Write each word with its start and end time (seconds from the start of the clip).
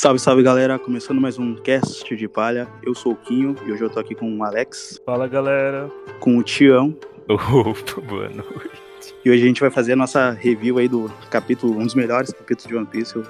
Salve, 0.00 0.18
salve 0.18 0.42
galera, 0.42 0.78
começando 0.78 1.20
mais 1.20 1.38
um 1.38 1.54
cast 1.56 2.16
de 2.16 2.26
palha. 2.26 2.66
Eu 2.82 2.94
sou 2.94 3.12
o 3.12 3.16
Quinho 3.16 3.54
e 3.66 3.70
hoje 3.70 3.82
eu 3.82 3.90
tô 3.90 4.00
aqui 4.00 4.14
com 4.14 4.34
o 4.34 4.42
Alex, 4.42 4.98
Fala 5.04 5.28
galera. 5.28 5.90
com 6.18 6.38
o 6.38 6.42
Tião. 6.42 6.96
Opa, 7.28 8.00
boa 8.00 8.30
noite. 8.30 8.80
E 9.22 9.30
hoje 9.30 9.42
a 9.42 9.46
gente 9.46 9.60
vai 9.60 9.70
fazer 9.70 9.92
a 9.92 9.96
nossa 9.96 10.30
review 10.30 10.78
aí 10.78 10.88
do 10.88 11.12
capítulo, 11.30 11.78
um 11.78 11.84
dos 11.84 11.94
melhores 11.94 12.32
capítulos 12.32 12.66
de 12.66 12.74
One 12.74 12.86
Piece, 12.86 13.18
o 13.18 13.26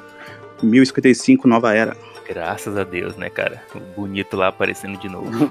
1055 0.62 1.48
Nova 1.48 1.74
Era. 1.74 1.96
Graças 2.24 2.76
a 2.76 2.84
Deus, 2.84 3.16
né, 3.16 3.28
cara? 3.28 3.64
O 3.74 3.80
bonito 4.02 4.36
lá 4.36 4.46
aparecendo 4.46 4.96
de 4.96 5.08
novo. 5.08 5.50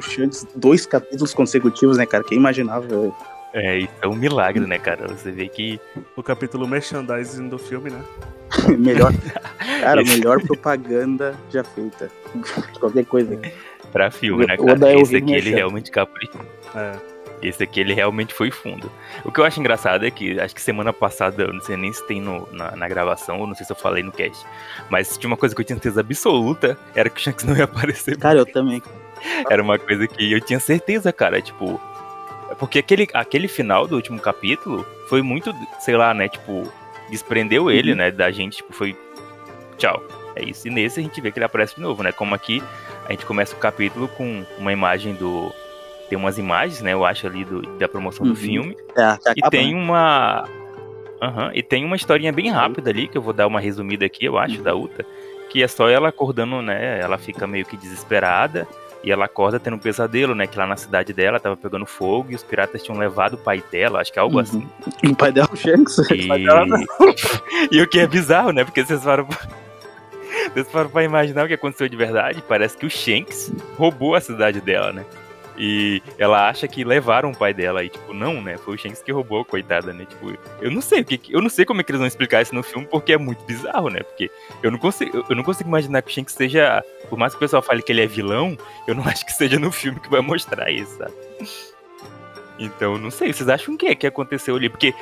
Dois 0.55 0.85
capítulos 0.85 1.33
consecutivos, 1.33 1.97
né, 1.97 2.05
cara? 2.05 2.23
Quem 2.23 2.37
imaginava? 2.37 2.87
É, 3.53 3.79
isso 3.79 3.93
é 4.01 4.07
um 4.07 4.15
milagre, 4.15 4.65
né, 4.65 4.77
cara? 4.77 5.07
Você 5.07 5.31
vê 5.31 5.47
que. 5.47 5.79
O 6.15 6.21
capítulo 6.23 6.67
merchandising 6.67 7.49
do 7.49 7.57
filme, 7.57 7.89
né? 7.89 8.01
melhor, 8.77 9.11
cara, 9.81 10.03
melhor 10.03 10.41
propaganda 10.41 11.35
já 11.51 11.63
feita. 11.63 12.09
Qualquer 12.79 13.05
coisa. 13.05 13.39
Pra 13.91 14.11
filme, 14.11 14.45
né, 14.45 14.57
cara? 14.57 14.89
é 14.89 14.99
Esse 14.99 15.15
aqui 15.17 15.33
ele 15.33 15.49
realmente 15.51 15.89
caprichou. 15.91 16.41
É. 16.75 16.95
Esse 17.41 17.63
aqui 17.63 17.79
ele 17.79 17.93
realmente 17.93 18.33
foi 18.33 18.51
fundo. 18.51 18.91
O 19.23 19.31
que 19.31 19.39
eu 19.39 19.45
acho 19.45 19.59
engraçado 19.59 20.05
é 20.05 20.11
que, 20.11 20.39
acho 20.39 20.53
que 20.53 20.61
semana 20.61 20.91
passada, 20.91 21.43
eu 21.43 21.53
não 21.53 21.61
sei 21.61 21.77
nem 21.77 21.91
se 21.93 22.05
tem 22.05 22.19
no- 22.21 22.47
na, 22.51 22.75
na 22.75 22.87
gravação, 22.87 23.39
ou 23.39 23.47
não 23.47 23.55
sei 23.55 23.65
se 23.65 23.71
eu 23.71 23.77
falei 23.77 24.03
no 24.03 24.11
cast, 24.11 24.45
mas 24.89 25.17
tinha 25.17 25.29
uma 25.29 25.37
coisa 25.37 25.55
que 25.55 25.61
eu 25.61 25.65
tinha 25.65 25.77
certeza 25.77 26.01
absoluta, 26.01 26.77
era 26.93 27.09
que 27.09 27.19
o 27.19 27.23
Shanks 27.23 27.45
não 27.45 27.55
ia 27.55 27.63
aparecer. 27.65 28.17
Cara, 28.17 28.39
eu 28.39 28.45
também. 28.45 28.83
Era 29.49 29.61
uma 29.63 29.79
coisa 29.79 30.07
que 30.07 30.31
eu 30.31 30.41
tinha 30.41 30.59
certeza, 30.59 31.11
cara, 31.13 31.41
tipo. 31.41 31.79
É 32.51 32.55
Porque 32.55 32.79
aquele, 32.79 33.07
aquele 33.13 33.47
final 33.47 33.87
do 33.87 33.95
último 33.95 34.19
capítulo 34.19 34.85
foi 35.07 35.21
muito, 35.21 35.53
sei 35.79 35.95
lá, 35.95 36.13
né, 36.13 36.27
tipo, 36.27 36.71
desprendeu 37.09 37.69
ele, 37.71 37.91
Uhum. 37.91 37.97
né, 37.97 38.11
da 38.11 38.31
gente, 38.31 38.57
tipo, 38.57 38.73
foi. 38.73 38.95
Tchau. 39.77 40.01
É 40.35 40.43
isso. 40.43 40.67
E 40.67 40.71
nesse 40.71 40.99
a 40.99 41.03
gente 41.03 41.19
vê 41.19 41.31
que 41.31 41.39
ele 41.39 41.45
aparece 41.45 41.75
de 41.75 41.81
novo, 41.81 42.03
né? 42.03 42.11
Como 42.11 42.33
aqui 42.35 42.61
a 43.07 43.11
gente 43.11 43.25
começa 43.25 43.55
o 43.55 43.59
capítulo 43.59 44.07
com 44.09 44.45
uma 44.57 44.71
imagem 44.71 45.13
do. 45.15 45.51
Tem 46.07 46.17
umas 46.17 46.37
imagens, 46.37 46.81
né, 46.81 46.93
eu 46.93 47.03
acho, 47.05 47.27
ali 47.27 47.43
do, 47.43 47.61
da 47.77 47.87
promoção 47.87 48.25
Uhum. 48.25 48.31
do 48.33 48.37
filme. 48.37 48.77
É, 48.95 49.01
a 49.03 49.19
E 49.35 49.41
tem 49.49 49.73
né? 49.75 49.81
uma. 49.81 50.47
Aham, 51.21 51.51
e 51.53 51.61
tem 51.61 51.83
uma 51.83 51.95
historinha 51.97 52.31
bem 52.31 52.49
rápida 52.49 52.89
ali, 52.89 53.07
que 53.07 53.17
eu 53.17 53.21
vou 53.21 53.33
dar 53.33 53.45
uma 53.47 53.59
resumida 53.59 54.05
aqui, 54.05 54.23
eu 54.25 54.37
acho, 54.37 54.57
Uhum. 54.57 54.63
da 54.63 54.75
Uta. 54.75 55.05
Que 55.49 55.61
é 55.63 55.67
só 55.67 55.89
ela 55.89 56.09
acordando, 56.09 56.61
né? 56.61 56.99
Ela 57.01 57.17
fica 57.17 57.45
meio 57.47 57.65
que 57.65 57.75
desesperada. 57.75 58.67
E 59.03 59.11
ela 59.11 59.25
acorda 59.25 59.59
tendo 59.59 59.75
um 59.75 59.79
pesadelo, 59.79 60.35
né? 60.35 60.45
Que 60.45 60.57
lá 60.57 60.67
na 60.67 60.75
cidade 60.75 61.13
dela 61.13 61.39
tava 61.39 61.55
pegando 61.55 61.85
fogo 61.85 62.31
e 62.31 62.35
os 62.35 62.43
piratas 62.43 62.83
tinham 62.83 62.99
levado 62.99 63.35
o 63.35 63.37
pai 63.37 63.63
dela, 63.71 64.01
acho 64.01 64.11
que 64.11 64.19
é 64.19 64.21
algo 64.21 64.35
Uhum. 64.35 64.41
assim. 64.41 64.67
O 65.09 65.15
pai 65.15 65.31
dela 65.31 65.47
é 65.49 65.53
o 65.53 65.57
Shanks. 65.57 65.97
E... 66.11 66.27
e 67.71 67.81
o 67.81 67.87
que 67.87 67.99
é 67.99 68.07
bizarro, 68.07 68.51
né? 68.51 68.63
Porque 68.65 68.83
vocês 68.83 69.01
pra- 69.01 69.23
Vocês 70.53 70.67
param 70.67 70.89
pra 70.89 71.03
imaginar 71.03 71.45
o 71.45 71.47
que 71.47 71.53
aconteceu 71.53 71.87
de 71.87 71.95
verdade. 71.95 72.43
Parece 72.47 72.77
que 72.77 72.85
o 72.85 72.89
Shanks 72.89 73.51
roubou 73.77 74.15
a 74.15 74.21
cidade 74.21 74.59
dela, 74.59 74.91
né? 74.91 75.05
E 75.59 76.01
ela 76.17 76.47
acha 76.47 76.65
que 76.69 76.85
levaram 76.85 77.31
o 77.31 77.37
pai 77.37 77.53
dela. 77.53 77.83
E, 77.83 77.89
tipo, 77.89 78.13
não, 78.13 78.41
né? 78.41 78.57
Foi 78.57 78.75
o 78.75 78.77
Shanks 78.77 79.03
que 79.03 79.11
roubou, 79.11 79.43
coitada, 79.43 79.91
né? 79.91 80.05
Tipo, 80.05 80.33
eu 80.61 80.71
não 80.71 80.79
sei 80.79 81.01
o 81.01 81.05
que. 81.05 81.19
Eu 81.29 81.41
não 81.41 81.49
sei 81.49 81.65
como 81.65 81.81
é 81.81 81.83
que 81.83 81.91
eles 81.91 81.99
vão 81.99 82.07
explicar 82.07 82.41
isso 82.41 82.55
no 82.55 82.63
filme, 82.63 82.87
porque 82.89 83.11
é 83.11 83.17
muito 83.17 83.43
bizarro, 83.43 83.89
né? 83.89 84.01
Porque 84.01 84.31
eu 84.63 84.71
não 84.71 84.79
consigo, 84.79 85.25
eu 85.29 85.35
não 85.35 85.43
consigo 85.43 85.67
imaginar 85.67 86.01
que 86.01 86.09
o 86.09 86.13
Shanks 86.13 86.33
seja. 86.33 86.81
Por 87.09 87.19
mais 87.19 87.33
que 87.33 87.37
o 87.37 87.39
pessoal 87.41 87.61
fale 87.61 87.83
que 87.83 87.91
ele 87.91 88.01
é 88.01 88.07
vilão, 88.07 88.57
eu 88.87 88.95
não 88.95 89.03
acho 89.07 89.25
que 89.25 89.33
seja 89.33 89.59
no 89.59 89.69
filme 89.69 89.99
que 89.99 90.09
vai 90.09 90.21
mostrar 90.21 90.71
isso, 90.71 90.97
sabe? 90.97 91.13
Então, 92.57 92.97
não 92.97 93.11
sei, 93.11 93.33
vocês 93.33 93.47
acham 93.47 93.73
o 93.73 93.77
que 93.77 93.87
é 93.87 93.95
que 93.95 94.07
aconteceu 94.07 94.55
ali? 94.55 94.69
Porque 94.69 94.93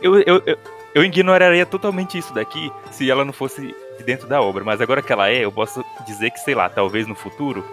eu, 0.00 0.20
eu, 0.20 0.42
eu, 0.46 0.58
eu 0.94 1.04
ignoraria 1.04 1.66
totalmente 1.66 2.18
isso 2.18 2.32
daqui 2.34 2.72
se 2.90 3.08
ela 3.08 3.24
não 3.24 3.32
fosse 3.32 3.74
de 3.98 4.04
dentro 4.04 4.28
da 4.28 4.40
obra. 4.40 4.64
Mas 4.64 4.80
agora 4.80 5.02
que 5.02 5.12
ela 5.12 5.28
é, 5.28 5.44
eu 5.44 5.52
posso 5.52 5.84
dizer 6.06 6.30
que, 6.30 6.38
sei 6.40 6.54
lá, 6.54 6.68
talvez 6.68 7.06
no 7.06 7.14
futuro, 7.14 7.64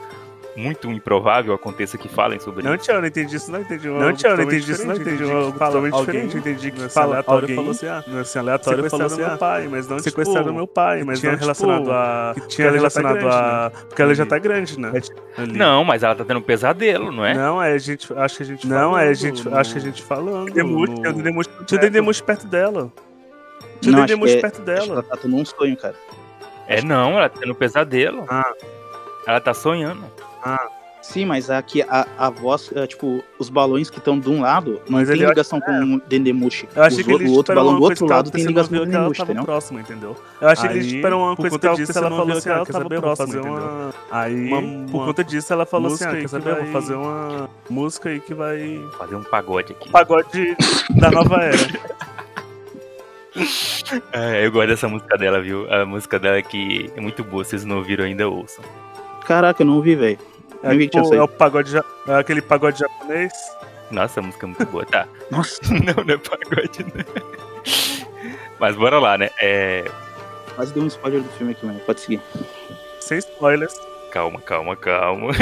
muito 0.55 0.91
improvável 0.91 1.53
aconteça 1.53 1.97
que 1.97 2.09
falem 2.09 2.39
sobre 2.39 2.63
Não, 2.63 2.75
isso. 2.75 2.83
Tia, 2.83 2.95
eu 2.95 3.01
não 3.01 3.07
entendi 3.07 3.35
isso, 3.35 3.51
não 3.51 3.61
entendi. 3.61 3.87
Não, 3.87 3.95
eu 3.95 4.01
não 4.01 4.43
entendi 4.43 4.71
isso, 4.71 4.85
não 4.85 4.95
entendi. 4.95 5.23
algo 5.23 5.51
totalmente 5.53 5.93
Alguém- 5.93 6.05
diferente. 6.27 6.33
Eu 6.35 6.39
entendi 6.39 6.71
que 6.71 6.81
Nesse 6.81 6.93
fala, 6.93 7.07
aleatório 7.13 7.41
alguém 7.43 7.55
falou 7.55 7.71
assim, 7.71 7.87
ah, 7.87 8.03
nesse 8.07 8.37
aleatório 8.39 8.89
falou 8.89 9.05
assim, 9.05 9.15
sequestraram 9.15 9.27
ah, 9.27 9.29
meu 9.29 9.37
pai, 9.37 9.67
mas 9.69 9.87
não, 9.87 9.99
sequestraram 9.99 10.43
tipo, 10.43 10.55
meu 10.55 10.67
pai, 10.67 10.99
que 10.99 11.05
mas 11.05 11.19
tinha 11.19 11.31
não 11.31 11.39
relacionado 11.39 11.79
tipo, 11.79 11.91
a... 11.91 12.31
que 12.33 12.39
porque 12.41 12.55
tinha 12.55 12.67
ela 12.67 12.77
já 12.77 12.89
tá 12.89 12.99
relacionado 12.99 13.13
grande, 13.21 13.35
a... 13.35 13.71
né? 13.73 13.83
Porque 13.87 14.01
ela 14.01 14.15
já 14.15 14.23
Ali. 14.23 14.29
tá 14.29 14.37
grande, 14.39 14.79
né? 14.79 14.91
Ali. 15.37 15.57
Não, 15.57 15.83
mas 15.85 16.03
ela 16.03 16.15
tá 16.15 16.25
tendo 16.25 16.37
um 16.39 16.43
pesadelo, 16.43 17.11
não 17.11 17.25
é? 17.25 17.33
Não, 17.33 17.61
é 17.63 17.71
a 17.73 17.77
gente, 17.77 18.13
acho 18.13 18.37
que 18.37 18.43
a 18.43 18.45
gente 18.45 18.67
Não, 18.67 18.77
falando, 18.91 18.97
é 18.99 19.07
a 19.07 19.13
gente- 19.13 19.49
no- 19.49 19.57
acho 19.57 19.71
que 19.73 19.77
a 19.79 19.81
gente 19.81 20.03
falando. 20.03 20.51
Tinha 20.51 20.65
o 20.65 21.81
Dedemush 21.81 22.21
perto 22.21 22.47
dela. 22.47 22.91
Tinha 23.79 23.95
o 23.95 23.99
Não, 23.99 24.05
que 24.05 24.13
é- 24.13 24.41
perto 24.41 24.61
que 24.61 24.69
ela 24.69 24.85
dela. 24.85 25.03
tá 25.03 25.17
tendo 25.17 25.35
um 25.35 25.45
sonho, 25.45 25.77
cara. 25.77 25.95
É 26.67 26.81
não, 26.83 27.17
ela 27.17 27.29
tá 27.29 27.39
tendo 27.39 27.51
um 27.51 27.55
pesadelo. 27.55 28.25
Ah. 28.29 28.53
Ela 29.25 29.39
tá 29.39 29.53
sonhando. 29.53 30.03
Sim, 31.01 31.25
mas 31.25 31.49
aqui 31.49 31.81
a, 31.81 32.05
a 32.15 32.29
voz, 32.29 32.71
é, 32.75 32.85
tipo, 32.85 33.23
os 33.39 33.49
balões 33.49 33.89
que 33.89 33.97
estão 33.97 34.19
de 34.19 34.29
um 34.29 34.41
lado 34.41 34.73
não 34.87 34.99
Mas 34.99 35.09
tem 35.09 35.17
ligação 35.17 35.59
com 35.59 35.95
o 35.95 35.99
Dendemushi. 36.07 36.69
Eu 36.75 36.83
achei 36.83 37.03
que 37.03 37.11
o- 37.11 37.31
outro 37.31 37.55
balão 37.55 37.75
do 37.77 37.81
outro 37.81 38.05
lado 38.05 38.29
tem 38.29 38.45
ligação 38.45 38.77
com 38.77 38.83
o 38.83 38.85
Dendemushi, 38.85 39.21
entendeu? 39.23 39.43
próximo, 39.43 39.79
entendeu? 39.79 40.15
Eu 40.39 40.47
achei 40.47 40.69
que 40.69 40.75
eles 40.75 40.85
esperam 40.93 41.17
uma 41.23 41.35
por 41.35 41.41
coisa 41.49 41.55
conta 41.57 41.91
que 41.91 41.97
ela 41.97 42.09
falou 42.11 42.37
assim, 42.37 42.49
ah, 42.49 42.53
ela 42.53 42.65
quer 42.67 42.71
tava 42.71 43.15
fazer 43.15 43.39
entendeu? 43.39 43.93
Aí, 44.11 44.49
por 44.91 45.05
conta 45.05 45.23
disso, 45.23 45.51
ela 45.51 45.65
falou 45.65 45.91
assim, 45.91 46.03
ah, 46.03 46.11
quer 46.11 46.21
que 46.21 46.27
saber, 46.27 46.49
eu 46.51 46.55
vou 46.55 46.63
vai- 46.65 46.71
fazer 46.71 46.93
uma 46.93 47.49
música 47.67 48.09
aí 48.09 48.19
que 48.19 48.33
vai... 48.35 48.79
Fazer 48.99 49.15
um 49.15 49.23
pagode 49.23 49.73
aqui. 49.73 49.89
Pagode 49.89 50.55
da 50.99 51.09
nova 51.09 51.37
era. 51.41 51.57
É, 54.11 54.45
eu 54.45 54.51
gosto 54.51 54.67
dessa 54.67 54.87
música 54.87 55.17
dela, 55.17 55.41
viu? 55.41 55.71
A 55.73 55.85
música 55.85 56.19
dela 56.19 56.37
é 56.37 56.41
que 56.41 56.91
é 56.95 57.01
muito 57.01 57.23
boa, 57.23 57.43
vocês 57.43 57.63
não 57.63 57.77
ouviram 57.77 58.03
ainda, 58.05 58.27
ouçam. 58.27 58.63
Caraca, 59.25 59.61
eu 59.63 59.65
não 59.67 59.81
vi, 59.81 59.95
velho. 59.95 60.19
É, 60.63 60.77
tipo, 60.77 61.13
é 61.13 61.21
o 61.21 61.27
pagode, 61.27 61.75
é 61.75 62.13
aquele 62.13 62.41
pagode 62.41 62.79
japonês. 62.79 63.33
Nossa, 63.89 64.19
a 64.19 64.23
música 64.23 64.45
é 64.45 64.47
muito 64.47 64.65
boa, 64.67 64.85
tá? 64.85 65.07
Nossa, 65.31 65.59
Não, 65.73 66.03
não 66.03 66.13
é 66.13 66.17
pagode, 66.17 66.83
né? 66.83 67.05
Mas 68.59 68.75
bora 68.75 68.99
lá, 68.99 69.17
né? 69.17 69.29
É... 69.41 69.85
quase 70.55 70.73
deu 70.73 70.83
um 70.83 70.87
spoiler 70.87 71.21
do 71.21 71.29
filme 71.29 71.53
aqui, 71.53 71.65
mano. 71.65 71.79
Pode 71.79 71.99
seguir. 71.99 72.21
Sem 72.99 73.17
spoilers. 73.17 73.73
Calma, 74.11 74.39
calma. 74.41 74.75
Calma. 74.75 75.31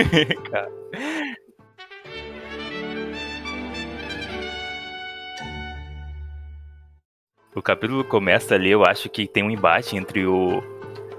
O 7.56 7.62
capítulo 7.62 8.06
começa 8.06 8.56
ali, 8.56 8.70
eu 8.70 8.86
acho 8.86 9.10
que 9.10 9.28
tem 9.28 9.44
um 9.44 9.50
embate 9.50 9.98
entre 9.98 10.26
o. 10.26 10.64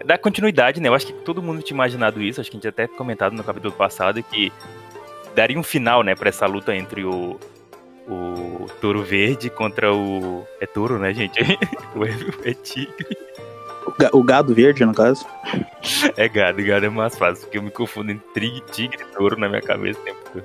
Da 0.05 0.17
continuidade, 0.19 0.81
né? 0.81 0.89
Eu 0.89 0.95
acho 0.95 1.07
que 1.07 1.13
todo 1.13 1.43
mundo 1.43 1.63
tinha 1.63 1.77
imaginado 1.77 2.23
isso, 2.23 2.41
acho 2.41 2.51
que 2.51 2.57
a 2.57 2.59
gente 2.59 2.69
até 2.69 2.87
comentado 2.87 3.35
no 3.35 3.45
capítulo 3.45 3.73
passado 3.73 4.23
que 4.23 4.53
daria 5.35 5.59
um 5.59 5.63
final, 5.63 6.03
né, 6.03 6.15
pra 6.15 6.29
essa 6.29 6.47
luta 6.47 6.75
entre 6.75 7.05
o. 7.05 7.39
O 8.09 8.67
touro 8.81 9.03
verde 9.05 9.49
contra 9.51 9.95
o. 9.95 10.45
É 10.61 10.67
touro, 10.67 10.99
né, 10.99 11.13
gente? 11.15 11.39
O 11.95 12.05
é, 12.05 12.55
tigre. 12.55 13.07
O, 13.87 13.93
ga- 13.93 14.11
o 14.13 14.23
gado 14.23 14.55
verde, 14.55 14.85
no 14.85 14.95
caso. 14.95 15.25
É 16.17 16.29
gado, 16.29 16.65
gado 16.65 16.87
é 16.87 16.89
mais 16.89 17.17
fácil, 17.17 17.45
porque 17.45 17.59
eu 17.59 17.63
me 17.63 17.71
confundo 17.71 18.11
entre 18.11 18.61
tigre 18.73 19.03
e 19.03 19.17
touro 19.17 19.39
na 19.39 19.49
minha 19.49 19.63
cabeça 19.63 20.01
o 20.01 20.03
tempo 20.03 20.19
todo. 20.33 20.45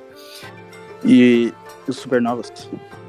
E 1.04 1.54
os 1.88 1.98
supernovas. 1.98 2.52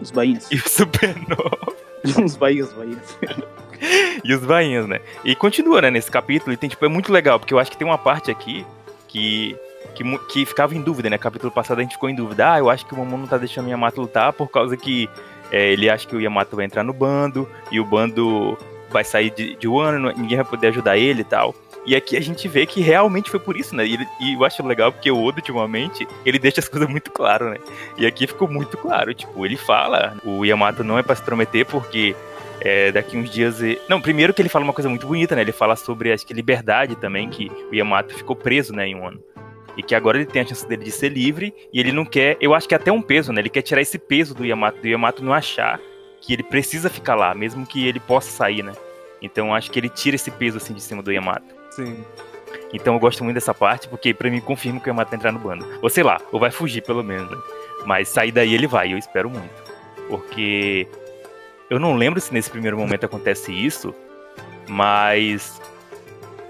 Os 0.01 0.11
bainhas. 0.11 0.51
E 0.51 0.57
o 0.57 0.69
supernova. 0.69 1.75
os 2.25 2.37
bainhas, 2.37 2.73
bainhas. 2.73 3.19
e 4.25 4.35
os 4.35 4.45
bainhas, 4.45 4.87
né? 4.87 5.01
E 5.25 5.35
continua, 5.35 5.83
né, 5.83 5.91
nesse 5.91 6.11
capítulo, 6.11 6.53
e 6.53 6.57
tem, 6.57 6.69
tipo, 6.69 6.85
é 6.85 6.89
muito 6.89 7.13
legal, 7.13 7.39
porque 7.39 7.53
eu 7.53 7.59
acho 7.59 7.71
que 7.71 7.77
tem 7.77 7.87
uma 7.87 7.99
parte 7.99 8.31
aqui 8.31 8.67
que, 9.09 9.57
que, 9.95 10.19
que 10.29 10.47
ficava 10.47 10.75
em 10.75 10.81
dúvida, 10.81 11.11
né? 11.11 11.19
Capítulo 11.19 11.51
passado 11.51 11.79
a 11.79 11.83
gente 11.83 11.95
ficou 11.95 12.09
em 12.09 12.15
dúvida. 12.15 12.53
Ah, 12.53 12.59
eu 12.59 12.71
acho 12.71 12.87
que 12.87 12.95
o 12.95 12.97
Momono 12.97 13.23
não 13.23 13.29
tá 13.29 13.39
deixando 13.39 13.67
o 13.67 13.71
Yamato 13.71 14.01
lutar 14.01 14.33
por 14.33 14.49
causa 14.49 14.77
que 14.77 15.09
é, 15.51 15.73
ele 15.73 15.89
acha 15.89 16.07
que 16.07 16.17
o 16.17 16.21
Yamato 16.21 16.57
vai 16.57 16.65
entrar 16.65 16.83
no 16.83 16.93
bando, 16.93 17.49
e 17.71 17.81
o 17.81 17.85
bando 17.85 18.59
vai 18.91 19.05
sair 19.05 19.31
de, 19.31 19.57
de 19.57 19.69
Wano, 19.69 20.13
ninguém 20.17 20.37
vai 20.37 20.45
poder 20.45 20.69
ajudar 20.69 20.97
ele 20.97 21.21
e 21.23 21.25
tal. 21.25 21.55
E 21.85 21.95
aqui 21.95 22.17
a 22.17 22.21
gente 22.21 22.49
vê 22.49 22.67
que 22.67 22.81
realmente 22.81 23.31
foi 23.31 23.39
por 23.39 23.57
isso, 23.57 23.75
né? 23.77 23.87
E, 23.87 23.97
e 24.21 24.35
eu 24.35 24.45
acho 24.45 24.67
legal 24.67 24.91
porque 24.91 25.11
o 25.11 25.23
Oda, 25.23 25.39
ultimamente, 25.39 26.07
ele 26.25 26.39
deixa 26.39 26.61
as 26.61 26.67
coisas 26.69 26.89
muito 26.89 27.11
claras, 27.13 27.51
né? 27.53 27.59
E 27.97 28.05
aqui 28.07 28.27
ficou 28.27 28.49
muito 28.49 28.77
claro, 28.77 29.15
tipo, 29.15 29.47
ele 29.47 29.57
fala, 29.57 30.17
o 30.25 30.45
Yamato 30.45 30.83
não 30.83 30.99
é 30.99 31.03
pra 31.03 31.15
se 31.15 31.23
prometer 31.23 31.65
porque 31.65 32.17
é, 32.61 32.91
daqui 32.91 33.17
uns 33.17 33.31
dias. 33.31 33.63
e- 33.63 33.79
Não, 33.89 34.01
primeiro 34.01 34.35
que 34.35 34.43
ele 34.43 34.49
fala 34.49 34.65
uma 34.65 34.73
coisa 34.73 34.89
muito 34.89 35.07
bonita, 35.07 35.37
né? 35.37 35.43
Ele 35.43 35.53
fala 35.53 35.77
sobre, 35.77 36.11
acho 36.13 36.27
que, 36.27 36.35
liberdade 36.35 36.97
também, 36.97 37.29
que 37.29 37.51
o 37.71 37.75
Yamato 37.75 38.15
ficou 38.15 38.35
preso, 38.35 38.73
né, 38.75 38.89
em 38.89 38.97
um 38.97 39.07
ano. 39.07 39.23
E 39.77 39.83
que 39.83 39.95
agora 39.95 40.17
ele 40.17 40.27
tem 40.27 40.41
a 40.43 40.47
chance 40.47 40.67
dele 40.67 40.85
de 40.85 40.91
ser 40.91 41.11
livre 41.11 41.55
e 41.73 41.79
ele 41.79 41.93
não 41.93 42.05
quer. 42.05 42.37
Eu 42.41 42.55
acho 42.55 42.67
que 42.67 42.75
é 42.75 42.79
até 42.79 42.91
um 42.91 43.03
peso, 43.03 43.31
né? 43.33 43.43
Ele 43.43 43.51
quer 43.51 43.61
tirar 43.63 43.81
esse 43.83 43.99
peso 43.99 44.35
do 44.35 44.45
Yamato, 44.45 44.81
do 44.81 44.89
Yamato 44.89 45.23
não 45.23 45.35
achar 45.35 45.79
que 46.27 46.33
ele 46.33 46.43
precisa 46.43 46.91
ficar 46.91 47.15
lá, 47.15 47.33
mesmo 47.35 47.65
que 47.65 47.87
ele 47.87 48.01
possa 48.01 48.31
sair, 48.31 48.63
né? 48.63 48.73
Então 49.23 49.55
acho 49.55 49.71
que 49.71 49.79
ele 49.79 49.89
tira 49.89 50.17
esse 50.17 50.31
peso 50.31 50.57
assim 50.57 50.75
de 50.75 50.81
cima 50.81 51.01
do 51.01 51.13
Yamato. 51.13 51.55
Sim. 51.71 52.05
Então 52.73 52.95
eu 52.95 53.01
gosto 53.01 53.23
muito 53.23 53.37
dessa 53.37 53.55
parte, 53.55 53.89
porque 53.89 54.13
pra 54.13 54.29
mim 54.29 54.41
confirma 54.41 54.81
que 54.81 54.89
o 54.89 54.91
Yamato 54.91 55.11
vai 55.11 55.19
entrar 55.19 55.31
no 55.31 55.39
bando. 55.39 55.65
Ou 55.81 55.89
sei 55.89 56.03
lá, 56.03 56.21
ou 56.33 56.41
vai 56.41 56.51
fugir 56.51 56.83
pelo 56.83 57.05
menos, 57.05 57.31
né? 57.31 57.37
Mas 57.87 58.09
sair 58.09 58.33
daí 58.33 58.55
ele 58.55 58.67
vai, 58.67 58.93
eu 58.93 58.99
espero 58.99 59.31
muito. 59.31 59.63
Porque 60.09 60.89
eu 61.71 61.79
não 61.79 61.95
lembro 61.95 62.21
se 62.21 62.35
nesse 62.35 62.51
primeiro 62.51 62.77
momento 62.77 63.07
acontece 63.07 63.53
isso, 63.53 63.95
mas 64.69 65.61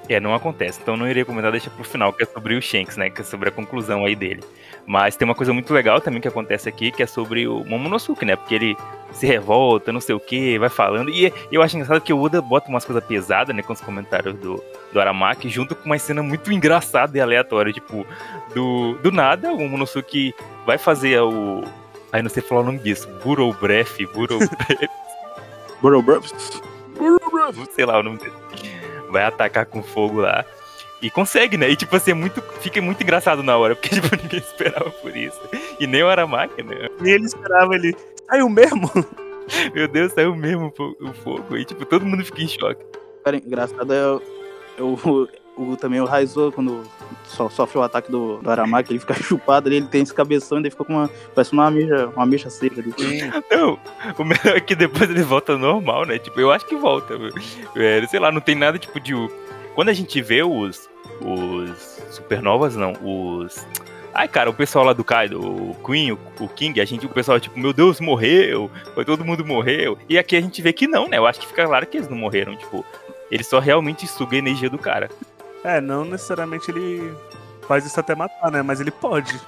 É, 0.08 0.20
não 0.20 0.34
acontece. 0.34 0.78
Então 0.80 0.96
não 0.96 1.08
iria 1.08 1.24
comentar, 1.24 1.50
deixa 1.50 1.68
pro 1.68 1.82
final, 1.84 2.12
que 2.12 2.22
é 2.22 2.26
sobre 2.26 2.54
o 2.54 2.62
Shanks, 2.62 2.96
né? 2.96 3.10
Que 3.10 3.22
é 3.22 3.24
sobre 3.24 3.48
a 3.48 3.52
conclusão 3.52 4.04
aí 4.04 4.14
dele. 4.14 4.42
Mas 4.86 5.16
tem 5.16 5.26
uma 5.26 5.34
coisa 5.34 5.52
muito 5.52 5.72
legal 5.74 6.00
também 6.00 6.20
que 6.20 6.28
acontece 6.28 6.68
aqui, 6.68 6.92
que 6.92 7.02
é 7.02 7.06
sobre 7.06 7.48
o 7.48 7.64
Momonosuke, 7.64 8.24
né? 8.24 8.36
Porque 8.36 8.54
ele 8.54 8.76
se 9.10 9.26
revolta, 9.26 9.92
não 9.92 10.00
sei 10.00 10.14
o 10.14 10.20
que, 10.20 10.58
vai 10.58 10.68
falando. 10.68 11.10
E 11.10 11.32
eu 11.50 11.60
acho 11.60 11.76
engraçado 11.76 12.00
que 12.00 12.12
o 12.12 12.20
Oda 12.20 12.40
bota 12.40 12.68
umas 12.68 12.84
coisas 12.84 13.04
pesadas, 13.04 13.54
né? 13.54 13.62
Com 13.62 13.72
os 13.72 13.80
comentários 13.80 14.34
do, 14.36 14.62
do 14.92 15.00
Aramaki, 15.00 15.48
junto 15.48 15.74
com 15.74 15.86
uma 15.86 15.98
cena 15.98 16.22
muito 16.22 16.52
engraçada 16.52 17.18
e 17.18 17.20
aleatória. 17.20 17.72
Tipo, 17.72 18.06
do, 18.54 18.94
do 19.02 19.10
nada, 19.10 19.52
o 19.52 19.58
Momonosuke 19.58 20.32
vai 20.64 20.78
fazer 20.78 21.20
o. 21.20 21.64
Aí 22.12 22.22
não 22.22 22.30
sei 22.30 22.42
falar 22.42 22.60
o 22.60 22.64
nome 22.64 22.78
disso. 22.78 23.08
Burrow 23.24 23.52
Breath, 23.54 23.98
Burrow 24.14 24.38
Breath. 24.38 24.90
Burrow 25.82 26.02
Breath. 26.02 26.32
sei 27.74 27.84
lá 27.84 27.98
o 27.98 28.02
nome 28.04 28.18
dele. 28.18 28.75
Vai 29.10 29.24
atacar 29.24 29.66
com 29.66 29.82
fogo 29.82 30.20
lá. 30.20 30.44
E 31.00 31.10
consegue, 31.10 31.56
né? 31.56 31.68
E 31.68 31.76
tipo 31.76 31.94
assim, 31.94 32.12
é 32.12 32.14
muito, 32.14 32.42
fica 32.60 32.80
muito 32.80 33.02
engraçado 33.02 33.42
na 33.42 33.56
hora, 33.56 33.74
porque 33.76 33.90
tipo, 34.00 34.14
ninguém 34.16 34.40
esperava 34.40 34.90
por 34.90 35.16
isso. 35.16 35.40
E 35.78 35.86
nem 35.86 36.02
o 36.02 36.08
Aramaki, 36.08 36.62
né? 36.62 36.88
E 37.02 37.10
ele 37.10 37.26
esperava, 37.26 37.74
ele. 37.74 37.94
Saiu 38.28 38.48
mesmo? 38.48 38.90
Meu 39.74 39.86
Deus, 39.86 40.12
saiu 40.12 40.34
mesmo 40.34 40.72
o 41.00 41.12
fogo. 41.22 41.56
E 41.56 41.64
tipo, 41.64 41.84
todo 41.84 42.04
mundo 42.04 42.24
fica 42.24 42.42
em 42.42 42.48
choque. 42.48 42.84
Cara, 43.24 43.36
engraçado 43.36 43.92
é 43.92 44.06
o, 44.80 44.94
o, 45.04 45.28
o- 45.56 45.76
também 45.76 46.00
o 46.00 46.04
Raizo, 46.04 46.52
quando 46.52 46.82
so- 47.24 47.48
sofre 47.50 47.78
o 47.78 47.82
ataque 47.82 48.10
do, 48.10 48.38
do 48.38 48.50
Aramaki, 48.50 48.92
ele 48.92 48.98
fica 49.00 49.14
chupado 49.22 49.68
ali, 49.68 49.76
ele 49.76 49.86
tem 49.86 50.02
esse 50.02 50.12
cabeção 50.14 50.58
e 50.58 50.62
ele 50.62 50.70
fica 50.70 50.84
com 50.84 50.92
uma. 50.94 51.10
Parece 51.34 51.52
uma 51.52 51.66
ameixa, 51.66 52.08
uma 52.14 52.50
seca 52.50 52.80
ali. 52.80 52.92
Não, 53.50 53.78
o 54.18 54.24
melhor 54.24 54.56
é 54.56 54.60
que 54.60 54.74
depois 54.74 55.08
ele 55.10 55.22
volta 55.22 55.56
normal, 55.56 56.04
né? 56.06 56.18
Tipo, 56.18 56.40
eu 56.40 56.50
acho 56.52 56.66
que 56.66 56.76
volta. 56.76 57.14
É, 57.74 58.06
sei 58.06 58.20
lá, 58.20 58.30
não 58.30 58.40
tem 58.40 58.54
nada 58.54 58.78
tipo 58.78 59.00
de. 59.00 59.12
Quando 59.74 59.88
a 59.88 59.92
gente 59.94 60.20
vê 60.22 60.42
os. 60.42 60.88
Os. 61.20 62.00
Supernovas, 62.10 62.76
não. 62.76 62.92
Os. 63.02 63.66
Ai, 64.14 64.28
cara, 64.28 64.48
o 64.48 64.54
pessoal 64.54 64.82
lá 64.84 64.94
do 64.94 65.04
Kaido, 65.04 65.38
o 65.38 65.74
Queen, 65.84 66.12
o, 66.12 66.18
o 66.40 66.48
King, 66.48 66.80
a 66.80 66.86
gente, 66.86 67.04
o 67.04 67.08
pessoal, 67.10 67.38
tipo, 67.38 67.58
meu 67.58 67.74
Deus, 67.74 68.00
morreu, 68.00 68.70
foi 68.94 69.04
todo 69.04 69.22
mundo 69.24 69.44
morreu. 69.44 69.98
E 70.08 70.16
aqui 70.18 70.34
a 70.36 70.40
gente 70.40 70.62
vê 70.62 70.72
que 70.72 70.86
não, 70.86 71.06
né? 71.06 71.18
Eu 71.18 71.26
acho 71.26 71.38
que 71.40 71.46
fica 71.46 71.66
claro 71.66 71.86
que 71.86 71.98
eles 71.98 72.08
não 72.08 72.16
morreram, 72.16 72.56
tipo, 72.56 72.82
ele 73.30 73.44
só 73.44 73.58
realmente 73.58 74.06
suga 74.06 74.34
a 74.36 74.38
energia 74.38 74.70
do 74.70 74.78
cara. 74.78 75.10
É, 75.66 75.80
não 75.80 76.04
necessariamente 76.04 76.70
ele 76.70 77.12
faz 77.66 77.84
isso 77.84 77.98
até 77.98 78.14
matar, 78.14 78.52
né? 78.52 78.62
Mas 78.62 78.80
ele 78.80 78.92
pode. 78.92 79.40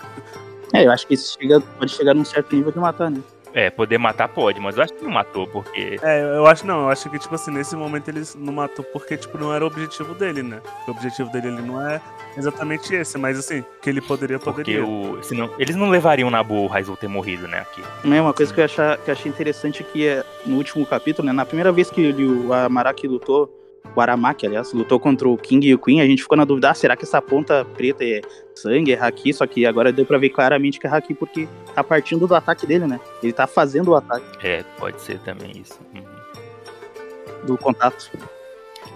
É, 0.75 0.85
eu 0.85 0.91
acho 0.91 1.07
que 1.07 1.15
isso 1.15 1.39
chega, 1.41 1.61
pode 1.61 1.93
chegar 1.93 2.13
num 2.13 2.25
certo 2.25 2.55
nível 2.55 2.73
de 2.73 2.79
matar, 2.79 3.09
né? 3.09 3.23
É, 3.55 3.71
poder 3.71 3.99
matar 3.99 4.29
pode, 4.29 4.61
mas 4.61 4.77
eu 4.77 4.83
acho 4.83 4.93
que 4.93 5.03
não 5.03 5.11
matou, 5.11 5.47
porque. 5.47 5.97
É, 6.03 6.23
eu 6.37 6.47
acho 6.47 6.67
não, 6.67 6.83
eu 6.83 6.91
acho 6.91 7.09
que, 7.09 7.19
tipo 7.19 7.35
assim, 7.35 7.51
nesse 7.51 7.75
momento 7.75 8.09
ele 8.09 8.23
não 8.37 8.53
matou 8.53 8.85
porque, 8.93 9.17
tipo, 9.17 9.39
não 9.39 9.55
era 9.55 9.65
o 9.65 9.69
objetivo 9.69 10.15
dele, 10.15 10.43
né? 10.43 10.61
O 10.87 10.91
objetivo 10.91 11.31
dele 11.31 11.49
ele 11.49 11.63
não 11.63 11.81
é 11.81 12.01
exatamente 12.37 12.95
esse, 12.95 13.17
mas 13.17 13.39
assim, 13.39 13.65
que 13.81 13.89
ele 13.89 14.01
poderia, 14.01 14.39
Porque 14.39 14.77
poderia. 14.77 14.85
o. 14.85 15.23
Senão, 15.23 15.51
eles 15.57 15.77
não 15.77 15.89
levariam 15.89 16.31
na 16.31 16.43
boa 16.43 16.63
o 16.63 16.67
Raizo 16.67 16.97
ter 16.97 17.09
morrido, 17.09 17.47
né? 17.49 17.61
Aqui. 17.61 17.83
É 18.05 18.21
uma 18.21 18.35
coisa 18.35 18.53
que 18.53 18.61
eu, 18.61 18.65
achar, 18.65 18.99
que 18.99 19.09
eu 19.09 19.13
achei 19.13 19.31
interessante 19.31 19.83
que 19.85 20.07
é 20.07 20.25
no 20.45 20.57
último 20.57 20.85
capítulo, 20.85 21.27
né? 21.27 21.33
Na 21.33 21.47
primeira 21.47 21.73
vez 21.73 21.91
que 21.91 22.01
ele, 22.01 22.27
o 22.27 22.53
Amaraki 22.53 23.07
lutou, 23.09 23.51
o 23.95 24.01
Aramaki, 24.01 24.47
aliás, 24.47 24.73
lutou 24.73 25.01
contra 25.01 25.29
o 25.29 25.37
King 25.37 25.67
e 25.67 25.75
o 25.75 25.79
Queen, 25.79 26.01
a 26.01 26.07
gente 26.07 26.23
ficou 26.23 26.37
na 26.37 26.45
dúvida, 26.45 26.71
ah, 26.71 26.75
será 26.75 26.97
que 26.97 27.05
essa 27.05 27.21
ponta 27.21 27.65
preta 27.65 28.05
é 28.05 28.21
sangue, 28.55 28.93
é 28.93 28.99
haki? 28.99 29.33
Só 29.33 29.47
que 29.47 29.67
agora 29.67 29.93
deu 29.93 30.07
pra 30.07 30.19
ver 30.19 30.31
claramente 30.31 30.79
que 30.79 30.87
é 30.87 30.91
haki 30.91 31.15
porque 31.15 31.49
tá 31.75 31.83
partindo 31.83 32.27
do 32.27 32.35
ataque 32.35 32.67
dele, 32.67 32.87
né? 32.87 33.01
Ele 33.23 33.33
tá 33.33 33.47
fazendo 33.47 33.89
o 33.89 33.95
ataque 33.97 34.47
É, 34.47 34.63
pode 34.79 35.01
ser 35.01 35.19
também 35.21 35.53
isso. 35.61 35.79
Uhum. 35.95 37.47
do 37.47 37.59
contato. 37.59 38.11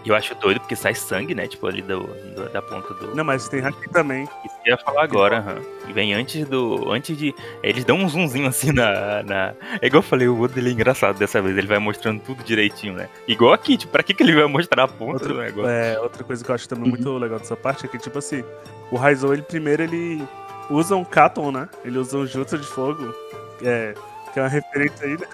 E 0.04 0.08
eu 0.08 0.14
acho 0.16 0.34
doido 0.34 0.58
porque 0.60 0.74
sai 0.74 0.94
sangue, 0.94 1.34
né? 1.34 1.46
Tipo, 1.46 1.66
ali 1.68 1.80
do, 1.82 2.00
do- 2.02 2.48
da 2.52 2.60
ponta 2.60 2.92
do. 2.94 3.14
Não, 3.14 3.22
mas 3.24 3.48
tem 3.48 3.64
haki 3.64 3.88
também. 3.90 4.24
Isso 4.44 4.54
que 4.62 4.70
eu 4.70 4.74
ia 4.74 4.78
falar 4.78 5.04
agora, 5.04 5.38
aham. 5.38 5.58
E 5.88 5.92
vem 5.92 6.12
antes 6.12 6.44
do. 6.48 6.90
Antes 6.90 7.16
de. 7.16 7.34
Eles 7.62 7.84
dão 7.84 7.96
um 7.98 8.08
zoomzinho 8.08 8.48
assim 8.48 8.72
na. 8.72 9.22
na... 9.22 9.54
É 9.80 9.86
igual 9.86 9.98
eu 10.02 10.08
falei, 10.08 10.26
o 10.28 10.40
Oda 10.40 10.58
ele 10.58 10.70
é 10.70 10.72
engraçado 10.72 11.18
dessa 11.18 11.40
vez. 11.40 11.56
Ele 11.56 11.66
vai 11.66 11.78
mostrando 11.78 12.20
tudo 12.20 12.42
direitinho, 12.42 12.94
né? 12.94 13.08
Igual 13.28 13.52
aqui, 13.52 13.76
tipo, 13.76 13.92
pra 13.92 14.02
que, 14.02 14.12
que 14.12 14.22
ele 14.22 14.34
vai 14.34 14.46
mostrar 14.46 14.84
a 14.84 14.88
ponta 14.88 15.12
Outro- 15.24 15.34
do 15.34 15.40
negócio? 15.40 15.70
É, 15.70 16.00
outra 16.00 16.24
coisa 16.24 16.44
que 16.44 16.50
eu 16.50 16.54
acho 16.54 16.68
também 16.68 16.84
Uhum. 16.84 16.90
muito 16.90 17.16
legal 17.18 17.38
dessa 17.38 17.56
parte 17.56 17.86
é 17.86 17.88
que, 17.88 17.98
tipo 17.98 18.18
assim, 18.18 18.42
o 18.90 18.96
Raizo, 18.96 19.32
ele 19.32 19.42
primeiro 19.42 19.82
ele 19.82 20.22
usa 20.70 20.96
um 20.96 21.04
Katon, 21.04 21.52
né? 21.52 21.68
Ele 21.84 21.98
usa 21.98 22.18
um 22.18 22.26
Jutsu 22.26 22.58
de 22.58 22.66
fogo, 22.66 23.14
é, 23.62 23.94
que 24.32 24.38
é 24.38 24.42
uma 24.42 24.48
referência 24.48 25.06
aí, 25.06 25.12
né? 25.18 25.26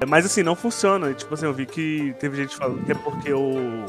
É, 0.00 0.06
Mas 0.06 0.24
assim, 0.26 0.42
não 0.42 0.56
funciona. 0.56 1.12
Tipo 1.14 1.34
assim, 1.34 1.46
eu 1.46 1.52
vi 1.52 1.66
que 1.66 2.14
teve 2.18 2.36
gente 2.36 2.56
falando 2.56 2.84
que 2.84 2.92
é 2.92 2.94
porque 2.94 3.32
o, 3.32 3.84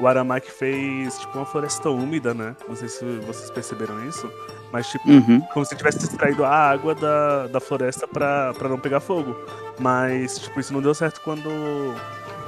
o 0.00 0.06
Aramaki 0.06 0.50
fez, 0.50 1.18
tipo, 1.18 1.36
uma 1.38 1.46
floresta 1.46 1.90
úmida, 1.90 2.32
né? 2.34 2.56
Não 2.68 2.74
sei 2.76 2.88
se 2.88 3.04
vocês 3.20 3.50
perceberam 3.50 4.04
isso, 4.08 4.30
mas, 4.72 4.88
tipo, 4.88 5.08
Uhum. 5.08 5.40
como 5.52 5.64
se 5.64 5.76
tivesse 5.76 5.98
extraído 6.04 6.44
a 6.44 6.50
água 6.50 6.94
da, 6.94 7.46
da 7.48 7.60
floresta 7.60 8.08
pra, 8.08 8.52
pra 8.54 8.68
não 8.68 8.78
pegar 8.78 9.00
fogo. 9.00 9.36
Mas, 9.78 10.38
tipo, 10.38 10.58
isso 10.60 10.72
não 10.72 10.80
deu 10.80 10.94
certo 10.94 11.20
quando 11.20 11.48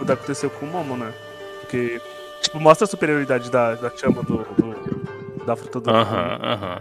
o 0.00 0.04
que 0.04 0.12
aconteceu 0.12 0.48
com 0.50 0.66
o 0.66 0.68
Momo, 0.70 0.96
né? 0.96 1.12
Porque, 1.60 2.00
tipo, 2.40 2.58
mostra 2.60 2.84
a 2.84 2.88
superioridade 2.88 3.50
da, 3.50 3.74
da 3.74 3.90
chama 3.90 4.22
do, 4.22 4.38
do- 4.56 5.44
da 5.44 5.54
fruta 5.54 5.80
do 5.80 5.90
Aham, 5.90 6.38
aham. 6.42 6.80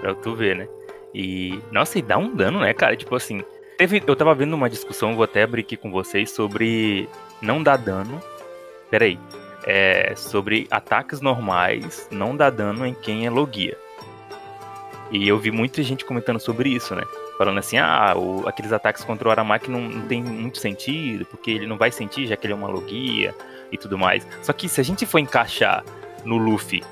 Pra 0.00 0.14
tu 0.14 0.34
ver, 0.34 0.56
né? 0.56 0.68
E. 1.14 1.60
Nossa, 1.70 1.98
e 1.98 2.02
dá 2.02 2.18
um 2.18 2.34
dano, 2.34 2.60
né, 2.60 2.74
cara? 2.74 2.96
Tipo 2.96 3.14
assim. 3.14 3.42
Teve, 3.78 4.02
eu 4.06 4.16
tava 4.16 4.34
vendo 4.34 4.54
uma 4.54 4.70
discussão, 4.70 5.14
vou 5.14 5.24
até 5.24 5.42
abrir 5.42 5.62
aqui 5.62 5.76
com 5.76 5.90
vocês, 5.90 6.30
sobre 6.30 7.08
não 7.40 7.62
dar 7.62 7.76
dano. 7.76 8.20
Peraí. 8.90 9.18
É, 9.66 10.12
sobre 10.14 10.66
ataques 10.70 11.20
normais 11.22 12.06
não 12.10 12.36
dar 12.36 12.50
dano 12.50 12.86
em 12.86 12.92
quem 12.92 13.24
é 13.26 13.30
logia. 13.30 13.76
E 15.10 15.26
eu 15.28 15.38
vi 15.38 15.50
muita 15.50 15.82
gente 15.82 16.04
comentando 16.04 16.38
sobre 16.40 16.68
isso, 16.68 16.94
né? 16.94 17.02
Falando 17.38 17.58
assim, 17.58 17.78
ah, 17.78 18.14
o- 18.16 18.46
aqueles 18.48 18.72
ataques 18.72 19.04
contra 19.04 19.28
o 19.28 19.30
Aramaki 19.30 19.70
não, 19.70 19.80
não 19.80 20.06
tem 20.06 20.22
muito 20.22 20.58
sentido, 20.58 21.24
porque 21.26 21.50
ele 21.50 21.66
não 21.66 21.76
vai 21.78 21.90
sentir, 21.90 22.26
já 22.26 22.36
que 22.36 22.46
ele 22.46 22.52
é 22.52 22.56
uma 22.56 22.68
logia 22.68 23.34
e 23.72 23.78
tudo 23.78 23.96
mais. 23.98 24.26
Só 24.42 24.52
que 24.52 24.68
se 24.68 24.80
a 24.80 24.84
gente 24.84 25.06
for 25.06 25.18
encaixar 25.18 25.84
no 26.24 26.36
Luffy 26.36 26.82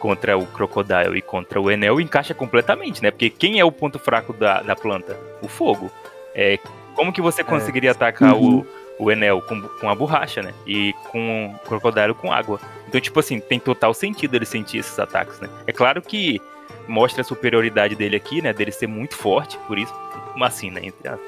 contra 0.00 0.36
o 0.36 0.46
Crocodile 0.46 1.16
e 1.18 1.22
contra 1.22 1.60
o 1.60 1.70
Enel, 1.70 2.00
encaixa 2.00 2.34
completamente, 2.34 3.02
né? 3.02 3.10
Porque 3.12 3.30
quem 3.30 3.60
é 3.60 3.64
o 3.64 3.70
ponto 3.70 3.98
fraco 3.98 4.32
da, 4.32 4.62
da 4.62 4.74
planta? 4.74 5.16
O 5.42 5.46
fogo. 5.46 5.90
É, 6.34 6.58
como 6.94 7.12
que 7.12 7.20
você 7.20 7.44
conseguiria 7.44 7.92
atacar 7.92 8.34
Uhum. 8.34 8.64
o, 8.98 9.04
o 9.04 9.10
Enel 9.12 9.40
com, 9.42 9.60
com 9.60 9.88
a 9.88 9.94
borracha, 9.94 10.42
né? 10.42 10.52
E 10.66 10.92
com 11.12 11.54
o 11.54 11.68
Crocodile 11.68 12.14
com 12.14 12.32
água. 12.32 12.58
Então, 12.88 13.00
tipo 13.00 13.20
assim, 13.20 13.38
tem 13.38 13.60
total 13.60 13.94
sentido 13.94 14.34
ele 14.34 14.46
sentir 14.46 14.78
esses 14.78 14.98
ataques, 14.98 15.38
né? 15.38 15.48
É 15.66 15.72
claro 15.72 16.02
que 16.02 16.40
mostra 16.88 17.20
a 17.20 17.24
superioridade 17.24 17.94
dele 17.94 18.16
aqui, 18.16 18.42
né? 18.42 18.52
Dele 18.52 18.72
ser 18.72 18.86
muito 18.86 19.14
forte, 19.16 19.58
por 19.68 19.78
isso, 19.78 19.94
assim, 20.42 20.70
né? 20.70 20.92
Né? 21.04 21.18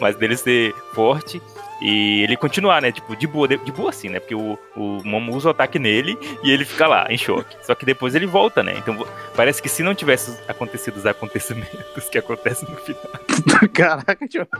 Mas 0.00 0.16
dele 0.16 0.36
ser 0.36 0.74
forte 0.94 1.40
e 1.82 2.22
ele 2.22 2.36
continuar, 2.36 2.80
né? 2.80 2.92
Tipo, 2.92 3.16
de 3.16 3.26
boa, 3.26 3.48
de, 3.48 3.56
de 3.58 3.72
boa 3.72 3.90
assim, 3.90 4.08
né? 4.08 4.20
Porque 4.20 4.34
o, 4.34 4.58
o 4.76 5.02
Momo 5.04 5.34
usa 5.36 5.48
o 5.48 5.50
ataque 5.50 5.78
nele 5.78 6.16
e 6.44 6.50
ele 6.50 6.64
fica 6.64 6.86
lá, 6.86 7.06
em 7.10 7.18
choque. 7.18 7.56
Só 7.62 7.74
que 7.74 7.84
depois 7.84 8.14
ele 8.14 8.26
volta, 8.26 8.62
né? 8.62 8.74
Então 8.78 9.04
parece 9.34 9.60
que 9.60 9.68
se 9.68 9.82
não 9.82 9.94
tivesse 9.94 10.38
acontecido 10.48 10.96
os 10.96 11.06
acontecimentos 11.06 12.08
que 12.10 12.18
acontecem 12.18 12.68
no 12.68 12.76
final, 12.76 13.02
Caraca, 13.74 14.28
tio. 14.28 14.46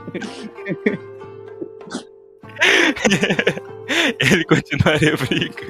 ele 4.19 4.43
continuaria 4.45 5.15
briga. 5.17 5.65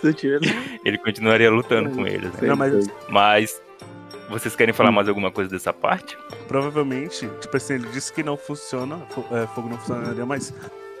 Se 0.00 0.06
eu 0.08 0.14
tivesse- 0.14 0.54
Ele 0.84 0.98
continuaria 0.98 1.50
lutando 1.50 1.90
com 1.90 2.06
eles, 2.06 2.32
né? 2.34 2.48
Não, 2.48 2.56
mas- 2.56 2.86
Mas 3.08 3.62
vocês 4.30 4.54
querem 4.56 4.72
falar 4.72 4.90
mais 4.92 5.08
alguma 5.08 5.30
coisa 5.30 5.50
dessa 5.50 5.72
parte? 5.72 6.16
Provavelmente, 6.48 7.28
tipo 7.40 7.56
assim, 7.56 7.74
ele 7.74 7.88
disse 7.88 8.12
que 8.12 8.22
não 8.22 8.36
funciona, 8.36 8.98
é, 9.32 9.46
fogo 9.48 9.68
não 9.68 9.76
funcionaria, 9.78 10.24
mas 10.24 10.54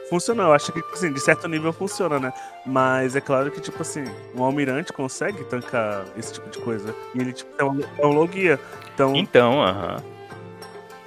funciona, 0.08 0.42
eu 0.42 0.52
acho 0.52 0.72
que, 0.72 0.82
tipo 0.82 0.92
assim, 0.94 1.12
de 1.12 1.20
certo 1.20 1.46
nível 1.48 1.72
funciona, 1.72 2.18
né? 2.18 2.32
Mas 2.66 3.14
é 3.16 3.20
claro 3.20 3.50
que, 3.50 3.60
tipo 3.60 3.80
assim, 3.80 4.04
um 4.34 4.42
almirante 4.42 4.92
consegue 4.92 5.44
tancar 5.44 6.04
esse 6.16 6.32
tipo 6.34 6.50
de 6.50 6.58
coisa. 6.58 6.94
E 7.14 7.20
ele, 7.20 7.32
tipo, 7.32 7.50
é 7.58 7.64
um, 7.64 7.80
é 7.98 8.06
um 8.06 8.12
logia. 8.12 8.58
Então, 8.94 9.14
Então, 9.16 9.62
aham. 9.62 10.02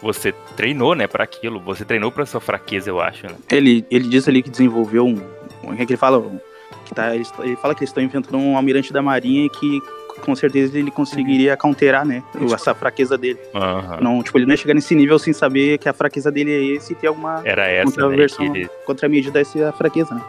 Você 0.01 0.33
treinou, 0.57 0.95
né, 0.95 1.07
pra 1.07 1.23
aquilo. 1.23 1.61
Você 1.61 1.85
treinou 1.85 2.11
pra 2.11 2.25
sua 2.25 2.41
fraqueza, 2.41 2.89
eu 2.89 2.99
acho, 2.99 3.25
né? 3.25 3.35
Ele, 3.49 3.85
ele 3.89 4.09
diz 4.09 4.27
ali 4.27 4.43
que 4.43 4.49
desenvolveu 4.49 5.05
um. 5.05 5.15
O 5.63 5.73
que 5.75 5.81
é 5.83 5.85
que 5.85 5.93
ele 5.93 5.97
fala? 5.97 6.17
Um- 6.19 6.39
Que 6.85 6.93
tá, 6.93 7.15
ele, 7.15 7.23
ele 7.39 7.55
fala 7.55 7.73
que 7.73 7.79
eles 7.81 7.89
estão 7.89 8.03
inventando 8.03 8.37
um 8.37 8.57
almirante 8.57 8.91
da 8.91 9.01
marinha 9.01 9.47
que 9.49 9.79
com 10.23 10.35
certeza 10.35 10.77
ele 10.77 10.89
conseguiria 10.91 11.55
counterar, 11.57 12.05
né? 12.05 12.23
Essa 12.53 12.73
fraqueza 12.73 13.17
dele. 13.17 13.39
Aham. 13.53 13.97
Não, 14.01 14.23
tipo, 14.23 14.37
ele 14.37 14.45
não 14.45 14.53
ia 14.53 14.57
chegar 14.57 14.73
nesse 14.73 14.95
nível 14.95 15.19
sem 15.19 15.33
saber 15.33 15.77
que 15.77 15.87
a 15.89 15.93
fraqueza 15.93 16.31
dele 16.31 16.51
é 16.51 16.75
esse 16.75 16.93
e 16.93 16.95
ter 16.95 17.07
alguma 17.07 17.41
Era 17.45 17.67
essa, 17.67 17.85
né? 17.89 17.95
contraversão, 17.95 18.51
que 18.51 18.59
ele- 18.59 18.69
contramedida 18.85 19.39
essa 19.41 19.71
fraqueza, 19.73 20.15
né? 20.15 20.21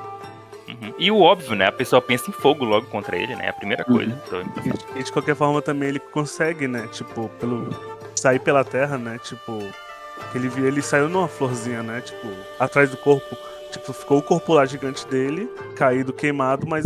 Uhum. 0.69 0.95
E 0.99 1.11
o 1.11 1.21
óbvio, 1.21 1.55
né? 1.55 1.67
A 1.67 1.73
pessoa 1.73 2.01
pensa 2.03 2.29
em 2.31 2.33
fogo 2.33 2.65
logo 2.65 2.87
contra 2.87 3.17
ele, 3.17 3.35
né? 3.37 3.47
É 3.47 3.49
a 3.51 3.53
primeira 3.53 3.85
Uhum. 3.89 3.97
coisa. 3.97 4.23
Então, 4.27 4.43
e, 4.97 5.03
de 5.03 5.13
qualquer 5.13 5.35
forma 5.37 5.63
também 5.63 5.89
ele 5.91 5.99
consegue, 5.99 6.67
né? 6.67 6.89
Tipo, 6.91 7.29
pelo 7.41 7.69
sair 8.17 8.41
pela 8.41 8.65
terra, 8.65 8.97
né? 8.99 9.19
Tipo, 9.23 9.59
ele, 10.35 10.51
ele 10.67 10.83
saiu 10.83 11.09
numa 11.09 11.29
florzinha, 11.29 11.83
né? 11.83 12.01
Tipo, 12.01 12.29
atrás 12.59 12.91
do 12.91 12.97
corpo. 12.97 13.37
Tipo, 13.71 13.93
ficou 13.93 14.19
o 14.19 14.23
corpo 14.23 14.55
lá 14.55 14.65
gigante 14.65 15.07
dele, 15.09 15.49
caído, 15.75 16.13
queimado, 16.13 16.65
mas 16.67 16.85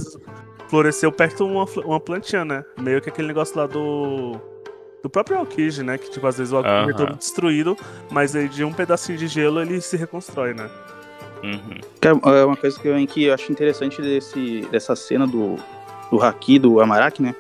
floresceu 0.68 1.10
perto 1.10 1.46
uma, 1.46 1.64
uma 1.84 2.00
plantinha, 2.00 2.44
né? 2.44 2.64
Meio 2.78 3.00
que 3.00 3.08
aquele 3.08 3.28
negócio 3.28 3.56
lá 3.56 3.66
do. 3.66 4.38
Do 5.02 5.08
próprio 5.08 5.38
Aokiji, 5.38 5.82
né? 5.84 5.96
Que, 5.96 6.10
tipo, 6.10 6.26
às 6.26 6.38
vezes 6.38 6.52
o 6.52 6.56
Aokiji 6.56 6.74
Aham. 6.74 6.90
é 6.90 6.92
todo 6.94 7.16
destruído, 7.16 7.76
mas 8.10 8.34
aí 8.34 8.48
de 8.48 8.64
um 8.64 8.72
pedacinho 8.72 9.16
de 9.16 9.28
gelo 9.28 9.60
ele 9.60 9.80
se 9.80 9.96
reconstrói, 9.96 10.54
né? 10.54 10.68
Uhum. 11.42 11.80
Cara, 12.00 12.18
É 12.36 12.44
uma 12.44 12.56
coisa 12.56 12.78
que 12.78 12.88
eu, 12.88 13.06
que 13.06 13.24
eu 13.24 13.34
acho 13.34 13.50
interessante 13.52 14.02
desse, 14.02 14.66
dessa 14.72 14.96
cena 14.96 15.24
do, 15.26 15.56
do 16.10 16.20
Haki, 16.20 16.58
do 16.58 16.80
Amaraki, 16.80 17.22
né? 17.22 17.34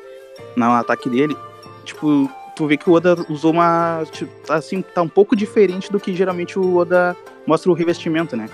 No 0.56 0.72
ataque 0.72 1.10
dele. 1.10 1.36
Tipo, 1.84 2.30
tu 2.54 2.66
vê 2.66 2.76
que 2.76 2.88
o 2.88 2.92
Oda 2.92 3.16
usou 3.28 3.52
uma. 3.52 4.04
Tipo, 4.10 4.32
tá, 4.46 4.54
assim, 4.54 4.80
tá 4.82 5.02
um 5.02 5.08
pouco 5.08 5.34
diferente 5.34 5.90
do 5.90 5.98
que 5.98 6.14
geralmente 6.14 6.58
o 6.58 6.76
Oda 6.76 7.16
mostra 7.46 7.70
o 7.70 7.74
revestimento, 7.74 8.36
né? 8.36 8.48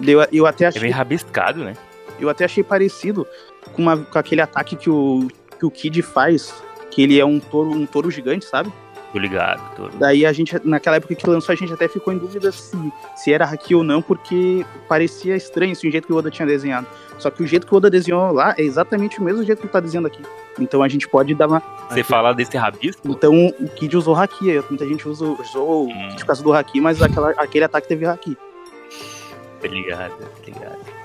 Eu, 0.00 0.26
eu 0.30 0.46
até 0.46 0.66
É 0.66 0.78
meio 0.78 0.92
rabiscado, 0.92 1.64
né? 1.64 1.74
Eu 2.20 2.28
até 2.28 2.44
achei 2.44 2.62
parecido 2.64 3.26
com, 3.72 3.82
uma- 3.82 3.98
com 3.98 4.18
aquele 4.18 4.40
ataque 4.40 4.76
que 4.76 4.90
o, 4.90 5.28
que 5.58 5.66
o 5.66 5.70
Kid 5.70 6.00
faz, 6.02 6.54
que 6.90 7.02
ele 7.02 7.18
é 7.18 7.24
um 7.24 7.38
touro, 7.40 7.70
um 7.70 7.86
touro 7.86 8.10
gigante, 8.10 8.44
sabe? 8.44 8.72
Tô 9.12 9.18
ligado. 9.20 9.74
Tô... 9.76 9.88
Daí 9.98 10.26
a 10.26 10.32
gente, 10.32 10.60
naquela 10.64 10.96
época 10.96 11.14
que 11.14 11.28
lançou, 11.30 11.52
a 11.52 11.56
gente 11.56 11.72
até 11.72 11.88
ficou 11.88 12.12
em 12.12 12.18
dúvida 12.18 12.52
se, 12.52 12.76
se 13.16 13.32
era 13.32 13.44
haki 13.46 13.74
ou 13.74 13.82
não, 13.82 14.02
porque 14.02 14.66
parecia 14.88 15.36
estranho 15.36 15.72
assim, 15.72 15.88
o 15.88 15.90
jeito 15.92 16.06
que 16.06 16.12
o 16.12 16.16
Oda 16.16 16.30
tinha 16.30 16.44
desenhado. 16.46 16.86
Só 17.18 17.30
que 17.30 17.42
o 17.42 17.46
jeito 17.46 17.66
que 17.66 17.72
o 17.72 17.76
Oda 17.78 17.88
desenhou 17.88 18.30
lá 18.32 18.54
é 18.58 18.62
exatamente 18.62 19.18
o 19.18 19.22
mesmo 19.22 19.42
jeito 19.42 19.60
que 19.60 19.64
ele 19.66 19.72
tá 19.72 19.80
desenhando 19.80 20.06
aqui. 20.06 20.20
Então 20.58 20.82
a 20.82 20.88
gente 20.88 21.08
pode 21.08 21.34
dar 21.34 21.48
uma. 21.48 21.62
Você 21.88 22.02
fala 22.02 22.34
desse 22.34 22.56
rabisco? 22.58 23.00
Então 23.08 23.46
o 23.58 23.68
Kid 23.70 23.96
usou 23.96 24.14
haki, 24.14 24.50
aí 24.50 24.62
muita 24.68 24.86
gente 24.86 25.08
usou, 25.08 25.38
usou 25.40 25.86
o 25.86 25.88
Hum. 25.88 26.08
Kid 26.10 26.16
por 26.20 26.26
causa 26.26 26.42
do 26.42 26.52
haki, 26.52 26.78
mas 26.80 27.00
aquela, 27.00 27.30
aquele 27.30 27.64
ataque 27.64 27.88
teve 27.88 28.04
haki. 28.04 28.36
Tá 29.62 29.68
ligado, 29.68 30.18
tá 30.18 30.26
ligado. 30.46 30.95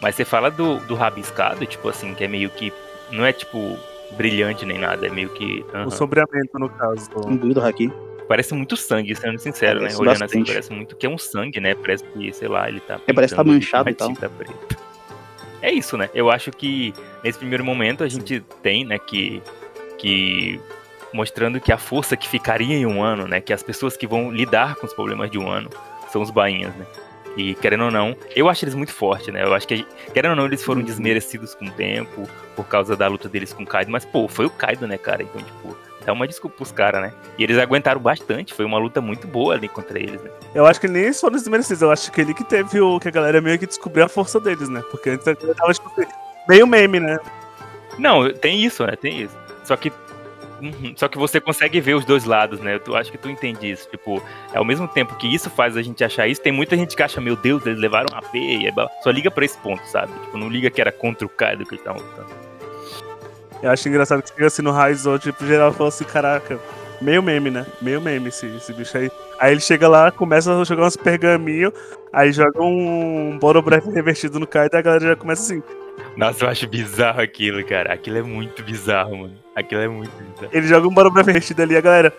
Mas 0.00 0.14
você 0.14 0.24
fala 0.24 0.50
do, 0.50 0.78
do 0.80 0.94
rabiscado, 0.94 1.64
tipo 1.66 1.88
assim, 1.88 2.14
que 2.14 2.24
é 2.24 2.28
meio 2.28 2.50
que. 2.50 2.72
Não 3.10 3.24
é 3.24 3.32
tipo 3.32 3.78
brilhante 4.16 4.64
nem 4.64 4.78
nada, 4.78 5.06
é 5.06 5.10
meio 5.10 5.28
que. 5.30 5.64
aham. 5.74 5.86
O 5.86 5.90
sombreamento, 5.90 6.58
no 6.58 6.68
caso. 6.68 7.08
Um 7.26 7.36
bui 7.36 7.52
do 7.52 7.60
haki. 7.60 7.92
Parece 8.28 8.54
muito 8.54 8.76
sangue, 8.76 9.14
sendo 9.14 9.38
sincero, 9.38 9.80
Parece 9.80 9.96
né? 9.96 10.02
Olhando 10.02 10.24
assim, 10.24 10.44
parece 10.44 10.72
muito 10.72 10.94
que 10.94 11.06
é 11.06 11.08
um 11.08 11.16
sangue, 11.16 11.60
né? 11.60 11.74
Parece 11.74 12.04
que, 12.04 12.32
sei 12.32 12.48
lá, 12.48 12.68
ele 12.68 12.80
tá. 12.80 13.00
É, 13.06 13.12
parece 13.12 13.32
que 13.32 13.36
tá 13.36 13.44
manchado 13.44 13.88
e 13.88 13.94
tal. 13.94 14.12
preta. 14.14 14.76
É 15.62 15.72
isso, 15.72 15.96
né? 15.96 16.10
Eu 16.14 16.30
acho 16.30 16.50
que 16.50 16.92
nesse 17.24 17.38
primeiro 17.38 17.64
momento 17.64 18.04
a 18.04 18.08
gente 18.08 18.40
tem, 18.62 18.84
né, 18.84 18.98
que. 18.98 19.42
que 19.96 20.60
mostrando 21.12 21.58
que 21.58 21.72
a 21.72 21.78
força 21.78 22.18
que 22.18 22.28
ficaria 22.28 22.76
em 22.76 22.84
um 22.84 23.02
ano, 23.02 23.26
né? 23.26 23.40
Que 23.40 23.52
as 23.52 23.62
pessoas 23.62 23.96
que 23.96 24.06
vão 24.06 24.30
lidar 24.30 24.76
com 24.76 24.86
os 24.86 24.92
problemas 24.92 25.30
de 25.30 25.38
um 25.38 25.48
ano 25.50 25.70
são 26.12 26.20
os 26.20 26.30
bainhas, 26.30 26.74
né? 26.76 26.86
E 27.36 27.54
querendo 27.54 27.84
ou 27.84 27.90
não, 27.90 28.16
eu 28.34 28.48
acho 28.48 28.64
eles 28.64 28.74
muito 28.74 28.92
fortes, 28.92 29.32
né? 29.32 29.44
Eu 29.44 29.54
acho 29.54 29.66
que, 29.66 29.86
querendo 30.12 30.30
ou 30.30 30.36
não, 30.36 30.46
eles 30.46 30.62
foram 30.62 30.82
desmerecidos 30.82 31.54
com 31.54 31.66
o 31.66 31.70
tempo, 31.70 32.28
por 32.56 32.66
causa 32.66 32.96
da 32.96 33.06
luta 33.06 33.28
deles 33.28 33.52
com 33.52 33.62
o 33.62 33.66
Kaido, 33.66 33.90
mas, 33.90 34.04
pô, 34.04 34.26
foi 34.26 34.46
o 34.46 34.50
Kaido, 34.50 34.86
né, 34.86 34.98
cara? 34.98 35.22
Então, 35.22 35.40
tipo, 35.40 35.76
dá 36.04 36.12
uma 36.12 36.26
desculpa 36.26 36.56
pros 36.56 36.72
caras, 36.72 37.02
né? 37.02 37.12
E 37.36 37.44
eles 37.44 37.58
aguentaram 37.58 38.00
bastante, 38.00 38.54
foi 38.54 38.64
uma 38.64 38.78
luta 38.78 39.00
muito 39.00 39.26
boa 39.26 39.54
ali 39.54 39.68
contra 39.68 39.98
eles, 39.98 40.20
né? 40.22 40.30
Eu 40.54 40.66
acho 40.66 40.80
que 40.80 40.88
nem 40.88 41.02
eles 41.02 41.20
foram 41.20 41.36
desmerecidos, 41.36 41.82
eu 41.82 41.90
acho 41.90 42.10
que 42.10 42.20
ele 42.20 42.34
que 42.34 42.44
teve 42.44 42.80
o. 42.80 42.98
que 42.98 43.08
a 43.08 43.10
galera 43.10 43.40
meio 43.40 43.58
que 43.58 43.66
descobriu 43.66 44.04
a 44.04 44.08
força 44.08 44.40
deles, 44.40 44.68
né? 44.68 44.82
Porque 44.90 45.10
antes 45.10 45.28
a 45.28 45.34
galera 45.34 45.54
tava, 45.54 45.72
tipo, 45.72 45.92
meio 46.48 46.66
meme, 46.66 46.98
né? 46.98 47.18
Não, 47.98 48.32
tem 48.32 48.64
isso, 48.64 48.86
né? 48.86 48.96
Tem 48.96 49.22
isso. 49.22 49.36
Só 49.64 49.76
que. 49.76 49.92
Uhum, 50.60 50.92
Só 50.96 51.08
que 51.08 51.16
você 51.16 51.40
consegue 51.40 51.80
ver 51.80 51.94
os 51.94 52.04
dois 52.04 52.24
lados, 52.24 52.60
né? 52.60 52.80
Eu 52.84 52.96
acho 52.96 53.10
que 53.12 53.18
tu 53.18 53.28
entende 53.28 53.70
isso. 53.70 53.88
Tipo, 53.88 54.22
ao 54.54 54.64
mesmo 54.64 54.88
tempo 54.88 55.14
que 55.16 55.32
isso 55.32 55.48
faz 55.50 55.76
a 55.76 55.82
gente 55.82 56.02
achar 56.02 56.26
isso, 56.26 56.40
tem 56.40 56.52
muita 56.52 56.76
gente 56.76 56.96
que 56.96 57.02
acha, 57.02 57.20
meu 57.20 57.36
Deus, 57.36 57.64
eles 57.64 57.80
levaram 57.80 58.08
a 58.12 58.36
e 58.36 58.66
é. 58.66 58.72
Só 59.02 59.10
liga 59.10 59.30
pra 59.30 59.44
esse 59.44 59.56
ponto, 59.58 59.84
sabe? 59.86 60.12
Tipo, 60.24 60.38
não 60.38 60.48
liga 60.48 60.70
que 60.70 60.80
era 60.80 60.92
contra 60.92 61.26
o 61.26 61.28
Kaido 61.28 61.64
que 61.64 61.74
eles 61.74 61.80
estavam 61.80 62.02
lutando. 62.02 62.28
Eu 63.62 63.70
acho 63.70 63.88
engraçado 63.88 64.22
que 64.22 64.28
chega 64.28 64.46
assim 64.46 64.62
no 64.62 64.70
Raizou, 64.70 65.18
tipo, 65.18 65.44
geral 65.44 65.72
falou 65.72 65.88
assim, 65.88 66.04
caraca, 66.04 66.58
meio 67.00 67.22
meme, 67.22 67.50
né? 67.50 67.66
Meio 67.82 68.00
meme 68.00 68.28
esse, 68.28 68.46
esse 68.46 68.72
bicho 68.72 68.96
aí. 68.96 69.10
Aí 69.38 69.52
ele 69.52 69.60
chega 69.60 69.88
lá, 69.88 70.10
começa 70.10 70.52
a 70.60 70.64
jogar 70.64 70.86
uns 70.86 70.96
pergaminhos, 70.96 71.72
aí 72.12 72.32
joga 72.32 72.62
um 72.62 73.36
Borobref 73.38 73.88
revertido 73.88 74.38
no 74.38 74.46
Kaido 74.46 74.76
e 74.76 74.78
a 74.78 74.82
galera 74.82 75.08
já 75.08 75.16
começa 75.16 75.42
assim. 75.42 75.62
Nossa, 76.16 76.44
eu 76.44 76.48
acho 76.48 76.66
bizarro 76.68 77.20
aquilo, 77.20 77.64
cara. 77.64 77.92
Aquilo 77.92 78.18
é 78.18 78.22
muito 78.22 78.62
bizarro, 78.62 79.16
mano. 79.16 79.47
Aquilo 79.58 79.80
é 79.80 79.88
muito 79.88 80.12
bizarro. 80.12 80.50
Ele 80.52 80.68
joga 80.68 80.86
um 80.86 80.94
Borobref 80.94 81.26
revertido 81.26 81.62
ali 81.62 81.74
e 81.74 81.76
a 81.76 81.80
galera. 81.80 82.14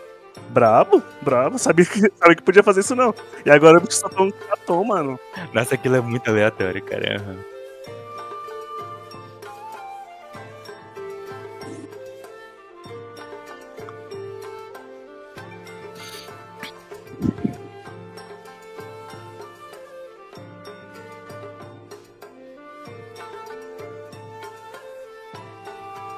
Brabo, 0.49 1.01
brabo, 1.21 1.57
sabia 1.57 1.85
que, 1.85 2.01
sabia 2.19 2.35
que 2.35 2.43
podia 2.43 2.61
fazer 2.61 2.81
isso 2.81 2.95
não. 2.95 3.13
E 3.45 3.49
agora 3.49 3.77
o 3.77 3.81
bicho 3.81 3.93
só 3.97 4.09
toma 4.09 4.27
um 4.27 4.31
cartão, 4.31 4.83
mano. 4.83 5.17
Nossa, 5.53 5.75
aquilo 5.75 5.95
é 5.95 6.01
muito 6.01 6.29
aleatório, 6.29 6.83
cara. 6.83 7.15
aham. 7.15 7.39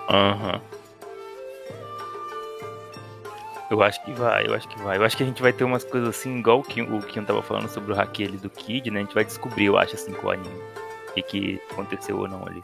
Aham. 0.10 0.71
Eu 3.72 3.82
acho 3.82 4.04
que 4.04 4.12
vai, 4.12 4.46
eu 4.46 4.54
acho 4.54 4.68
que 4.68 4.78
vai. 4.82 4.98
Eu 4.98 5.04
acho 5.06 5.16
que 5.16 5.24
a 5.24 5.26
gente 5.26 5.42
vai 5.42 5.54
ter 5.54 5.64
umas 5.64 5.86
coisas 5.86 6.10
assim, 6.10 6.40
igual 6.40 6.60
o 6.60 6.62
Kim, 6.62 6.82
o 6.82 7.00
Kim 7.00 7.24
tava 7.24 7.42
falando 7.42 7.70
sobre 7.70 7.94
o 7.94 7.98
ali 7.98 8.38
do 8.38 8.50
Kid, 8.50 8.92
né? 8.92 9.00
A 9.00 9.04
gente 9.04 9.14
vai 9.14 9.24
descobrir, 9.24 9.68
eu 9.68 9.78
acho, 9.78 9.96
assim, 9.96 10.12
com 10.12 10.28
o 10.28 10.30
anime. 10.30 10.62
O 11.08 11.14
que, 11.14 11.22
que 11.22 11.62
aconteceu 11.72 12.20
ou 12.20 12.28
não 12.28 12.46
ali. 12.46 12.62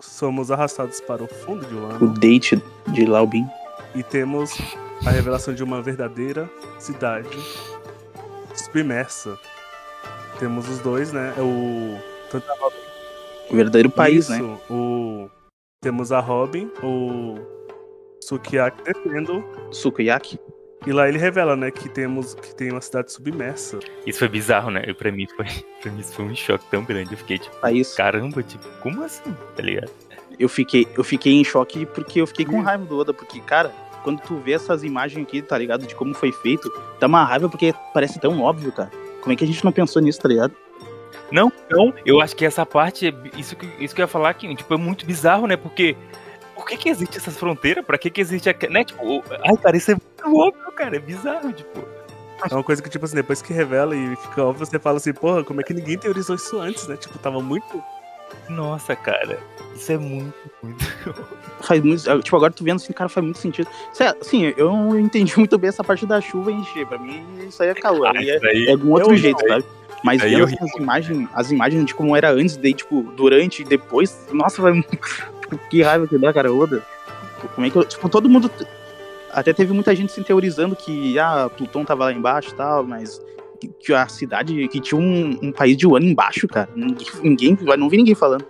Somos 0.00 0.50
arrastados 0.50 0.98
para 1.02 1.22
o 1.22 1.28
fundo 1.28 1.66
de 1.66 1.74
um 1.74 1.82
O 1.82 1.90
ano 1.90 2.14
date 2.14 2.62
de 2.88 3.04
Laubin. 3.04 3.46
e 3.94 4.02
temos 4.02 4.58
a 5.04 5.10
revelação 5.10 5.52
de 5.52 5.62
uma 5.62 5.82
verdadeira 5.82 6.48
cidade 6.78 7.28
submersa. 8.54 9.38
Temos 10.38 10.66
os 10.70 10.78
dois, 10.78 11.12
né? 11.12 11.34
É 11.36 11.42
o. 11.42 12.00
Tanto 12.30 12.50
a 12.50 12.54
Robin 12.56 12.85
O 13.50 13.54
verdadeiro 13.54 13.90
país, 13.90 14.28
Isso, 14.28 14.42
né? 14.42 14.58
O... 14.70 15.30
Temos 15.82 16.10
a 16.10 16.20
Robin, 16.20 16.70
o 16.82 17.36
Sukiyaki 18.20 18.82
defendendo. 18.82 19.44
Sukiyaki. 19.70 20.38
E 20.86 20.92
lá 20.92 21.08
ele 21.08 21.18
revela, 21.18 21.56
né, 21.56 21.70
que 21.70 21.88
temos 21.88 22.34
que 22.34 22.54
tem 22.54 22.70
uma 22.70 22.80
cidade 22.80 23.12
submersa. 23.12 23.78
Isso 24.06 24.18
foi 24.18 24.28
bizarro, 24.28 24.70
né? 24.70 24.84
Eu, 24.86 24.94
pra, 24.94 25.10
mim 25.10 25.26
foi, 25.36 25.46
pra 25.82 25.90
mim 25.90 26.00
isso 26.00 26.12
foi 26.12 26.24
um 26.24 26.34
choque 26.34 26.64
tão 26.70 26.84
grande. 26.84 27.12
Eu 27.12 27.18
fiquei 27.18 27.38
tipo, 27.38 27.56
País. 27.56 27.94
caramba, 27.94 28.42
tipo, 28.42 28.64
como 28.82 29.02
assim? 29.02 29.34
Tá 29.56 29.62
ligado? 29.62 29.90
Eu 30.38 30.48
fiquei, 30.48 30.86
eu 30.96 31.02
fiquei 31.02 31.32
em 31.32 31.44
choque 31.44 31.86
porque 31.86 32.20
eu 32.20 32.26
fiquei 32.26 32.44
com 32.44 32.60
raiva 32.60 32.84
do 32.84 32.98
Oda, 32.98 33.14
porque, 33.14 33.40
cara, 33.40 33.72
quando 34.04 34.20
tu 34.20 34.36
vê 34.36 34.52
essas 34.52 34.84
imagens 34.84 35.26
aqui, 35.26 35.40
tá 35.40 35.56
ligado? 35.56 35.86
De 35.86 35.94
como 35.94 36.14
foi 36.14 36.30
feito, 36.30 36.70
dá 37.00 37.06
uma 37.06 37.24
raiva 37.24 37.48
porque 37.48 37.74
parece 37.92 38.20
tão 38.20 38.40
óbvio, 38.40 38.70
cara. 38.70 38.90
Como 39.20 39.32
é 39.32 39.36
que 39.36 39.42
a 39.42 39.46
gente 39.46 39.64
não 39.64 39.72
pensou 39.72 40.00
nisso, 40.00 40.20
tá 40.20 40.28
ligado? 40.28 40.54
Não, 41.30 41.52
não, 41.70 41.92
eu 42.04 42.20
acho 42.20 42.36
que 42.36 42.44
essa 42.44 42.64
parte, 42.64 43.08
é 43.08 43.14
isso 43.38 43.56
que, 43.56 43.66
isso 43.82 43.94
que 43.94 44.00
eu 44.00 44.04
ia 44.04 44.08
falar 44.08 44.30
aqui, 44.30 44.54
tipo, 44.54 44.72
é 44.72 44.76
muito 44.76 45.04
bizarro, 45.06 45.46
né? 45.46 45.56
Porque. 45.56 45.96
Por 46.54 46.64
que 46.66 46.76
que 46.78 46.88
existe 46.88 47.18
essas 47.18 47.36
fronteiras? 47.36 47.84
Pra 47.84 47.98
que 47.98 48.08
que 48.08 48.18
existe 48.20 48.48
aqui, 48.48 48.66
né? 48.68 48.82
Tipo, 48.82 49.04
o- 49.18 49.22
ai, 49.44 49.56
cara, 49.62 49.76
isso 49.76 49.90
é 49.90 49.94
muito 49.94 50.40
óbvio, 50.40 50.72
cara, 50.72 50.96
é 50.96 50.98
bizarro, 50.98 51.52
tipo. 51.52 51.80
É 52.50 52.54
uma 52.54 52.62
coisa 52.62 52.82
que, 52.82 52.88
tipo 52.88 53.04
assim, 53.04 53.14
depois 53.16 53.42
que 53.42 53.52
revela 53.52 53.94
e 53.94 54.16
fica 54.16 54.42
óbvio, 54.44 54.64
você 54.64 54.78
fala 54.78 54.96
assim, 54.96 55.12
porra, 55.12 55.44
como 55.44 55.60
é 55.60 55.64
que 55.64 55.74
ninguém 55.74 55.98
teorizou 55.98 56.34
isso 56.36 56.58
antes, 56.58 56.86
né? 56.88 56.96
Tipo, 56.96 57.18
tava 57.18 57.42
muito. 57.42 57.82
Nossa, 58.48 58.94
cara, 58.96 59.38
isso 59.74 59.92
é 59.92 59.98
muito, 59.98 60.34
muito. 60.62 60.84
Faz 61.60 61.82
muito. 61.82 62.22
Tipo, 62.22 62.36
agora 62.36 62.52
tu 62.52 62.64
vendo 62.64 62.76
assim, 62.76 62.92
cara, 62.92 63.08
faz 63.08 63.24
muito 63.24 63.38
sentido. 63.38 63.68
Sé- 63.92 64.14
Assim, 64.20 64.54
eu 64.56 64.70
não 64.70 64.98
entendi 64.98 65.34
muito 65.38 65.58
bem 65.58 65.68
essa 65.68 65.84
parte 65.84 66.06
da 66.06 66.20
chuva 66.20 66.50
encher. 66.52 66.86
Pra 66.86 66.98
mim, 66.98 67.22
isso 67.46 67.62
aí 67.62 67.68
é 67.70 67.74
calor. 67.74 68.06
Ah, 68.08 68.12
aí 68.18 68.30
é, 68.30 68.68
é 68.68 68.72
algum 68.72 68.92
outro 68.92 69.12
eu- 69.12 69.16
jeito, 69.16 69.46
sabe? 69.46 69.64
Mas 70.04 70.22
Aí 70.22 70.34
vendo 70.34 70.44
as 70.44 70.74
imagens, 70.76 71.28
as 71.34 71.50
imagens 71.50 71.84
de 71.84 71.94
como 71.94 72.14
era 72.16 72.30
antes, 72.30 72.56
daí, 72.56 72.74
tipo, 72.74 73.02
durante 73.16 73.62
e 73.62 73.64
depois, 73.64 74.26
nossa, 74.32 74.60
vai. 74.62 74.80
tipo, 74.82 75.58
que 75.70 75.82
raiva 75.82 76.06
que 76.06 76.18
dá, 76.18 76.32
cara, 76.32 76.52
Oda. 76.52 76.84
Como 77.54 77.66
é 77.66 77.70
que 77.70 77.76
eu. 77.76 77.84
Tipo, 77.84 78.08
todo 78.08 78.28
mundo. 78.28 78.50
Até 79.32 79.52
teve 79.52 79.72
muita 79.72 79.94
gente 79.94 80.12
se 80.12 80.22
teorizando 80.24 80.74
que, 80.76 81.18
ah, 81.18 81.50
Plutão 81.54 81.84
tava 81.84 82.04
lá 82.04 82.12
embaixo 82.12 82.50
e 82.50 82.54
tal, 82.54 82.84
mas. 82.84 83.20
que- 83.60 83.68
Que 83.68 83.92
a 83.94 84.06
cidade, 84.06 84.68
que 84.68 84.80
tinha 84.80 85.00
um, 85.00 85.38
um 85.42 85.52
país 85.52 85.76
de 85.76 85.86
Wano 85.86 86.06
embaixo, 86.06 86.46
cara. 86.46 86.68
Ninguém, 86.74 87.06
ninguém, 87.22 87.58
não 87.78 87.88
vi 87.88 87.96
ninguém 87.96 88.14
falando. 88.14 88.44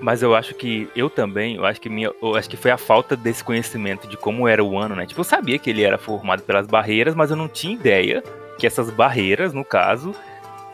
Mas 0.00 0.22
eu 0.22 0.34
acho 0.34 0.54
que 0.54 0.88
eu 0.94 1.08
também, 1.08 1.54
eu 1.56 1.64
acho 1.64 1.80
que 1.80 1.88
minha, 1.88 2.10
eu 2.20 2.34
acho 2.34 2.50
que 2.50 2.56
foi 2.56 2.70
a 2.70 2.76
falta 2.76 3.16
desse 3.16 3.42
conhecimento 3.44 4.06
de 4.08 4.16
como 4.16 4.46
era 4.48 4.62
o 4.62 4.76
ano, 4.76 4.94
né? 4.96 5.06
Tipo, 5.06 5.20
eu 5.20 5.24
sabia 5.24 5.58
que 5.58 5.70
ele 5.70 5.82
era 5.82 5.96
formado 5.96 6.42
pelas 6.42 6.66
barreiras, 6.66 7.14
mas 7.14 7.30
eu 7.30 7.36
não 7.36 7.48
tinha 7.48 7.74
ideia 7.74 8.22
que 8.58 8.66
essas 8.66 8.90
barreiras, 8.90 9.52
no 9.52 9.64
caso, 9.64 10.12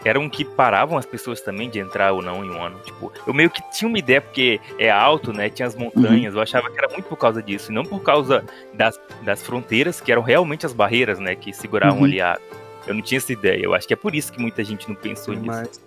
eram 0.04 0.28
que 0.28 0.44
paravam 0.44 0.98
as 0.98 1.06
pessoas 1.06 1.40
também 1.40 1.68
de 1.70 1.78
entrar 1.78 2.12
ou 2.12 2.22
não 2.22 2.44
em 2.44 2.50
um 2.50 2.62
ano. 2.62 2.78
Tipo, 2.80 3.12
eu 3.26 3.34
meio 3.34 3.50
que 3.50 3.62
tinha 3.70 3.88
uma 3.88 3.98
ideia, 3.98 4.20
porque 4.20 4.60
é 4.78 4.90
alto, 4.90 5.32
né? 5.32 5.48
Tinha 5.48 5.66
as 5.66 5.74
montanhas, 5.74 6.34
uhum. 6.34 6.40
eu 6.40 6.42
achava 6.42 6.70
que 6.70 6.78
era 6.78 6.88
muito 6.88 7.06
por 7.06 7.16
causa 7.16 7.42
disso, 7.42 7.70
e 7.70 7.74
não 7.74 7.84
por 7.84 8.00
causa 8.00 8.44
das, 8.72 9.00
das 9.22 9.42
fronteiras, 9.42 10.00
que 10.00 10.12
eram 10.12 10.22
realmente 10.22 10.66
as 10.66 10.72
barreiras, 10.72 11.18
né? 11.18 11.34
Que 11.34 11.52
seguravam 11.52 11.98
uhum. 11.98 12.04
ali 12.04 12.20
a. 12.20 12.38
Eu 12.86 12.94
não 12.94 13.02
tinha 13.02 13.18
essa 13.18 13.32
ideia. 13.32 13.64
Eu 13.64 13.74
acho 13.74 13.86
que 13.86 13.94
é 13.94 13.96
por 13.96 14.14
isso 14.14 14.30
que 14.32 14.40
muita 14.40 14.62
gente 14.62 14.88
não 14.88 14.94
pensou 14.94 15.34
nisso. 15.34 15.46
Mas... 15.46 15.80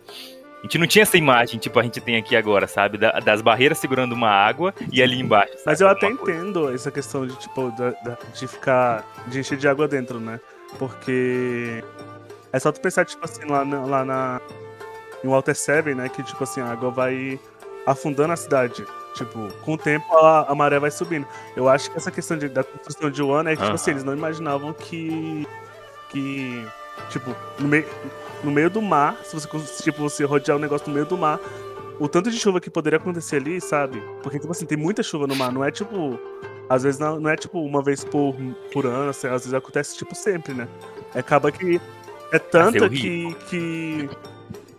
A 0.57 0.61
gente 0.63 0.79
não 0.79 0.87
tinha 0.87 1.03
essa 1.03 1.15
imagem, 1.15 1.59
tipo, 1.59 1.79
a 1.79 1.83
gente 1.83 2.01
tem 2.01 2.17
aqui 2.17 2.35
agora, 2.35 2.67
sabe? 2.67 2.97
Da, 2.97 3.19
das 3.19 3.41
barreiras 3.43 3.77
segurando 3.77 4.13
uma 4.13 4.29
água 4.29 4.73
e 4.91 5.03
ali 5.03 5.19
embaixo. 5.19 5.53
Sabe? 5.53 5.63
Mas 5.67 5.81
eu 5.81 5.87
até 5.87 6.07
entendo 6.07 6.73
essa 6.73 6.89
questão 6.89 7.27
de, 7.27 7.35
tipo, 7.35 7.71
de 8.33 8.47
ficar. 8.47 9.05
de 9.27 9.39
encher 9.39 9.57
de 9.57 9.67
água 9.67 9.87
dentro, 9.87 10.19
né? 10.19 10.39
Porque 10.79 11.83
é 12.51 12.59
só 12.59 12.71
tu 12.71 12.81
pensar, 12.81 13.05
tipo 13.05 13.23
assim, 13.23 13.45
lá, 13.45 13.63
na, 13.65 13.85
lá 13.85 14.05
na. 14.05 14.41
Em 15.23 15.27
Walter 15.27 15.55
Seven, 15.55 15.95
né? 15.95 16.09
Que, 16.09 16.23
tipo 16.23 16.43
assim, 16.43 16.61
a 16.61 16.71
água 16.71 16.91
vai 16.91 17.39
afundando 17.85 18.33
a 18.33 18.35
cidade. 18.35 18.85
Tipo, 19.13 19.47
com 19.63 19.73
o 19.73 19.77
tempo 19.77 20.05
a, 20.17 20.51
a 20.51 20.55
maré 20.55 20.79
vai 20.79 20.91
subindo. 20.91 21.25
Eu 21.55 21.67
acho 21.67 21.89
que 21.89 21.97
essa 21.97 22.11
questão 22.11 22.37
de, 22.37 22.47
da 22.47 22.63
construção 22.63 23.09
de 23.09 23.21
Wano 23.23 23.49
é 23.49 23.55
que, 23.55 23.63
tipo 23.63 23.75
assim, 23.75 23.91
eles 23.91 24.03
não 24.03 24.13
imaginavam 24.13 24.73
que. 24.73 25.47
que. 26.09 26.67
Tipo, 27.09 27.35
no 27.59 27.67
meio, 27.67 27.87
no 28.43 28.51
meio 28.51 28.69
do 28.69 28.81
mar, 28.81 29.17
se 29.23 29.33
você, 29.33 29.47
tipo, 29.83 30.01
você 30.01 30.23
rodear 30.23 30.57
um 30.57 30.61
negócio 30.61 30.87
no 30.87 30.93
meio 30.93 31.05
do 31.05 31.17
mar, 31.17 31.39
o 31.99 32.07
tanto 32.07 32.29
de 32.29 32.37
chuva 32.37 32.59
que 32.59 32.69
poderia 32.69 32.97
acontecer 32.97 33.37
ali, 33.37 33.59
sabe? 33.59 34.01
Porque, 34.21 34.39
tipo 34.39 34.51
assim, 34.51 34.65
tem 34.65 34.77
muita 34.77 35.01
chuva 35.01 35.25
no 35.25 35.35
mar, 35.35 35.51
não 35.51 35.63
é 35.63 35.71
tipo. 35.71 36.19
Às 36.69 36.83
vezes 36.83 36.99
não, 36.99 37.17
não 37.17 37.29
é 37.29 37.37
tipo 37.37 37.61
uma 37.61 37.81
vez 37.81 38.03
por, 38.03 38.35
por 38.73 38.85
ano, 38.85 39.09
assim, 39.09 39.27
às 39.27 39.43
vezes 39.43 39.53
acontece 39.53 39.95
tipo 39.95 40.13
sempre, 40.13 40.53
né? 40.53 40.67
Acaba 41.15 41.49
que 41.49 41.79
é 42.31 42.39
tanta 42.39 42.85
é 42.85 42.89
que, 42.89 43.35
que. 43.49 44.09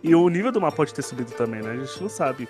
E 0.03 0.15
o 0.15 0.29
nível 0.29 0.53
do 0.53 0.61
mar 0.61 0.73
pode 0.73 0.95
ter 0.95 1.03
subido 1.03 1.33
também, 1.33 1.61
né? 1.61 1.73
A 1.73 1.77
gente 1.77 2.01
não 2.01 2.09
sabe. 2.09 2.49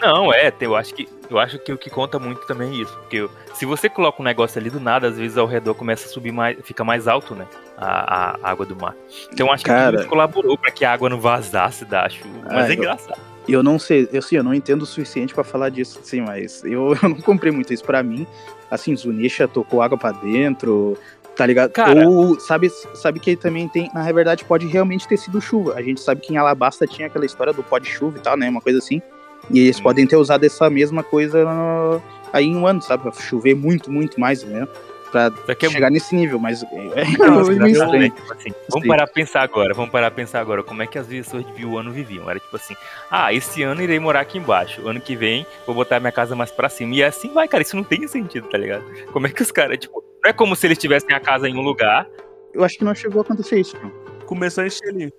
Não, 0.00 0.32
é, 0.32 0.52
eu 0.60 0.74
acho 0.74 0.92
que 0.94 1.08
eu 1.30 1.38
acho 1.38 1.58
que 1.58 1.72
o 1.72 1.78
que 1.78 1.88
conta 1.88 2.18
muito 2.18 2.46
também 2.46 2.70
é 2.70 2.82
isso. 2.82 2.96
Porque 2.98 3.28
se 3.54 3.64
você 3.64 3.88
coloca 3.88 4.20
um 4.20 4.24
negócio 4.24 4.58
ali 4.58 4.70
do 4.70 4.80
nada, 4.80 5.08
às 5.08 5.16
vezes 5.16 5.36
ao 5.36 5.46
redor 5.46 5.74
começa 5.74 6.06
a 6.06 6.08
subir 6.08 6.32
mais, 6.32 6.56
fica 6.64 6.82
mais 6.82 7.06
alto, 7.06 7.34
né? 7.34 7.46
A, 7.76 8.36
a 8.42 8.50
água 8.50 8.66
do 8.66 8.74
mar. 8.74 8.94
Então 9.32 9.52
acho 9.52 9.64
Cara... 9.64 9.92
que 9.92 10.00
isso 10.00 10.08
colaborou 10.08 10.58
para 10.58 10.70
que 10.70 10.84
a 10.84 10.92
água 10.92 11.08
não 11.08 11.20
vazasse 11.20 11.84
da 11.84 12.08
chuva. 12.08 12.40
Mas 12.44 12.66
ah, 12.66 12.70
é 12.70 12.74
engraçado. 12.74 13.20
Eu 13.48 13.62
não 13.62 13.78
sei, 13.78 14.06
eu, 14.12 14.18
assim, 14.18 14.36
eu 14.36 14.44
não 14.44 14.52
entendo 14.52 14.82
o 14.82 14.86
suficiente 14.86 15.32
para 15.32 15.42
falar 15.42 15.70
disso, 15.70 16.00
sim, 16.02 16.20
mas 16.20 16.62
eu, 16.64 16.94
eu 17.02 17.08
não 17.08 17.20
comprei 17.20 17.50
muito 17.50 17.72
isso 17.72 17.84
para 17.84 18.02
mim. 18.02 18.26
Assim, 18.70 18.94
Zunisha 18.94 19.48
tocou 19.48 19.80
água 19.80 19.96
para 19.96 20.12
dentro, 20.12 20.98
Tá 21.38 21.46
ligado? 21.46 21.70
Cara, 21.70 22.08
Ou 22.08 22.38
sabe, 22.40 22.68
sabe 22.68 23.20
que 23.20 23.36
também 23.36 23.68
tem, 23.68 23.88
na 23.94 24.10
verdade, 24.10 24.44
pode 24.44 24.66
realmente 24.66 25.06
ter 25.06 25.16
sido 25.16 25.40
chuva. 25.40 25.74
A 25.76 25.82
gente 25.82 26.00
sabe 26.00 26.20
que 26.20 26.34
em 26.34 26.36
Alabasta 26.36 26.84
tinha 26.84 27.06
aquela 27.06 27.24
história 27.24 27.52
do 27.52 27.62
pó 27.62 27.78
de 27.78 27.88
chuva 27.88 28.18
e 28.18 28.20
tal, 28.20 28.36
né? 28.36 28.48
Uma 28.48 28.60
coisa 28.60 28.80
assim. 28.80 29.00
E 29.48 29.60
eles 29.60 29.78
hum. 29.78 29.84
podem 29.84 30.04
ter 30.04 30.16
usado 30.16 30.42
essa 30.42 30.68
mesma 30.68 31.04
coisa 31.04 31.46
aí 32.32 32.44
em 32.44 32.56
um 32.56 32.66
ano, 32.66 32.82
sabe? 32.82 33.04
Pra 33.04 33.12
chover 33.12 33.54
muito, 33.54 33.88
muito 33.88 34.18
mais, 34.18 34.42
né? 34.42 34.66
Pra 35.10 35.32
é 35.48 35.70
chegar 35.70 35.90
nesse 35.90 36.14
nível, 36.14 36.38
mas 36.38 36.62
é, 36.62 37.04
Não, 37.18 37.40
é 37.66 37.70
estranho. 37.70 37.98
Né? 37.98 38.10
Tipo 38.10 38.32
assim, 38.32 38.50
vamos 38.70 38.86
parar 38.86 39.04
a 39.04 39.06
pensar 39.06 39.42
agora, 39.42 39.74
vamos 39.74 39.90
parar 39.90 40.06
a 40.08 40.10
pensar 40.10 40.40
agora 40.40 40.62
como 40.62 40.82
é 40.82 40.86
que 40.86 40.98
as 40.98 41.06
pessoas 41.06 41.44
de 41.54 41.64
o 41.64 41.78
ano 41.78 41.90
viviam. 41.90 42.28
Era 42.30 42.38
tipo 42.38 42.54
assim, 42.54 42.74
ah, 43.10 43.32
esse 43.32 43.62
ano 43.62 43.82
irei 43.82 43.98
morar 43.98 44.20
aqui 44.20 44.38
embaixo, 44.38 44.86
ano 44.86 45.00
que 45.00 45.16
vem 45.16 45.46
vou 45.66 45.74
botar 45.74 46.00
minha 46.00 46.12
casa 46.12 46.36
mais 46.36 46.50
pra 46.50 46.68
cima. 46.68 46.94
E 46.94 47.02
assim 47.02 47.32
vai, 47.32 47.48
cara, 47.48 47.62
isso 47.62 47.76
não 47.76 47.84
tem 47.84 48.06
sentido, 48.06 48.48
tá 48.48 48.58
ligado? 48.58 48.84
Como 49.12 49.26
é 49.26 49.30
que 49.30 49.42
os 49.42 49.50
caras, 49.50 49.78
tipo, 49.78 50.02
não 50.22 50.30
é 50.30 50.32
como 50.32 50.54
se 50.54 50.66
eles 50.66 50.78
tivessem 50.78 51.14
a 51.14 51.20
casa 51.20 51.48
em 51.48 51.56
um 51.56 51.62
lugar. 51.62 52.06
Eu 52.52 52.64
acho 52.64 52.76
que 52.76 52.84
não 52.84 52.94
chegou 52.94 53.20
a 53.20 53.22
acontecer 53.22 53.60
isso, 53.60 53.76
não. 53.82 53.90
Começou 54.26 54.64
a 54.64 54.66
encher 54.66 54.88
ali. 54.88 55.12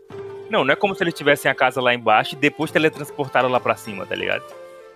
Não, 0.49 0.63
não 0.63 0.73
é 0.73 0.75
como 0.75 0.95
se 0.95 1.03
eles 1.03 1.13
tivessem 1.13 1.49
a 1.49 1.55
casa 1.55 1.81
lá 1.81 1.93
embaixo 1.93 2.35
e 2.35 2.37
depois 2.37 2.71
teletransportaram 2.71 3.49
lá 3.49 3.59
pra 3.59 3.75
cima, 3.75 4.05
tá 4.05 4.15
ligado? 4.15 4.43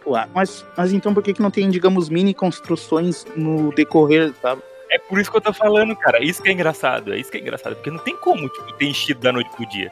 Ué, 0.05 0.27
mas, 0.33 0.65
mas 0.75 0.91
então 0.91 1.13
por 1.13 1.23
que, 1.23 1.33
que 1.33 1.41
não 1.41 1.51
tem, 1.51 1.69
digamos, 1.69 2.09
mini 2.09 2.33
construções 2.33 3.25
no 3.35 3.71
decorrer, 3.71 4.33
tá? 4.41 4.57
É 4.93 4.99
por 4.99 5.19
isso 5.19 5.31
que 5.31 5.37
eu 5.37 5.41
tô 5.41 5.51
falando, 5.51 5.95
cara. 5.95 6.23
Isso 6.23 6.41
que 6.41 6.49
é 6.49 6.51
engraçado. 6.51 7.13
É 7.13 7.17
isso 7.17 7.31
que 7.31 7.37
é 7.37 7.41
engraçado. 7.41 7.75
Porque 7.75 7.89
não 7.89 7.97
tem 7.97 8.15
como, 8.15 8.47
tipo, 8.47 8.73
ter 8.73 8.85
enchido 8.85 9.19
da 9.19 9.31
noite 9.31 9.49
pro 9.55 9.67
dia. 9.67 9.91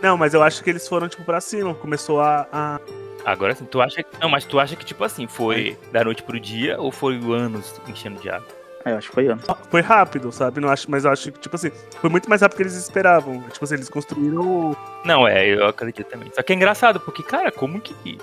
Não, 0.00 0.16
mas 0.16 0.32
eu 0.32 0.42
acho 0.44 0.62
que 0.62 0.70
eles 0.70 0.86
foram, 0.86 1.08
tipo, 1.08 1.24
pra 1.24 1.40
cima. 1.40 1.74
Começou 1.74 2.20
a. 2.20 2.46
a... 2.52 2.80
Agora 3.24 3.52
sim, 3.52 3.64
tu 3.64 3.80
acha. 3.82 4.04
Não, 4.20 4.28
mas 4.28 4.44
tu 4.44 4.60
acha 4.60 4.76
que, 4.76 4.84
tipo 4.84 5.02
assim, 5.04 5.26
foi 5.26 5.76
da 5.90 6.04
noite 6.04 6.22
pro 6.22 6.38
dia 6.38 6.80
ou 6.80 6.92
foi 6.92 7.16
anos 7.16 7.80
enchendo 7.88 8.20
de 8.20 8.30
água? 8.30 8.46
É, 8.84 8.92
acho 8.92 9.08
que 9.08 9.14
foi 9.14 9.26
anos. 9.26 9.44
Foi 9.68 9.80
rápido, 9.80 10.30
sabe? 10.30 10.60
Não 10.60 10.68
acho, 10.68 10.88
mas 10.88 11.04
eu 11.04 11.10
acho 11.10 11.32
que, 11.32 11.40
tipo 11.40 11.56
assim, 11.56 11.70
foi 12.00 12.08
muito 12.08 12.30
mais 12.30 12.40
rápido 12.40 12.56
que 12.58 12.62
eles 12.62 12.74
esperavam. 12.74 13.42
Tipo 13.50 13.64
assim, 13.64 13.74
eles 13.74 13.90
construíram. 13.90 14.74
Não, 15.04 15.26
é, 15.26 15.48
eu 15.48 15.66
acredito 15.66 16.06
também. 16.06 16.30
Só 16.32 16.42
que 16.42 16.52
é 16.52 16.56
engraçado, 16.56 17.00
porque, 17.00 17.24
cara, 17.24 17.50
como 17.50 17.80
que. 17.80 18.18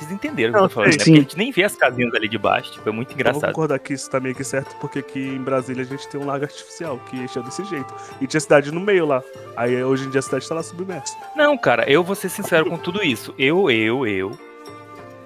Vocês 0.00 0.12
entenderam 0.12 0.50
o 0.50 0.54
que 0.54 0.58
eu 0.58 0.68
tô 0.68 0.74
falando, 0.76 0.90
né? 0.92 0.96
Porque 0.96 1.10
a 1.10 1.14
gente 1.14 1.36
nem 1.36 1.52
vê 1.52 1.62
as 1.62 1.76
casinhas 1.76 2.14
ali 2.14 2.26
de 2.26 2.38
baixo, 2.38 2.72
tipo, 2.72 2.88
é 2.88 2.92
muito 2.92 3.12
engraçado. 3.12 3.36
Eu 3.36 3.40
vou 3.40 3.50
concordar 3.50 3.78
que 3.78 3.92
isso 3.92 4.08
tá 4.08 4.18
meio 4.18 4.34
que 4.34 4.42
certo, 4.42 4.74
porque 4.80 5.00
aqui 5.00 5.20
em 5.20 5.42
Brasília 5.42 5.82
a 5.82 5.86
gente 5.86 6.08
tem 6.08 6.18
um 6.18 6.24
lago 6.24 6.42
artificial 6.42 6.98
que 7.10 7.16
encheu 7.18 7.42
desse 7.42 7.62
jeito. 7.66 7.94
E 8.18 8.26
tinha 8.26 8.40
cidade 8.40 8.72
no 8.72 8.80
meio 8.80 9.04
lá. 9.04 9.22
Aí 9.54 9.84
hoje 9.84 10.06
em 10.06 10.10
dia 10.10 10.20
a 10.20 10.22
cidade 10.22 10.48
tá 10.48 10.54
lá 10.54 10.62
submersa. 10.62 11.14
Não, 11.36 11.58
cara, 11.58 11.84
eu 11.90 12.02
vou 12.02 12.16
ser 12.16 12.30
sincero 12.30 12.64
com 12.64 12.78
tudo 12.78 13.04
isso. 13.04 13.34
Eu, 13.38 13.70
eu, 13.70 14.06
eu, 14.06 14.38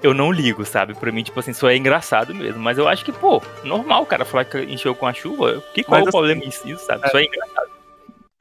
eu 0.03 0.13
não 0.13 0.33
ligo, 0.33 0.65
sabe? 0.65 0.93
Pra 0.93 1.13
mim, 1.13 1.23
tipo 1.23 1.39
assim, 1.39 1.53
só 1.53 1.71
é 1.71 1.77
engraçado 1.77 2.35
mesmo. 2.35 2.61
Mas 2.61 2.77
eu 2.77 2.89
acho 2.89 3.05
que, 3.05 3.13
pô, 3.13 3.41
normal, 3.63 4.05
cara, 4.07 4.25
falar 4.25 4.45
que 4.45 4.59
encheu 4.59 4.93
com 4.97 5.07
a 5.07 5.13
chuva. 5.13 5.63
Que 5.73 5.85
qual 5.85 6.01
mas, 6.01 6.07
é 6.07 6.09
o 6.09 6.13
problema 6.13 6.41
nisso, 6.45 6.79
sabe? 6.79 7.07
É. 7.07 7.11
Só 7.11 7.19
é 7.19 7.25
engraçado. 7.25 7.71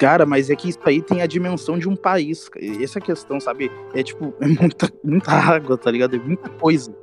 Cara, 0.03 0.25
mas 0.25 0.49
é 0.49 0.55
que 0.57 0.67
isso 0.67 0.79
aí 0.83 1.01
tem 1.01 1.21
a 1.21 1.25
dimensão 1.25 1.79
de 1.79 1.87
um 1.87 1.95
país. 1.95 2.51
Essa 2.81 2.99
questão, 2.99 3.39
sabe? 3.39 3.71
É 3.93 4.03
tipo, 4.03 4.33
é 4.41 4.47
muita, 4.47 4.91
muita 5.01 5.31
água, 5.31 5.77
tá 5.77 5.89
ligado? 5.89 6.17
É 6.17 6.19
muita 6.19 6.49
coisa. 6.49 6.93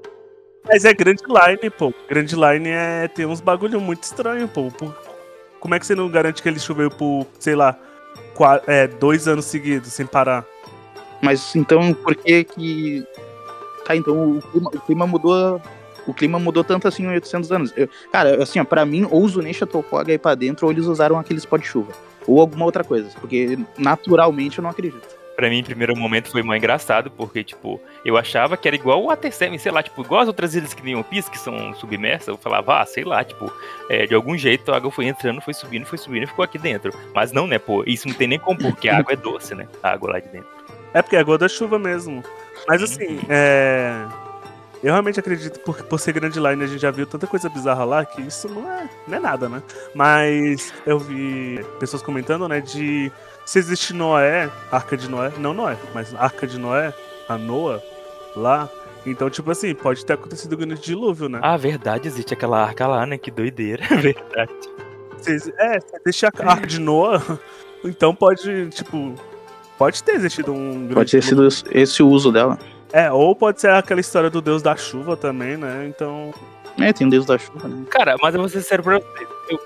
Mas 0.68 0.84
é 0.84 0.92
Grand 0.92 1.16
Line, 1.26 1.70
pô. 1.70 1.94
Grand 2.06 2.26
Line 2.26 2.68
é, 2.68 3.08
tem 3.08 3.24
uns 3.24 3.40
bagulho 3.40 3.80
muito 3.80 4.02
estranho, 4.02 4.46
pô. 4.46 4.68
Como 5.58 5.74
é 5.74 5.78
que 5.78 5.86
você 5.86 5.94
não 5.94 6.10
garante 6.10 6.42
que 6.42 6.48
ele 6.50 6.60
choveu 6.60 6.90
por, 6.90 7.26
sei 7.38 7.54
lá, 7.54 7.74
quatro, 8.34 8.70
é, 8.70 8.86
dois 8.86 9.26
anos 9.26 9.46
seguidos, 9.46 9.90
sem 9.94 10.04
parar? 10.04 10.44
Mas 11.22 11.56
então, 11.56 11.94
por 11.94 12.14
que 12.14 12.44
que 12.44 13.06
Tá, 13.86 13.96
então 13.96 14.36
o 14.36 14.42
clima, 14.42 14.70
o 14.74 14.80
clima 14.80 15.06
mudou. 15.06 15.62
O 16.06 16.12
clima 16.12 16.38
mudou 16.38 16.62
tanto 16.62 16.86
assim 16.86 17.04
em 17.04 17.08
800 17.08 17.50
anos. 17.50 17.72
Eu, 17.74 17.88
cara, 18.12 18.42
assim, 18.42 18.60
ó, 18.60 18.64
pra 18.64 18.84
mim, 18.84 19.08
ou 19.10 19.24
o 19.24 19.28
Zunisha 19.28 19.66
tocou 19.66 19.98
a 19.98 20.04
aí 20.06 20.18
pra 20.18 20.34
dentro, 20.34 20.66
ou 20.66 20.72
eles 20.72 20.84
usaram 20.84 21.18
aqueles 21.18 21.46
pó 21.46 21.56
de 21.56 21.66
chuva. 21.66 22.09
Ou 22.26 22.40
alguma 22.40 22.64
outra 22.64 22.84
coisa. 22.84 23.10
Porque 23.20 23.58
naturalmente 23.78 24.58
eu 24.58 24.62
não 24.62 24.70
acredito 24.70 25.20
pra 25.40 25.48
mim, 25.48 25.60
em 25.60 25.64
primeiro 25.64 25.96
momento, 25.96 26.30
foi 26.30 26.42
mais 26.42 26.58
engraçado, 26.58 27.10
porque, 27.10 27.42
tipo, 27.42 27.80
eu 28.04 28.18
achava 28.18 28.58
que 28.58 28.68
era 28.68 28.76
igual 28.76 29.02
o 29.02 29.08
AT7, 29.08 29.58
sei 29.58 29.72
lá, 29.72 29.82
tipo, 29.82 30.02
igual 30.02 30.20
as 30.20 30.28
outras 30.28 30.54
ilhas 30.54 30.74
que 30.74 30.82
nem 30.82 30.94
o 30.94 31.02
Piece, 31.02 31.30
que 31.30 31.38
são 31.38 31.74
submersas, 31.76 32.28
eu 32.28 32.36
falava, 32.36 32.82
ah, 32.82 32.84
sei 32.84 33.04
lá, 33.04 33.24
tipo, 33.24 33.50
é, 33.88 34.04
de 34.04 34.14
algum 34.14 34.36
jeito 34.36 34.70
a 34.70 34.76
água 34.76 34.90
foi 34.90 35.06
entrando, 35.06 35.40
foi 35.40 35.54
subindo, 35.54 35.86
foi 35.86 35.96
subindo 35.96 36.24
e 36.24 36.26
ficou 36.26 36.44
aqui 36.44 36.58
dentro. 36.58 36.92
Mas 37.14 37.32
não, 37.32 37.46
né, 37.46 37.58
pô, 37.58 37.82
isso 37.86 38.06
não 38.06 38.14
tem 38.14 38.28
nem 38.28 38.38
como, 38.38 38.58
porque 38.58 38.90
a 38.90 38.98
água 38.98 39.14
é 39.14 39.16
doce, 39.16 39.54
né, 39.54 39.66
a 39.82 39.92
água 39.92 40.10
lá 40.10 40.18
de 40.18 40.28
dentro. 40.28 40.48
É 40.92 41.00
porque 41.00 41.16
é 41.16 41.20
água 41.20 41.38
da 41.38 41.48
chuva 41.48 41.78
mesmo. 41.78 42.22
Mas 42.68 42.82
assim, 42.82 43.20
é. 43.30 44.04
Eu 44.82 44.92
realmente 44.92 45.20
acredito, 45.20 45.60
por, 45.60 45.82
por 45.82 46.00
ser 46.00 46.12
grande 46.12 46.40
line, 46.40 46.64
a 46.64 46.66
gente 46.66 46.80
já 46.80 46.90
viu 46.90 47.06
tanta 47.06 47.26
coisa 47.26 47.48
bizarra 47.48 47.84
lá 47.84 48.04
que 48.04 48.22
isso 48.22 48.48
não 48.48 48.70
é, 48.70 48.88
não 49.06 49.16
é 49.18 49.20
nada, 49.20 49.48
né? 49.48 49.62
Mas 49.94 50.72
eu 50.86 50.98
vi 50.98 51.64
pessoas 51.78 52.02
comentando, 52.02 52.48
né, 52.48 52.60
de 52.60 53.12
se 53.44 53.58
existe 53.58 53.92
Noé, 53.92 54.50
Arca 54.70 54.96
de 54.96 55.08
Noé, 55.08 55.32
não 55.38 55.52
Noé, 55.52 55.76
mas 55.94 56.14
Arca 56.14 56.46
de 56.46 56.58
Noé, 56.58 56.94
a 57.28 57.36
Noa, 57.36 57.82
lá. 58.34 58.68
Então, 59.04 59.28
tipo 59.28 59.50
assim, 59.50 59.74
pode 59.74 60.04
ter 60.04 60.14
acontecido 60.14 60.54
o 60.54 60.56
grande 60.56 60.80
dilúvio, 60.80 61.28
né? 61.28 61.40
Ah, 61.42 61.56
verdade, 61.56 62.08
existe 62.08 62.32
aquela 62.32 62.62
arca 62.62 62.86
lá, 62.86 63.04
né? 63.04 63.18
Que 63.18 63.30
doideira, 63.30 63.84
verdade. 64.00 64.52
Se, 65.18 65.52
é, 65.58 65.80
se 65.80 65.96
existe 66.06 66.26
a 66.26 66.30
Arca 66.42 66.66
de 66.66 66.80
Noa, 66.80 67.22
então 67.84 68.14
pode, 68.14 68.70
tipo, 68.70 69.14
Pode 69.80 70.02
ter 70.02 70.16
existido 70.16 70.52
um 70.52 70.80
grande. 70.80 70.94
Pode 70.94 71.10
ter 71.10 71.22
sido 71.22 71.48
esse 71.70 72.02
o 72.02 72.08
uso 72.10 72.30
dela. 72.30 72.58
É, 72.92 73.10
ou 73.10 73.34
pode 73.34 73.60
ser 73.60 73.70
aquela 73.70 74.00
história 74.00 74.30
do 74.30 74.40
deus 74.40 74.62
da 74.62 74.76
chuva 74.76 75.16
também, 75.16 75.56
né? 75.56 75.86
Então. 75.86 76.32
É, 76.78 76.92
tem 76.92 77.06
o 77.06 77.10
deus 77.10 77.26
da 77.26 77.38
chuva, 77.38 77.68
né? 77.68 77.84
Cara, 77.90 78.16
mas 78.20 78.34
eu 78.34 78.40
vou 78.40 78.48
ser 78.48 78.62
sério 78.62 78.82
pra 78.82 78.98
você. 78.98 79.26
Eu, 79.48 79.58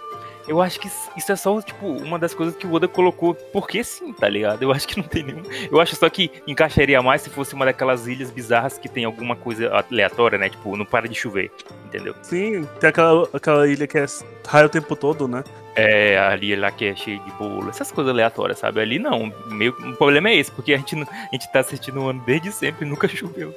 eu 0.47 0.61
acho 0.61 0.79
que 0.79 0.89
isso 1.17 1.33
é 1.33 1.37
só, 1.37 1.61
tipo, 1.63 1.87
uma 1.87 2.19
das 2.19 2.35
coisas 2.35 2.55
que 2.55 2.67
o 2.67 2.73
Oda 2.73 2.87
colocou, 2.87 3.35
porque 3.35 3.83
sim, 3.83 4.13
tá 4.13 4.29
ligado? 4.29 4.63
Eu 4.63 4.73
acho 4.73 4.87
que 4.87 4.97
não 4.97 5.05
tem 5.05 5.23
nenhum. 5.23 5.43
Eu 5.71 5.81
acho 5.81 5.97
só 5.97 6.09
que 6.09 6.31
encaixaria 6.47 7.01
mais 7.03 7.23
se 7.23 7.31
fosse 7.31 7.55
uma 7.55 7.65
daquelas 7.65 8.07
ilhas 8.07 8.31
bizarras 8.31 8.79
que 8.79 8.89
tem 8.89 9.05
alguma 9.05 9.37
coisa 9.37 9.71
aleatória, 9.73 10.39
né? 10.39 10.49
Tipo, 10.49 10.77
não 10.77 10.85
para 10.85 11.09
de 11.09 11.15
chover, 11.15 11.51
entendeu? 11.87 12.15
Sim, 12.23 12.65
tem 12.79 12.91
aquela, 12.91 13.29
aquela 13.33 13.69
ilha 13.69 13.87
que 13.87 13.99
é 13.99 14.07
raio 14.47 14.67
o 14.67 14.71
tempo 14.71 14.95
todo, 14.95 15.27
né? 15.27 15.43
É, 15.77 16.19
ali 16.19 16.55
lá 16.55 16.71
que 16.71 16.85
é 16.85 16.95
cheio 16.95 17.19
de 17.21 17.31
bolo, 17.33 17.69
essas 17.69 17.91
coisas 17.91 18.13
aleatórias, 18.13 18.59
sabe? 18.59 18.81
Ali 18.81 18.99
não. 18.99 19.33
Meio, 19.47 19.73
o 19.73 19.97
problema 19.97 20.29
é 20.29 20.37
esse, 20.37 20.51
porque 20.51 20.75
a 20.75 20.77
gente, 20.77 20.95
a 20.95 21.29
gente 21.33 21.51
tá 21.53 21.61
assistindo 21.61 22.01
um 22.01 22.09
ano 22.09 22.23
desde 22.25 22.53
sempre 22.53 22.87
e 22.87 22.89
nunca 22.89 23.09
choveu. 23.09 23.55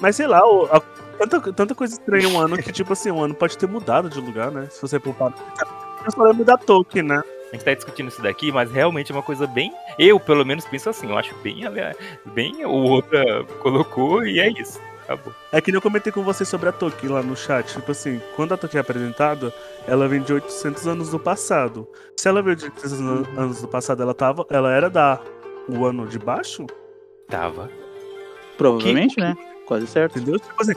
Mas 0.00 0.16
sei 0.16 0.26
lá, 0.26 0.46
o, 0.46 0.66
a, 0.66 0.80
tanta, 1.26 1.52
tanta 1.52 1.74
coisa 1.74 1.94
estranha 1.94 2.28
um 2.28 2.38
ano 2.38 2.56
que, 2.58 2.70
tipo 2.70 2.92
assim, 2.92 3.10
um 3.10 3.22
ano 3.22 3.34
pode 3.34 3.58
ter 3.58 3.66
mudado 3.66 4.08
de 4.08 4.20
lugar, 4.20 4.50
né? 4.50 4.68
Se 4.70 4.80
você 4.80 5.00
poupar. 5.00 5.32
Eu 6.08 6.12
só 6.12 6.22
lembro 6.22 6.44
da 6.44 6.56
Tolkien, 6.56 7.04
né? 7.04 7.22
A 7.50 7.56
gente 7.56 7.64
tá 7.64 7.74
discutindo 7.74 8.08
isso 8.08 8.22
daqui, 8.22 8.50
mas 8.50 8.70
realmente 8.70 9.12
é 9.12 9.14
uma 9.14 9.22
coisa 9.22 9.46
bem. 9.46 9.72
Eu, 9.98 10.18
pelo 10.18 10.44
menos, 10.44 10.64
penso 10.64 10.88
assim. 10.88 11.08
Eu 11.08 11.18
acho 11.18 11.34
bem. 11.42 11.60
Bem 12.26 12.64
o 12.64 12.70
outra 12.70 13.44
colocou 13.60 14.24
e 14.26 14.40
é 14.40 14.48
isso. 14.50 14.80
Acabou. 15.04 15.34
É 15.52 15.60
que 15.60 15.70
nem 15.70 15.76
eu 15.76 15.82
comentei 15.82 16.12
com 16.12 16.22
você 16.22 16.44
sobre 16.44 16.68
a 16.68 16.72
Toki 16.72 17.08
lá 17.08 17.22
no 17.22 17.36
chat. 17.36 17.72
Tipo 17.72 17.92
assim, 17.92 18.20
quando 18.36 18.52
a 18.52 18.56
Toki 18.56 18.76
é 18.76 18.80
apresentada, 18.80 19.52
ela 19.86 20.08
vem 20.08 20.22
de 20.22 20.32
800 20.32 20.86
anos 20.86 21.10
do 21.10 21.18
passado. 21.18 21.86
Se 22.16 22.28
ela 22.28 22.42
veio 22.42 22.56
de 22.56 22.64
800 22.64 23.00
anos 23.38 23.60
do 23.60 23.68
passado, 23.68 24.02
ela, 24.02 24.14
tava, 24.14 24.46
ela 24.50 24.72
era 24.72 24.88
da 24.88 25.20
o 25.68 25.84
ano 25.84 26.06
de 26.06 26.18
baixo? 26.18 26.66
Tava. 27.28 27.70
Provavelmente, 28.56 29.14
que... 29.14 29.20
né? 29.20 29.36
Quase 29.66 29.86
certo. 29.86 30.18
Entendeu? 30.18 30.38
Tipo 30.40 30.62
assim, 30.62 30.74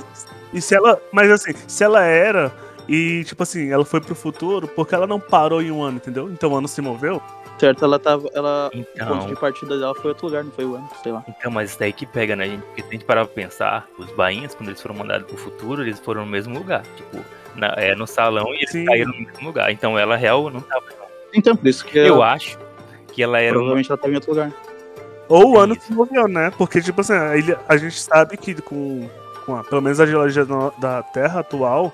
e 0.53 0.61
se 0.61 0.75
ela. 0.75 1.01
Mas 1.11 1.31
assim, 1.31 1.53
se 1.67 1.83
ela 1.83 2.03
era. 2.03 2.53
E, 2.87 3.23
tipo 3.23 3.43
assim, 3.43 3.69
ela 3.71 3.85
foi 3.85 4.01
pro 4.01 4.15
futuro 4.15 4.67
porque 4.67 4.95
ela 4.95 5.07
não 5.07 5.19
parou 5.19 5.61
em 5.61 5.71
um 5.71 5.83
ano, 5.83 5.97
entendeu? 5.97 6.29
Então 6.31 6.51
o 6.51 6.55
ano 6.55 6.67
se 6.67 6.81
moveu. 6.81 7.21
Certo, 7.57 7.85
ela 7.85 7.99
tava. 7.99 8.27
Ela, 8.33 8.71
então... 8.73 9.07
O 9.07 9.19
ponto 9.19 9.27
de 9.27 9.39
partida 9.39 9.77
dela 9.77 9.93
foi 9.93 10.09
outro 10.09 10.25
lugar, 10.25 10.43
não 10.43 10.51
foi 10.51 10.65
o 10.65 10.75
ano, 10.75 10.89
sei 11.03 11.11
lá. 11.11 11.23
Então, 11.27 11.51
mas 11.51 11.69
isso 11.69 11.79
daí 11.79 11.93
que 11.93 12.07
pega, 12.07 12.35
né, 12.35 12.47
gente? 12.47 12.63
Porque 12.63 12.81
se 12.81 12.87
a 12.87 12.91
gente 12.91 13.05
parar 13.05 13.25
pra 13.25 13.35
pensar, 13.35 13.87
os 13.99 14.09
bainhas, 14.13 14.55
quando 14.55 14.69
eles 14.69 14.81
foram 14.81 14.95
mandados 14.95 15.27
pro 15.27 15.37
futuro, 15.37 15.83
eles 15.83 15.99
foram 15.99 16.25
no 16.25 16.31
mesmo 16.31 16.57
lugar. 16.57 16.83
Tipo, 16.95 17.23
na, 17.55 17.67
é, 17.77 17.93
no 17.93 18.07
salão 18.07 18.47
e 18.53 18.57
eles 18.57 18.71
Sim. 18.71 18.85
caíram 18.85 19.11
no 19.11 19.19
mesmo 19.19 19.45
lugar. 19.45 19.71
Então 19.71 19.97
ela 19.97 20.15
real 20.15 20.49
não 20.49 20.61
tava. 20.61 20.85
Não. 20.85 21.05
Então, 21.35 21.55
por 21.55 21.67
isso 21.67 21.85
que. 21.85 21.99
Eu, 21.99 22.05
eu 22.05 22.23
acho 22.23 22.57
que 23.13 23.21
ela 23.21 23.39
era. 23.39 23.53
Provavelmente 23.53 23.89
uma... 23.89 23.93
ela 23.93 24.01
tava 24.01 24.11
em 24.11 24.15
outro 24.15 24.31
lugar. 24.31 24.51
Ou 25.29 25.51
o 25.51 25.59
ano 25.59 25.79
se 25.79 25.93
moveu, 25.93 26.27
né? 26.27 26.51
Porque, 26.57 26.81
tipo 26.81 26.99
assim, 26.99 27.13
a, 27.13 27.37
ilha, 27.37 27.59
a 27.69 27.77
gente 27.77 28.01
sabe 28.01 28.35
que 28.35 28.59
com, 28.61 29.07
com 29.45 29.55
a, 29.55 29.63
pelo 29.63 29.81
menos 29.81 29.99
a 29.99 30.05
geologia 30.05 30.45
da 30.77 31.03
Terra 31.03 31.39
atual, 31.39 31.93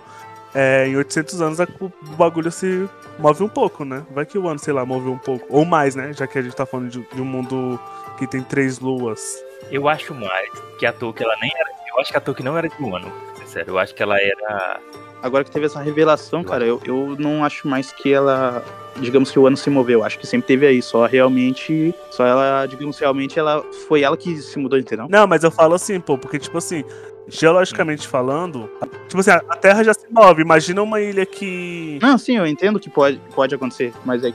é, 0.54 0.88
em 0.88 0.96
800 0.96 1.42
anos 1.42 1.60
o 1.60 1.92
bagulho 2.16 2.52
se 2.52 2.90
move 3.20 3.44
um 3.44 3.50
pouco, 3.50 3.84
né? 3.84 4.06
Vai 4.12 4.26
que 4.26 4.38
o 4.38 4.48
ano, 4.48 4.60
sei 4.60 4.74
lá, 4.74 4.86
move 4.86 5.10
um 5.10 5.18
pouco. 5.18 5.46
Ou 5.50 5.66
mais, 5.66 5.96
né? 5.96 6.14
Já 6.14 6.28
que 6.28 6.38
a 6.38 6.42
gente 6.42 6.56
tá 6.56 6.66
falando 6.66 6.90
de, 6.90 7.02
de 7.14 7.22
um 7.22 7.26
mundo 7.26 7.80
que 8.18 8.28
tem 8.28 8.42
três 8.42 8.80
luas. 8.80 9.44
Eu 9.72 9.88
acho 9.88 10.14
mais 10.14 10.50
que 10.80 10.86
a 10.86 10.94
Tolkien, 10.94 11.28
ela 11.28 11.38
nem 11.42 11.52
era. 11.54 11.70
Eu 11.94 12.00
acho 12.00 12.12
que 12.12 12.18
a 12.18 12.22
Tolkien 12.22 12.46
não 12.46 12.58
era 12.58 12.68
de 12.68 12.84
um 12.84 12.96
ano, 12.96 13.12
sincero. 13.38 13.72
Eu 13.72 13.80
acho 13.80 13.94
que 13.94 14.02
ela 14.02 14.18
era. 14.20 14.80
Agora 15.22 15.44
que 15.44 15.52
teve 15.52 15.66
essa 15.66 15.82
revelação, 15.82 16.44
cara, 16.44 16.64
eu, 16.64 16.80
eu 16.86 17.16
não 17.18 17.44
acho 17.44 17.68
mais 17.68 17.92
que 17.92 18.14
ela 18.14 18.64
digamos 19.00 19.32
que 19.32 19.40
o 19.40 19.48
ano 19.48 19.58
se 19.58 19.70
moveu. 19.70 20.04
Acho 20.04 20.20
que 20.20 20.28
sempre 20.28 20.48
teve 20.48 20.66
aí, 20.66 20.82
só 20.82 21.06
realmente, 21.06 21.94
só 22.12 22.26
ela, 22.26 22.66
digamos, 22.66 22.98
realmente 22.98 23.38
ela 23.38 23.64
foi 23.88 24.02
ela 24.02 24.18
que 24.18 24.36
se 24.38 24.58
mudou, 24.60 24.78
entendeu? 24.78 25.08
Não, 25.10 25.28
mas 25.28 25.44
eu 25.44 25.52
falo 25.52 25.76
assim, 25.76 26.00
pô, 26.00 26.18
porque 26.18 26.40
tipo 26.40 26.58
assim, 26.58 26.84
geologicamente 27.28 28.08
falando, 28.08 28.70
tipo 29.08 29.20
assim, 29.20 29.32
a 29.32 29.56
Terra 29.56 29.84
já 29.84 29.94
se 29.94 30.06
move. 30.10 30.42
Imagina 30.42 30.82
uma 30.82 31.02
ilha 31.02 31.26
que 31.26 32.00
Não, 32.02 32.18
sim, 32.18 32.38
eu 32.38 32.46
entendo 32.46 32.80
que 32.80 32.90
pode 32.90 33.20
pode 33.34 33.54
acontecer, 33.54 33.94
mas 34.06 34.24
é 34.24 34.32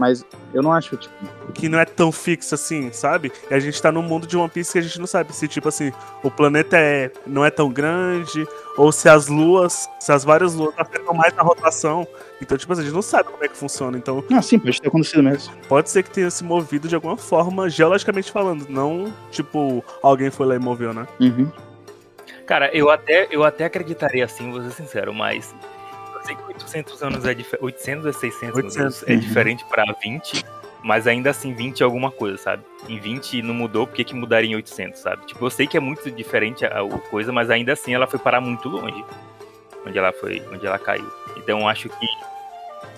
mas 0.00 0.24
eu 0.54 0.62
não 0.62 0.72
acho, 0.72 0.96
tipo. 0.96 1.14
Que 1.52 1.68
não 1.68 1.78
é 1.78 1.84
tão 1.84 2.10
fixo 2.10 2.54
assim, 2.54 2.90
sabe? 2.90 3.30
E 3.50 3.52
a 3.52 3.60
gente 3.60 3.80
tá 3.82 3.92
num 3.92 4.00
mundo 4.00 4.26
de 4.26 4.34
One 4.34 4.48
Piece 4.48 4.72
que 4.72 4.78
a 4.78 4.80
gente 4.80 4.98
não 4.98 5.06
sabe 5.06 5.36
se, 5.36 5.46
tipo 5.46 5.68
assim, 5.68 5.92
o 6.22 6.30
planeta 6.30 6.78
é, 6.78 7.12
não 7.26 7.44
é 7.44 7.50
tão 7.50 7.70
grande, 7.70 8.48
ou 8.78 8.90
se 8.90 9.10
as 9.10 9.28
luas, 9.28 9.86
se 10.00 10.10
as 10.10 10.24
várias 10.24 10.54
luas 10.54 10.72
afetam 10.78 11.12
mais 11.12 11.34
na 11.34 11.42
rotação. 11.42 12.08
Então, 12.40 12.56
tipo 12.56 12.72
assim, 12.72 12.80
a 12.80 12.84
gente 12.86 12.94
não 12.94 13.02
sabe 13.02 13.28
como 13.28 13.44
é 13.44 13.48
que 13.48 13.56
funciona. 13.58 13.98
Então. 13.98 14.24
Ah, 14.32 14.40
sim, 14.40 14.58
pode 14.58 14.80
ter 14.80 14.88
acontecido 14.88 15.22
mesmo. 15.22 15.52
Pode 15.68 15.90
ser 15.90 16.02
que 16.02 16.10
tenha 16.10 16.30
se 16.30 16.42
movido 16.42 16.88
de 16.88 16.94
alguma 16.94 17.18
forma, 17.18 17.68
geologicamente 17.68 18.32
falando. 18.32 18.66
Não, 18.70 19.12
tipo, 19.30 19.84
alguém 20.02 20.30
foi 20.30 20.46
lá 20.46 20.54
e 20.54 20.58
moveu, 20.58 20.94
né? 20.94 21.06
Uhum. 21.20 21.52
Cara, 22.50 22.68
eu 22.74 22.90
até, 22.90 23.28
eu 23.30 23.44
até 23.44 23.64
acreditaria 23.64 24.24
assim, 24.24 24.50
vou 24.50 24.60
ser 24.60 24.72
sincero, 24.72 25.14
mas 25.14 25.54
sei 26.24 26.34
que 26.34 26.42
800 26.42 27.00
anos 27.00 27.24
é 27.24 27.32
diferente. 27.32 27.64
800 27.64 28.06
a 28.06 28.12
600 28.12 28.56
800, 28.56 29.02
é 29.06 29.14
diferente 29.14 29.64
pra 29.66 29.84
20, 30.02 30.44
mas 30.82 31.06
ainda 31.06 31.30
assim 31.30 31.54
20 31.54 31.80
é 31.80 31.84
alguma 31.84 32.10
coisa, 32.10 32.36
sabe? 32.36 32.64
Em 32.88 32.98
20 32.98 33.40
não 33.42 33.54
mudou, 33.54 33.86
por 33.86 33.94
que, 33.94 34.02
que 34.02 34.16
mudaria 34.16 34.50
em 34.50 34.56
800, 34.56 34.98
sabe? 34.98 35.26
Tipo, 35.26 35.46
eu 35.46 35.50
sei 35.50 35.68
que 35.68 35.76
é 35.76 35.80
muito 35.80 36.10
diferente 36.10 36.66
a, 36.66 36.80
a 36.80 36.98
coisa, 37.08 37.30
mas 37.30 37.50
ainda 37.50 37.72
assim 37.72 37.94
ela 37.94 38.08
foi 38.08 38.18
parar 38.18 38.40
muito 38.40 38.68
longe. 38.68 39.04
Onde 39.86 39.96
ela 39.96 40.12
foi, 40.12 40.42
onde 40.52 40.66
ela 40.66 40.76
caiu. 40.76 41.08
Então 41.36 41.68
acho 41.68 41.88
que 41.88 42.06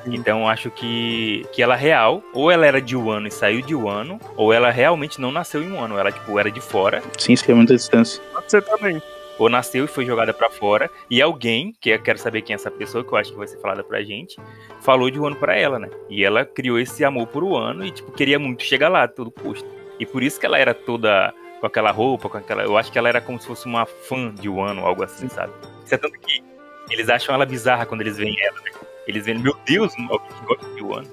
então 0.07 0.49
acho 0.49 0.71
que, 0.71 1.47
que 1.53 1.63
ela 1.63 1.75
é 1.75 1.79
real, 1.79 2.23
ou 2.33 2.51
ela 2.51 2.65
era 2.65 2.81
de 2.81 2.97
Wano 2.97 3.29
e 3.29 3.31
saiu 3.31 3.61
de 3.61 3.75
Wano, 3.75 4.19
ou 4.35 4.51
ela 4.51 4.71
realmente 4.71 5.21
não 5.21 5.31
nasceu 5.31 5.63
em 5.63 5.71
Wano, 5.71 5.99
ela 5.99 6.11
tipo 6.11 6.39
era 6.39 6.51
de 6.51 6.61
fora. 6.63 7.03
Sim, 7.19 7.35
isso 7.35 7.51
é 7.51 7.55
muita 7.55 7.77
distância. 7.77 8.23
Pode 8.33 8.51
ser 8.51 8.63
também 8.63 9.01
ou 9.43 9.49
nasceu 9.49 9.85
e 9.85 9.89
foi 9.89 10.07
jogada 10.07 10.33
para 10.33 10.49
fora, 10.49 10.91
e 11.11 11.21
alguém, 11.21 11.75
que 11.81 11.91
eu 11.91 12.01
quero 12.01 12.19
saber 12.19 12.43
quem 12.43 12.55
é 12.55 12.57
essa 12.57 12.71
pessoa, 12.71 13.03
que 13.03 13.13
eu 13.13 13.19
acho 13.19 13.33
que 13.33 13.39
vai 13.39 13.49
ser 13.49 13.59
falada 13.59 13.83
pra 13.83 14.03
gente, 14.03 14.37
falou 14.81 15.11
de 15.11 15.19
Wano 15.19 15.37
para 15.37 15.57
ela, 15.57 15.79
né? 15.79 15.91
E 16.09 16.25
ela 16.25 16.45
criou 16.45 16.79
esse 16.79 17.05
amor 17.05 17.27
por 17.27 17.43
Wano 17.43 17.85
e, 17.85 17.91
tipo, 17.91 18.13
queria 18.13 18.39
muito 18.39 18.63
chegar 18.63 18.89
lá, 18.89 19.09
todo 19.09 19.31
custo. 19.31 19.69
E 19.99 20.07
por 20.07 20.23
isso 20.23 20.39
que 20.39 20.47
ela 20.47 20.59
era 20.59 20.73
toda 20.73 21.35
com 21.61 21.67
aquela 21.67 21.91
roupa, 21.91 22.29
com 22.29 22.39
aquela. 22.39 22.63
Eu 22.63 22.77
acho 22.77 22.91
que 22.91 22.99
ela 22.99 23.09
era 23.09 23.21
como 23.21 23.41
se 23.41 23.47
fosse 23.47 23.67
uma 23.67 23.85
fã 23.85 24.33
de 24.35 24.49
Wano, 24.49 24.87
algo 24.87 25.03
assim, 25.03 25.29
sabe? 25.29 25.53
Isso 25.85 25.95
é 25.95 25.99
tanto 25.99 26.19
que 26.21 26.43
eles 26.91 27.09
acham 27.09 27.35
ela 27.35 27.47
bizarra 27.47 27.87
quando 27.87 28.03
eles 28.03 28.17
veem 28.17 28.37
ela, 28.45 28.61
né? 28.61 28.71
Eles 29.07 29.27
veem, 29.27 29.39
meu 29.39 29.57
Deus, 29.67 29.93
alguém 30.09 30.29
que 30.29 30.45
gosta 30.45 30.75
de 30.75 30.83
Wano. 30.83 31.09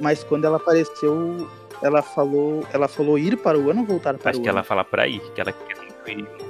Mas 0.00 0.24
quando 0.24 0.44
ela 0.44 0.56
apareceu, 0.56 1.48
ela 1.82 2.02
falou. 2.02 2.66
Ela 2.72 2.88
falou 2.88 3.18
ir 3.18 3.36
para 3.36 3.58
o 3.58 3.70
ano 3.70 3.80
ou 3.80 3.86
voltar 3.86 4.14
para 4.14 4.30
acho 4.30 4.38
o 4.38 4.40
Acho 4.40 4.42
que 4.42 4.48
ela 4.48 4.62
fala 4.62 4.84
para 4.84 5.06
ir, 5.06 5.20
que 5.34 5.40
ela 5.40 5.52
quer 5.52 5.87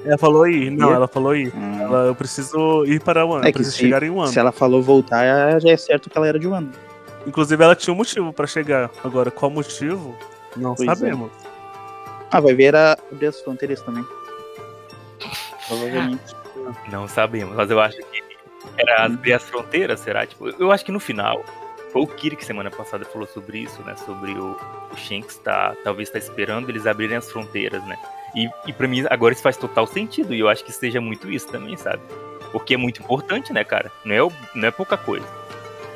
ela 0.04 0.18
falou 0.18 0.46
ir. 0.46 0.70
Não, 0.70 0.92
ela 0.92 1.08
falou 1.08 1.34
ir. 1.34 1.52
Hum. 1.54 1.80
Ela, 1.80 2.06
eu 2.06 2.14
preciso 2.14 2.84
ir 2.86 3.00
para 3.00 3.24
o 3.24 3.34
ano. 3.34 3.44
É 3.44 3.48
eu 3.48 3.52
preciso 3.52 3.76
se, 3.76 3.82
chegar 3.82 4.02
em 4.02 4.10
um 4.10 4.20
ano. 4.20 4.32
Se 4.32 4.38
ela 4.38 4.52
falou 4.52 4.82
voltar, 4.82 5.60
já 5.60 5.70
é 5.70 5.76
certo 5.76 6.08
que 6.08 6.16
ela 6.16 6.26
era 6.26 6.38
de 6.38 6.48
um 6.48 6.54
ano. 6.54 6.70
Inclusive, 7.26 7.62
ela 7.62 7.74
tinha 7.74 7.92
um 7.92 7.96
motivo 7.96 8.32
para 8.32 8.46
chegar. 8.46 8.90
Agora, 9.04 9.30
qual 9.30 9.50
motivo? 9.50 10.16
Não 10.56 10.74
pois 10.74 10.88
é. 10.88 10.94
sabemos. 10.94 11.30
É. 11.44 11.48
Ah, 12.30 12.40
vai 12.40 12.54
ver 12.54 12.74
a 12.74 12.96
abrir 13.10 13.26
as 13.26 13.40
fronteiras 13.40 13.80
também. 13.82 14.04
Provavelmente. 15.66 16.36
Não 16.90 17.08
sabemos, 17.08 17.54
mas 17.54 17.70
eu 17.70 17.80
acho 17.80 17.96
que 17.96 18.22
era 18.76 19.04
abrir 19.04 19.32
as 19.32 19.42
fronteiras, 19.42 20.00
será? 20.00 20.26
Tipo, 20.26 20.48
eu 20.48 20.70
acho 20.70 20.84
que 20.84 20.92
no 20.92 21.00
final. 21.00 21.42
Foi 21.90 22.02
o 22.02 22.06
Kiri 22.06 22.36
que 22.36 22.44
semana 22.44 22.70
passada 22.70 23.04
falou 23.06 23.26
sobre 23.26 23.60
isso, 23.60 23.82
né? 23.82 23.96
Sobre 23.96 24.32
o, 24.32 24.56
o 24.92 24.96
Shanks 24.96 25.36
tá, 25.38 25.74
talvez 25.82 26.10
tá 26.10 26.18
esperando 26.18 26.68
eles 26.68 26.86
abrirem 26.86 27.16
as 27.16 27.30
fronteiras, 27.30 27.82
né? 27.86 27.98
E, 28.34 28.48
e 28.66 28.72
para 28.72 28.88
mim 28.88 29.04
agora 29.10 29.32
isso 29.32 29.42
faz 29.42 29.56
total 29.56 29.86
sentido. 29.86 30.34
E 30.34 30.40
eu 30.40 30.48
acho 30.48 30.64
que 30.64 30.72
seja 30.72 31.00
muito 31.00 31.30
isso 31.30 31.48
também, 31.48 31.76
sabe? 31.76 32.02
Porque 32.52 32.74
é 32.74 32.76
muito 32.76 33.02
importante, 33.02 33.52
né, 33.52 33.64
cara? 33.64 33.90
Não 34.04 34.14
é, 34.14 34.32
não 34.54 34.68
é 34.68 34.70
pouca 34.70 34.96
coisa. 34.96 35.26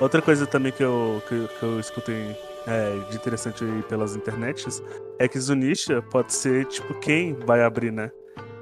Outra 0.01 0.21
coisa 0.21 0.47
também 0.47 0.73
que 0.73 0.83
eu, 0.83 1.23
que, 1.29 1.49
que 1.49 1.63
eu 1.63 1.81
escutei 1.81 2.37
é, 2.67 2.99
de 3.11 3.17
interessante 3.17 3.65
pelas 3.89 4.17
internets 4.17 4.83
é 5.19 5.29
que 5.29 5.39
Zunisha 5.39 6.03
pode 6.03 6.33
ser, 6.33 6.67
tipo, 6.67 6.95
quem 6.95 7.35
vai 7.35 7.63
abrir, 7.63 7.93
né? 7.93 8.11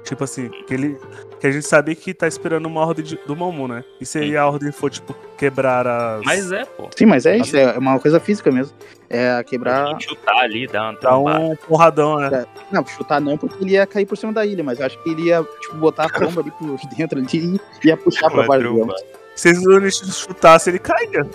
Tipo 0.03 0.23
assim, 0.23 0.49
que 0.49 0.73
ele. 0.73 0.97
Que 1.41 1.47
a 1.47 1.51
gente 1.51 1.65
sabe 1.65 1.95
que 1.95 2.13
tá 2.13 2.27
esperando 2.27 2.67
uma 2.67 2.81
ordem 2.81 3.03
de, 3.03 3.15
do 3.25 3.35
Momo, 3.35 3.67
né? 3.67 3.83
E 3.99 4.05
se 4.05 4.19
aí 4.19 4.37
a 4.37 4.47
ordem 4.47 4.71
for, 4.71 4.91
tipo, 4.91 5.15
quebrar 5.35 5.87
as. 5.87 6.23
Mas 6.23 6.51
é, 6.51 6.65
pô. 6.65 6.87
Sim, 6.95 7.07
mas 7.07 7.25
é 7.25 7.35
isso, 7.35 7.57
é 7.57 7.75
uma 7.79 7.99
coisa 7.99 8.19
física 8.19 8.51
mesmo. 8.51 8.77
É 9.09 9.43
quebrar. 9.43 9.99
Chutar 9.99 10.37
ali, 10.37 10.67
dar, 10.67 10.93
dar 10.99 11.17
um 11.17 11.55
porradão, 11.55 12.17
né? 12.17 12.45
É, 12.45 12.45
não, 12.71 12.85
chutar 12.85 13.19
não, 13.19 13.39
porque 13.39 13.63
ele 13.63 13.71
ia 13.71 13.87
cair 13.87 14.05
por 14.05 14.15
cima 14.15 14.31
da 14.31 14.45
ilha, 14.45 14.63
mas 14.63 14.79
eu 14.79 14.85
acho 14.85 15.01
que 15.01 15.09
ele 15.09 15.23
ia, 15.23 15.43
tipo, 15.61 15.77
botar 15.77 16.05
a 16.05 16.09
tromba 16.09 16.41
ali 16.41 16.51
por 16.51 16.77
dentro 16.95 17.17
ali 17.17 17.59
e 17.83 17.87
ia 17.87 17.97
puxar 17.97 18.29
pra 18.29 18.45
baixo. 18.45 18.87
Se 19.35 19.49
eles 19.49 19.95
chutassem, 19.97 20.73
ele 20.73 20.79
caía. 20.79 21.27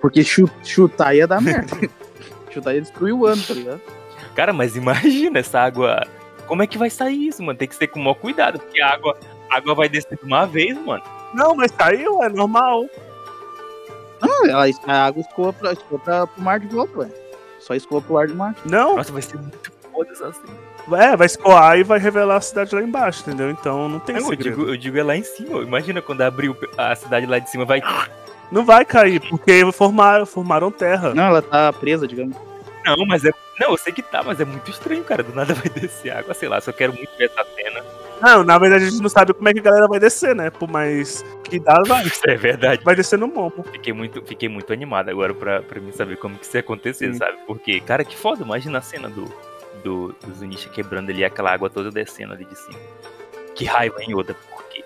Porque 0.00 0.24
chutar 0.24 1.14
ia 1.14 1.26
dar 1.26 1.42
merda. 1.42 1.76
chutar 2.50 2.74
ia 2.74 2.80
destruir 2.80 3.12
o 3.12 3.26
ano, 3.26 3.42
tá 3.42 3.52
ligado? 3.52 3.80
Cara, 4.34 4.54
mas 4.54 4.74
imagina 4.74 5.38
essa 5.38 5.60
água 5.60 6.02
como 6.50 6.64
é 6.64 6.66
que 6.66 6.76
vai 6.76 6.90
sair 6.90 7.28
isso, 7.28 7.40
mano? 7.44 7.56
Tem 7.56 7.68
que 7.68 7.76
ser 7.76 7.86
com 7.86 8.00
o 8.00 8.02
maior 8.02 8.14
cuidado, 8.14 8.58
porque 8.58 8.80
a 8.80 8.88
água, 8.88 9.16
a 9.50 9.56
água 9.56 9.74
vai 9.74 9.88
descer 9.88 10.16
de 10.16 10.24
uma 10.24 10.46
vez, 10.46 10.78
mano. 10.78 11.02
Não, 11.34 11.54
mas 11.54 11.72
saiu, 11.72 12.22
é 12.22 12.28
normal. 12.28 12.86
Não, 14.20 14.46
ela, 14.46 14.66
a 14.86 15.06
água 15.06 15.20
escoa, 15.20 15.52
pra, 15.52 15.72
escoa 15.72 15.98
pra, 15.98 16.26
pro 16.26 16.42
mar 16.42 16.60
de 16.60 16.68
volta, 16.68 16.98
ué. 16.98 17.08
Só 17.58 17.74
escoa 17.74 18.00
pro 18.00 18.18
ar 18.18 18.28
do 18.28 18.34
mar. 18.34 18.54
Não. 18.64 18.96
Nossa, 18.96 19.12
vai 19.12 19.22
ser 19.22 19.36
muito 19.36 19.72
foda 19.92 20.10
assim. 20.12 20.40
É, 20.92 21.16
vai 21.16 21.26
escoar 21.26 21.78
e 21.78 21.84
vai 21.84 21.98
revelar 21.98 22.36
a 22.36 22.40
cidade 22.40 22.74
lá 22.74 22.82
embaixo, 22.82 23.22
entendeu? 23.22 23.50
Então 23.50 23.88
não 23.88 24.00
tem 24.00 24.16
não, 24.16 24.30
eu 24.30 24.36
digo, 24.36 24.62
eu 24.62 24.76
digo 24.76 24.98
é 24.98 25.02
lá 25.02 25.16
em 25.16 25.22
cima. 25.22 25.60
Imagina 25.60 26.02
quando 26.02 26.22
abriu 26.22 26.56
a 26.76 26.94
cidade 26.94 27.26
lá 27.26 27.38
de 27.38 27.50
cima, 27.50 27.64
vai. 27.64 27.80
Não 28.50 28.64
vai 28.64 28.84
cair, 28.84 29.20
porque 29.20 29.70
formaram, 29.72 30.26
formaram 30.26 30.70
terra. 30.70 31.14
Não, 31.14 31.24
ela 31.24 31.42
tá 31.42 31.72
presa, 31.72 32.08
digamos. 32.08 32.36
Não, 32.84 33.06
mas 33.06 33.24
é. 33.24 33.30
Não, 33.60 33.70
eu 33.70 33.76
sei 33.76 33.92
que 33.92 34.02
tá, 34.02 34.22
mas 34.22 34.40
é 34.40 34.44
muito 34.44 34.70
estranho, 34.70 35.04
cara. 35.04 35.22
Do 35.22 35.34
nada 35.34 35.54
vai 35.54 35.68
descer 35.68 36.10
água, 36.10 36.34
sei 36.34 36.48
lá. 36.48 36.60
Só 36.60 36.72
quero 36.72 36.92
muito 36.92 37.10
ver 37.16 37.26
essa 37.26 37.46
cena. 37.54 37.84
Não, 38.20 38.44
na 38.44 38.58
verdade 38.58 38.84
a 38.84 38.90
gente 38.90 39.02
não 39.02 39.08
sabe 39.08 39.32
como 39.32 39.48
é 39.48 39.52
que 39.52 39.60
a 39.60 39.62
galera 39.62 39.88
vai 39.88 39.98
descer, 39.98 40.34
né? 40.34 40.50
Por 40.50 40.68
mais 40.68 41.24
que 41.44 41.58
dá, 41.58 41.82
vai. 41.86 42.04
Isso 42.04 42.20
é 42.28 42.36
verdade. 42.36 42.84
Vai 42.84 42.94
descer 42.94 43.18
no 43.18 43.26
mombo. 43.26 43.64
Fiquei 43.72 43.92
muito, 43.92 44.22
fiquei 44.22 44.48
muito 44.48 44.72
animado 44.72 45.08
agora 45.08 45.32
pra, 45.34 45.62
pra 45.62 45.80
mim 45.80 45.92
saber 45.92 46.16
como 46.16 46.36
que 46.38 46.44
isso 46.44 46.56
ia 46.56 46.60
acontecer, 46.60 47.12
Sim. 47.12 47.18
sabe? 47.18 47.38
Porque, 47.46 47.80
cara, 47.80 48.04
que 48.04 48.16
foda. 48.16 48.42
Imagina 48.42 48.78
a 48.78 48.82
cena 48.82 49.08
do, 49.08 49.24
do, 49.82 50.14
do 50.24 50.34
Zunisha 50.34 50.68
quebrando 50.68 51.10
ali 51.10 51.24
aquela 51.24 51.52
água 51.52 51.70
toda 51.70 51.90
descendo 51.90 52.32
ali 52.34 52.44
de 52.44 52.58
cima. 52.58 52.78
Que 53.54 53.64
raiva, 53.64 54.02
hein, 54.02 54.14
Oda? 54.14 54.34
Por 54.34 54.64
quê? 54.64 54.84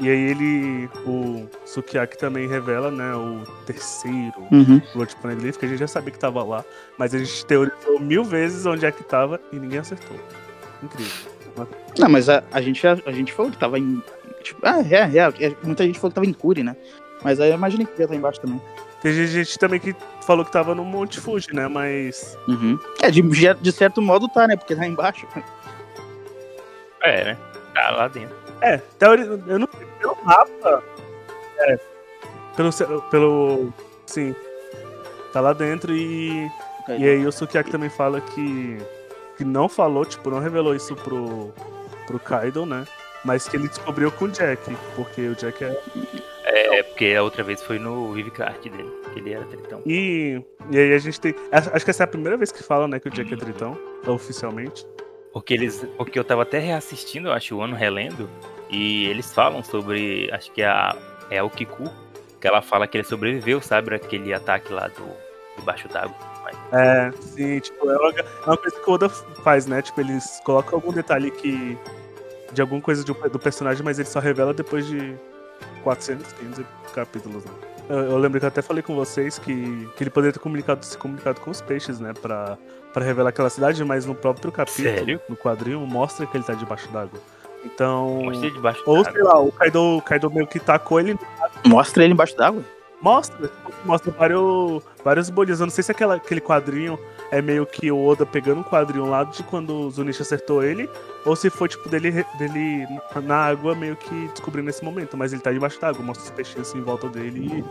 E 0.00 0.08
aí 0.08 0.30
ele, 0.30 0.88
o 1.04 1.48
Sukiyaki 1.64 2.16
também 2.16 2.46
revela, 2.46 2.88
né, 2.88 3.14
o 3.16 3.42
terceiro 3.66 4.46
Uhum. 4.52 4.80
Poneglyph, 5.20 5.56
que 5.56 5.66
a 5.66 5.68
gente 5.68 5.80
já 5.80 5.88
sabia 5.88 6.12
que 6.12 6.18
tava 6.18 6.42
lá, 6.44 6.64
mas 6.96 7.12
a 7.14 7.18
gente 7.18 7.44
teorizou 7.44 7.98
mil 7.98 8.22
vezes 8.22 8.64
onde 8.64 8.86
é 8.86 8.92
que 8.92 9.02
tava 9.02 9.40
e 9.52 9.56
ninguém 9.58 9.80
acertou. 9.80 10.16
Incrível. 10.82 11.37
Não, 11.98 12.08
mas 12.08 12.28
a, 12.28 12.42
a, 12.52 12.60
gente, 12.60 12.86
a, 12.86 12.98
a 13.06 13.12
gente 13.12 13.32
falou 13.32 13.50
que 13.50 13.58
tava 13.58 13.78
em. 13.78 14.02
Tipo, 14.42 14.60
ah, 14.62 14.80
é, 14.80 15.18
é, 15.18 15.46
é. 15.46 15.56
Muita 15.62 15.84
gente 15.84 15.98
falou 15.98 16.10
que 16.10 16.14
tava 16.14 16.26
em 16.26 16.32
Curi, 16.32 16.62
né? 16.62 16.76
Mas 17.22 17.40
aí 17.40 17.50
eu 17.50 17.54
imaginei 17.54 17.86
que 17.86 18.00
ia 18.00 18.04
estar 18.04 18.16
embaixo 18.16 18.40
também. 18.40 18.60
Tem 19.00 19.12
gente 19.12 19.58
também 19.58 19.78
que 19.78 19.94
falou 20.22 20.44
que 20.44 20.50
tava 20.50 20.74
no 20.74 20.84
Monte 20.84 21.20
Fuji, 21.20 21.54
né, 21.54 21.68
mas... 21.68 22.36
Uhum. 22.48 22.78
É, 23.00 23.10
de, 23.10 23.22
de 23.22 23.72
certo 23.72 24.02
modo 24.02 24.28
tá, 24.28 24.46
né? 24.46 24.56
Porque 24.56 24.74
tá 24.74 24.86
embaixo. 24.86 25.26
É, 27.02 27.24
né? 27.26 27.38
Tá 27.74 27.90
lá 27.90 28.08
dentro. 28.08 28.36
É, 28.60 28.78
teori... 28.98 29.22
eu 29.22 29.58
não 29.58 29.68
sei, 29.76 29.86
pelo 30.00 30.16
mapa... 30.24 30.82
É, 31.58 31.78
pelo... 32.56 33.02
pelo... 33.02 33.72
Sim, 34.04 34.34
tá 35.32 35.40
lá 35.40 35.52
dentro 35.52 35.94
e... 35.94 36.50
E 36.88 37.06
aí 37.06 37.26
o 37.26 37.30
Sukiyaki 37.30 37.70
também 37.70 37.90
fala 37.90 38.20
que, 38.20 38.78
que 39.38 39.44
não 39.44 39.68
falou, 39.68 40.04
tipo, 40.04 40.28
não 40.28 40.40
revelou 40.40 40.74
isso 40.74 40.96
pro, 40.96 41.54
pro 42.06 42.18
Kaido, 42.18 42.66
né? 42.66 42.84
Mas 43.24 43.48
que 43.48 43.56
ele 43.56 43.68
descobriu 43.68 44.10
com 44.10 44.24
o 44.24 44.28
Jack, 44.28 44.76
porque 44.96 45.28
o 45.28 45.34
Jack 45.34 45.64
é. 45.64 45.80
É, 46.44 46.82
porque 46.82 47.14
a 47.16 47.22
outra 47.22 47.44
vez 47.44 47.62
foi 47.62 47.78
no 47.78 48.12
Vivicart 48.12 48.60
dele, 48.62 48.90
que 49.12 49.20
ele 49.20 49.32
era 49.32 49.44
tritão. 49.44 49.80
E, 49.86 50.42
e 50.70 50.78
aí 50.78 50.92
a 50.92 50.98
gente 50.98 51.20
tem. 51.20 51.34
Acho 51.52 51.84
que 51.84 51.90
essa 51.90 52.02
é 52.02 52.04
a 52.04 52.08
primeira 52.08 52.36
vez 52.36 52.50
que 52.50 52.62
fala, 52.62 52.88
né, 52.88 52.98
que 52.98 53.08
o 53.08 53.10
Jack 53.10 53.32
é 53.32 53.36
tritão, 53.36 53.78
oficialmente. 54.06 54.84
Porque 55.32 55.54
eles. 55.54 55.86
Porque 55.96 56.18
eu 56.18 56.24
tava 56.24 56.42
até 56.42 56.58
reassistindo, 56.58 57.30
acho, 57.30 57.56
o 57.56 57.62
ano 57.62 57.76
relendo, 57.76 58.28
e 58.68 59.06
eles 59.06 59.32
falam 59.32 59.62
sobre. 59.62 60.28
Acho 60.32 60.50
que 60.52 60.62
é 60.62 60.66
a, 60.66 60.96
é 61.30 61.38
a 61.38 61.44
Okiku, 61.44 61.84
que 62.40 62.48
ela 62.48 62.60
fala 62.60 62.88
que 62.88 62.96
ele 62.96 63.04
sobreviveu, 63.04 63.60
sabe, 63.60 63.94
aquele 63.94 64.32
ataque 64.32 64.72
lá 64.72 64.88
do 64.88 65.06
debaixo 65.56 65.88
d'água. 65.88 66.16
É, 66.72 67.10
sim, 67.20 67.60
tipo, 67.60 67.90
é 67.90 67.96
uma, 67.96 68.10
é 68.10 68.24
uma 68.46 68.56
coisa 68.56 68.80
que 68.80 68.90
o 68.90 68.92
Oda 68.92 69.08
faz, 69.08 69.66
né? 69.66 69.82
Tipo, 69.82 70.00
eles 70.00 70.40
colocam 70.44 70.74
algum 70.74 70.92
detalhe 70.92 71.30
que. 71.30 71.76
de 72.52 72.60
alguma 72.60 72.80
coisa 72.80 73.04
do, 73.04 73.14
do 73.14 73.38
personagem, 73.38 73.84
mas 73.84 73.98
ele 73.98 74.08
só 74.08 74.20
revela 74.20 74.52
depois 74.52 74.86
de 74.86 75.14
400, 75.82 76.32
500 76.32 76.64
capítulos, 76.94 77.44
né? 77.44 77.52
Eu, 77.88 77.98
eu, 77.98 78.18
lembro 78.18 78.38
que 78.38 78.44
eu 78.44 78.48
até 78.48 78.60
falei 78.60 78.82
com 78.82 78.94
vocês 78.94 79.38
que, 79.38 79.88
que 79.96 80.02
ele 80.02 80.10
poderia 80.10 80.32
ter 80.32 80.38
comunicado, 80.38 80.84
se 80.84 80.96
comunicado 80.96 81.40
com 81.40 81.50
os 81.50 81.60
peixes, 81.60 81.98
né? 81.98 82.12
Pra, 82.20 82.58
pra 82.92 83.04
revelar 83.04 83.30
aquela 83.30 83.48
cidade, 83.48 83.82
mas 83.84 84.04
no 84.04 84.14
próprio 84.14 84.52
capítulo, 84.52 84.88
Sério? 84.88 85.20
no 85.28 85.36
quadrinho, 85.36 85.80
mostra 85.80 86.26
que 86.26 86.36
ele 86.36 86.44
tá 86.44 86.52
debaixo 86.52 86.88
d'água. 86.88 87.18
Então. 87.64 88.22
Mostra 88.24 88.50
debaixo 88.50 88.82
Ou 88.86 89.04
sei 89.04 89.22
lá, 89.22 89.40
o 89.40 89.50
Kaido, 89.50 89.80
o 89.80 90.02
Kaido 90.02 90.30
meio 90.30 90.46
que 90.46 90.60
tacou 90.60 91.00
ele. 91.00 91.18
Mostra 91.66 92.04
ele 92.04 92.12
embaixo 92.12 92.36
d'água? 92.36 92.62
Mostra, 93.00 93.50
mostra 93.84 94.10
vários, 94.10 94.82
vários 95.04 95.30
bolinhos. 95.30 95.60
Eu 95.60 95.66
não 95.66 95.70
sei 95.72 95.84
se 95.84 95.92
aquela, 95.92 96.16
aquele 96.16 96.40
quadrinho 96.40 96.98
é 97.30 97.40
meio 97.40 97.64
que 97.64 97.90
o 97.92 98.04
Oda 98.04 98.26
pegando 98.26 98.60
um 98.60 98.64
quadrinho 98.64 99.08
lá 99.08 99.22
de 99.22 99.42
quando 99.44 99.72
o 99.72 99.90
Zunisha 99.90 100.22
acertou 100.22 100.64
ele, 100.64 100.90
ou 101.24 101.36
se 101.36 101.48
foi 101.48 101.68
tipo 101.68 101.88
dele, 101.88 102.24
dele 102.38 102.86
na 103.22 103.36
água 103.36 103.74
meio 103.74 103.94
que 103.94 104.28
descobrindo 104.28 104.66
nesse 104.66 104.84
momento, 104.84 105.16
mas 105.16 105.32
ele 105.32 105.42
tá 105.42 105.52
debaixo 105.52 105.80
d'água, 105.80 106.02
mostra 106.02 106.24
os 106.24 106.30
peixinhos 106.30 106.68
assim 106.68 106.78
em 106.78 106.82
volta 106.82 107.08
dele 107.08 107.64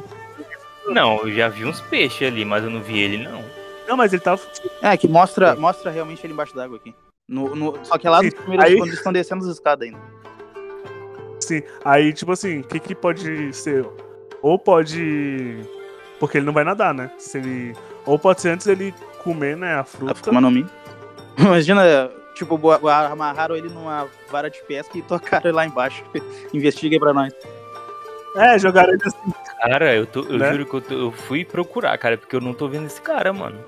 e... 0.88 0.94
Não, 0.94 1.18
eu 1.28 1.32
já 1.34 1.50
vi 1.50 1.66
uns 1.66 1.82
peixes 1.82 2.26
ali, 2.26 2.46
mas 2.46 2.64
eu 2.64 2.70
não 2.70 2.82
vi 2.82 3.00
ele 3.00 3.28
não. 3.28 3.44
Não, 3.88 3.98
mas 3.98 4.14
ele 4.14 4.22
tava. 4.22 4.42
É, 4.82 4.96
que 4.96 5.08
mostra, 5.08 5.56
mostra 5.56 5.92
realmente 5.92 6.26
ele 6.26 6.34
embaixo 6.34 6.56
d'água 6.56 6.78
aqui. 6.78 6.96
No, 7.28 7.54
no, 7.54 7.78
só 7.84 7.98
que 7.98 8.08
é 8.08 8.10
lá 8.10 8.22
nos 8.24 8.34
primeiros, 8.34 8.66
Aí- 8.66 8.78
quando 8.78 8.88
eles 8.88 9.00
estão 9.00 9.12
descendo 9.12 9.44
as 9.44 9.52
escadas 9.52 9.86
ainda. 9.86 10.00
Sim, 11.42 11.62
aí 11.84 12.14
tipo 12.14 12.32
assim, 12.32 12.60
o 12.60 12.64
que 12.64 12.80
que 12.80 12.96
pode 12.96 13.54
ser? 13.54 13.86
Ou 14.42 14.58
pode. 14.60 15.58
Porque 16.20 16.38
ele 16.38 16.46
não 16.46 16.54
vai 16.54 16.64
nadar, 16.64 16.94
né? 16.94 17.12
Se 17.18 17.38
ele... 17.38 17.76
Ou 18.06 18.18
pode 18.18 18.42
ser 18.42 18.50
antes 18.50 18.66
ele 18.68 18.94
comer, 19.24 19.56
né, 19.58 19.76
a 19.76 19.80
A 19.82 19.84
fruta. 19.84 20.16
Fukuma 20.16 20.42
no 20.42 20.50
Mi. 20.50 20.66
Imagina, 21.38 22.10
tipo, 22.34 22.60
amarraram 22.90 23.56
ele 23.56 23.70
numa 23.70 24.08
vara 24.32 24.50
de 24.50 24.60
pesca 24.64 24.98
e 24.98 25.02
tocaram 25.02 25.46
ele 25.50 25.56
lá 25.56 25.66
embaixo. 25.66 26.04
Investiga 26.54 26.96
aí 26.96 27.00
pra 27.00 27.14
nós. 27.14 27.34
É, 28.36 28.58
jogaram 28.58 28.94
ele 28.94 29.02
assim. 29.06 29.34
Cara, 29.62 29.96
eu, 29.96 30.06
tô, 30.06 30.22
eu 30.22 30.38
Né? 30.40 30.52
juro 30.52 30.66
que 30.66 30.74
eu, 30.76 30.82
tô- 30.82 30.94
eu 30.94 31.12
fui 31.12 31.44
procurar, 31.46 31.98
cara, 31.98 32.18
porque 32.18 32.36
eu 32.36 32.42
não 32.42 32.54
tô 32.54 32.68
vendo 32.68 32.86
esse 32.86 33.02
cara, 33.02 33.32
mano. 33.34 33.60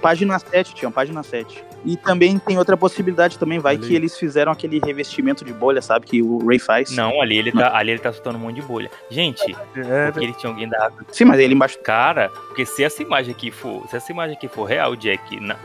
Página 0.00 0.38
7, 0.38 0.74
Tião, 0.74 0.92
página 0.92 1.22
7. 1.22 1.64
E 1.84 1.96
também 1.96 2.38
tem 2.38 2.58
outra 2.58 2.76
possibilidade 2.76 3.38
também, 3.38 3.58
vai 3.58 3.76
Olha 3.76 3.86
que 3.86 3.94
eles 3.94 4.16
fizeram 4.18 4.50
aquele 4.52 4.78
revestimento 4.78 5.44
de 5.44 5.52
bolha, 5.52 5.80
sabe? 5.80 6.06
Que 6.06 6.22
o 6.22 6.44
Ray 6.46 6.58
faz. 6.58 6.90
Não, 6.94 7.20
ali 7.22 7.38
ele 7.38 7.52
tá, 7.52 7.76
ali 7.76 7.92
ele 7.92 8.00
tá 8.00 8.12
soltando 8.12 8.36
um 8.36 8.40
monte 8.40 8.56
de 8.56 8.62
bolha. 8.62 8.90
Gente, 9.10 9.56
É, 9.76 10.10
porque 10.10 10.24
ele 10.24 10.34
tinha 10.34 10.50
alguém 10.50 10.68
da 10.68 10.86
água. 10.86 11.04
Sim, 11.10 11.24
mas 11.24 11.38
ele 11.40 11.54
embaixo. 11.54 11.78
Cara, 11.78 12.30
porque 12.48 12.66
se 12.66 12.82
essa 12.82 13.02
imagem 13.02 13.32
aqui 13.32 13.50
for, 13.50 13.86
se 13.88 13.96
essa 13.96 14.10
imagem 14.10 14.36
aqui 14.36 14.48
for 14.48 14.64
real, 14.64 14.96
Jack, 14.96 15.40
na, 15.40 15.56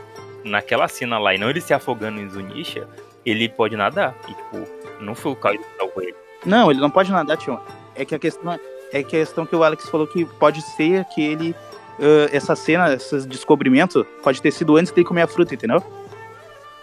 naquela 0.44 0.88
cena 0.88 1.18
lá, 1.18 1.34
e 1.34 1.38
não 1.38 1.50
ele 1.50 1.60
se 1.60 1.74
afogando 1.74 2.20
em 2.20 2.28
Zunisha, 2.28 2.88
ele 3.26 3.48
pode 3.48 3.76
nadar. 3.76 4.14
E, 4.28 4.34
tipo, 4.34 4.68
não 5.00 5.14
foi 5.14 5.32
o 5.32 5.36
Kaido 5.36 5.62
que 5.64 5.76
salvou 5.76 6.02
ele. 6.02 6.14
Não, 6.46 6.70
ele 6.70 6.80
não 6.80 6.90
pode 6.90 7.10
nadar, 7.10 7.36
Tião. 7.36 7.60
É 7.96 8.04
que 8.04 8.14
a 8.14 8.18
questão 8.18 8.52
é 8.52 8.60
é 8.94 9.02
que 9.02 9.16
a 9.16 9.20
questão 9.20 9.44
que 9.44 9.56
o 9.56 9.64
Alex 9.64 9.88
falou 9.88 10.06
que 10.06 10.24
pode 10.24 10.62
ser 10.62 11.04
que 11.06 11.20
ele. 11.20 11.54
ah, 11.98 12.28
essa 12.32 12.54
cena, 12.54 12.94
esse 12.94 13.26
descobrimento, 13.26 14.06
pode 14.22 14.40
ter 14.40 14.52
sido 14.52 14.76
antes 14.76 14.92
dele 14.92 15.06
comer 15.06 15.22
a 15.22 15.26
fruta, 15.26 15.52
entendeu? 15.54 15.82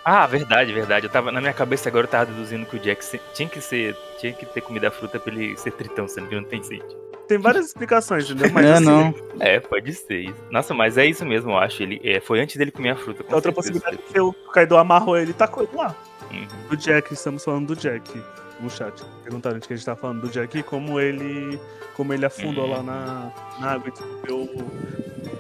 Ah, 0.03 0.25
verdade, 0.25 0.73
verdade. 0.73 1.05
Eu 1.05 1.11
tava, 1.11 1.31
na 1.31 1.39
minha 1.39 1.53
cabeça 1.53 1.87
agora 1.89 2.05
eu 2.05 2.09
tava 2.09 2.25
deduzindo 2.25 2.65
que 2.65 2.75
o 2.75 2.79
Jack 2.79 3.03
se- 3.05 3.21
tinha 3.33 3.47
que 3.47 3.61
ser. 3.61 3.95
Tinha 4.19 4.33
que 4.33 4.45
ter 4.45 4.61
comido 4.61 4.85
a 4.85 4.91
fruta 4.91 5.19
pra 5.19 5.31
ele 5.33 5.55
ser 5.57 5.71
tritão, 5.71 6.07
sendo 6.07 6.27
que 6.27 6.35
não 6.35 6.43
tem 6.43 6.61
sentido. 6.63 6.95
Tem 7.27 7.37
várias 7.37 7.67
explicações, 7.67 8.29
entendeu? 8.29 8.51
Mas 8.53 8.81
não, 8.81 9.09
assim, 9.09 9.21
não. 9.35 9.45
É, 9.45 9.59
pode 9.59 9.93
ser 9.93 10.19
isso. 10.21 10.35
Nossa, 10.51 10.73
mas 10.73 10.97
é 10.97 11.05
isso 11.05 11.25
mesmo, 11.25 11.51
eu 11.51 11.57
acho. 11.57 11.81
Ele, 11.81 12.01
é, 12.03 12.19
foi 12.19 12.39
antes 12.41 12.57
dele 12.57 12.71
comer 12.71 12.89
a 12.89 12.95
fruta. 12.95 13.23
com 13.23 13.33
outra 13.35 13.51
certeza. 13.53 13.79
possibilidade 13.79 14.09
é 14.09 14.13
que 14.13 14.19
o 14.19 14.33
Kaido 14.51 14.75
amarrou 14.77 15.17
ele 15.17 15.31
e 15.31 15.33
tacou 15.33 15.63
ele 15.63 15.71
lá. 15.75 15.95
Uhum. 16.31 16.47
Do 16.69 16.75
Jack, 16.77 17.13
estamos 17.13 17.43
falando 17.43 17.67
do 17.67 17.75
Jack 17.75 18.21
no 18.59 18.69
chat. 18.69 19.01
Perguntaram 19.23 19.59
de 19.59 19.67
que 19.67 19.73
a 19.73 19.77
gente 19.77 19.85
tá 19.85 19.95
falando 19.95 20.21
do 20.21 20.29
Jack 20.29 20.57
e 20.57 20.63
como 20.63 20.99
ele. 20.99 21.59
Como 21.95 22.13
ele 22.13 22.25
afundou 22.25 22.65
Hum. 22.65 22.71
lá 22.71 22.83
na, 22.83 23.31
na 23.59 23.71
água 23.73 23.87
e 23.89 23.91
descobriu. 23.91 24.49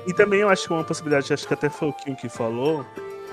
E 0.07 0.13
também 0.13 0.39
eu 0.41 0.49
acho 0.49 0.67
que 0.67 0.73
uma 0.73 0.83
possibilidade, 0.83 1.33
acho 1.33 1.47
que 1.47 1.53
até 1.53 1.69
foi 1.69 1.89
o 1.89 1.93
Kim 1.93 2.15
que 2.15 2.29
falou. 2.29 2.85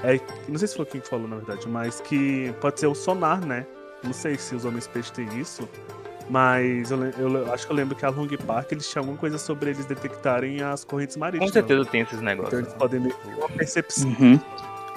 É, 0.05 0.21
não 0.49 0.59
sei 0.59 0.69
se 0.69 0.77
foi 0.77 0.85
o 0.85 0.87
Kim 0.87 1.01
que 1.01 1.09
falou, 1.09 1.27
na 1.29 1.37
verdade, 1.37 1.69
mas 1.69 2.01
que 2.01 2.53
pode 2.61 2.79
ser 2.79 2.87
o 2.87 2.95
sonar, 2.95 3.41
né? 3.45 3.67
Não 4.05 4.13
sei 4.13 4.37
se 4.39 4.55
os 4.55 4.65
homens 4.65 4.87
peixes 4.87 5.11
têm 5.11 5.27
isso. 5.39 5.69
Mas 6.31 6.91
eu, 6.91 7.03
eu 7.05 7.53
acho 7.53 7.67
que 7.67 7.73
eu 7.73 7.77
lembro 7.77 7.97
que 7.97 8.05
a 8.05 8.11
Long 8.11 8.29
Park 8.47 8.71
eles 8.73 8.89
tinham 8.89 9.03
alguma 9.03 9.19
coisa 9.19 9.39
sobre 9.39 9.71
eles 9.71 9.87
detectarem 9.87 10.63
as 10.63 10.85
correntes 10.85 11.17
Com 11.17 11.21
marítimas. 11.21 11.53
certeza 11.53 11.85
tem 11.87 12.03
esses 12.03 12.15
Então 12.15 12.25
negócios. 12.27 12.61
eles 12.61 12.75
podem 12.75 13.01
meio 13.01 13.15
que 13.15 13.29
ter 13.29 13.35
uma 13.35 13.49
percepção. 13.49 14.09
Uhum. 14.21 14.39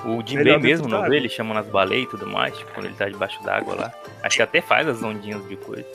O 0.03 0.21
Jinbei 0.27 0.45
dentro 0.45 0.61
mesmo, 0.61 0.87
não 0.89 1.07
vê? 1.09 1.15
Ele 1.17 1.29
chamando 1.29 1.57
as 1.59 1.67
baleias 1.67 2.05
e 2.05 2.09
tudo 2.09 2.27
mais, 2.27 2.57
tipo, 2.57 2.73
quando 2.73 2.87
ele 2.87 2.95
tá 2.95 3.07
debaixo 3.07 3.41
d'água 3.43 3.75
lá. 3.75 3.93
Acho 4.23 4.35
que 4.37 4.41
até 4.41 4.59
faz 4.61 4.87
as 4.87 5.01
ondinhas 5.03 5.47
de 5.47 5.55
coisa. 5.55 5.85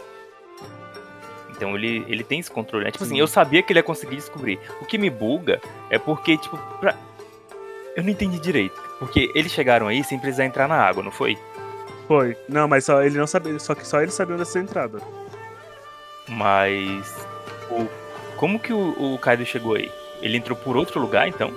Então 1.51 1.75
ele, 1.77 2.05
ele 2.09 2.23
tem 2.25 2.39
esse 2.39 2.51
controle. 2.51 2.85
né? 2.85 2.91
Tipo 2.91 3.05
assim, 3.05 3.15
Sim. 3.15 3.21
eu 3.21 3.27
sabia 3.27 3.63
que 3.63 3.73
ele 3.73 3.79
ia 3.81 3.83
conseguir 3.83 4.17
descobrir. 4.17 4.59
O 4.81 4.85
que 4.87 4.97
me 4.97 5.11
buga 5.11 5.61
é 5.91 5.99
porque, 5.99 6.37
tipo, 6.39 6.57
pra... 6.81 6.95
eu 7.97 8.03
não 8.03 8.11
entendi 8.11 8.39
direito. 8.39 8.81
Porque 8.99 9.31
eles 9.35 9.53
chegaram 9.53 9.89
aí 9.89 10.03
sem 10.03 10.19
precisar 10.19 10.45
entrar 10.45 10.67
na 10.67 10.77
água, 10.77 11.03
não 11.03 11.11
foi? 11.11 11.37
Foi. 12.07 12.37
Não, 12.49 12.67
mas 12.67 12.85
só 12.85 13.03
ele 13.03 13.19
não 13.19 13.27
sabia. 13.27 13.59
Só 13.59 13.75
que 13.75 13.87
só 13.87 14.01
ele 14.01 14.11
sabia 14.11 14.37
dessa 14.37 14.59
entrada. 14.59 15.01
Mas. 16.29 17.27
O... 17.71 17.87
Como 18.37 18.59
que 18.59 18.73
o, 18.73 19.15
o 19.15 19.19
Kaido 19.19 19.45
chegou 19.45 19.75
aí? 19.75 19.91
Ele 20.21 20.37
entrou 20.37 20.57
por 20.57 20.77
outro 20.77 21.01
lugar, 21.01 21.29
então? 21.29 21.53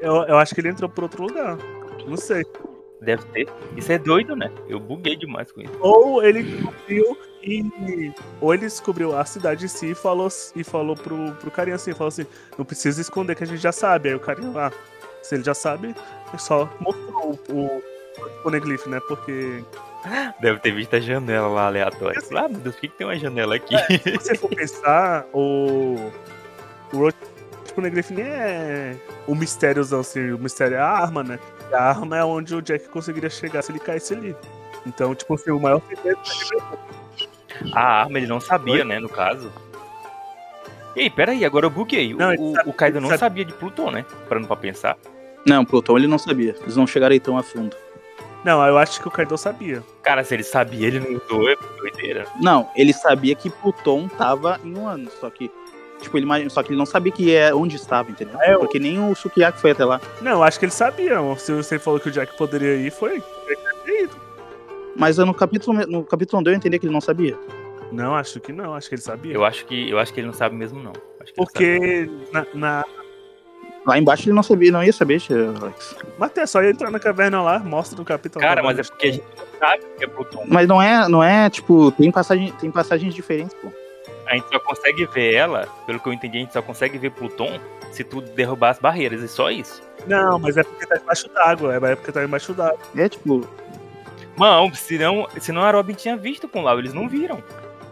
Eu, 0.00 0.24
eu 0.24 0.38
acho 0.38 0.54
que 0.54 0.60
ele 0.60 0.68
entrou 0.68 0.88
por 0.88 1.04
outro 1.04 1.22
lugar. 1.22 1.56
Não 2.06 2.16
sei. 2.16 2.44
Deve 3.00 3.24
ter. 3.26 3.48
Isso 3.76 3.92
é 3.92 3.98
doido, 3.98 4.34
né? 4.34 4.50
Eu 4.68 4.80
buguei 4.80 5.16
demais 5.16 5.52
com 5.52 5.60
isso. 5.60 5.72
Ou 5.80 6.22
ele 6.22 6.42
descobriu 6.42 7.18
e. 7.42 8.12
Ou 8.40 8.54
ele 8.54 8.62
descobriu 8.62 9.16
a 9.16 9.24
cidade 9.24 9.66
em 9.66 9.68
si 9.68 9.90
e 9.90 9.94
falou, 9.94 10.28
e 10.56 10.64
falou 10.64 10.96
pro, 10.96 11.32
pro 11.34 11.50
carinha 11.50 11.76
assim, 11.76 11.92
falou 11.92 12.08
assim, 12.08 12.26
não 12.56 12.64
precisa 12.64 13.00
esconder 13.00 13.34
que 13.34 13.44
a 13.44 13.46
gente 13.46 13.60
já 13.60 13.72
sabe. 13.72 14.08
Aí 14.08 14.14
o 14.14 14.20
carinha, 14.20 14.50
ah, 14.56 14.72
se 15.24 15.34
ele 15.34 15.44
já 15.44 15.54
sabe, 15.54 15.94
é 16.32 16.38
só 16.38 16.68
mostrou 16.80 17.38
o, 17.48 17.52
o, 17.52 17.66
o 17.78 17.82
poneglyph, 18.42 18.86
né? 18.86 19.00
Porque. 19.08 19.64
Deve 20.40 20.58
ter 20.60 20.72
visto 20.72 20.94
a 20.96 21.00
janela 21.00 21.48
lá 21.48 21.66
aleatória. 21.66 22.20
Ah, 22.36 22.46
meu 22.48 22.60
Deus, 22.60 22.74
por 22.74 22.80
que, 22.82 22.88
que 22.88 22.98
tem 22.98 23.06
uma 23.06 23.18
janela 23.18 23.54
aqui? 23.56 23.74
Se 24.02 24.10
você 24.18 24.34
for 24.36 24.50
pensar, 24.50 25.24
o. 25.32 26.10
O 26.92 26.98
Roach 26.98 27.16
Poneglyph 27.74 28.10
nem 28.10 28.24
é 28.26 28.96
o 29.26 29.34
mistériozão, 29.34 30.00
assim, 30.00 30.30
o 30.30 30.38
mistério 30.38 30.76
é 30.76 30.80
a 30.80 30.86
arma, 30.86 31.24
né? 31.24 31.38
E 31.70 31.74
a 31.74 31.80
arma 31.82 32.16
é 32.18 32.24
onde 32.24 32.54
o 32.54 32.60
Jack 32.62 32.88
conseguiria 32.88 33.30
chegar 33.30 33.62
se 33.62 33.72
ele 33.72 33.80
caísse 33.80 34.14
ali. 34.14 34.36
Então, 34.86 35.12
tipo 35.14 35.34
assim, 35.34 35.50
o 35.50 35.58
maior 35.58 35.80
segredo 35.88 36.20
A 37.72 38.02
arma 38.02 38.18
ele 38.18 38.26
não 38.28 38.38
sabia, 38.38 38.84
né, 38.84 39.00
no 39.00 39.08
caso. 39.08 39.50
Ei, 40.94 41.10
peraí, 41.10 41.44
agora 41.44 41.66
eu 41.66 41.70
buguei. 41.70 42.14
O, 42.14 42.18
Não, 42.18 42.34
o, 42.34 42.54
sabe- 42.54 42.70
o 42.70 42.72
Kaido 42.72 43.00
não 43.00 43.08
sabe. 43.08 43.18
sabia 43.20 43.44
de 43.44 43.52
Plutão, 43.54 43.90
né? 43.90 44.04
Parando 44.28 44.46
pra 44.46 44.54
pensar. 44.56 44.96
Não, 45.46 45.64
Plutão 45.64 45.96
ele 45.96 46.06
não 46.06 46.18
sabia. 46.18 46.54
Eles 46.62 46.76
não 46.76 46.86
chegaram 46.86 47.12
aí 47.12 47.20
tão 47.20 47.36
a 47.36 47.42
fundo. 47.42 47.76
Não, 48.44 48.64
eu 48.66 48.76
acho 48.76 49.00
que 49.00 49.08
o 49.08 49.10
Kaido 49.10 49.36
sabia. 49.38 49.82
Cara, 50.02 50.22
se 50.22 50.34
ele 50.34 50.42
sabia, 50.42 50.86
ele 50.86 51.00
não 51.00 51.16
usou, 51.18 51.48
é 51.48 51.56
doideira. 51.78 52.26
Não, 52.42 52.68
ele 52.76 52.92
sabia 52.92 53.34
que 53.34 53.48
Pluton 53.48 54.06
tava 54.08 54.60
em 54.62 54.76
um 54.76 54.86
ano, 54.86 55.10
só 55.20 55.30
que. 55.30 55.50
Tipo, 56.00 56.18
ele, 56.18 56.26
imagina- 56.26 56.50
só 56.50 56.62
que 56.62 56.68
ele 56.70 56.76
não 56.78 56.84
sabia 56.84 57.10
que 57.10 57.34
é 57.34 57.54
onde 57.54 57.76
estava, 57.76 58.10
entendeu? 58.10 58.38
É, 58.42 58.52
eu- 58.54 58.58
Porque 58.58 58.78
nem 58.78 58.98
o 59.00 59.14
Sukiyaki 59.14 59.58
foi 59.58 59.70
até 59.70 59.84
lá. 59.86 59.98
Não, 60.20 60.32
eu 60.32 60.42
acho 60.42 60.58
que 60.58 60.66
ele 60.66 60.72
sabia. 60.72 61.16
Se 61.38 61.52
você 61.52 61.78
falou 61.78 61.98
que 61.98 62.08
o 62.08 62.12
Jack 62.12 62.36
poderia 62.36 62.74
ir, 62.74 62.90
foi. 62.90 63.22
Ele 63.46 63.56
teria 63.84 64.02
ido. 64.04 64.16
Mas 64.94 65.16
no 65.16 65.32
capítulo, 65.32 65.86
no 65.86 66.04
capítulo 66.04 66.40
1 66.40 66.42
deu 66.42 66.52
a 66.52 66.56
entender 66.56 66.78
que 66.78 66.84
ele 66.86 66.92
não 66.92 67.00
sabia. 67.00 67.38
Não, 67.90 68.14
acho 68.14 68.38
que 68.40 68.52
não. 68.52 68.74
Acho 68.74 68.88
que 68.90 68.94
ele 68.96 69.02
sabia. 69.02 69.32
Eu 69.32 69.44
acho 69.44 69.64
que, 69.64 69.88
eu 69.88 69.98
acho 69.98 70.12
que 70.12 70.20
ele 70.20 70.26
não 70.26 70.34
sabe 70.34 70.54
mesmo, 70.54 70.82
não. 70.82 70.92
Porque 71.34 72.10
na, 72.30 72.46
na... 72.52 72.84
Lá 73.86 73.98
embaixo 73.98 74.28
ele 74.28 74.34
não 74.34 74.42
sabia, 74.42 74.72
não 74.72 74.82
ia 74.82 74.92
saber, 74.92 75.20
Alex. 75.60 75.94
Mas 76.18 76.30
é 76.36 76.46
só 76.46 76.62
ir 76.62 76.70
entrar 76.70 76.90
na 76.90 76.98
caverna 76.98 77.42
lá, 77.42 77.58
mostra 77.58 77.98
no 77.98 78.04
capítulo. 78.04 78.42
Cara, 78.42 78.62
mas 78.62 78.78
é 78.78 78.82
porque 78.82 79.06
a 79.06 79.12
gente 79.12 79.24
não 79.36 79.58
sabe 79.58 79.82
que 79.98 80.04
é 80.04 80.06
Pluton. 80.06 80.44
Mas 80.48 80.66
não 80.66 80.80
é, 80.80 81.06
não 81.08 81.22
é, 81.22 81.50
tipo, 81.50 81.90
tem, 81.92 82.10
passagem, 82.10 82.50
tem 82.52 82.70
passagens 82.70 83.14
diferentes, 83.14 83.54
pô. 83.54 83.68
A 84.26 84.34
gente 84.34 84.48
só 84.48 84.58
consegue 84.58 85.04
ver 85.06 85.34
ela, 85.34 85.68
pelo 85.86 86.00
que 86.00 86.08
eu 86.08 86.12
entendi, 86.14 86.38
a 86.38 86.40
gente 86.40 86.52
só 86.54 86.62
consegue 86.62 86.96
ver 86.96 87.10
Pluton 87.10 87.60
se 87.92 88.02
tu 88.02 88.22
derrubar 88.22 88.70
as 88.70 88.78
barreiras, 88.78 89.20
e 89.22 89.28
só 89.28 89.50
isso. 89.50 89.82
Não, 90.06 90.38
mas 90.38 90.56
é 90.56 90.62
porque 90.62 90.86
tá 90.86 90.96
embaixo 90.96 91.28
d'água. 91.28 91.74
É 91.76 91.94
porque 91.94 92.10
tá 92.10 92.24
embaixo 92.24 92.54
d'água. 92.54 92.78
É, 92.96 93.08
tipo, 93.08 93.46
Mano, 94.36 94.74
senão, 94.74 95.28
senão 95.38 95.62
a 95.62 95.70
Robin 95.70 95.92
tinha 95.94 96.16
visto 96.16 96.48
com 96.48 96.60
o 96.60 96.62
Lau, 96.62 96.78
eles 96.78 96.92
não 96.94 97.08
viram. 97.08 97.42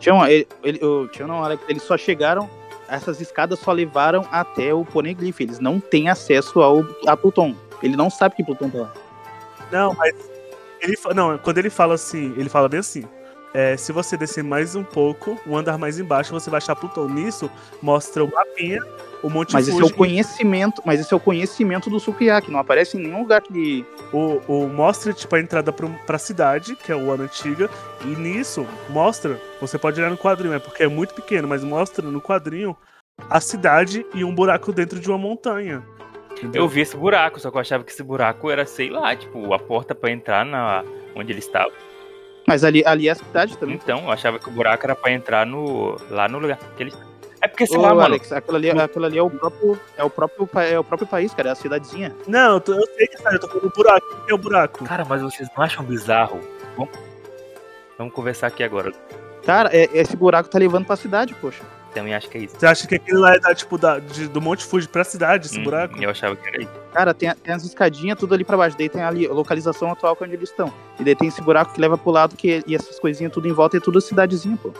tinha 0.00 0.14
uma, 0.14 0.28
ele, 0.30 0.48
ele, 0.64 0.84
o- 0.84 1.06
tinha 1.08 1.24
uma 1.26 1.36
hora 1.36 1.56
que 1.56 1.70
eles 1.70 1.82
só 1.82 1.96
chegaram, 1.96 2.50
essas 2.92 3.20
escadas 3.20 3.58
só 3.58 3.72
levaram 3.72 4.26
até 4.30 4.74
o 4.74 4.84
Poneglyph, 4.84 5.40
eles 5.40 5.58
não 5.58 5.80
têm 5.80 6.08
acesso 6.08 6.60
ao, 6.60 6.84
a 7.06 7.16
Pluton. 7.16 7.56
Ele 7.82 7.96
não 7.96 8.10
sabe 8.10 8.36
que 8.36 8.44
Pluton 8.44 8.68
tá 8.68 8.78
lá. 8.78 8.92
Não, 9.70 9.94
mas. 9.94 10.14
Ele, 10.80 10.96
não, 11.14 11.38
quando 11.38 11.58
ele 11.58 11.70
fala 11.70 11.94
assim, 11.94 12.34
ele 12.36 12.48
fala 12.48 12.68
bem 12.68 12.80
assim. 12.80 13.04
É, 13.54 13.76
se 13.76 13.92
você 13.92 14.16
descer 14.16 14.42
mais 14.42 14.74
um 14.74 14.82
pouco, 14.84 15.38
um 15.46 15.56
andar 15.56 15.76
mais 15.78 15.98
embaixo, 15.98 16.32
você 16.32 16.48
vai 16.50 16.58
achar 16.58 16.74
Plutão. 16.76 17.08
Nisso, 17.08 17.50
mostra 17.82 18.24
o 18.24 18.30
mapinha, 18.30 18.80
o 19.22 19.28
Monte 19.30 19.52
Mas 19.52 19.68
esse 19.68 19.76
é 19.76 19.80
Fuji, 19.80 19.92
o 19.92 19.96
conhecimento, 19.96 20.82
mas 20.84 21.00
esse 21.00 21.12
é 21.12 21.16
o 21.16 21.20
conhecimento 21.20 21.88
do 21.90 22.00
Sukiyaki, 22.00 22.50
não 22.50 22.58
aparece 22.58 22.96
em 22.96 23.00
nenhum 23.00 23.20
lugar 23.20 23.40
que 23.42 23.84
o, 24.12 24.40
o- 24.48 24.68
mostra 24.68 25.12
tipo 25.12 25.34
a 25.36 25.40
entrada 25.40 25.72
pro, 25.72 25.88
pra 26.06 26.18
cidade, 26.18 26.74
que 26.76 26.90
é 26.90 26.96
o 26.96 27.10
ano 27.10 27.24
antiga, 27.24 27.68
e 28.04 28.08
nisso 28.08 28.66
mostra, 28.88 29.40
você 29.60 29.78
pode 29.78 30.00
olhar 30.00 30.10
no 30.10 30.16
quadrinho, 30.18 30.54
é 30.54 30.58
porque 30.58 30.82
é 30.82 30.88
muito 30.88 31.14
pequeno, 31.14 31.46
mas 31.46 31.62
mostra 31.62 32.04
no 32.08 32.20
quadrinho 32.20 32.76
a 33.30 33.40
cidade 33.40 34.04
e 34.14 34.24
um 34.24 34.34
buraco 34.34 34.72
dentro 34.72 34.98
de 34.98 35.08
uma 35.08 35.18
montanha. 35.18 35.82
Entendeu? 36.32 36.62
Eu 36.62 36.68
vi 36.68 36.80
esse 36.80 36.96
buraco, 36.96 37.38
só 37.38 37.50
que 37.50 37.56
eu 37.56 37.60
achava 37.60 37.84
que 37.84 37.92
esse 37.92 38.02
buraco 38.02 38.50
era, 38.50 38.64
sei 38.66 38.88
lá, 38.90 39.14
tipo, 39.14 39.52
a 39.52 39.58
porta 39.58 39.94
pra 39.94 40.10
entrar 40.10 40.44
na 40.44 40.82
onde 41.14 41.30
ele 41.30 41.38
estava. 41.38 41.70
Mas 42.46 42.64
ali, 42.64 42.82
ali 42.84 43.08
é 43.08 43.12
a 43.12 43.14
cidade 43.14 43.56
também. 43.56 43.76
Então, 43.76 44.00
eu 44.04 44.10
achava 44.10 44.38
que 44.38 44.48
o 44.48 44.52
buraco 44.52 44.84
era 44.84 44.94
pra 44.96 45.12
entrar 45.12 45.46
no 45.46 45.96
lá 46.10 46.28
no 46.28 46.38
lugar 46.38 46.58
que 46.76 46.82
ele 46.82 46.92
É 47.40 47.48
porque, 47.48 47.66
sei 47.66 47.76
Ô, 47.78 47.82
lá, 47.82 47.88
mano, 47.90 48.02
Alex, 48.02 48.32
aquilo 48.32 48.56
ali, 48.56 48.70
aquilo 48.70 49.04
ali 49.04 49.18
é 49.18 49.22
o 49.22 49.30
próprio, 49.30 49.78
é 49.96 50.04
o 50.04 50.10
próprio, 50.10 50.48
é 50.60 50.78
o 50.78 50.84
próprio 50.84 51.08
país, 51.08 51.32
cara, 51.34 51.48
é 51.50 51.52
a 51.52 51.54
cidadezinha. 51.54 52.14
Não, 52.26 52.54
eu, 52.54 52.60
tô- 52.60 52.74
eu 52.74 52.86
sei 52.96 53.06
que 53.06 53.18
sabe, 53.18 53.36
eu 53.36 53.40
tô 53.40 53.48
falando 53.48 53.64
do 53.64 53.70
buraco. 53.74 54.06
O 54.06 54.24
que 54.26 54.30
é 54.32 54.34
o 54.34 54.38
buraco? 54.38 54.84
Cara, 54.84 55.04
mas 55.04 55.22
vocês 55.22 55.48
não 55.56 55.64
acham 55.64 55.84
bizarro? 55.84 56.40
Vamos, 56.76 56.92
vamos 57.98 58.14
conversar 58.14 58.46
aqui 58.48 58.62
agora. 58.62 58.92
Cara, 59.44 59.70
é- 59.72 59.88
esse 59.92 60.16
buraco 60.16 60.48
tá 60.48 60.58
levando 60.58 60.84
pra 60.86 60.94
cidade, 60.96 61.34
poxa. 61.34 61.62
Também 61.94 62.14
acho 62.14 62.28
que 62.30 62.38
é 62.38 62.40
isso. 62.42 62.56
Você 62.58 62.66
acha 62.66 62.86
que 62.88 62.94
aquilo 62.94 63.20
lá 63.20 63.34
é 63.34 63.38
da, 63.38 63.54
tipo, 63.54 63.76
da, 63.76 63.98
de- 63.98 64.26
do 64.28 64.40
Monte 64.40 64.64
Fuji 64.64 64.88
pra 64.88 65.04
cidade, 65.04 65.46
esse 65.46 65.58
Hum, 65.60 65.64
buraco? 65.64 66.02
Eu 66.02 66.08
achava 66.10 66.34
que 66.34 66.48
era 66.48 66.62
isso. 66.62 66.72
Cara, 66.92 67.12
tem, 67.12 67.30
tem 67.34 67.52
as 67.54 67.64
escadinhas 67.64 68.18
tudo 68.18 68.34
ali 68.34 68.44
pra 68.44 68.56
baixo, 68.56 68.76
daí 68.78 68.88
tem 68.88 69.02
ali 69.02 69.26
a 69.26 69.32
localização 69.32 69.92
atual 69.92 70.16
que 70.16 70.24
é 70.24 70.26
onde 70.26 70.36
eles 70.36 70.48
estão. 70.50 70.72
E 70.98 71.04
daí 71.04 71.14
tem 71.14 71.28
esse 71.28 71.42
buraco 71.42 71.74
que 71.74 71.80
leva 71.80 71.98
pro 71.98 72.10
lado 72.10 72.34
que, 72.36 72.62
e 72.66 72.74
essas 72.74 72.98
coisinhas 72.98 73.32
tudo 73.32 73.46
em 73.46 73.52
volta 73.52 73.76
é 73.76 73.80
tudo 73.80 74.00
cidadezinha, 74.00 74.56
pô. 74.56 74.72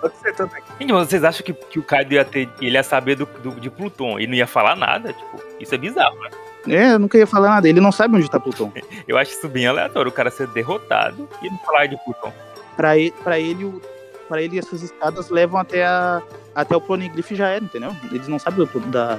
Pode 0.00 0.16
ser 0.18 0.34
também. 0.34 0.62
Gente, 0.80 0.92
mas 0.92 1.08
vocês 1.08 1.24
acham 1.24 1.44
que, 1.44 1.52
que 1.52 1.78
o 1.78 1.82
Kaido 1.82 2.14
ia 2.14 2.24
ter. 2.24 2.48
Ele 2.60 2.76
ia 2.76 2.82
saber 2.84 3.16
do, 3.16 3.26
do- 3.26 3.60
de 3.60 3.68
Pluton 3.70 4.18
e 4.20 4.26
não 4.26 4.34
ia 4.34 4.46
falar 4.46 4.76
nada? 4.76 5.12
Tipo, 5.12 5.40
isso 5.58 5.74
é 5.74 5.78
bizarro, 5.78 6.16
né? 6.20 6.30
É, 6.68 6.92
eu 6.92 6.98
nunca 6.98 7.16
ia 7.18 7.26
falar 7.26 7.48
nada, 7.48 7.68
ele 7.68 7.80
não 7.80 7.90
sabe 7.90 8.16
onde 8.16 8.30
tá 8.30 8.38
Pluton. 8.38 8.70
Eu 9.08 9.16
acho 9.16 9.32
isso 9.32 9.48
bem 9.48 9.66
aleatório, 9.66 10.10
o 10.10 10.12
cara 10.12 10.30
ser 10.30 10.46
derrotado 10.48 11.28
e 11.42 11.48
não 11.48 11.58
falar 11.58 11.86
de 11.86 11.96
Pluton. 12.04 12.32
Pra 12.76 12.96
ele, 12.98 13.10
pra 13.24 13.38
ele, 13.40 13.64
o- 13.64 13.80
pra 14.28 14.42
ele 14.42 14.58
essas 14.58 14.82
escadas 14.82 15.30
levam 15.30 15.58
até, 15.58 15.84
a, 15.84 16.22
até 16.54 16.76
o 16.76 16.80
Poneglyph 16.80 17.32
já 17.32 17.48
era, 17.48 17.64
entendeu? 17.64 17.94
Eles 18.12 18.28
não 18.28 18.38
sabem 18.38 18.66
do, 18.66 18.80
da... 18.80 19.18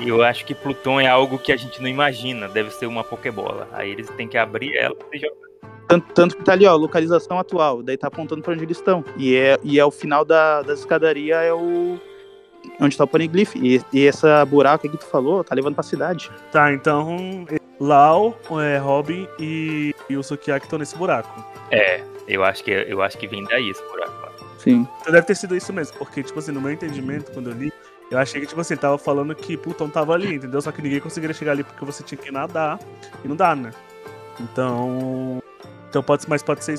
Eu 0.00 0.22
acho 0.22 0.44
que 0.44 0.54
Pluton 0.54 1.00
é 1.00 1.08
algo 1.08 1.38
que 1.38 1.52
a 1.52 1.56
gente 1.56 1.82
não 1.82 1.88
imagina, 1.88 2.48
deve 2.48 2.70
ser 2.70 2.86
uma 2.86 3.02
Pokébola. 3.02 3.68
Aí 3.72 3.90
eles 3.90 4.08
têm 4.10 4.28
que 4.28 4.38
abrir 4.38 4.76
ela 4.76 4.96
e 5.12 5.18
jogar. 5.18 5.48
Tanto, 5.88 6.12
tanto 6.12 6.36
que 6.36 6.44
tá 6.44 6.52
ali, 6.52 6.66
ó, 6.66 6.76
localização 6.76 7.38
atual, 7.38 7.82
daí 7.82 7.96
tá 7.96 8.08
apontando 8.08 8.42
pra 8.42 8.52
onde 8.52 8.62
eles 8.62 8.76
estão. 8.76 9.04
E 9.16 9.34
é, 9.34 9.58
e 9.64 9.78
é 9.78 9.84
o 9.84 9.90
final 9.90 10.24
da, 10.24 10.62
da 10.62 10.74
escadaria, 10.74 11.36
é 11.36 11.52
o... 11.52 11.98
Onde 12.80 12.96
tá 12.96 13.04
o 13.04 13.08
Poneglyph. 13.08 13.56
E, 13.56 13.80
e 13.92 14.06
essa 14.06 14.44
buraco 14.44 14.86
aí 14.86 14.90
que 14.90 14.98
tu 14.98 15.06
falou, 15.06 15.42
tá 15.42 15.54
levando 15.54 15.74
pra 15.74 15.82
cidade. 15.82 16.30
Tá, 16.52 16.72
então. 16.72 17.46
Lau, 17.80 18.36
é, 18.60 18.76
Robin 18.76 19.26
e, 19.38 19.94
e 20.10 20.16
o 20.16 20.22
Sukiyaki 20.22 20.66
estão 20.66 20.78
nesse 20.78 20.96
buraco. 20.96 21.42
É, 21.70 22.02
eu 22.26 22.44
acho 22.44 22.62
que 22.64 22.70
eu 22.70 23.00
acho 23.00 23.16
que 23.16 23.26
vem 23.26 23.44
daí 23.44 23.70
esse 23.70 23.82
buraco. 23.84 24.27
Sim. 24.68 24.86
Então 25.00 25.12
deve 25.12 25.26
ter 25.26 25.34
sido 25.34 25.56
isso 25.56 25.72
mesmo, 25.72 25.96
porque, 25.98 26.22
tipo 26.22 26.38
assim, 26.38 26.52
no 26.52 26.60
meu 26.60 26.70
entendimento, 26.72 27.32
quando 27.32 27.50
eu 27.50 27.56
li, 27.56 27.72
eu 28.10 28.18
achei 28.18 28.40
que, 28.40 28.46
tipo 28.46 28.60
assim, 28.60 28.76
tava 28.76 28.98
falando 28.98 29.34
que 29.34 29.56
Plutão 29.56 29.88
tava 29.88 30.12
ali, 30.14 30.34
entendeu? 30.34 30.60
Só 30.60 30.70
que 30.72 30.82
ninguém 30.82 31.00
conseguiria 31.00 31.34
chegar 31.34 31.52
ali 31.52 31.64
porque 31.64 31.84
você 31.84 32.02
tinha 32.02 32.18
que 32.18 32.30
nadar 32.30 32.78
e 33.24 33.28
não 33.28 33.36
dá, 33.36 33.54
né? 33.54 33.70
Então. 34.40 35.42
Então 35.88 36.02
pode 36.02 36.28
mas 36.28 36.42
pode 36.42 36.64
ser. 36.64 36.78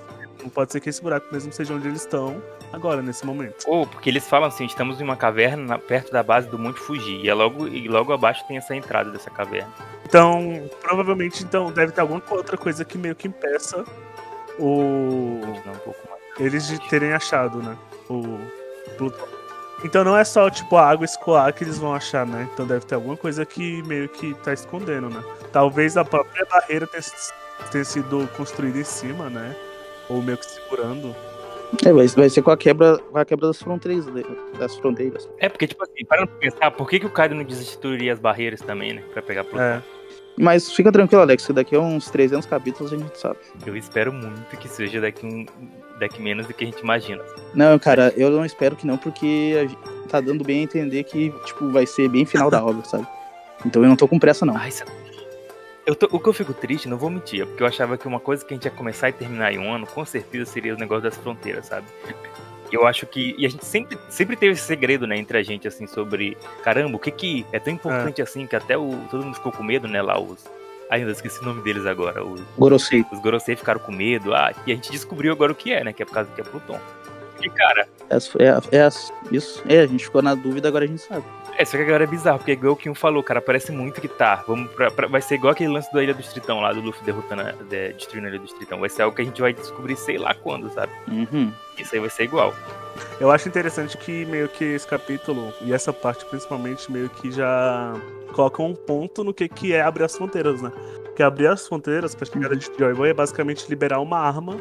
Pode 0.54 0.72
ser 0.72 0.80
que 0.80 0.90
esse 0.90 1.02
buraco 1.02 1.28
mesmo 1.34 1.52
seja 1.52 1.74
onde 1.74 1.88
eles 1.88 2.02
estão 2.02 2.42
agora, 2.72 3.02
nesse 3.02 3.26
momento. 3.26 3.66
Ou 3.68 3.86
porque 3.86 4.10
eles 4.10 4.26
falam 4.26 4.48
assim, 4.48 4.66
estamos 4.66 5.02
em 5.02 5.04
uma 5.04 5.18
caverna 5.18 5.64
na- 5.64 5.78
perto 5.78 6.12
da 6.14 6.24
base 6.24 6.48
do 6.48 6.58
Monte 6.58 6.80
Fuji. 6.80 7.18
E, 7.24 7.30
é 7.30 7.34
logo, 7.34 7.68
e 7.68 7.88
logo 7.90 8.14
abaixo 8.14 8.46
tem 8.48 8.56
essa 8.56 8.74
entrada 8.74 9.12
dessa 9.12 9.30
caverna. 9.30 9.74
Então, 10.06 10.70
provavelmente, 10.82 11.44
então, 11.44 11.72
deve 11.74 11.92
ter 11.92 12.00
alguma 12.02 12.22
outra 12.30 12.58
coisa 12.58 12.86
que 12.86 12.98
meio 12.98 13.16
que 13.16 13.28
impeça 13.28 13.84
o. 14.58 15.42
Não, 15.66 15.74
um 15.74 15.78
pouco. 15.80 16.09
Eles 16.40 16.68
de 16.68 16.80
terem 16.90 17.14
achado, 17.14 17.62
né? 17.62 17.78
O 18.10 18.40
Plutão. 18.98 19.28
Então 19.84 20.04
não 20.04 20.18
é 20.18 20.24
só, 20.24 20.50
tipo, 20.50 20.76
a 20.76 20.90
água 20.90 21.06
escoar 21.06 21.54
que 21.54 21.64
eles 21.64 21.78
vão 21.78 21.94
achar, 21.94 22.26
né? 22.26 22.48
Então 22.54 22.66
deve 22.66 22.86
ter 22.86 22.96
alguma 22.96 23.16
coisa 23.16 23.46
que 23.46 23.82
meio 23.84 24.10
que 24.10 24.34
tá 24.36 24.52
escondendo, 24.52 25.10
né? 25.10 25.24
Talvez 25.52 25.96
a 25.96 26.04
própria 26.04 26.46
barreira 26.46 26.86
tenha, 26.86 27.04
tenha 27.72 27.86
sido 27.86 28.28
construída 28.36 28.78
em 28.78 28.84
cima, 28.84 29.30
né? 29.30 29.56
Ou 30.10 30.22
meio 30.22 30.38
que 30.38 30.46
segurando. 30.46 31.16
É, 31.86 31.94
vai, 31.94 32.08
vai 32.08 32.30
ser 32.30 32.42
com 32.42 32.52
a 32.52 32.58
quebra, 32.58 32.98
com 32.98 33.18
a 33.18 33.24
quebra 33.24 33.48
das 33.48 33.62
fronteiras, 33.62 34.06
das 34.58 34.76
fronteiras. 34.76 35.30
É, 35.38 35.48
porque, 35.48 35.68
tipo 35.68 35.84
assim, 35.84 36.04
parando 36.04 36.28
pra 36.30 36.40
pensar, 36.40 36.72
por 36.72 36.90
que, 36.90 37.00
que 37.00 37.06
o 37.06 37.10
Kaido 37.10 37.36
não 37.36 37.44
destituiria 37.44 38.12
as 38.12 38.20
barreiras 38.20 38.60
também, 38.60 38.94
né? 38.94 39.04
Pra 39.14 39.22
pegar 39.22 39.44
Pluton? 39.44 39.62
É. 39.62 39.82
Mas 40.38 40.72
fica 40.72 40.92
tranquilo, 40.92 41.22
Alex, 41.22 41.46
que 41.46 41.54
daqui 41.54 41.76
a 41.76 41.80
uns 41.80 42.10
300 42.10 42.46
capítulos 42.46 42.94
a 42.94 42.98
gente 42.98 43.18
sabe. 43.20 43.40
Eu 43.66 43.76
espero 43.76 44.12
muito 44.12 44.58
que 44.58 44.68
seja 44.68 45.02
daqui, 45.02 45.26
um, 45.26 45.46
daqui 46.00 46.22
menos 46.22 46.48
do 46.48 46.54
que 46.54 46.64
a 46.64 46.68
gente 46.68 46.80
imagina. 46.80 47.24
Não, 47.54 47.78
cara, 47.78 48.14
eu 48.18 48.30
não 48.30 48.46
espero 48.46 48.76
que 48.76 48.88
não, 48.88 48.98
porque 48.98 49.56
a 49.58 49.62
gente 49.66 49.78
tá 50.08 50.20
dando 50.22 50.44
bem 50.44 50.62
a 50.62 50.64
entender 50.64 51.04
que, 51.04 51.34
tipo, 51.46 51.70
vai 51.70 51.86
ser 51.86 52.08
bem 52.10 52.26
final 52.26 52.50
da 52.50 52.64
obra, 52.64 52.84
sabe? 52.86 53.08
Então 53.66 53.84
eu 53.84 53.90
não 53.90 53.96
tô 53.96 54.08
com 54.08 54.18
pressa, 54.18 54.46
não. 54.46 54.56
Ai? 54.58 54.72
Eu 55.86 55.96
tô- 55.96 56.08
o 56.12 56.20
que 56.20 56.30
eu 56.30 56.34
fico 56.34 56.54
triste, 56.54 56.88
não 56.88 56.98
vou 56.98 57.10
mentir, 57.10 57.42
é 57.42 57.46
porque 57.46 57.64
eu 57.64 57.68
achava 57.68 57.98
que 57.98 58.08
uma 58.08 58.20
coisa 58.20 58.46
que 58.46 58.54
a 58.54 58.56
gente 58.56 58.66
ia 58.66 58.72
começar 58.72 59.10
e 59.10 59.14
terminar 59.14 59.52
em 59.54 59.58
um 59.58 59.74
ano, 59.74 59.88
com 59.88 60.06
certeza 60.06 60.46
seria 60.52 60.76
o 60.76 60.78
negócio 60.78 61.04
das 61.04 61.18
fronteiras, 61.18 61.66
sabe? 61.66 61.88
Eu 62.72 62.86
acho 62.86 63.08
que. 63.08 63.34
E 63.40 63.46
a 63.46 63.50
gente 63.50 63.66
sempre, 63.66 63.98
sempre 64.10 64.36
teve 64.36 64.54
esse 64.54 64.62
segredo, 64.62 65.08
né, 65.08 65.18
entre 65.18 65.38
a 65.40 65.42
gente, 65.44 65.68
assim, 65.68 65.88
sobre. 65.88 66.38
Caramba, 66.64 66.96
o 66.96 67.00
que 67.00 67.10
que 67.10 67.46
é 67.52 67.58
tão 67.60 67.74
importante 67.74 68.22
assim 68.22 68.46
que 68.46 68.56
até 68.56 68.78
o. 68.78 68.92
Todo 69.10 69.26
mundo 69.26 69.34
ficou 69.34 69.52
com 69.52 69.64
medo, 69.64 69.88
né, 69.88 70.00
lá, 70.02 70.20
os. 70.20 70.46
Ai, 70.90 71.04
eu 71.04 71.10
esqueci 71.10 71.40
o 71.42 71.46
nome 71.46 71.62
deles 71.62 71.86
agora. 71.86 72.24
Os, 72.24 72.42
Gorosei. 72.58 73.06
os 73.12 73.20
Gorosei 73.20 73.56
ficaram 73.56 73.80
com 73.80 73.92
medo. 73.92 74.34
Ah, 74.34 74.52
e 74.66 74.72
a 74.72 74.76
gente 74.76 74.92
descobriu 74.92 75.32
agora 75.32 75.52
o 75.52 75.56
que 75.56 75.72
é, 75.72 75.84
né? 75.84 75.94
Que 75.94 76.02
é 76.04 76.06
por 76.06 76.14
causa 76.14 76.30
que 76.34 76.42
é 76.42 76.44
Pluton. 76.44 76.80
E, 77.42 77.50
cara, 77.50 77.88
É, 78.10 78.16
as- 78.16 78.36
é, 78.36 78.78
é 78.78 78.82
as- 78.82 79.14
isso. 79.32 79.64
É, 79.70 79.80
a 79.82 79.88
gente 79.88 80.04
ficou 80.04 80.22
na 80.22 80.34
dúvida, 80.36 80.68
agora 80.68 80.84
a 80.86 80.88
gente 80.88 81.02
sabe. 81.02 81.24
É, 81.58 81.64
só 81.66 81.78
que 81.78 81.84
agora 81.84 82.04
é 82.06 82.08
bizarro, 82.08 82.38
porque 82.40 82.54
igual 82.54 82.74
o 82.74 82.76
Kim 82.76 82.94
falou, 82.94 83.22
cara, 83.22 83.42
parece 83.42 83.72
muito 83.72 84.00
que 84.02 84.08
tá. 84.08 84.44
Vamos 84.48 84.72
pra, 84.72 84.90
pra- 84.90 85.08
vai 85.08 85.22
ser 85.22 85.36
igual 85.36 85.52
aquele 85.54 85.70
lance 85.72 85.92
da 85.94 86.02
Ilha 86.02 86.14
do 86.14 86.24
Tritão 86.24 86.60
lá, 86.62 86.72
do 86.74 86.82
Luffy 86.82 87.04
derrotando, 87.04 87.42
a- 87.44 87.52
de- 87.52 87.94
destruindo 87.94 88.28
a 88.28 88.30
Ilha 88.32 88.40
do 88.40 88.48
Tritão. 88.48 88.80
Vai 88.80 88.90
ser 88.90 89.04
algo 89.04 89.16
que 89.16 89.22
a 89.22 89.26
gente 89.26 89.40
vai 89.40 89.54
descobrir 89.54 89.96
sei 89.96 90.18
lá 90.18 90.34
quando, 90.34 90.70
sabe? 90.74 90.92
Uhum. 91.08 91.52
Isso 91.78 91.94
aí 91.96 92.02
vai 92.02 92.10
ser 92.10 92.24
igual. 92.24 92.54
Eu 93.20 93.30
acho 93.32 93.48
interessante 93.48 93.98
que 93.98 94.26
meio 94.26 94.50
que 94.50 94.64
esse 94.66 94.88
capítulo, 94.88 95.54
e 95.62 95.72
essa 95.74 95.94
parte 95.94 96.26
principalmente, 96.26 96.92
meio 96.92 97.10
que 97.10 97.30
já 97.32 97.94
coloca 98.34 98.62
um 98.64 98.74
ponto 98.76 99.24
no 99.24 99.34
que, 99.34 99.48
que 99.50 99.74
é 99.74 99.82
abrir 99.82 100.04
as 100.04 100.16
fronteiras, 100.16 100.62
né? 100.62 100.72
Porque 101.04 101.22
abrir 101.24 101.48
as 101.48 101.68
fronteiras 101.68 102.16
pra 102.16 102.26
chegada 102.26 102.56
de 102.56 102.70
Joy 102.78 102.94
Boy 102.94 103.10
é 103.10 103.14
basicamente 103.14 103.68
liberar 103.70 104.00
uma 104.00 104.18
arma 104.20 104.58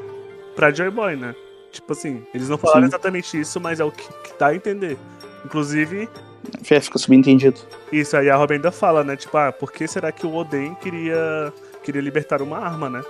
pra 0.57 0.71
Joy 0.73 0.91
Boy, 0.91 1.17
né? 1.17 1.35
Tipo 1.71 1.93
assim, 1.93 2.25
eles 2.35 2.49
não 2.49 2.57
falaram 2.59 2.83
Sim. 2.83 2.89
exatamente 2.89 3.39
isso, 3.39 3.61
mas 3.61 3.79
é 3.81 3.85
o 3.85 3.93
que, 3.93 4.09
que 4.25 4.39
dá 4.39 4.49
a 4.49 4.55
entender. 4.55 4.97
Inclusive, 5.45 6.09
É, 6.71 6.81
fica 6.81 6.99
subentendido. 6.99 7.61
isso 7.93 8.17
aí 8.17 8.29
a 8.31 8.37
Robin 8.37 8.55
ainda 8.55 8.73
fala, 8.73 9.05
né? 9.05 9.17
Tipo, 9.17 9.37
ah, 9.37 9.53
por 9.53 9.71
que 9.71 9.87
será 9.87 10.11
que 10.11 10.27
o 10.27 10.35
Oden 10.35 10.75
queria, 10.77 11.53
queria 11.85 12.01
libertar 12.01 12.43
uma 12.43 12.59
arma, 12.59 12.89
né? 12.91 13.03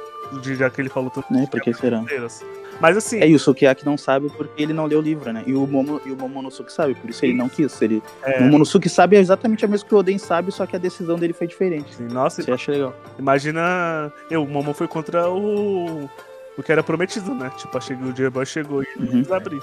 Já 0.43 0.69
que 0.69 0.81
ele 0.81 0.89
falou 0.91 1.09
tanto 1.11 1.33
Né, 1.33 1.47
por 1.51 1.61
que 1.61 1.73
será? 1.73 1.99
fronteiras. 1.99 2.45
Mas 2.81 2.97
assim, 2.97 3.19
É, 3.21 3.29
e 3.29 3.35
o 3.35 3.39
Sukiyaki 3.41 3.85
não 3.85 3.97
sabe 3.99 4.29
porque 4.37 4.63
ele 4.63 4.73
não 4.73 4.87
leu 4.87 5.01
o 5.01 5.03
livro, 5.03 5.33
né? 5.33 5.43
E 5.47 5.53
o, 5.53 5.67
Momo, 5.67 6.01
e 6.07 6.13
o 6.13 6.17
Momonosuke 6.17 6.73
sabe, 6.73 6.95
por 6.95 7.11
isso 7.11 7.25
ele 7.25 7.35
não 7.35 7.49
quis. 7.49 7.81
Ele, 7.83 8.01
é, 8.23 8.39
O 8.39 8.45
Momonosuke 8.45 8.89
sabe 8.89 9.17
exatamente 9.17 9.65
a 9.65 9.69
mesma 9.69 9.89
que 9.89 9.95
o 9.95 9.99
Oden 9.99 10.17
sabe, 10.19 10.53
só 10.53 10.65
que 10.65 10.77
a 10.77 10.79
decisão 10.79 11.17
dele 11.19 11.33
foi 11.33 11.47
diferente. 11.49 11.91
assim, 11.93 12.05
nossa, 12.05 12.41
Você 12.43 12.53
acha 12.53 12.71
legal? 12.71 12.95
imagina. 13.19 14.13
Eu, 14.31 14.45
o 14.45 14.49
Momo 14.49 14.73
foi 14.73 14.87
contra 14.87 15.29
o. 15.29 16.09
O 16.57 16.63
que 16.63 16.73
era 16.73 16.83
prometido, 16.83 17.35
né? 17.35 17.51
Tipo, 17.57 17.79
achei 17.79 17.97
que 17.97 18.03
o 18.05 18.13
J-Boy 18.13 18.45
chegou 18.47 18.83
e 18.83 18.87
ele 18.97 19.07
Uhum. 19.13 19.23
quis 19.23 19.31
abrir. 19.33 19.61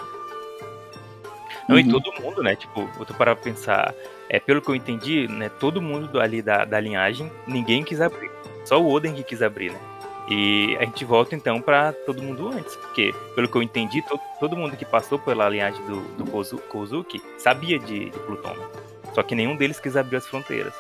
Não, 1.68 1.80
e 1.80 1.84
Uhum. 1.84 1.90
todo 2.00 2.22
mundo, 2.22 2.44
né? 2.44 2.56
Tipo, 2.56 2.88
eu 3.00 3.06
tô 3.06 3.14
para 3.14 3.36
pensar, 3.36 3.94
é, 4.30 4.40
pelo 4.40 4.62
que 4.62 4.70
eu 4.70 4.76
entendi, 4.76 5.28
né? 5.28 5.50
Todo 5.60 5.82
mundo 5.82 6.08
do- 6.08 6.20
ali 6.22 6.42
da, 6.42 6.64
da 6.64 6.80
linhagem, 6.80 7.32
ninguém 7.48 7.84
quis 7.84 8.00
abrir. 8.00 8.30
Só 8.64 8.82
o 8.82 8.90
Oden 8.92 9.14
que 9.14 9.24
quis 9.24 9.42
abrir, 9.42 9.72
né? 9.72 9.80
E 10.30 10.76
a 10.80 10.86
gente 10.86 11.06
volta 11.06 11.36
então 11.36 11.62
pra 11.62 11.94
todo 11.94 12.22
mundo 12.22 12.48
antes. 12.50 12.76
Porque, 12.76 13.14
pelo 13.36 13.48
que 13.48 13.56
eu 13.56 13.62
entendi, 13.62 14.02
to- 14.02 14.20
todo 14.40 14.58
mundo 14.58 14.76
que 14.76 14.86
passou 14.86 15.20
pela 15.20 15.48
linhagem 15.48 15.84
do, 15.86 16.02
do 16.18 16.26
Kozu- 16.32 16.58
Kozuki 16.70 17.22
sabia 17.38 17.78
de, 17.78 18.10
de 18.10 18.20
Plutão, 18.20 18.56
né? 18.56 18.66
Só 19.14 19.22
que 19.22 19.36
nenhum 19.36 19.56
deles 19.56 19.80
quis 19.80 19.96
abrir 19.96 20.18
as 20.18 20.28
fronteiras. 20.28 20.74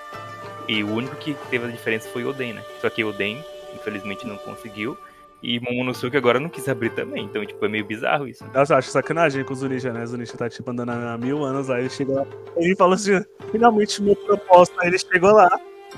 E 0.67 0.83
o 0.83 0.91
único 0.93 1.15
que 1.17 1.35
teve 1.51 1.65
a 1.65 1.69
diferença 1.69 2.09
foi 2.09 2.25
Oden, 2.25 2.53
né? 2.53 2.63
Só 2.81 2.89
que 2.89 3.03
Oden, 3.03 3.43
infelizmente, 3.75 4.25
não 4.25 4.35
conseguiu. 4.37 4.97
E 5.43 5.59
Momonosuke 5.59 6.17
agora 6.17 6.39
não 6.39 6.49
quis 6.49 6.67
abrir 6.67 6.89
também. 6.89 7.23
Então, 7.25 7.45
tipo, 7.45 7.63
é 7.63 7.69
meio 7.69 7.85
bizarro 7.85 8.27
isso. 8.27 8.43
Nossa, 8.51 8.73
eu 8.73 8.77
acho 8.79 8.89
sacanagem 8.89 9.43
com 9.43 9.53
o 9.53 9.55
Zunisha, 9.55 9.93
né? 9.93 10.03
O 10.03 10.07
Zunisha 10.07 10.35
tá 10.35 10.49
tipo 10.49 10.71
andando 10.71 10.89
há 10.89 11.15
mil 11.19 11.43
anos, 11.43 11.69
aí 11.69 11.81
ele 11.81 11.89
chega 11.91 12.13
lá. 12.13 12.25
Ele 12.57 12.75
falou 12.75 12.95
assim: 12.95 13.23
finalmente 13.51 14.01
meu 14.01 14.15
propósito. 14.15 14.75
Aí 14.81 14.87
ele 14.87 14.97
chegou 14.97 15.31
lá, 15.33 15.49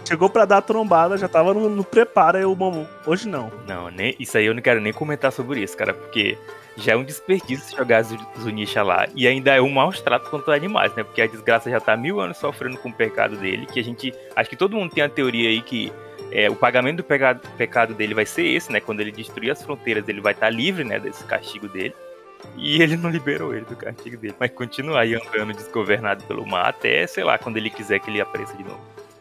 chegou 0.05 0.29
pra 0.29 0.45
dar 0.45 0.57
a 0.57 0.61
trombada, 0.61 1.17
já 1.17 1.27
tava 1.27 1.53
no, 1.53 1.69
no 1.69 1.83
preparo, 1.83 2.37
aí 2.37 2.45
o 2.45 2.55
Momo. 2.55 2.87
Hoje 3.05 3.27
não. 3.27 3.51
Não, 3.67 3.89
nem, 3.89 4.15
isso 4.19 4.37
aí 4.37 4.45
eu 4.45 4.53
não 4.53 4.61
quero 4.61 4.81
nem 4.81 4.93
comentar 4.93 5.31
sobre 5.31 5.61
isso, 5.61 5.75
cara, 5.77 5.93
porque 5.93 6.37
já 6.77 6.93
é 6.93 6.95
um 6.95 7.03
desperdício 7.03 7.75
jogar 7.75 8.03
Zu- 8.03 8.19
Zunisha 8.39 8.83
lá 8.83 9.07
e 9.15 9.27
ainda 9.27 9.55
é 9.55 9.61
um 9.61 9.69
maus 9.69 9.99
trato 9.99 10.29
contra 10.29 10.55
animais, 10.55 10.93
né? 10.95 11.03
Porque 11.03 11.21
a 11.21 11.27
desgraça 11.27 11.69
já 11.69 11.79
tá 11.79 11.97
mil 11.97 12.19
anos 12.19 12.37
sofrendo 12.37 12.77
com 12.77 12.89
o 12.89 12.93
pecado 12.93 13.35
dele, 13.37 13.65
que 13.65 13.79
a 13.79 13.83
gente. 13.83 14.13
Acho 14.35 14.49
que 14.49 14.55
todo 14.55 14.75
mundo 14.75 14.93
tem 14.93 15.03
a 15.03 15.09
teoria 15.09 15.49
aí 15.49 15.61
que 15.61 15.91
é, 16.31 16.49
o 16.49 16.55
pagamento 16.55 16.97
do 16.97 17.03
pecado, 17.03 17.41
pecado 17.57 17.93
dele 17.93 18.13
vai 18.13 18.25
ser 18.25 18.45
esse, 18.45 18.71
né? 18.71 18.79
Quando 18.79 18.99
ele 18.99 19.11
destruir 19.11 19.51
as 19.51 19.63
fronteiras, 19.63 20.07
ele 20.07 20.21
vai 20.21 20.33
estar 20.33 20.49
livre, 20.49 20.83
né? 20.83 20.99
Desse 20.99 21.23
castigo 21.23 21.67
dele. 21.67 21.95
E 22.55 22.81
ele 22.81 22.95
não 22.95 23.09
liberou 23.09 23.55
ele 23.55 23.65
do 23.65 23.75
castigo 23.75 24.15
dele. 24.17 24.35
Mas 24.39 24.51
continua 24.51 24.99
aí 24.99 25.15
andando 25.15 25.53
desgovernado 25.53 26.23
pelo 26.25 26.45
mar 26.45 26.67
até, 26.69 27.07
sei 27.07 27.23
lá, 27.23 27.37
quando 27.39 27.57
ele 27.57 27.71
quiser 27.71 27.99
que 27.99 28.11
ele 28.11 28.21
apareça 28.21 28.55
de 28.55 28.63
novo. 28.63 28.79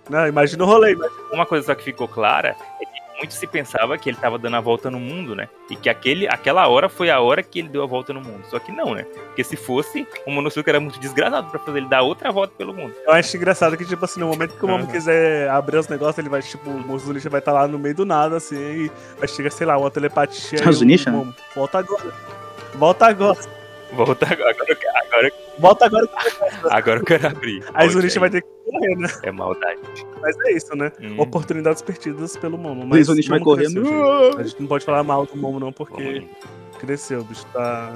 Não, 0.09 0.27
imagina 0.27 0.63
o 0.65 0.67
rolê. 0.67 0.93
imagina- 0.93 1.17
Uma 1.33 1.47
coisa 1.47 1.67
só 1.67 1.75
que 1.75 1.83
ficou 1.85 2.07
clara 2.09 2.57
é 2.81 2.85
que 2.85 2.97
muito 3.19 3.33
se 3.33 3.47
pensava 3.47 3.97
que 3.97 4.11
ele 4.11 4.17
estava 4.19 4.39
dando 4.39 4.57
a 4.57 4.61
volta 4.61 4.91
no 4.91 5.01
mundo, 5.01 5.35
né? 5.35 5.49
E 5.71 5.75
que 5.77 5.89
aquele, 5.89 6.29
aquela 6.29 6.69
hora 6.69 6.87
foi 6.89 7.09
a 7.11 7.19
hora 7.19 7.43
que 7.43 7.59
ele 7.61 7.69
deu 7.69 7.83
a 7.83 7.87
volta 7.87 8.13
no 8.13 8.21
mundo. 8.21 8.45
Só 8.51 8.59
que 8.59 8.71
não, 8.71 8.95
né? 8.95 9.05
Porque 9.05 9.43
se 9.43 9.57
fosse, 9.57 10.07
o 10.27 10.31
Monosuke 10.31 10.69
era 10.69 10.79
muito 10.79 11.01
desgraçado 11.01 11.49
pra 11.51 11.59
fazer 11.59 11.79
ele 11.79 11.89
dar 11.89 12.03
outra 12.03 12.31
volta 12.31 12.53
pelo 12.59 12.75
mundo. 12.75 12.95
Eu 13.07 13.13
acho 13.15 13.35
engraçado 13.37 13.75
que, 13.77 13.87
tipo 13.87 14.05
assim, 14.05 14.21
no 14.21 14.27
momento 14.29 14.55
que 14.59 14.65
o 14.65 14.69
Momo 14.69 14.85
Aham. 14.85 14.93
quiser 14.93 15.49
abrir 15.49 15.79
os 15.79 15.89
negócios, 15.89 16.19
ele 16.19 16.29
vai, 16.29 16.43
tipo, 16.43 16.69
o 16.71 16.99
Zunisha 16.99 17.31
vai 17.31 17.39
estar 17.41 17.53
lá 17.53 17.67
no 17.67 17.79
meio 17.79 17.95
do 17.95 18.05
nada, 18.05 18.37
assim, 18.37 18.55
e 18.57 18.91
vai 19.19 19.27
chegar, 19.27 19.51
sei 19.51 19.67
lá, 19.67 19.79
uma 19.79 19.91
telepatia. 19.91 20.69
O 20.69 20.73
Zunisha, 20.73 21.11
né? 21.11 21.17
Momo, 21.17 21.35
Volta 21.55 21.79
agora. 21.79 22.13
Volta 22.75 23.07
agora. 23.07 23.39
Volta 23.97 24.27
agora, 24.33 24.51
agora, 24.51 24.67
eu 24.71 24.77
quero- 24.77 24.97
agora, 25.07 25.33
Volta 25.59 25.87
agora. 25.87 26.09
agora 26.71 27.01
eu 27.01 27.05
quero 27.05 27.27
abrir. 27.29 27.65
Aí 27.75 27.89
Zunisha 27.89 28.21
vai 28.21 28.31
ter 28.31 28.43
que 28.43 28.49
correr, 28.71 28.97
né? 28.97 29.09
É 29.23 29.33
maldade. 29.33 29.81
Mas 30.21 30.37
é 30.47 30.53
isso, 30.53 30.77
né? 30.77 30.93
Hum. 31.01 31.19
Oportunidades 31.21 31.83
perdidas 31.83 32.37
pelo 32.37 32.59
Momo. 32.59 32.87
Mas 32.87 33.07
Zunisha 33.07 33.31
vai 33.31 33.41
correndo. 33.41 33.81
cresceu. 33.83 34.39
A 34.39 34.43
gente 34.43 34.61
não 34.61 34.67
pode 34.69 34.85
falar 34.85 35.03
mal 35.03 35.25
do 35.27 35.37
Momo, 35.37 35.59
não, 35.59 35.73
porque 35.73 36.27
cresceu, 36.79 37.21
o 37.21 37.25
bicho 37.25 37.47
tá. 37.53 37.93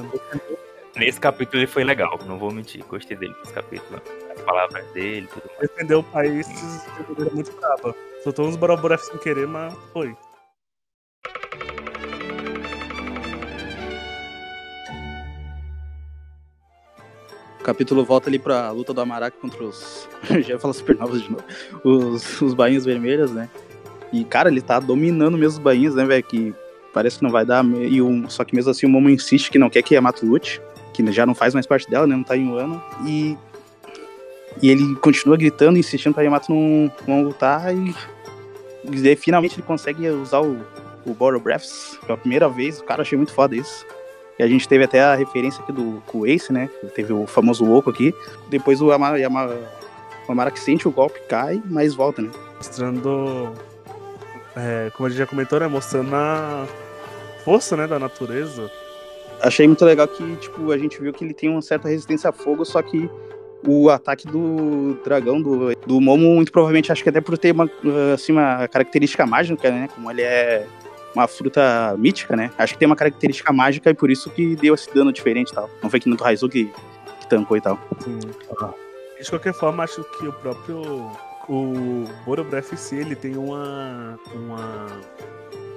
Nesse 0.96 1.20
capítulo 1.20 1.58
ele 1.60 1.66
foi 1.68 1.84
legal, 1.84 2.18
não 2.26 2.36
vou 2.38 2.50
mentir. 2.50 2.84
Gostei 2.88 3.16
dele 3.16 3.34
nesse 3.40 3.52
capítulo. 3.52 4.00
As 4.34 4.40
palavras 4.42 4.84
dele, 4.92 5.28
tudo 5.32 5.48
mais. 5.56 5.70
Defendeu 5.70 6.00
o 6.00 6.04
país 6.04 6.46
de 6.48 7.10
maneira 7.10 7.30
muito 7.34 7.52
brava. 7.52 7.94
Soltou 8.24 8.46
uns 8.46 8.56
boroboref 8.56 9.02
sem 9.04 9.16
querer, 9.18 9.46
mas 9.46 9.72
foi. 9.92 10.14
O 17.60 17.62
capítulo 17.62 18.04
volta 18.04 18.30
ali 18.30 18.38
pra 18.38 18.70
luta 18.70 18.94
do 18.94 19.00
Amaraki 19.02 19.36
contra 19.38 19.62
os. 19.62 20.08
Já 20.28 20.54
ia 20.54 20.58
falar 20.58 20.72
supernovas 20.72 21.22
de 21.22 21.30
novo. 21.30 21.44
Os, 21.84 22.40
os 22.40 22.54
bainhas 22.54 22.86
vermelhas, 22.86 23.30
né? 23.30 23.50
E, 24.12 24.24
cara, 24.24 24.48
ele 24.48 24.62
tá 24.62 24.80
dominando 24.80 25.36
mesmo 25.36 25.58
os 25.58 25.58
bainhas, 25.58 25.94
né, 25.94 26.04
velho? 26.04 26.22
Que 26.22 26.54
parece 26.92 27.18
que 27.18 27.22
não 27.22 27.30
vai 27.30 27.44
dar. 27.44 27.64
E 27.64 28.00
um... 28.00 28.28
Só 28.30 28.44
que 28.44 28.54
mesmo 28.54 28.70
assim 28.70 28.86
o 28.86 28.88
Momo 28.88 29.10
insiste 29.10 29.50
que 29.50 29.58
não 29.58 29.68
quer 29.68 29.82
que 29.82 29.94
Yamato 29.94 30.24
lute. 30.24 30.60
Que 30.94 31.12
já 31.12 31.26
não 31.26 31.34
faz 31.34 31.52
mais 31.52 31.66
parte 31.66 31.88
dela, 31.88 32.06
né? 32.06 32.16
Não 32.16 32.24
tá 32.24 32.36
em 32.36 32.48
um 32.48 32.54
ano. 32.56 32.82
E. 33.06 33.36
E 34.62 34.68
ele 34.68 34.96
continua 34.96 35.36
gritando, 35.36 35.78
insistindo 35.78 36.14
pra 36.14 36.22
Yamato 36.22 36.52
não, 36.52 36.90
não 37.06 37.22
lutar. 37.22 37.74
E. 37.74 37.94
e 38.84 39.16
finalmente 39.16 39.56
ele 39.56 39.66
consegue 39.66 40.08
usar 40.08 40.40
o, 40.40 40.58
o 41.04 41.12
Borrow 41.12 41.40
Breaths 41.40 41.98
pela 42.06 42.16
primeira 42.16 42.48
vez. 42.48 42.80
Cara, 42.80 43.02
achei 43.02 43.18
muito 43.18 43.34
foda 43.34 43.54
isso. 43.54 43.86
E 44.40 44.42
a 44.42 44.48
gente 44.48 44.66
teve 44.66 44.84
até 44.84 45.02
a 45.02 45.14
referência 45.14 45.62
aqui 45.62 45.70
do 45.70 46.02
com 46.06 46.20
o 46.20 46.26
Ace, 46.26 46.50
né? 46.50 46.70
Teve 46.94 47.12
o 47.12 47.26
famoso 47.26 47.70
Oco 47.70 47.90
aqui. 47.90 48.14
Depois 48.48 48.80
o 48.80 48.90
Amara, 48.90 49.18
o 50.26 50.32
Amara 50.32 50.50
que 50.50 50.58
sente 50.58 50.88
o 50.88 50.90
golpe, 50.90 51.20
cai, 51.28 51.62
mas 51.66 51.94
volta, 51.94 52.22
né? 52.22 52.30
Mostrando. 52.56 53.52
é, 54.56 54.90
como 54.96 55.06
a 55.06 55.10
gente 55.10 55.18
já 55.18 55.26
comentou, 55.26 55.60
né? 55.60 55.68
Mostrando 55.68 56.14
a 56.14 56.66
força 57.44 57.76
né, 57.76 57.86
da 57.86 57.98
natureza. 57.98 58.70
Achei 59.42 59.66
muito 59.66 59.84
legal 59.84 60.08
que, 60.08 60.36
tipo, 60.36 60.72
a 60.72 60.78
gente 60.78 60.98
viu 60.98 61.12
que 61.12 61.22
ele 61.22 61.34
tem 61.34 61.50
uma 61.50 61.60
certa 61.60 61.90
resistência 61.90 62.30
a 62.30 62.32
fogo, 62.32 62.64
só 62.64 62.80
que 62.80 63.10
o 63.66 63.90
ataque 63.90 64.26
do 64.26 64.98
dragão, 65.04 65.42
do, 65.42 65.76
do 65.86 66.00
Momo, 66.00 66.34
muito 66.34 66.50
provavelmente, 66.50 66.90
acho 66.90 67.02
que 67.02 67.10
até 67.10 67.20
por 67.20 67.36
ter 67.36 67.52
uma, 67.52 67.70
assim, 68.14 68.32
uma 68.32 68.66
característica 68.68 69.26
mágica, 69.26 69.70
né? 69.70 69.86
Como 69.94 70.10
ele 70.10 70.22
é 70.22 70.66
uma 71.14 71.26
fruta 71.26 71.94
mítica, 71.98 72.36
né? 72.36 72.50
Acho 72.58 72.74
que 72.74 72.78
tem 72.78 72.86
uma 72.86 72.96
característica 72.96 73.52
mágica 73.52 73.90
e 73.90 73.94
por 73.94 74.10
isso 74.10 74.30
que 74.30 74.56
deu 74.56 74.74
esse 74.74 74.92
dano 74.94 75.12
diferente 75.12 75.50
e 75.50 75.54
tal. 75.54 75.68
Não 75.82 75.90
foi 75.90 76.00
que 76.00 76.08
no 76.08 76.16
Raizu 76.16 76.48
que, 76.48 76.72
que 77.20 77.28
tancou 77.28 77.56
e 77.56 77.60
tal. 77.60 77.78
Assim, 77.98 78.18
de 78.18 79.30
qualquer 79.30 79.52
forma, 79.52 79.84
acho 79.84 80.02
que 80.04 80.26
o 80.26 80.32
próprio. 80.32 81.10
O 81.48 82.04
Borobreath 82.24 82.72
em 82.72 82.76
si, 82.76 82.96
ele 82.96 83.16
tem 83.16 83.36
uma. 83.36 84.18
uma 84.32 84.86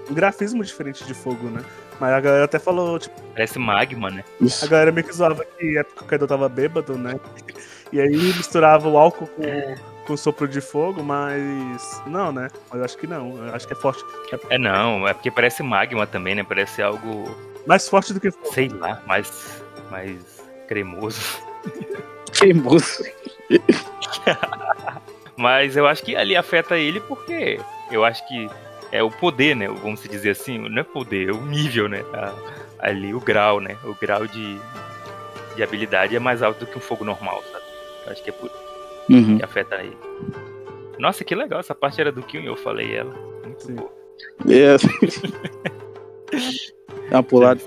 um 0.09 0.13
grafismo 0.13 0.63
diferente 0.63 1.03
de 1.05 1.13
fogo, 1.13 1.49
né? 1.49 1.63
Mas 1.99 2.11
a 2.11 2.19
galera 2.19 2.45
até 2.45 2.59
falou, 2.59 2.99
tipo, 2.99 3.15
Parece 3.33 3.57
magma, 3.57 4.09
né? 4.09 4.23
Isso. 4.41 4.65
a 4.65 4.67
galera 4.67 4.91
meio 4.91 5.07
que 5.07 5.13
zoava 5.13 5.45
que 5.45 5.77
é 5.77 5.83
porque 5.83 6.03
o 6.03 6.05
Kaido 6.05 6.27
tava 6.27 6.49
bêbado, 6.49 6.97
né? 6.97 7.19
E 7.91 8.01
aí 8.01 8.15
misturava 8.15 8.89
o 8.89 8.97
álcool 8.97 9.27
com, 9.27 9.43
com 10.05 10.15
sopro 10.17 10.47
de 10.47 10.61
fogo, 10.61 11.03
mas. 11.03 12.01
Não, 12.05 12.31
né? 12.31 12.49
Mas 12.69 12.79
eu 12.79 12.85
acho 12.85 12.97
que 12.97 13.07
não. 13.07 13.37
Eu 13.47 13.55
acho 13.55 13.65
que 13.67 13.73
é 13.73 13.75
forte. 13.75 14.03
É 14.49 14.55
É 14.55 14.57
não, 14.57 15.07
é 15.07 15.13
porque 15.13 15.31
parece 15.31 15.61
magma 15.63 16.05
também, 16.07 16.35
né? 16.35 16.43
Parece 16.43 16.81
algo, 16.81 17.25
mais 17.65 17.87
forte 17.87 18.13
do 18.13 18.19
que 18.19 18.31
fogo. 18.31 18.53
sei 18.53 18.69
lá, 18.69 19.01
mais, 19.05 19.63
mais 19.89 20.19
cremoso. 20.67 21.21
Teimoso. 22.37 23.03
Mas 25.37 25.75
eu 25.75 25.87
acho 25.87 26.03
que 26.03 26.15
ali 26.15 26.35
afeta 26.35 26.77
ele 26.77 26.99
porque 27.01 27.59
eu 27.91 28.05
acho 28.05 28.25
que 28.27 28.49
é 28.91 29.01
o 29.03 29.09
poder, 29.09 29.55
né? 29.55 29.67
Vamos 29.67 30.01
dizer 30.03 30.31
assim, 30.31 30.57
não 30.57 30.79
é 30.81 30.83
poder, 30.83 31.29
é 31.29 31.31
o 31.31 31.41
nível, 31.45 31.87
né? 31.89 32.03
A- 32.13 32.33
ali 32.87 33.13
o 33.13 33.19
grau, 33.19 33.59
né? 33.59 33.77
O 33.83 33.93
grau 33.95 34.27
de, 34.27 34.59
de 35.55 35.63
habilidade 35.63 36.15
é 36.15 36.19
mais 36.19 36.41
alto 36.43 36.59
do 36.59 36.65
que 36.67 36.77
um 36.77 36.81
fogo 36.81 37.03
normal, 37.03 37.41
sabe? 37.51 37.63
Eu 38.05 38.11
acho 38.11 38.23
que 38.23 38.29
é 38.29 38.33
por 38.33 38.47
isso 38.49 38.62
Uhum. 39.09 39.37
que 39.37 39.43
afeta 39.43 39.75
ele. 39.75 39.97
Nossa, 40.99 41.23
que 41.23 41.35
legal, 41.35 41.59
essa 41.59 41.75
parte 41.75 41.99
era 41.99 42.11
do 42.11 42.21
Kyun, 42.21 42.43
eu 42.43 42.55
falei 42.55 42.95
ela. 42.95 43.13
Muito 43.43 43.63
Sim. 43.63 43.75
boa. 43.75 43.91
É. 44.47 44.77
Dá 47.09 47.17
uma 47.17 47.23
pulada. 47.23 47.61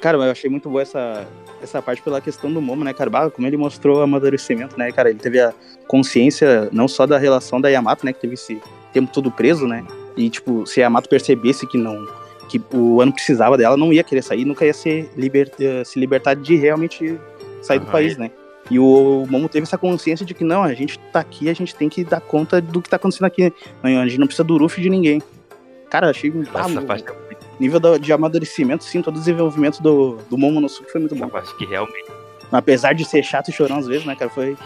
Cara, 0.00 0.16
eu 0.16 0.30
achei 0.30 0.48
muito 0.48 0.70
boa 0.70 0.82
essa, 0.82 1.26
essa 1.62 1.82
parte 1.82 2.02
pela 2.02 2.20
questão 2.20 2.52
do 2.52 2.62
Momo, 2.62 2.84
né, 2.84 2.92
cara? 2.92 3.10
Bah, 3.10 3.30
como 3.30 3.46
ele 3.46 3.56
mostrou 3.56 4.02
amadurecimento, 4.02 4.78
né, 4.78 4.92
cara? 4.92 5.10
Ele 5.10 5.18
teve 5.18 5.40
a 5.40 5.52
consciência 5.86 6.68
não 6.72 6.86
só 6.86 7.06
da 7.06 7.18
relação 7.18 7.60
da 7.60 7.68
Yamato, 7.68 8.06
né, 8.06 8.12
que 8.12 8.20
teve 8.20 8.34
esse 8.34 8.60
tempo 8.92 9.12
todo 9.12 9.30
preso, 9.30 9.66
né? 9.66 9.84
E, 10.16 10.30
tipo, 10.30 10.66
se 10.66 10.80
a 10.80 10.84
Yamato 10.84 11.08
percebesse 11.08 11.66
que 11.66 11.76
não 11.76 12.06
que 12.48 12.60
o 12.72 13.02
ano 13.02 13.12
precisava 13.12 13.58
dela, 13.58 13.76
não 13.76 13.92
ia 13.92 14.02
querer 14.02 14.22
sair, 14.22 14.46
nunca 14.46 14.64
ia 14.64 14.72
ser 14.72 15.10
liber, 15.14 15.52
eh, 15.60 15.84
se 15.84 16.00
libertar 16.00 16.34
de 16.34 16.56
realmente 16.56 17.20
sair 17.60 17.78
do 17.78 17.84
Aham, 17.84 17.92
país, 17.92 18.16
né? 18.16 18.30
E 18.70 18.78
o 18.78 19.26
Momo 19.28 19.48
teve 19.48 19.64
essa 19.64 19.78
consciência 19.78 20.26
de 20.26 20.34
que 20.34 20.44
não, 20.44 20.62
a 20.62 20.74
gente 20.74 20.98
tá 21.12 21.20
aqui, 21.20 21.48
a 21.48 21.54
gente 21.54 21.74
tem 21.74 21.88
que 21.88 22.04
dar 22.04 22.20
conta 22.20 22.60
do 22.60 22.82
que 22.82 22.88
tá 22.90 22.96
acontecendo 22.96 23.24
aqui. 23.26 23.52
A 23.82 23.88
gente 24.06 24.18
não 24.18 24.26
precisa 24.26 24.44
do 24.44 24.56
Ruff 24.58 24.80
de 24.80 24.90
ninguém. 24.90 25.22
Cara, 25.88 26.10
achei 26.10 26.30
ah, 26.54 26.60
Essa 26.68 26.80
o 26.80 26.84
parte, 26.84 27.04
muito- 27.06 27.46
nível 27.58 27.80
do- 27.80 27.98
de 27.98 28.12
amadurecimento, 28.12 28.84
sim, 28.84 29.00
todo 29.00 29.16
o 29.16 29.18
desenvolvimento 29.18 29.82
do, 29.82 30.18
do 30.28 30.36
Momonosuke 30.36 30.90
foi 30.92 31.00
muito 31.00 31.14
bom. 31.16 31.28
parte 31.28 31.54
que 31.56 31.64
realmente. 31.64 32.04
Apesar 32.52 32.92
de 32.92 33.04
ser 33.04 33.22
chato 33.22 33.48
e 33.48 33.52
chorão 33.52 33.78
às 33.78 33.86
vezes, 33.86 34.04
né, 34.06 34.14
cara, 34.14 34.30
foi... 34.30 34.56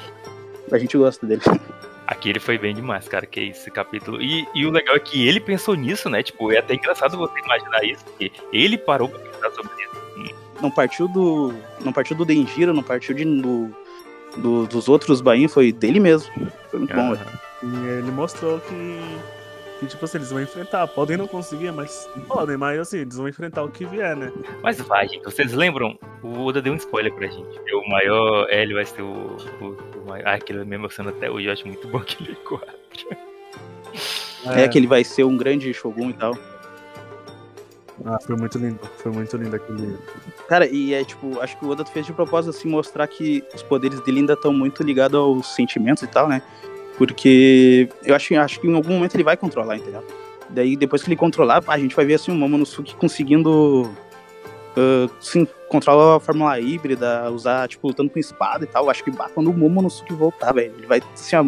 A 0.70 0.78
gente 0.78 0.96
gosta 0.96 1.24
dele. 1.26 1.42
Aqui 2.06 2.28
ele 2.28 2.40
foi 2.40 2.58
bem 2.58 2.74
demais, 2.74 3.06
cara, 3.08 3.24
que 3.24 3.38
é 3.40 3.44
esse 3.44 3.70
capítulo. 3.70 4.20
E, 4.20 4.46
e 4.54 4.66
o 4.66 4.70
legal 4.70 4.96
é 4.96 4.98
que 4.98 5.26
ele 5.26 5.38
pensou 5.40 5.74
nisso, 5.74 6.10
né? 6.10 6.22
Tipo, 6.22 6.50
é 6.52 6.58
até 6.58 6.74
engraçado 6.74 7.16
você 7.16 7.38
imaginar 7.38 7.84
isso, 7.84 8.04
porque 8.04 8.32
ele 8.52 8.76
parou 8.76 9.08
pra 9.08 9.18
pensar 9.20 9.50
sobre 9.52 9.70
isso. 9.82 10.34
Não 10.60 10.70
partiu 10.70 11.08
do. 11.08 11.54
Não 11.80 11.92
partiu 11.92 12.16
do 12.16 12.24
Denjiro, 12.24 12.74
não 12.74 12.82
partiu 12.82 13.14
de, 13.14 13.24
do, 13.24 13.74
do- 14.36 14.66
dos 14.66 14.88
outros 14.88 15.20
bainhos, 15.20 15.52
foi 15.52 15.72
dele 15.72 16.00
mesmo. 16.00 16.32
Foi 16.70 16.78
muito 16.80 16.94
bom, 16.94 17.00
Aham. 17.00 17.14
velho. 17.14 17.40
E 17.64 17.86
ele 17.98 18.10
mostrou 18.10 18.58
que, 18.60 19.00
que, 19.80 19.86
tipo 19.86 20.04
assim, 20.04 20.18
eles 20.18 20.30
vão 20.30 20.40
enfrentar. 20.42 20.86
Podem 20.88 21.16
não 21.16 21.26
conseguir, 21.28 21.70
mas 21.72 22.08
podem, 22.26 22.56
mas 22.56 22.78
assim, 22.80 22.98
eles 22.98 23.16
vão 23.16 23.28
enfrentar 23.28 23.62
o 23.62 23.68
que 23.68 23.84
vier, 23.84 24.16
né? 24.16 24.32
Mas 24.62 24.80
vai, 24.80 25.06
gente. 25.08 25.22
Vocês 25.24 25.52
lembram? 25.52 25.96
O 26.22 26.44
Oda 26.46 26.60
deu 26.60 26.72
um 26.72 26.76
spoiler 26.76 27.12
pra 27.14 27.26
gente. 27.28 27.58
O 27.74 27.88
maior. 27.88 28.46
É, 28.50 28.62
ele 28.62 28.74
vai 28.74 28.84
ser 28.84 29.02
o. 29.02 29.36
o, 29.60 29.76
o 30.02 30.08
maior. 30.08 30.26
Ah, 30.26 30.34
aquele 30.34 30.64
me 30.64 30.74
emociona 30.74 31.10
até 31.10 31.30
hoje. 31.30 31.46
Eu 31.46 31.52
acho 31.52 31.66
muito 31.66 31.86
bom 31.88 31.98
aquele 31.98 32.34
quadro. 32.36 32.66
É. 34.44 34.66
que 34.66 34.76
ele 34.76 34.88
vai 34.88 35.04
ser 35.04 35.22
um 35.22 35.36
grande 35.36 35.72
Shogun 35.72 36.10
e 36.10 36.14
tal. 36.14 36.36
Ah, 38.04 38.18
foi 38.20 38.36
muito 38.36 38.58
lindo. 38.58 38.78
Foi 38.98 39.12
muito 39.12 39.36
lindo 39.36 39.54
aquele. 39.54 39.98
Cara, 40.48 40.66
e 40.66 40.94
é 40.94 41.04
tipo, 41.04 41.40
acho 41.40 41.56
que 41.58 41.64
o 41.64 41.70
Oda 41.70 41.84
fez 41.84 42.06
de 42.06 42.12
propósito 42.12 42.50
assim 42.56 42.68
mostrar 42.68 43.06
que 43.06 43.44
os 43.54 43.62
poderes 43.62 44.00
dele 44.00 44.20
ainda 44.20 44.32
estão 44.32 44.52
muito 44.52 44.82
ligados 44.82 45.18
aos 45.18 45.54
sentimentos 45.54 46.02
e 46.02 46.06
tal, 46.06 46.28
né? 46.28 46.42
Porque 46.98 47.88
eu 48.04 48.14
acho, 48.14 48.34
acho 48.34 48.60
que 48.60 48.66
em 48.66 48.74
algum 48.74 48.94
momento 48.94 49.14
ele 49.14 49.24
vai 49.24 49.36
controlar, 49.36 49.76
entendeu? 49.76 50.04
Daí 50.50 50.76
depois 50.76 51.02
que 51.02 51.08
ele 51.08 51.16
controlar, 51.16 51.62
a 51.66 51.78
gente 51.78 51.96
vai 51.96 52.04
ver 52.04 52.14
assim 52.14 52.30
o 52.30 52.34
Momonosuke 52.34 52.94
conseguindo 52.96 53.90
ah, 54.76 55.08
sim, 55.20 55.46
controlar 55.68 56.16
a 56.16 56.20
fórmula 56.20 56.58
híbrida, 56.58 57.30
usar, 57.30 57.68
tipo, 57.68 57.88
lutando 57.88 58.10
com 58.10 58.18
espada 58.18 58.64
e 58.64 58.66
tal. 58.66 58.88
Acho 58.88 59.04
que 59.04 59.10
bah, 59.10 59.30
quando 59.34 59.50
o 59.50 59.54
Momonosuke 59.54 60.12
voltar, 60.14 60.52
velho, 60.52 60.74
ele 60.76 60.86
vai 60.86 61.02
assim, 61.14 61.36
ó, 61.36 61.44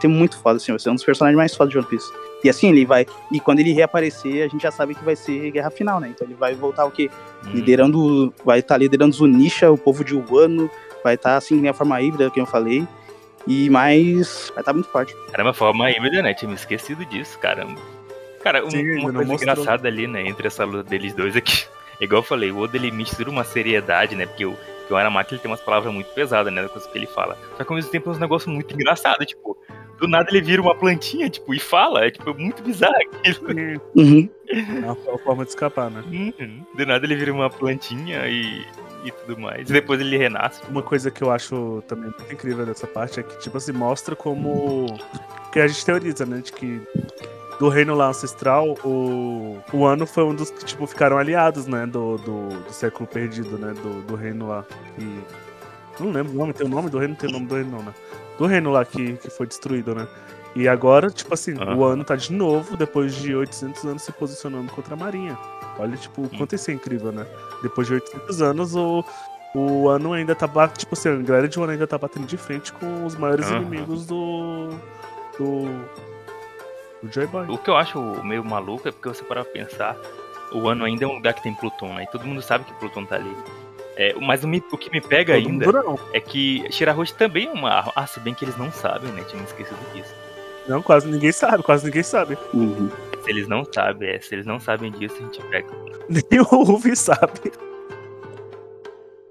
ser 0.00 0.08
muito 0.08 0.38
foda, 0.38 0.56
assim, 0.56 0.72
vai 0.72 0.78
ser 0.78 0.90
um 0.90 0.94
dos 0.94 1.04
personagens 1.04 1.36
mais 1.36 1.54
fodas 1.54 1.72
de 1.72 1.78
One 1.78 1.86
Piece. 1.86 2.10
E 2.42 2.48
assim, 2.48 2.70
ele 2.70 2.84
vai. 2.86 3.06
E 3.30 3.38
quando 3.40 3.60
ele 3.60 3.72
reaparecer, 3.72 4.44
a 4.44 4.48
gente 4.48 4.62
já 4.62 4.70
sabe 4.70 4.94
que 4.94 5.04
vai 5.04 5.14
ser 5.16 5.50
guerra 5.50 5.70
final, 5.70 6.00
né? 6.00 6.08
Então 6.08 6.26
ele 6.26 6.34
vai 6.34 6.54
voltar 6.54 6.84
o 6.86 6.90
quê? 6.90 7.10
Hum. 7.46 7.50
liderando, 7.52 8.34
vai 8.44 8.60
estar 8.60 8.76
liderando 8.76 9.12
os 9.12 9.20
Unisha, 9.20 9.70
o 9.70 9.76
povo 9.78 10.04
de 10.04 10.14
Wano, 10.14 10.70
vai 11.04 11.14
estar 11.14 11.36
assim, 11.36 11.56
nem 11.60 11.70
a 11.70 11.74
forma 11.74 12.00
híbrida 12.00 12.30
que 12.30 12.40
eu 12.40 12.46
falei, 12.46 12.86
e 13.46 13.68
mais, 13.70 14.50
vai 14.54 14.60
estar 14.62 14.72
muito 14.72 14.88
forte. 14.90 15.14
Caramba, 15.30 15.52
forma 15.52 15.90
híbrida, 15.90 16.22
né? 16.22 16.34
Tinha 16.34 16.48
me 16.48 16.54
esquecido 16.54 17.04
disso, 17.06 17.38
caramba. 17.38 17.80
Cara, 18.42 18.64
um- 18.64 18.70
Sim, 18.70 18.98
uma 19.00 19.12
coisa 19.12 19.28
mostrou. 19.28 19.52
engraçada 19.52 19.86
ali, 19.88 20.06
né, 20.06 20.26
entre 20.26 20.46
essa 20.46 20.64
luta 20.64 20.82
deles 20.88 21.12
dois 21.14 21.36
aqui. 21.36 21.64
Igual 22.00 22.20
eu 22.22 22.26
falei, 22.26 22.50
o 22.50 22.58
Oda 22.58 22.76
ele 22.78 22.90
mistura 22.90 23.28
uma 23.28 23.44
seriedade, 23.44 24.14
né? 24.16 24.24
Porque 24.24 24.46
o, 24.46 24.52
porque 24.52 24.94
o 24.94 24.96
Aramaki 24.96 25.34
ele 25.34 25.42
tem 25.42 25.50
umas 25.50 25.60
palavras 25.60 25.92
muito 25.92 26.08
pesadas, 26.14 26.50
né? 26.50 26.62
Da 26.62 26.68
coisa 26.70 26.88
que 26.88 26.96
ele 26.96 27.06
fala. 27.06 27.36
Só 27.58 27.64
que 27.64 27.70
ao 27.70 27.76
mesmo 27.76 27.90
tempo 27.90 28.10
é 28.10 28.14
um 28.14 28.18
negócio 28.18 28.50
muito 28.50 28.72
engraçado, 28.74 29.24
tipo, 29.26 29.56
do 30.00 30.08
nada 30.08 30.28
ele 30.30 30.40
vira 30.40 30.62
uma 30.62 30.74
plantinha, 30.74 31.28
tipo, 31.28 31.54
e 31.54 31.60
fala. 31.60 32.06
É 32.06 32.10
tipo 32.10 32.34
muito 32.34 32.62
bizarro 32.62 32.94
aquilo. 32.96 33.52
E 33.52 33.80
Uhum. 33.94 34.28
é 34.82 34.86
uma 34.86 35.18
forma 35.18 35.44
de 35.44 35.50
escapar, 35.50 35.90
né? 35.90 36.02
Uhum. 36.10 36.64
Do 36.76 36.86
nada 36.86 37.04
ele 37.06 37.14
vira 37.14 37.32
uma 37.32 37.48
plantinha 37.50 38.26
e, 38.26 38.64
e 39.04 39.10
tudo 39.12 39.40
mais. 39.40 39.68
E 39.68 39.72
depois 39.72 40.00
ele 40.00 40.16
renasce. 40.16 40.62
Uma 40.68 40.82
coisa 40.82 41.10
que 41.10 41.22
eu 41.22 41.30
acho 41.30 41.84
também 41.86 42.06
muito 42.18 42.32
incrível 42.32 42.64
dessa 42.66 42.86
parte 42.86 43.20
é 43.20 43.22
que, 43.22 43.38
tipo 43.38 43.56
assim, 43.58 43.72
mostra 43.72 44.16
como. 44.16 44.86
Que 45.52 45.60
a 45.60 45.68
gente 45.68 45.84
teoriza, 45.84 46.24
né? 46.26 46.40
De 46.42 46.52
que 46.52 46.80
do 47.60 47.68
reino 47.68 47.94
lá 47.94 48.08
ancestral, 48.08 48.74
o, 48.82 49.58
o 49.72 49.84
ano 49.84 50.06
foi 50.06 50.24
um 50.24 50.34
dos 50.34 50.50
que, 50.50 50.64
tipo, 50.64 50.86
ficaram 50.86 51.18
aliados, 51.18 51.66
né? 51.66 51.86
Do, 51.86 52.16
do, 52.16 52.48
do 52.48 52.72
século 52.72 53.06
perdido, 53.06 53.58
né? 53.58 53.74
Do, 53.74 54.00
do 54.02 54.16
reino 54.16 54.48
lá. 54.48 54.64
Que. 54.96 55.20
Não 56.02 56.10
lembro 56.10 56.32
o 56.32 56.36
nome, 56.36 56.54
tem 56.54 56.66
o 56.66 56.70
nome 56.70 56.88
do 56.88 56.98
reino, 56.98 57.12
não 57.12 57.20
tem 57.20 57.28
o 57.28 57.32
nome 57.34 57.46
do 57.46 57.54
reino, 57.54 57.70
não, 57.70 57.82
né? 57.82 57.92
Do 58.40 58.46
reino 58.46 58.70
lá 58.70 58.86
que, 58.86 59.18
que 59.18 59.28
foi 59.28 59.46
destruído, 59.46 59.94
né? 59.94 60.08
E 60.56 60.66
agora, 60.66 61.10
tipo 61.10 61.34
assim, 61.34 61.58
o 61.58 61.60
Aham. 61.62 61.92
ano 61.92 62.04
tá 62.04 62.16
de 62.16 62.32
novo, 62.32 62.74
depois 62.74 63.14
de 63.14 63.36
800 63.36 63.84
anos, 63.84 64.02
se 64.02 64.10
posicionando 64.12 64.72
contra 64.72 64.94
a 64.94 64.96
Marinha. 64.96 65.36
Olha, 65.78 65.94
tipo, 65.94 66.22
o 66.22 66.28
quanto 66.30 66.54
isso 66.54 66.70
é 66.70 66.74
incrível, 66.74 67.12
né? 67.12 67.26
Depois 67.62 67.86
de 67.86 67.92
800 67.92 68.40
anos, 68.40 68.74
o, 68.74 69.04
o 69.54 69.90
ano 69.90 70.14
ainda 70.14 70.34
tá 70.34 70.46
batendo. 70.46 70.78
Tipo 70.78 70.94
assim, 70.94 71.10
a 71.10 71.16
galera 71.16 71.46
de 71.48 71.58
Wano 71.60 71.72
ainda 71.72 71.86
tá 71.86 71.98
batendo 71.98 72.26
de 72.26 72.38
frente 72.38 72.72
com 72.72 73.04
os 73.04 73.14
maiores 73.14 73.44
Aham. 73.46 73.58
inimigos 73.58 74.06
do. 74.06 74.70
do. 75.38 75.64
do 77.02 77.12
Joy 77.12 77.26
Boy. 77.26 77.46
O 77.46 77.58
que 77.58 77.68
eu 77.68 77.76
acho 77.76 78.00
meio 78.24 78.42
maluco 78.42 78.88
é 78.88 78.90
porque 78.90 79.06
você 79.06 79.22
parar 79.22 79.44
pra 79.44 79.52
pensar, 79.52 79.98
o 80.50 80.66
ano 80.66 80.86
ainda 80.86 81.04
é 81.04 81.06
um 81.06 81.16
lugar 81.16 81.34
que 81.34 81.42
tem 81.42 81.52
Pluton, 81.52 81.92
né? 81.92 82.04
E 82.04 82.06
todo 82.06 82.24
mundo 82.24 82.40
sabe 82.40 82.64
que 82.64 82.72
Pluton 82.72 83.04
tá 83.04 83.16
ali. 83.16 83.36
É, 84.02 84.14
mas 84.18 84.42
o, 84.42 84.48
me- 84.48 84.64
o 84.72 84.78
que 84.78 84.90
me 84.90 84.98
pega 84.98 85.34
Todo 85.34 85.46
ainda 85.46 85.66
é 86.14 86.20
que 86.20 86.64
Shirahoshi 86.72 87.12
também 87.12 87.48
é 87.48 87.52
uma 87.52 87.68
arma. 87.70 87.92
Ah, 87.94 88.06
se 88.06 88.18
bem 88.18 88.32
que 88.32 88.46
eles 88.46 88.56
não 88.56 88.72
sabem, 88.72 89.12
né? 89.12 89.22
Tinha 89.28 89.38
me 89.38 89.46
esquecido 89.46 89.76
disso. 89.94 90.14
Não, 90.66 90.80
quase 90.80 91.06
ninguém 91.06 91.32
sabe, 91.32 91.62
quase 91.62 91.84
ninguém 91.84 92.02
sabe. 92.02 92.38
Uhum. 92.54 92.88
Se 93.22 93.30
eles 93.30 93.46
não 93.46 93.62
sabem, 93.70 94.08
é, 94.08 94.18
se 94.18 94.34
eles 94.34 94.46
não 94.46 94.58
sabem 94.58 94.90
disso, 94.90 95.16
a 95.16 95.22
gente 95.22 95.42
pega. 95.50 95.68
Nem 96.08 96.40
o 96.40 96.44
Ruffy 96.44 96.96
sabe. 96.96 97.52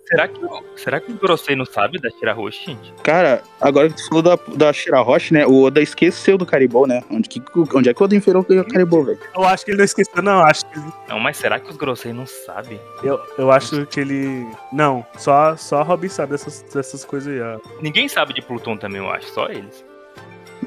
Será 0.09 0.27
que, 0.27 0.43
o- 0.43 0.63
será 0.75 0.99
que 0.99 1.11
o 1.11 1.15
Gorosei 1.15 1.55
não 1.55 1.65
sabe 1.65 1.99
da 1.99 2.09
Shirahoshi, 2.09 2.65
gente? 2.65 2.93
Cara, 3.03 3.43
agora 3.61 3.89
que 3.89 3.95
tu 3.95 4.07
falou 4.07 4.23
da, 4.23 4.39
da 4.55 4.73
Shirahoshi, 4.73 5.33
né, 5.33 5.45
o 5.45 5.61
Oda 5.63 5.79
esqueceu 5.81 6.37
do 6.37 6.45
Caribou, 6.45 6.87
né, 6.87 7.03
onde, 7.11 7.29
que, 7.29 7.41
onde 7.75 7.89
é 7.89 7.93
que 7.93 8.01
o 8.01 8.05
Oda 8.05 8.15
enfiou 8.15 8.39
o 8.41 8.65
Caribou, 8.65 9.03
velho? 9.05 9.19
Eu 9.35 9.43
acho 9.45 9.63
que 9.63 9.71
ele 9.71 9.77
não 9.77 9.85
esqueceu, 9.85 10.21
não. 10.23 10.39
Acho 10.43 10.65
que 10.65 10.79
ele- 10.79 10.93
Não, 11.07 11.19
mas 11.19 11.37
será 11.37 11.59
que 11.59 11.69
os 11.69 11.77
Gorosei 11.77 12.11
não 12.11 12.25
sabem? 12.25 12.79
eu, 13.03 13.19
eu 13.37 13.51
acho 13.51 13.85
que 13.85 13.99
ele. 13.99 14.47
Não, 14.73 15.05
só, 15.17 15.55
só 15.55 15.79
a 15.79 15.83
Robin 15.83 16.09
sabe 16.09 16.31
dessas, 16.31 16.61
dessas 16.73 17.05
coisas 17.05 17.31
aí. 17.33 17.39
ó. 17.41 17.59
Ninguém 17.81 18.07
sabe 18.09 18.33
de 18.33 18.41
Pluton 18.41 18.77
também, 18.77 18.97
eu 18.99 19.09
acho, 19.09 19.27
só 19.31 19.47
eles. 19.47 19.85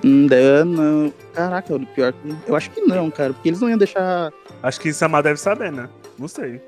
Hum, 0.04 0.26
não. 0.66 1.12
Caraca, 1.34 1.74
o 1.74 1.86
pior 1.86 2.12
que. 2.12 2.34
Eu 2.46 2.56
acho 2.56 2.70
que 2.70 2.80
não, 2.80 3.10
cara, 3.10 3.32
porque 3.32 3.48
eles 3.48 3.60
não 3.60 3.68
iam 3.68 3.78
deixar. 3.78 4.32
Acho 4.62 4.80
que 4.80 4.92
Samar 4.92 5.22
deve 5.22 5.38
saber, 5.38 5.70
né? 5.70 5.88
Não 6.18 6.28
sei. 6.28 6.60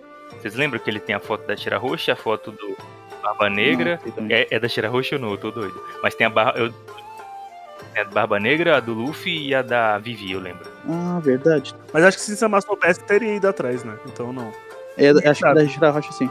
Vocês 0.45 0.57
lembram 0.57 0.78
que 0.78 0.90
ele 0.90 1.01
tem 1.01 1.14
a 1.14 1.20
foto 1.20 1.47
da 1.47 1.57
Shirahoshi, 1.57 2.11
a 2.11 2.16
foto 2.16 2.53
do 2.53 2.76
Barba 3.22 3.49
Negra? 3.49 3.99
Não. 4.14 4.26
É, 4.28 4.47
é 4.51 4.61
da 4.61 4.68
Shirahoshi 4.68 5.14
ou 5.14 5.20
não? 5.22 5.30
Eu 5.30 5.38
tô 5.38 5.51
doido. 5.51 5.82
Mas 6.03 6.14
tem 6.14 6.26
a 6.26 6.28
barra. 6.28 6.53
Eu... 6.59 6.70
tem 6.70 8.03
a 8.03 8.05
Barba 8.05 8.38
Negra, 8.38 8.76
a 8.76 8.80
do 8.80 8.92
Luffy 8.92 9.49
e 9.49 9.55
a 9.55 9.62
da 9.62 9.97
Vivi, 9.97 10.32
eu 10.32 10.40
lembro. 10.40 10.70
Ah, 10.86 11.18
verdade. 11.22 11.74
Mas 11.95 12.05
acho 12.05 12.18
que 12.18 12.24
se 12.24 12.36
Samar 12.36 12.61
soubesse, 12.61 13.03
teria 13.05 13.34
ido 13.34 13.49
atrás, 13.49 13.84
né? 13.84 13.97
Então 14.07 14.34
não. 14.34 14.53
É, 14.99 15.09
acho 15.26 15.40
que 15.40 15.55
da 15.55 15.66
Shirahoshi 15.66 16.12
sim. 16.12 16.30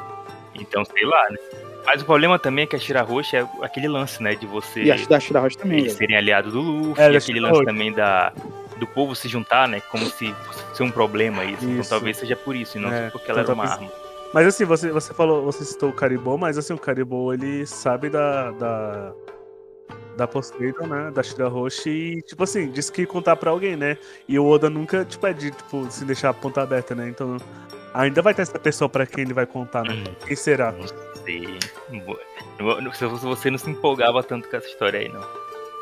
Então, 0.53 0.86
sei 0.86 1.05
lá, 1.05 1.32
né? 1.32 1.38
Mas 1.84 2.03
o 2.03 2.05
problema 2.05 2.38
também 2.38 2.66
é 2.66 2.68
que 2.68 2.76
a 2.76 2.80
Shirahoshi 2.80 3.38
é 3.38 3.47
aquele 3.64 3.88
lance, 3.88 4.22
né? 4.22 4.36
De 4.36 4.45
você. 4.45 4.84
E 4.84 4.91
acho 4.91 5.05
que 5.05 5.09
da 5.09 5.20
Shirahoshi 5.20 5.57
também, 5.57 5.80
eles 5.80 5.93
velho. 5.93 5.97
serem 5.97 6.18
aliados 6.18 6.53
do 6.53 6.61
Luffy, 6.61 7.01
É, 7.01 7.11
e 7.14 7.18
aquele 7.18 7.39
lance 7.39 7.66
também 7.66 7.91
da. 7.91 8.32
Do 8.78 8.86
povo 8.86 9.16
se 9.16 9.28
juntar, 9.28 9.68
né? 9.68 9.82
Como 9.89 10.05
se 10.05 10.32
fosse 10.34 10.64
ser 10.76 10.84
um 10.84 10.91
problema 10.91 11.43
isso. 11.45 11.64
Então 11.64 11.80
Isso. 11.80 11.89
talvez 11.89 12.18
seja 12.18 12.36
por 12.36 12.55
isso, 12.55 12.78
e 12.78 12.82
não 12.82 12.91
É, 12.91 13.09
porque 13.09 13.30
ela 13.32 13.41
então 13.41 13.53
era 13.53 13.61
uma 13.61 13.72
arma. 13.72 14.03
Mas 14.34 14.47
assim, 14.47 14.65
você, 14.65 14.91
você 14.91 15.13
falou, 15.13 15.43
você 15.43 15.63
citou 15.63 15.89
o 15.89 15.93
Caribou, 15.93 16.38
mas 16.38 16.57
assim, 16.57 16.73
o 16.73 16.77
Caribou 16.77 17.34
ele 17.34 17.65
sabe 17.65 18.09
da. 18.09 18.51
da... 18.51 19.13
Da 20.17 20.27
Poseidon, 20.27 20.86
né? 20.86 21.09
Da 21.09 21.23
Shirahoshi 21.23 21.89
e, 21.89 22.21
tipo 22.21 22.43
assim, 22.43 22.69
disse 22.69 22.91
que 22.91 23.01
ia 23.01 23.07
contar 23.07 23.36
pra 23.36 23.49
alguém, 23.49 23.75
né? 23.75 23.97
E 24.27 24.38
o 24.38 24.45
Oda 24.45 24.69
nunca, 24.69 25.03
tipo, 25.03 25.25
é 25.25 25.34
de, 25.34 25.49
tipo, 25.49 25.89
se 25.89 26.05
deixar 26.05 26.29
a 26.29 26.34
ponta 26.34 26.61
aberta, 26.61 26.93
né? 26.93 27.09
Então, 27.09 27.38
ainda 27.95 28.21
vai 28.21 28.31
ter 28.31 28.43
essa 28.43 28.59
pessoa 28.59 28.88
pra 28.88 29.07
quem 29.07 29.23
ele 29.23 29.34
vai 29.34 29.47
contar, 29.47 29.84
né? 29.84 29.93
Hum. 29.93 30.15
Quem 30.27 30.36
será? 30.36 30.71
Não 30.71 30.86
sei. 31.25 31.57
Se 32.93 33.05
você 33.07 33.49
não 33.49 33.57
se 33.57 33.71
empolgava 33.71 34.21
tanto 34.21 34.47
com 34.47 34.55
essa 34.55 34.67
história 34.67 34.99
aí, 34.99 35.09
não. 35.09 35.25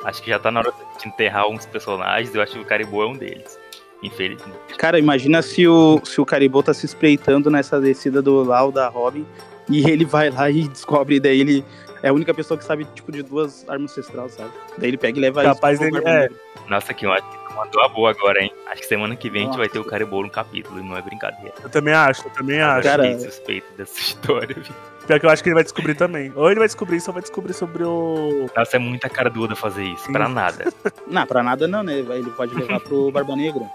Acho 0.06 0.24
que 0.24 0.30
já 0.30 0.40
tá 0.40 0.50
na 0.50 0.62
hora 0.62 0.74
de 0.98 1.08
enterrar 1.10 1.50
uns 1.50 1.66
personagens. 1.66 2.34
Eu 2.34 2.42
acho 2.42 2.54
que 2.54 2.60
o 2.60 2.66
Caribou 2.66 3.04
é 3.04 3.08
um 3.08 3.14
deles. 3.14 3.60
Infelizmente. 4.04 4.58
Cara, 4.78 4.98
imagina 4.98 5.42
se 5.42 5.68
o, 5.68 6.02
se 6.04 6.20
o 6.20 6.26
Caribou 6.26 6.64
tá 6.64 6.74
se 6.74 6.86
espreitando 6.86 7.50
nessa 7.50 7.80
descida 7.80 8.22
do 8.22 8.44
Lau 8.44 8.72
da 8.72 8.88
Robin 8.88 9.26
e 9.70 9.90
ele 9.90 10.06
vai 10.06 10.30
lá 10.30 10.50
e 10.50 10.64
descobre, 10.70 11.20
daí 11.20 11.40
ele 11.40 11.66
é 12.02 12.10
a 12.10 12.14
única 12.14 12.34
pessoa 12.34 12.58
que 12.58 12.64
sabe, 12.66 12.86
tipo, 12.96 13.12
de 13.12 13.22
duas 13.22 13.68
armas 13.70 13.92
ancestrais, 13.92 14.34
sabe? 14.34 14.50
Daí 14.78 14.90
ele 14.90 14.98
pega 14.98 15.18
e 15.18 15.22
leva 15.22 15.44
Capaz 15.44 15.80
isso 15.80 15.90
pro 15.92 16.04
dele- 16.04 16.10
é. 16.26 16.30
Nossa, 16.68 16.94
que 16.94 17.06
tu 17.06 17.41
mandou 17.52 17.82
a 17.84 17.88
boa 17.88 18.10
agora, 18.12 18.42
hein? 18.42 18.54
Acho 18.68 18.82
que 18.82 18.88
semana 18.88 19.16
que 19.16 19.30
vem 19.30 19.44
a 19.44 19.46
gente 19.46 19.58
vai 19.58 19.68
Nossa. 19.68 19.74
ter 19.74 19.80
o 19.80 19.86
Caribou 19.90 20.24
no 20.24 20.30
capítulo, 20.30 20.80
e 20.80 20.84
não 20.84 20.96
é 20.98 21.02
brincadeira. 21.02 21.54
Eu 21.64 21.70
também 21.70 21.94
acho, 21.94 22.26
eu 22.28 22.32
também 22.32 22.62
acho. 22.62 22.84
Cara- 22.88 23.06
Eu 23.08 23.14
fiquei 23.18 23.30
suspeito 23.32 23.74
dessa 23.78 23.98
história, 24.02 24.56
viu? 24.56 24.74
Pior 25.08 25.20
que 25.20 25.26
eu 25.26 25.30
acho 25.32 25.42
que 25.44 25.50
ele 25.50 25.56
vai 25.56 25.64
descobrir 25.64 25.96
também. 25.96 26.32
Ou 26.36 26.50
ele 26.50 26.60
vai 26.60 26.68
descobrir, 26.68 27.02
só 27.02 27.12
vai 27.12 27.22
descobrir 27.22 27.54
sobre 27.54 27.84
o. 27.84 28.46
Nossa, 28.56 28.76
é 28.76 28.80
muita 28.80 29.10
cara 29.10 29.30
do 29.30 29.44
Oda 29.44 29.56
fazer 29.56 29.84
isso. 29.84 30.06
Sim. 30.06 30.14
Pra 30.14 30.30
nada. 30.30 30.72
Não, 31.08 31.26
pra 31.26 31.42
nada 31.44 31.68
não, 31.68 31.82
né? 31.84 31.98
Ele 32.00 32.30
pode 32.32 32.54
levar 32.56 32.80
pro 32.80 33.10
Barba 33.12 33.36
Negra. 33.36 33.66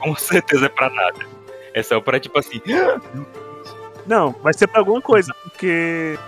Com 0.00 0.14
certeza 0.16 0.66
é 0.66 0.68
pra 0.68 0.90
nada. 0.90 1.20
É 1.72 1.82
só 1.82 2.00
pra, 2.00 2.18
tipo 2.20 2.38
assim... 2.38 2.60
Não, 4.06 4.32
vai 4.42 4.52
ser 4.52 4.66
pra 4.66 4.80
alguma 4.80 5.00
coisa, 5.00 5.32
porque. 5.44 6.18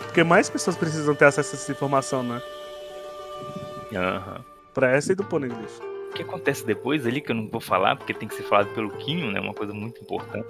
Porque 0.00 0.24
mais 0.24 0.48
pessoas 0.48 0.74
precisam 0.76 1.14
ter 1.14 1.26
acesso 1.26 1.54
a 1.54 1.58
essa 1.58 1.70
informação, 1.70 2.22
né? 2.22 2.40
Aham. 3.94 4.40
Pra 4.72 4.90
essa 4.90 5.12
e 5.12 5.14
do 5.14 5.22
Poneglyph. 5.24 5.78
O 6.10 6.14
que 6.14 6.22
acontece 6.22 6.64
depois 6.64 7.06
ali, 7.06 7.20
que 7.20 7.30
eu 7.30 7.36
não 7.36 7.48
vou 7.48 7.60
falar, 7.60 7.96
porque 7.96 8.14
tem 8.14 8.28
que 8.28 8.34
ser 8.34 8.42
falado 8.42 8.68
pelo 8.74 8.90
Quinho, 8.90 9.30
né? 9.30 9.40
Uma 9.40 9.54
coisa 9.54 9.72
muito 9.72 10.00
importante. 10.00 10.46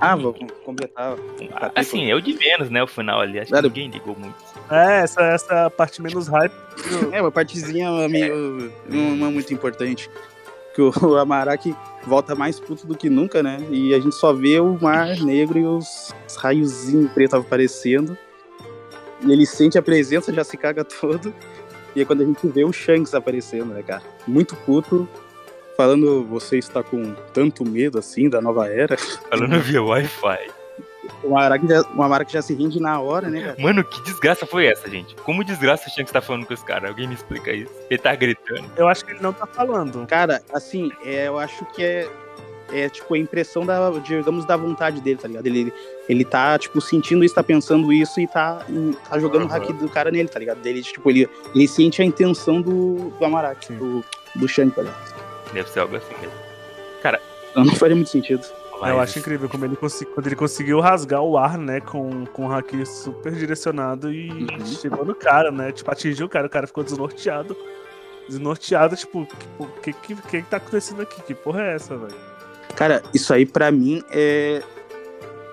Ah, 0.00 0.16
vou 0.16 0.34
completar. 0.64 1.14
Assim, 1.74 2.10
é 2.10 2.14
o 2.14 2.22
de 2.22 2.32
menos, 2.32 2.70
né? 2.70 2.82
O 2.82 2.86
final 2.86 3.20
ali. 3.20 3.38
Acho 3.38 3.52
que 3.52 3.62
ninguém 3.62 3.90
ligou 3.90 4.16
muito. 4.18 4.34
É, 4.70 5.02
essa, 5.02 5.22
essa 5.22 5.68
parte 5.68 6.00
menos 6.00 6.26
hype. 6.26 6.54
É, 7.12 7.20
uma 7.20 7.30
partezinha 7.30 7.90
meio. 8.08 8.72
não 8.88 9.26
é 9.26 9.30
muito 9.30 9.52
importante. 9.52 10.10
Que 10.74 10.80
o 11.04 11.16
Amaraki 11.18 11.76
volta 12.06 12.34
mais 12.34 12.58
puto 12.58 12.86
do 12.86 12.96
que 12.96 13.10
nunca, 13.10 13.42
né? 13.42 13.58
E 13.70 13.94
a 13.94 14.00
gente 14.00 14.14
só 14.14 14.32
vê 14.32 14.58
o 14.58 14.78
mar 14.80 15.16
negro 15.18 15.58
e 15.58 15.66
os 15.66 16.14
raiozinhos 16.38 17.12
pretos 17.12 17.38
aparecendo. 17.38 18.16
E 19.22 19.30
ele 19.30 19.44
sente 19.44 19.76
a 19.76 19.82
presença, 19.82 20.32
já 20.32 20.42
se 20.42 20.56
caga 20.56 20.82
todo. 20.82 21.34
E 21.94 22.02
é 22.02 22.04
quando 22.04 22.22
a 22.22 22.26
gente 22.26 22.46
vê 22.48 22.64
o 22.64 22.72
Shanks 22.72 23.14
aparecendo, 23.14 23.74
né, 23.74 23.82
cara? 23.82 24.02
Muito 24.26 24.54
puto. 24.56 25.08
Falando, 25.76 26.24
você 26.24 26.58
está 26.58 26.82
com 26.82 27.14
tanto 27.32 27.64
medo 27.64 27.98
assim 27.98 28.28
da 28.28 28.40
nova 28.40 28.68
era. 28.68 28.96
Falando 29.28 29.58
via 29.60 29.82
Wi-Fi. 29.82 30.50
O 31.22 31.36
Amaraki 31.36 31.66
já, 31.66 31.82
o 31.94 32.02
Amaraki 32.02 32.32
já 32.32 32.42
se 32.42 32.54
rende 32.54 32.80
na 32.80 33.00
hora, 33.00 33.28
né, 33.28 33.40
cara? 33.42 33.56
Mano, 33.58 33.82
que 33.84 34.02
desgraça 34.02 34.46
foi 34.46 34.66
essa, 34.66 34.88
gente? 34.88 35.14
Como 35.16 35.42
desgraça 35.42 35.88
o 35.88 35.90
Shanks 35.90 36.12
tá 36.12 36.20
falando 36.20 36.46
com 36.46 36.54
esse 36.54 36.64
cara? 36.64 36.88
Alguém 36.88 37.08
me 37.08 37.14
explica 37.14 37.52
isso? 37.52 37.72
Ele 37.88 37.98
tá 37.98 38.14
gritando. 38.14 38.70
Eu 38.76 38.88
acho 38.88 39.04
que 39.04 39.12
ele 39.12 39.20
não 39.22 39.32
tá 39.32 39.46
falando. 39.46 40.06
Cara, 40.06 40.42
assim, 40.52 40.90
é, 41.04 41.28
eu 41.28 41.38
acho 41.38 41.64
que 41.66 41.82
é 41.82 42.08
é 42.72 42.88
tipo 42.88 43.14
a 43.14 43.18
impressão 43.18 43.64
da, 43.64 43.90
digamos, 43.98 44.44
da 44.44 44.56
vontade 44.56 45.00
dele, 45.00 45.18
tá 45.20 45.28
ligado? 45.28 45.46
Ele, 45.46 45.72
ele 46.08 46.24
tá, 46.24 46.58
tipo, 46.58 46.80
sentindo 46.80 47.24
isso, 47.24 47.34
tá 47.34 47.42
pensando 47.42 47.92
isso 47.92 48.20
e 48.20 48.26
tá, 48.26 48.64
tá 49.08 49.18
jogando 49.18 49.42
uhum. 49.42 49.48
o 49.48 49.50
hack 49.50 49.72
do 49.72 49.88
cara 49.88 50.10
nele, 50.10 50.28
tá 50.28 50.38
ligado? 50.38 50.64
Ele, 50.64 50.82
tipo, 50.82 51.08
ele, 51.10 51.28
ele 51.54 51.68
sente 51.68 52.02
a 52.02 52.04
intenção 52.04 52.60
do, 52.60 53.10
do 53.10 53.24
Amaraki, 53.24 53.72
do, 53.72 54.04
do 54.36 54.48
Shang, 54.48 54.70
tá 54.70 54.82
ligado? 54.82 55.14
Deve 55.52 55.68
ser 55.68 55.80
algo 55.80 55.96
assim 55.96 56.14
mesmo. 56.20 56.32
Cara. 57.02 57.20
Não, 57.54 57.64
não 57.64 57.74
faria 57.74 57.96
muito 57.96 58.10
sentido. 58.10 58.46
Mas... 58.80 58.90
Eu 58.90 59.00
acho 59.00 59.18
incrível 59.18 59.48
como 59.48 59.64
ele 59.66 59.76
consegui, 59.76 60.10
quando 60.12 60.26
ele 60.26 60.36
conseguiu 60.36 60.80
rasgar 60.80 61.20
o 61.20 61.36
ar, 61.36 61.58
né, 61.58 61.80
com, 61.80 62.24
com 62.26 62.46
o 62.46 62.48
hack 62.48 62.72
super 62.86 63.32
direcionado 63.32 64.12
e 64.12 64.30
uhum. 64.30 64.66
chegou 64.66 65.04
no 65.04 65.14
cara, 65.14 65.50
né? 65.50 65.70
Tipo, 65.70 65.90
atingiu 65.90 66.26
o 66.26 66.28
cara, 66.28 66.46
o 66.46 66.50
cara 66.50 66.66
ficou 66.66 66.82
desnorteado. 66.82 67.56
Desnorteado, 68.26 68.96
tipo, 68.96 69.26
o 69.58 69.66
que, 69.82 69.92
que, 69.92 70.14
que, 70.14 70.42
que 70.42 70.42
tá 70.42 70.56
acontecendo 70.56 71.02
aqui? 71.02 71.20
Que 71.22 71.34
porra 71.34 71.62
é 71.62 71.74
essa, 71.74 71.96
velho? 71.96 72.29
Cara, 72.74 73.02
isso 73.12 73.32
aí 73.32 73.46
para 73.46 73.70
mim 73.70 74.02
é. 74.10 74.62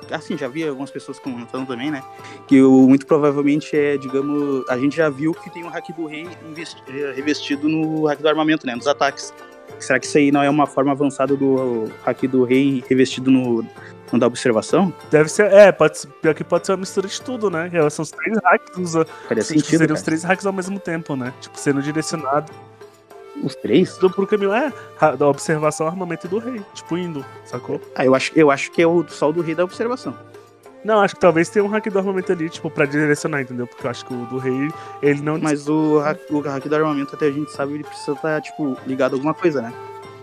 Assim, 0.09 0.37
já 0.37 0.47
vi 0.47 0.65
algumas 0.65 0.89
pessoas 0.89 1.19
comentando 1.19 1.67
também, 1.67 1.91
né? 1.91 2.01
Que 2.47 2.61
o, 2.61 2.87
muito 2.87 3.05
provavelmente 3.05 3.75
é, 3.75 3.97
digamos, 3.97 4.63
a 4.69 4.77
gente 4.77 4.95
já 4.95 5.09
viu 5.09 5.33
que 5.33 5.49
tem 5.49 5.65
um 5.65 5.67
hack 5.67 5.89
do 5.93 6.05
rei 6.05 6.25
eh, 6.25 7.13
revestido 7.13 7.67
no 7.67 8.05
hack 8.05 8.21
do 8.21 8.29
armamento, 8.29 8.65
né? 8.65 8.73
Nos 8.73 8.87
ataques. 8.87 9.33
Será 9.79 9.99
que 9.99 10.05
isso 10.05 10.17
aí 10.17 10.31
não 10.31 10.41
é 10.41 10.49
uma 10.49 10.65
forma 10.65 10.93
avançada 10.93 11.35
do 11.35 11.91
hack 12.05 12.21
do 12.23 12.45
rei 12.45 12.81
revestido 12.87 13.29
no, 13.29 13.65
no 14.09 14.17
da 14.17 14.27
observação? 14.27 14.93
Deve 15.11 15.27
ser, 15.27 15.51
é, 15.51 15.73
pode, 15.73 16.07
pior 16.21 16.33
que 16.33 16.43
pode 16.43 16.65
ser 16.65 16.71
uma 16.71 16.77
mistura 16.77 17.09
de 17.09 17.21
tudo, 17.21 17.49
né? 17.49 17.69
São 17.89 18.03
os 18.03 18.11
três 18.11 18.37
hacks, 18.45 18.93
Faria 19.27 19.43
sentido, 19.43 19.79
seriam 19.79 19.95
os 19.95 20.01
três 20.01 20.23
hacks 20.23 20.45
ao 20.45 20.53
mesmo 20.53 20.79
tempo, 20.79 21.17
né? 21.17 21.33
Tipo, 21.41 21.59
sendo 21.59 21.81
direcionado 21.81 22.49
os 23.43 23.55
três? 23.55 23.97
Do, 23.97 24.09
pro 24.09 24.27
caminho, 24.27 24.53
é, 24.53 24.71
da 25.17 25.27
observação, 25.27 25.87
armamento 25.87 26.27
e 26.27 26.29
do 26.29 26.39
rei. 26.39 26.61
Tipo, 26.73 26.97
indo, 26.97 27.25
sacou? 27.45 27.81
Ah, 27.95 28.05
eu 28.05 28.15
acho, 28.15 28.31
eu 28.35 28.51
acho 28.51 28.71
que 28.71 28.81
é 28.81 28.87
o 28.87 29.05
só 29.07 29.29
o 29.29 29.33
do 29.33 29.41
rei 29.41 29.55
da 29.55 29.63
observação. 29.63 30.15
Não, 30.83 31.01
acho 31.01 31.15
que 31.15 31.21
talvez 31.21 31.49
tenha 31.49 31.65
um 31.65 31.67
hack 31.67 31.89
do 31.89 31.99
armamento 31.99 32.31
ali, 32.31 32.49
tipo, 32.49 32.69
pra 32.69 32.85
direcionar, 32.85 33.41
entendeu? 33.41 33.67
Porque 33.67 33.85
eu 33.85 33.91
acho 33.91 34.05
que 34.05 34.13
o 34.13 34.25
do 34.27 34.37
rei, 34.37 34.69
ele 35.01 35.21
não. 35.21 35.37
Mas 35.37 35.67
o 35.67 35.99
hack, 35.99 36.19
o 36.29 36.39
hack 36.39 36.65
do 36.65 36.75
armamento, 36.75 37.15
até 37.15 37.25
a 37.25 37.31
gente 37.31 37.51
sabe, 37.51 37.73
ele 37.73 37.83
precisa 37.83 38.13
estar, 38.13 38.35
tá, 38.35 38.41
tipo, 38.41 38.77
ligado 38.85 39.13
a 39.13 39.15
alguma 39.15 39.33
coisa, 39.33 39.61
né? 39.61 39.73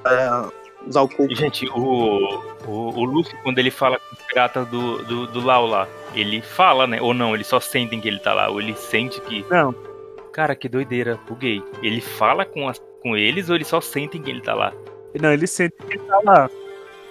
Pra 0.02 0.48
usar 0.86 1.02
o 1.02 1.08
corpo. 1.08 1.34
Gente, 1.34 1.68
o, 1.68 2.42
o, 2.66 2.70
o 2.70 3.04
Luffy, 3.04 3.36
quando 3.42 3.58
ele 3.58 3.70
fala 3.70 3.98
com 3.98 4.14
os 4.14 4.22
piratas 4.22 4.66
do, 4.68 5.02
do, 5.04 5.26
do 5.26 5.40
Lau 5.44 5.66
lá, 5.66 5.88
ele 6.14 6.40
fala, 6.40 6.86
né? 6.86 7.00
Ou 7.00 7.12
não, 7.12 7.34
eles 7.34 7.46
só 7.46 7.60
sentem 7.60 8.00
que 8.00 8.08
ele 8.08 8.18
tá 8.18 8.32
lá, 8.32 8.48
ou 8.48 8.60
ele 8.60 8.74
sente 8.74 9.20
que. 9.20 9.44
Não. 9.50 9.74
Cara, 10.32 10.56
que 10.56 10.68
doideira, 10.68 11.18
buguei. 11.28 11.62
Ele 11.82 12.00
fala 12.00 12.44
com 12.44 12.68
as 12.68 12.80
com 13.04 13.14
eles 13.14 13.50
ou 13.50 13.54
eles 13.54 13.68
só 13.68 13.82
sentem 13.82 14.22
que 14.22 14.30
ele 14.30 14.40
tá 14.40 14.54
lá? 14.54 14.72
Não, 15.20 15.30
eles 15.30 15.50
sentem 15.50 15.86
que 15.86 15.98
ele 15.98 16.04
tá 16.04 16.20
lá. 16.24 16.50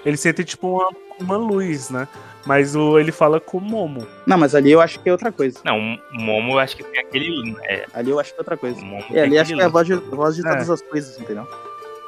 Ele 0.03 0.17
sente 0.17 0.43
tipo 0.43 0.67
uma, 0.67 0.89
uma 1.21 1.37
luz, 1.37 1.91
né? 1.91 2.07
Mas 2.45 2.75
o, 2.75 2.99
ele 2.99 3.11
fala 3.11 3.39
com 3.39 3.59
o 3.59 3.61
Momo. 3.61 4.05
Não, 4.25 4.37
mas 4.37 4.53
ali 4.53 4.71
eu 4.71 4.81
acho 4.81 4.99
que 4.99 5.07
é 5.07 5.11
outra 5.11 5.31
coisa. 5.31 5.59
Não, 5.63 5.77
o 5.77 6.21
Momo 6.21 6.53
eu 6.53 6.59
acho 6.59 6.75
que 6.75 6.83
tem 6.83 6.99
aquele. 6.99 7.55
É... 7.63 7.85
Ali 7.93 8.09
eu 8.09 8.19
acho 8.19 8.31
que 8.31 8.37
é 8.37 8.41
outra 8.41 8.57
coisa. 8.57 8.81
É, 9.11 9.21
ali 9.21 9.37
acho 9.37 9.53
que 9.53 9.61
é 9.61 9.63
a 9.63 9.69
voz 9.69 9.87
de, 9.87 9.93
a 9.93 9.97
voz 9.99 10.35
de 10.35 10.45
é. 10.45 10.49
todas 10.49 10.69
as 10.69 10.81
coisas, 10.81 11.17
entendeu? 11.17 11.47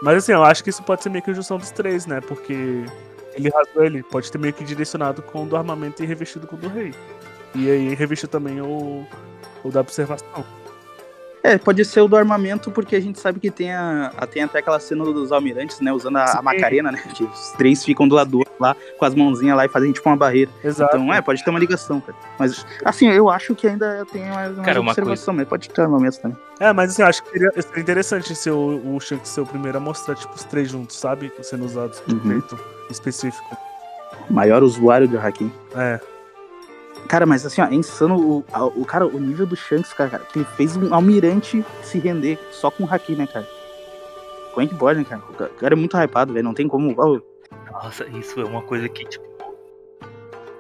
Mas 0.02 0.18
assim, 0.18 0.34
eu 0.34 0.44
acho 0.44 0.64
que 0.64 0.70
isso 0.72 0.84
pode 0.84 1.04
ser 1.04 1.10
meio 1.10 1.24
que 1.24 1.32
a 1.32 1.34
junção 1.34 1.58
dos 1.58 1.72
três, 1.72 2.06
né? 2.06 2.20
Porque 2.20 2.84
ele 3.34 3.50
rasgou 3.50 3.86
ele, 3.86 4.04
pode 4.04 4.30
ter 4.30 4.38
meio 4.38 4.54
que 4.54 4.64
direcionado 4.64 5.22
com 5.22 5.44
o 5.44 5.46
do 5.46 5.56
armamento 5.56 6.04
e 6.04 6.06
revestido 6.06 6.48
com 6.48 6.58
o 6.58 6.60
do 6.60 6.68
rei. 6.68 6.94
E 7.54 7.70
aí 7.70 7.96
revestiu 7.96 8.28
também 8.28 8.60
o, 8.60 9.08
o 9.64 9.70
da 9.70 9.80
observação. 9.80 10.46
É, 11.46 11.60
pode 11.60 11.86
ser 11.86 12.02
o 12.02 12.08
do 12.08 12.18
armamento, 12.18 12.72
porque 12.72 12.96
a 12.96 13.00
gente 13.00 13.20
sabe 13.20 13.40
que 13.40 13.52
tem, 13.52 13.72
a, 13.72 14.12
tem 14.32 14.42
até 14.42 14.58
aquela 14.58 14.80
cena 14.80 15.06
dos 15.06 15.32
almirantes, 15.32 15.80
né? 15.80 15.94
Usando 15.94 16.18
a, 16.18 16.40
a 16.40 16.42
Macarena, 16.42 16.92
né? 16.92 17.00
Que 17.14 17.24
os 17.24 17.52
três 17.52 17.86
ficam 17.86 18.08
do 18.08 18.16
lado 18.16 18.32
do 18.32 18.40
outro 18.40 18.54
lá, 18.60 18.76
com 18.98 19.06
as 19.06 19.14
mãozinhas 19.14 19.56
lá 19.56 19.64
e 19.64 19.70
fazem 19.70 19.92
tipo 19.92 20.10
uma 20.10 20.18
barreira. 20.18 20.50
Exato. 20.64 20.98
Então, 20.98 21.14
é, 21.14 21.22
pode 21.22 21.44
ter 21.44 21.52
uma 21.52 21.60
ligação, 21.60 22.02
cara. 22.02 22.18
Mas, 22.40 22.66
assim, 22.84 23.08
eu 23.10 23.30
acho 23.30 23.54
que 23.54 23.68
ainda 23.68 24.04
tem 24.12 24.26
mais 24.26 24.56
uma 24.56 24.64
cara, 24.64 24.82
observação, 24.82 25.36
mas 25.36 25.48
pode 25.48 25.70
ter 25.70 25.82
armamento 25.82 26.20
também. 26.20 26.36
É, 26.60 26.74
mas 26.74 26.90
assim, 26.90 27.04
eu 27.04 27.08
acho 27.08 27.24
que 27.24 27.30
seria, 27.30 27.52
seria 27.62 27.82
interessante 27.82 28.36
ser 28.36 28.50
o, 28.50 28.96
o 28.96 29.00
Shanks 29.00 29.30
ser 29.30 29.42
o 29.42 29.46
primeiro 29.46 29.78
a 29.78 29.82
mostrar, 29.82 30.16
tipo, 30.16 30.34
os 30.34 30.44
três 30.46 30.72
juntos, 30.72 30.98
sabe? 30.98 31.32
Sendo 31.44 31.64
usados 31.64 32.00
por 32.00 32.12
uhum. 32.12 32.42
específico. 32.90 33.56
Maior 34.32 34.64
usuário 34.64 35.08
de 35.08 35.16
Hakim. 35.16 35.52
É. 35.76 36.00
Cara, 37.08 37.26
mas 37.26 37.46
assim, 37.46 37.62
ó, 37.62 37.66
é 37.66 37.76
insano 37.76 38.18
o, 38.18 38.46
o, 38.76 38.86
cara, 38.86 39.06
o 39.06 39.20
nível 39.20 39.46
do 39.46 39.56
Shanks, 39.56 39.94
cara, 39.94 40.10
cara, 40.10 40.24
que 40.26 40.40
ele 40.40 40.48
fez 40.56 40.76
um 40.76 40.94
almirante 40.94 41.64
se 41.84 42.00
render 42.00 42.40
só 42.52 42.72
com 42.72 42.84
o 42.84 42.92
Haki, 42.92 43.16
né, 43.16 43.28
cara? 43.28 43.48
Como 44.54 44.66
é 44.66 44.70
que 44.70 44.76
pode, 44.76 45.00
né, 45.00 45.06
cara? 45.06 45.22
O 45.22 45.60
cara 45.60 45.74
é 45.74 45.76
muito 45.76 45.96
hypado, 45.98 46.34
velho, 46.34 46.44
não 46.44 46.54
tem 46.54 46.68
como. 46.68 46.96
Nossa, 47.72 48.06
isso 48.08 48.40
é 48.40 48.46
uma 48.46 48.62
coisa 48.62 48.90
que, 48.90 49.06
tipo, 49.06 49.26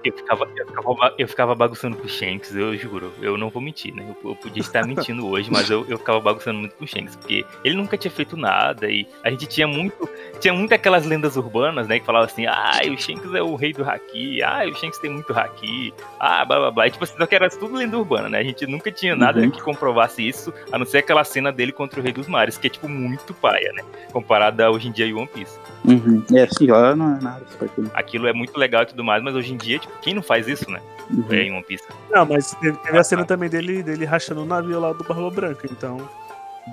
eu 0.05 0.13
ficava, 0.13 0.47
eu 0.55 0.67
ficava, 0.67 1.13
eu 1.17 1.27
ficava 1.27 1.55
bagunçando 1.55 1.97
com 1.97 2.05
o 2.05 2.09
Shanks, 2.09 2.55
eu 2.55 2.75
juro. 2.77 3.11
Eu 3.21 3.37
não 3.37 3.49
vou 3.49 3.61
mentir, 3.61 3.93
né? 3.93 4.05
Eu, 4.07 4.29
eu 4.29 4.35
podia 4.35 4.61
estar 4.61 4.85
mentindo 4.85 5.25
hoje, 5.27 5.49
mas 5.51 5.69
eu, 5.69 5.85
eu 5.89 5.97
ficava 5.97 6.19
bagunçando 6.19 6.59
muito 6.59 6.75
com 6.75 6.85
o 6.85 6.87
Shanks, 6.87 7.15
porque 7.15 7.45
ele 7.63 7.75
nunca 7.75 7.97
tinha 7.97 8.11
feito 8.11 8.37
nada 8.37 8.87
e 8.89 9.07
a 9.23 9.29
gente 9.29 9.47
tinha 9.47 9.67
muito. 9.67 10.07
Tinha 10.39 10.53
muito 10.53 10.73
aquelas 10.73 11.05
lendas 11.05 11.37
urbanas, 11.37 11.87
né? 11.87 11.99
Que 11.99 12.05
falavam 12.05 12.27
assim, 12.27 12.45
ah, 12.45 12.81
o 12.91 12.97
Shanks 12.97 13.33
é 13.33 13.41
o 13.41 13.55
rei 13.55 13.73
do 13.73 13.83
Haki, 13.83 14.43
ah, 14.43 14.63
o 14.69 14.75
Shanks 14.75 14.99
tem 14.99 15.09
muito 15.09 15.33
Haki, 15.33 15.93
ah, 16.19 16.45
blá 16.45 16.59
blá 16.59 16.71
blá. 16.71 16.87
E, 16.87 16.91
tipo 16.91 17.03
assim, 17.03 17.17
só 17.17 17.25
que 17.25 17.35
era 17.35 17.49
tudo 17.49 17.75
lenda 17.75 17.97
urbana, 17.97 18.29
né? 18.29 18.39
A 18.39 18.43
gente 18.43 18.67
nunca 18.67 18.91
tinha 18.91 19.15
nada 19.15 19.39
uhum. 19.39 19.49
que 19.49 19.61
comprovasse 19.61 20.27
isso, 20.27 20.53
a 20.71 20.77
não 20.77 20.85
ser 20.85 20.99
aquela 20.99 21.23
cena 21.23 21.51
dele 21.51 21.71
contra 21.71 21.99
o 21.99 22.03
Rei 22.03 22.11
dos 22.11 22.27
Mares, 22.27 22.57
que 22.57 22.67
é, 22.67 22.69
tipo, 22.69 22.87
muito 22.87 23.33
paia, 23.33 23.71
né? 23.73 23.83
Comparada 24.11 24.69
hoje 24.69 24.87
em 24.87 24.91
dia 24.91 25.11
a 25.11 25.17
One 25.17 25.27
Piece. 25.27 25.57
Uhum. 25.85 26.23
É, 26.33 26.47
sim, 26.47 26.67
lá 26.67 26.95
não 26.95 27.15
é 27.15 27.21
nada. 27.21 27.45
Aquilo 27.93 28.27
é 28.27 28.33
muito 28.33 28.57
legal 28.57 28.83
e 28.83 28.87
tudo 28.87 29.03
mais, 29.03 29.23
mas 29.23 29.35
hoje 29.35 29.53
em 29.53 29.57
dia, 29.57 29.79
tipo, 29.79 29.93
quem 30.01 30.13
não 30.13 30.21
faz 30.21 30.47
isso, 30.47 30.69
né? 30.69 30.81
Uhum. 31.09 31.25
É 31.29 31.43
em 31.43 31.51
One 31.51 31.63
Piece. 31.63 31.83
Não, 32.09 32.25
mas 32.25 32.51
teve, 32.55 32.77
a 32.97 33.03
cena 33.03 33.25
também 33.25 33.49
dele, 33.49 33.83
dele 33.83 34.05
rachando 34.05 34.41
o 34.41 34.45
navio 34.45 34.79
lá 34.79 34.93
do 34.93 35.03
Barba 35.03 35.29
Branca, 35.29 35.67
então. 35.69 35.97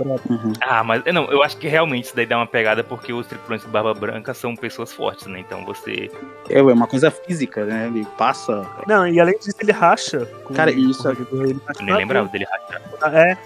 Uhum. 0.01 0.55
Ah, 0.63 0.83
mas 0.83 1.05
não, 1.13 1.31
eu 1.31 1.43
acho 1.43 1.59
que 1.59 1.69
realmente 1.69 2.07
isso 2.07 2.17
daí 2.17 2.25
dá 2.25 2.39
uma 2.39 2.47
pegada 2.47 2.83
porque 2.83 3.13
os 3.13 3.27
tripulantes 3.27 3.67
do 3.67 3.71
Barba 3.71 3.93
Branca 3.93 4.33
são 4.33 4.57
pessoas 4.57 4.91
fortes, 4.91 5.27
né? 5.27 5.41
Então 5.41 5.67
você. 5.67 6.11
É, 6.49 6.59
é 6.59 6.63
uma 6.63 6.87
coisa 6.87 7.11
física, 7.11 7.67
né? 7.67 7.89
Ele 7.89 8.07
passa. 8.17 8.67
Não, 8.87 9.07
e 9.07 9.21
além 9.21 9.39
disso, 9.39 9.57
ele 9.61 9.73
racha. 9.73 10.27
Cara, 10.55 10.71
isso. 10.71 11.07
Ele 11.11 11.61
nem 11.83 11.95
lembrava 11.95 12.27
dele 12.29 12.47
rachar. 12.47 13.15
É. 13.15 13.37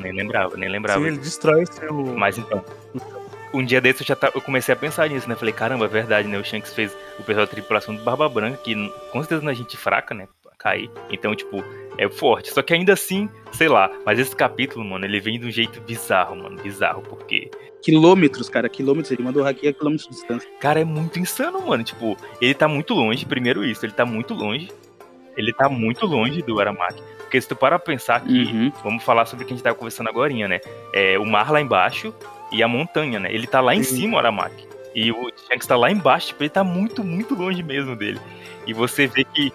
Nem 0.00 0.12
lembrava, 0.12 0.56
nem 0.56 0.70
lembrava. 0.70 1.00
Sim, 1.00 1.06
ele 1.08 1.18
destrói 1.18 1.64
o 1.64 1.72
seu. 1.72 1.92
Mas 1.92 2.38
então 2.38 2.64
um 3.54 3.64
dia 3.64 3.80
desse 3.80 4.02
eu 4.02 4.06
já 4.06 4.16
tá, 4.16 4.32
eu 4.34 4.40
comecei 4.40 4.72
a 4.74 4.76
pensar 4.76 5.08
nisso, 5.08 5.28
né? 5.28 5.36
Falei, 5.36 5.54
caramba, 5.54 5.84
é 5.84 5.88
verdade, 5.88 6.26
né? 6.26 6.36
O 6.36 6.44
Shanks 6.44 6.74
fez 6.74 6.94
o 7.18 7.22
pessoal 7.22 7.46
da 7.46 7.50
tripulação 7.50 7.94
do 7.94 8.02
Barba 8.02 8.28
Branca, 8.28 8.58
que 8.58 8.74
com 9.12 9.20
certeza 9.20 9.42
não 9.42 9.52
é 9.52 9.54
gente 9.54 9.76
fraca, 9.76 10.12
né? 10.12 10.26
Cair. 10.58 10.90
Então, 11.10 11.34
tipo, 11.34 11.62
é 11.96 12.08
forte. 12.08 12.50
Só 12.50 12.62
que 12.62 12.74
ainda 12.74 12.92
assim, 12.92 13.28
sei 13.52 13.68
lá. 13.68 13.90
Mas 14.04 14.18
esse 14.18 14.34
capítulo, 14.34 14.84
mano, 14.84 15.04
ele 15.04 15.20
vem 15.20 15.38
de 15.38 15.46
um 15.46 15.50
jeito 15.50 15.80
bizarro, 15.82 16.36
mano. 16.36 16.60
Bizarro, 16.60 17.02
porque. 17.02 17.50
Quilômetros, 17.82 18.48
cara, 18.48 18.68
quilômetros. 18.68 19.12
Ele 19.12 19.22
mandou 19.22 19.42
hackear 19.42 19.72
a 19.74 19.76
quilômetros 19.76 20.08
de 20.08 20.14
distância. 20.14 20.48
Cara, 20.58 20.80
é 20.80 20.84
muito 20.84 21.18
insano, 21.18 21.60
mano. 21.64 21.84
Tipo, 21.84 22.16
ele 22.40 22.54
tá 22.54 22.66
muito 22.66 22.94
longe, 22.94 23.24
primeiro 23.26 23.64
isso, 23.64 23.84
ele 23.84 23.92
tá 23.92 24.04
muito 24.04 24.34
longe. 24.34 24.70
Ele 25.36 25.52
tá 25.52 25.68
muito 25.68 26.06
longe 26.06 26.42
do 26.42 26.58
Aramaki. 26.60 27.02
Porque 27.18 27.40
se 27.40 27.48
tu 27.48 27.54
para 27.54 27.78
pensar 27.78 28.20
que. 28.20 28.44
Uhum. 28.44 28.72
Vamos 28.82 29.04
falar 29.04 29.26
sobre 29.26 29.44
o 29.44 29.46
que 29.46 29.52
a 29.52 29.56
gente 29.56 29.64
tava 29.64 29.76
conversando 29.76 30.08
agora, 30.08 30.32
né? 30.48 30.60
É, 30.92 31.18
o 31.18 31.26
mar 31.26 31.50
lá 31.50 31.60
embaixo 31.60 32.14
e 32.54 32.62
a 32.62 32.68
montanha, 32.68 33.18
né? 33.18 33.32
Ele 33.32 33.46
tá 33.46 33.60
lá 33.60 33.74
em 33.74 33.82
Sim. 33.82 33.96
cima, 33.96 34.16
o 34.16 34.18
Aramaki. 34.18 34.66
E 34.94 35.10
o 35.10 35.28
Shanks 35.48 35.66
tá 35.66 35.76
lá 35.76 35.90
embaixo, 35.90 36.28
tipo, 36.28 36.44
ele 36.44 36.50
tá 36.50 36.62
muito, 36.62 37.02
muito 37.02 37.34
longe 37.34 37.62
mesmo 37.62 37.96
dele. 37.96 38.20
E 38.64 38.72
você 38.72 39.08
vê 39.08 39.24
que. 39.24 39.52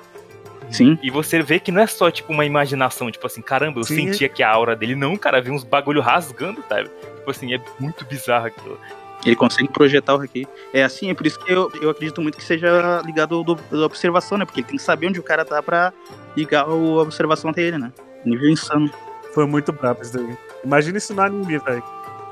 Sim. 0.70 1.00
E 1.02 1.10
você 1.10 1.42
vê 1.42 1.60
que 1.60 1.72
não 1.72 1.82
é 1.82 1.88
só, 1.88 2.12
tipo, 2.12 2.32
uma 2.34 2.46
imaginação, 2.46 3.10
tipo 3.10 3.26
assim, 3.26 3.42
caramba, 3.42 3.80
eu 3.80 3.84
Sim. 3.86 4.08
sentia 4.08 4.28
que 4.28 4.44
a 4.44 4.52
aura 4.52 4.76
dele. 4.76 4.96
Não, 4.96 5.16
cara, 5.16 5.42
vi 5.42 5.50
uns 5.50 5.64
bagulho 5.64 6.02
rasgando, 6.02 6.62
tá? 6.62 6.84
Tipo 6.84 7.32
assim, 7.32 7.54
é 7.54 7.62
muito 7.80 8.06
bizarro 8.06 8.48
aquilo. 8.48 8.78
Ele 9.26 9.36
consegue 9.36 9.68
projetar 9.70 10.16
o 10.16 10.22
haki. 10.22 10.48
É 10.74 10.84
assim, 10.84 11.10
é 11.10 11.14
por 11.14 11.26
isso 11.26 11.40
que 11.40 11.52
eu, 11.52 11.72
eu 11.82 11.90
acredito 11.90 12.22
muito 12.22 12.38
que 12.38 12.44
seja 12.44 13.02
ligado 13.06 13.44
da 13.44 13.86
observação, 13.86 14.38
né? 14.38 14.46
Porque 14.46 14.62
ele 14.62 14.68
tem 14.68 14.78
que 14.78 14.84
saber 14.84 15.08
onde 15.08 15.20
o 15.20 15.24
cara 15.24 15.44
tá 15.44 15.62
pra 15.62 15.92
ligar 16.38 16.64
a 16.66 16.74
observação 16.74 17.50
até 17.50 17.62
ele, 17.64 17.78
né? 17.78 17.92
Nível 18.26 18.50
insano. 18.50 18.90
Foi 19.34 19.46
muito 19.46 19.72
brabo 19.72 20.02
isso 20.02 20.18
daí. 20.18 20.38
Imagina 20.64 20.98
isso 20.98 21.14
no 21.14 21.22
anime, 21.22 21.58
velho. 21.60 21.84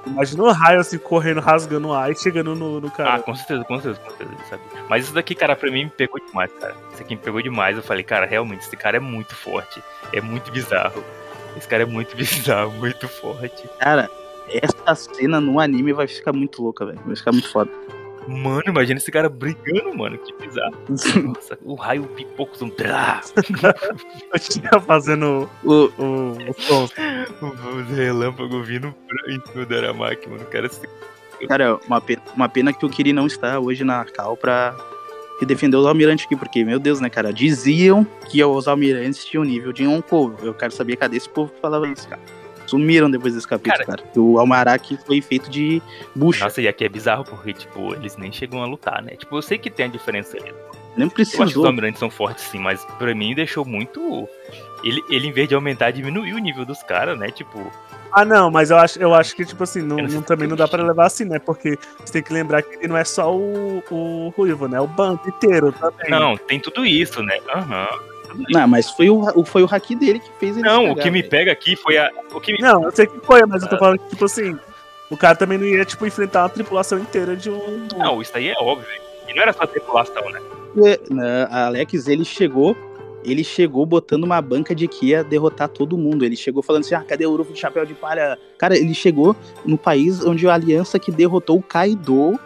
Imagina 0.08 0.44
o 0.44 0.52
raio 0.52 0.80
assim 0.80 0.98
correndo, 0.98 1.40
rasgando 1.40 1.90
o 1.90 1.94
ar 1.94 2.12
e 2.12 2.16
chegando 2.16 2.56
no, 2.56 2.80
no 2.80 2.90
cara. 2.92 3.16
Ah, 3.16 3.20
com 3.20 3.36
certeza, 3.36 3.64
com 3.64 3.80
certeza, 3.80 4.00
com 4.06 4.18
certeza, 4.18 4.44
sabe? 4.50 4.62
Mas 4.90 5.06
isso 5.06 5.14
daqui, 5.14 5.36
cara, 5.36 5.56
pra 5.56 5.70
mim 5.70 5.86
me 5.86 5.90
pegou 5.90 6.20
demais, 6.26 6.52
cara. 6.60 6.76
Isso 6.94 7.02
aqui 7.02 7.16
me 7.16 7.22
pegou 7.22 7.42
demais. 7.42 7.78
Eu 7.78 7.84
falei, 7.84 8.04
cara, 8.04 8.26
realmente, 8.26 8.62
esse 8.62 8.76
cara 8.76 8.98
é 8.98 9.00
muito 9.00 9.36
forte. 9.36 9.82
É 10.14 10.22
muito 10.22 10.52
bizarro. 10.52 11.04
Esse 11.56 11.68
cara 11.68 11.84
é 11.84 11.86
muito 11.86 12.16
bizarro, 12.18 12.72
muito 12.72 13.08
forte. 13.08 13.70
Cara, 13.80 14.10
essa 14.50 14.96
cena 14.96 15.40
no 15.42 15.60
anime 15.60 15.94
vai 15.94 16.08
ficar 16.08 16.34
muito 16.34 16.62
louca, 16.62 16.86
velho. 16.86 17.00
Vai 17.06 17.16
ficar 17.16 17.32
muito 17.32 17.50
foda. 17.52 17.70
Mano, 18.28 18.64
imagina 18.68 18.98
esse 18.98 19.12
cara 19.12 19.30
brigando, 19.30 19.98
mano. 19.98 20.18
Que 20.18 20.34
bizarro. 20.34 20.76
Nossa, 20.90 21.58
o 21.64 21.76
raio 21.76 22.04
pipoco 22.04 22.64
um 22.64 22.70
drá. 22.70 23.22
Eu 24.34 24.40
tinha 24.40 24.80
fazendo 24.82 25.50
O, 25.64 25.74
o, 25.98 26.32
o 26.50 26.62
som. 26.62 26.90
O 27.42 27.94
relâmpago 27.94 28.62
vindo 28.64 28.94
em 29.28 29.40
cima 29.52 29.66
do 29.66 29.76
Aramaki, 29.76 30.30
mano. 30.30 30.44
O 30.44 30.48
cara 30.48 30.68
se 30.68 30.88
cara, 31.48 31.80
uma 31.88 32.02
pena, 32.02 32.22
uma 32.36 32.50
pena 32.50 32.74
que 32.74 32.86
o 32.86 32.90
Kiri 32.90 33.14
não 33.14 33.28
está 33.28 33.60
hoje 33.60 33.84
na 33.84 34.04
Cal 34.06 34.36
pra 34.36 34.76
defender 35.46 35.78
os 35.78 35.86
almirantes 35.86 36.26
aqui, 36.26 36.36
porque, 36.36 36.64
meu 36.64 36.80
Deus, 36.80 37.00
né, 37.00 37.10
cara? 37.10 37.32
Diziam 37.32 38.06
que 38.30 38.44
os 38.44 38.68
almirantes 38.68 39.24
tinham 39.24 39.44
nível 39.44 39.72
de 39.72 39.84
Yonkou. 39.84 40.34
Eu 40.42 40.54
quero 40.54 40.72
saber 40.72 40.96
cadê 40.96 41.18
esse 41.18 41.30
povo 41.30 41.52
que 41.52 41.62
falava 41.62 41.88
isso, 41.88 42.08
cara. 42.08 42.22
Sumiram 42.68 43.10
depois 43.10 43.34
desse 43.34 43.48
capítulo, 43.48 43.86
cara. 43.86 44.04
O 44.16 44.38
Almaraki 44.40 44.98
foi 45.08 45.22
feito 45.22 45.50
de 45.50 45.82
bucha. 46.16 46.44
Nossa, 46.44 46.62
e 46.62 46.68
aqui 46.68 46.84
é 46.86 46.90
bizarro 46.90 47.24
porque, 47.24 47.54
tipo, 47.54 47.94
eles 47.96 48.16
nem 48.18 48.32
chegam 48.32 48.62
a 48.62 48.66
lutar, 48.68 49.02
né? 49.02 49.16
Tipo, 49.16 49.38
eu 49.38 49.42
sei 49.42 49.58
que 49.58 49.70
tem 49.72 49.86
a 49.86 49.90
diferença 49.90 50.38
ali. 50.38 50.54
Nem 50.96 51.04
Eu 51.04 51.06
acho 51.08 51.16
que 51.16 51.22
os 51.22 51.30
precisou. 51.36 51.66
almirantes 51.66 52.00
são 52.00 52.10
fortes 52.10 52.44
sim, 52.46 52.60
mas 52.60 52.84
pra 53.00 53.14
mim 53.16 53.34
deixou 53.34 53.64
muito. 53.66 54.28
Ele, 54.84 55.02
ele 55.10 55.28
em 55.28 55.32
vez 55.32 55.48
de 55.48 55.56
aumentar, 55.56 55.92
diminuiu 55.92 56.36
o 56.36 56.40
nível 56.40 56.66
dos 56.66 56.84
caras, 56.84 57.18
né? 57.18 57.30
Tipo, 57.32 57.72
Ah, 58.12 58.26
não, 58.26 58.50
mas 58.52 58.70
eu 58.72 58.78
acho, 58.78 59.00
eu 59.00 59.14
acho 59.14 59.36
que, 59.36 59.46
tipo 59.46 59.64
assim, 59.64 59.82
não, 59.82 59.98
não 59.98 60.22
também 60.22 60.48
não 60.48 60.56
dá 60.58 60.68
pra 60.68 60.84
levar 60.84 61.06
assim, 61.06 61.24
né? 61.26 61.40
Porque 61.40 61.78
você 62.04 62.14
tem 62.14 62.24
que 62.24 62.34
lembrar 62.34 62.62
que 62.64 62.76
ele 62.76 62.88
não 62.88 62.98
é 62.98 63.04
só 63.04 63.34
o, 63.34 63.84
o 63.92 64.34
Ruivo, 64.36 64.68
né? 64.68 64.80
O 64.82 64.88
bando 64.88 65.22
inteiro 65.28 65.72
também. 65.72 66.10
não, 66.10 66.36
tem 66.36 66.60
tudo 66.60 66.86
isso, 66.86 67.22
né? 67.24 67.38
Aham. 67.56 67.88
Não, 68.50 68.68
mas 68.68 68.90
foi 68.92 69.10
o, 69.10 69.44
foi 69.46 69.64
o 69.64 69.68
haki 69.70 69.96
dele 69.96 70.20
que 70.20 70.30
fez 70.40 70.58
ele 70.58 70.68
Não, 70.68 70.86
se 70.86 70.92
o 70.92 70.96
que 70.96 71.10
me 71.10 71.22
cagar, 71.24 71.30
pega 71.30 71.52
aqui 71.52 71.76
foi 71.76 71.98
a. 71.98 72.12
O 72.34 72.40
que 72.40 72.54
me... 72.54 72.60
Não, 72.60 72.84
eu 72.84 72.92
sei 72.92 73.08
que 73.08 73.20
foi, 73.26 73.46
mas 73.46 73.64
eu 73.64 73.70
tô 73.70 73.78
falando 73.78 74.00
que, 74.00 74.10
tipo 74.10 74.26
assim, 74.26 74.58
o 75.10 75.18
cara 75.18 75.36
também 75.36 75.58
não 75.58 75.66
ia, 75.66 75.86
tipo, 75.86 76.06
enfrentar 76.06 76.44
uma 76.44 76.50
tripulação 76.50 77.00
inteira 77.00 77.36
de 77.36 77.50
um. 77.50 77.88
Não, 77.98 78.22
isso 78.22 78.36
aí 78.36 78.50
é 78.50 78.56
óbvio. 78.60 78.88
E 79.28 79.34
não 79.34 79.42
era 79.42 79.54
só 79.54 79.66
tripulação, 79.66 80.30
né? 80.30 80.42
É, 80.86 81.14
né, 81.14 81.48
Alex, 81.50 82.08
ele 82.08 82.26
chegou. 82.26 82.76
Ele 83.24 83.44
chegou 83.44 83.86
botando 83.86 84.24
uma 84.24 84.42
banca 84.42 84.74
de 84.74 84.88
que 84.88 85.08
ia 85.08 85.24
derrotar 85.24 85.68
todo 85.68 85.98
mundo. 85.98 86.24
Ele 86.24 86.36
chegou 86.36 86.64
falando 86.64 86.86
assim: 86.86 86.96
ah, 86.96 87.04
cadê 87.06 87.26
o 87.26 87.32
Urufo 87.32 87.52
de 87.52 87.60
chapéu 87.60 87.86
de 87.86 87.94
palha? 87.94 88.38
Cara, 88.58 88.78
ele 88.78 88.94
chegou 88.94 89.36
no 89.66 89.78
país 89.78 90.24
onde 90.24 90.48
a 90.48 90.54
aliança 90.54 91.00
que 91.00 91.12
derrotou 91.12 91.58
o 91.58 91.64
Kaido 91.64 92.40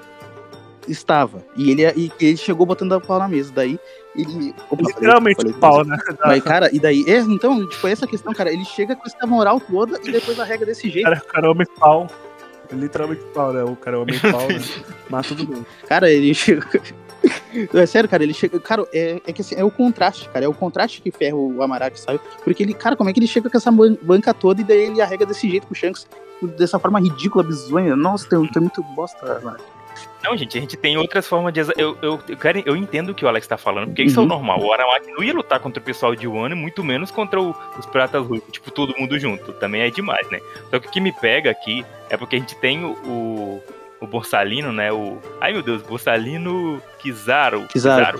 estava. 0.92 1.44
E 1.56 1.72
ele, 1.72 1.84
e 1.96 2.12
ele 2.20 2.38
chegou 2.38 2.66
botando 2.66 2.94
a 2.94 3.00
pau 3.00 3.18
na 3.20 3.28
mesa. 3.28 3.52
Daí 3.54 3.80
ele. 4.16 4.54
Opa, 4.70 4.84
Literalmente 4.88 5.38
falei- 5.38 5.52
o 5.54 5.58
pau, 5.58 5.84
né? 5.86 5.98
Mas, 6.26 6.44
cara, 6.44 6.70
e 6.74 6.80
daí, 6.80 7.04
é, 7.08 7.18
então, 7.20 7.68
tipo, 7.68 7.88
essa 7.88 8.06
questão, 8.08 8.34
cara, 8.34 8.52
ele 8.52 8.66
chega 8.66 8.96
com 8.96 9.04
essa 9.08 9.26
moral 9.26 9.60
toda 9.60 10.00
e 10.04 10.12
depois 10.12 10.40
arrega 10.40 10.66
desse 10.66 10.88
O 10.88 10.92
jeito. 10.92 11.06
cara, 11.06 11.18
o 11.24 11.28
cara 11.32 11.48
é 11.48 11.50
homem 11.50 11.68
pau. 11.80 12.08
Literalmente 12.72 13.22
pau, 13.34 13.52
né? 13.52 13.64
O 13.64 13.76
cara 13.76 13.98
é 13.98 14.00
homem 14.00 14.18
pau, 14.20 14.48
né? 14.48 14.62
Mas 15.10 15.28
tudo 15.28 15.46
bem. 15.46 15.66
Cara, 15.88 16.10
ele 16.10 16.32
chega. 16.36 16.66
É 17.74 17.86
sério, 17.86 18.10
cara, 18.10 18.24
ele 18.24 18.34
chega. 18.34 18.60
Cara, 18.62 18.86
é, 18.94 19.22
é 19.28 19.34
que 19.34 19.42
assim, 19.42 19.56
é 19.56 19.64
o 19.64 19.70
contraste, 19.70 20.30
cara. 20.30 20.46
É 20.46 20.48
o 20.48 20.54
contraste 20.54 21.02
que 21.02 21.12
ferra 21.12 21.36
o 21.36 21.62
Amaraki, 21.62 22.00
sabe? 22.00 22.20
Porque 22.44 22.64
ele, 22.64 22.74
cara, 22.74 22.96
como 22.96 23.10
é 23.10 23.14
que 23.14 23.20
ele 23.20 23.28
chega 23.28 23.50
com 23.50 23.58
essa 23.58 23.70
ban- 23.72 23.98
banca 24.02 24.34
toda 24.34 24.62
e 24.62 24.64
daí 24.64 24.86
ele 24.86 25.02
arrega 25.02 25.26
desse 25.26 25.50
jeito 25.50 25.68
com 25.68 25.74
o 25.74 25.76
Shanks? 25.76 26.08
Dessa 26.58 26.80
forma 26.80 27.00
ridícula, 27.00 27.44
bizonha. 27.44 27.96
Nossa, 27.96 28.28
tem, 28.28 28.48
tem 28.48 28.62
muito 28.62 28.82
bosta, 28.96 29.40
mano. 29.44 29.58
Não, 30.24 30.38
gente, 30.38 30.58
a 30.58 30.62
gente 30.62 30.78
tem 30.78 30.98
outras 30.98 31.28
formas 31.28 31.52
de. 31.54 31.62
Eu, 31.62 31.98
eu, 32.02 32.20
eu, 32.28 32.38
quero, 32.38 32.62
eu 32.66 32.76
entendo 32.76 33.10
o 33.10 33.16
que 33.16 33.26
o 33.26 33.28
Alex 33.28 33.48
tá 33.48 33.58
falando, 33.58 33.88
porque 33.88 34.04
isso 34.04 34.20
é 34.20 34.20
o 34.20 34.24
Uhum. 34.24 34.30
normal. 34.30 34.60
O 34.62 34.72
Aramaki 34.72 35.12
não 35.12 35.24
ia 35.24 35.34
lutar 35.34 35.60
contra 35.60 35.82
o 35.82 35.84
pessoal 35.84 36.16
de 36.16 36.28
Wano, 36.28 36.54
e 36.56 36.58
muito 36.58 36.84
menos 36.84 37.10
contra 37.10 37.42
o- 37.42 37.56
os 37.78 37.86
Piratas 37.88 38.26
Ruivos, 38.26 38.48
tipo, 38.52 38.70
todo 38.70 38.96
mundo 38.98 39.18
junto. 39.18 39.52
Também 39.54 39.82
é 39.82 39.90
demais, 39.90 40.30
né? 40.30 40.40
Só 40.70 40.80
que 40.80 40.88
o 40.88 40.92
que 40.92 41.00
me 41.02 41.12
pega 41.12 41.50
aqui 41.50 41.84
é 42.10 42.16
porque 42.18 42.36
a 42.36 42.40
gente 42.40 42.56
tem 42.56 42.84
o. 42.84 42.92
o 43.06 43.64
o 44.02 44.08
Borsalino, 44.08 44.72
né? 44.74 44.92
O. 44.92 45.20
Ai 45.40 45.54
meu 45.54 45.62
Deus, 45.62 45.84
Borsalino 45.84 46.82
Kizaru. 46.98 47.68
Kizaru. 47.68 48.20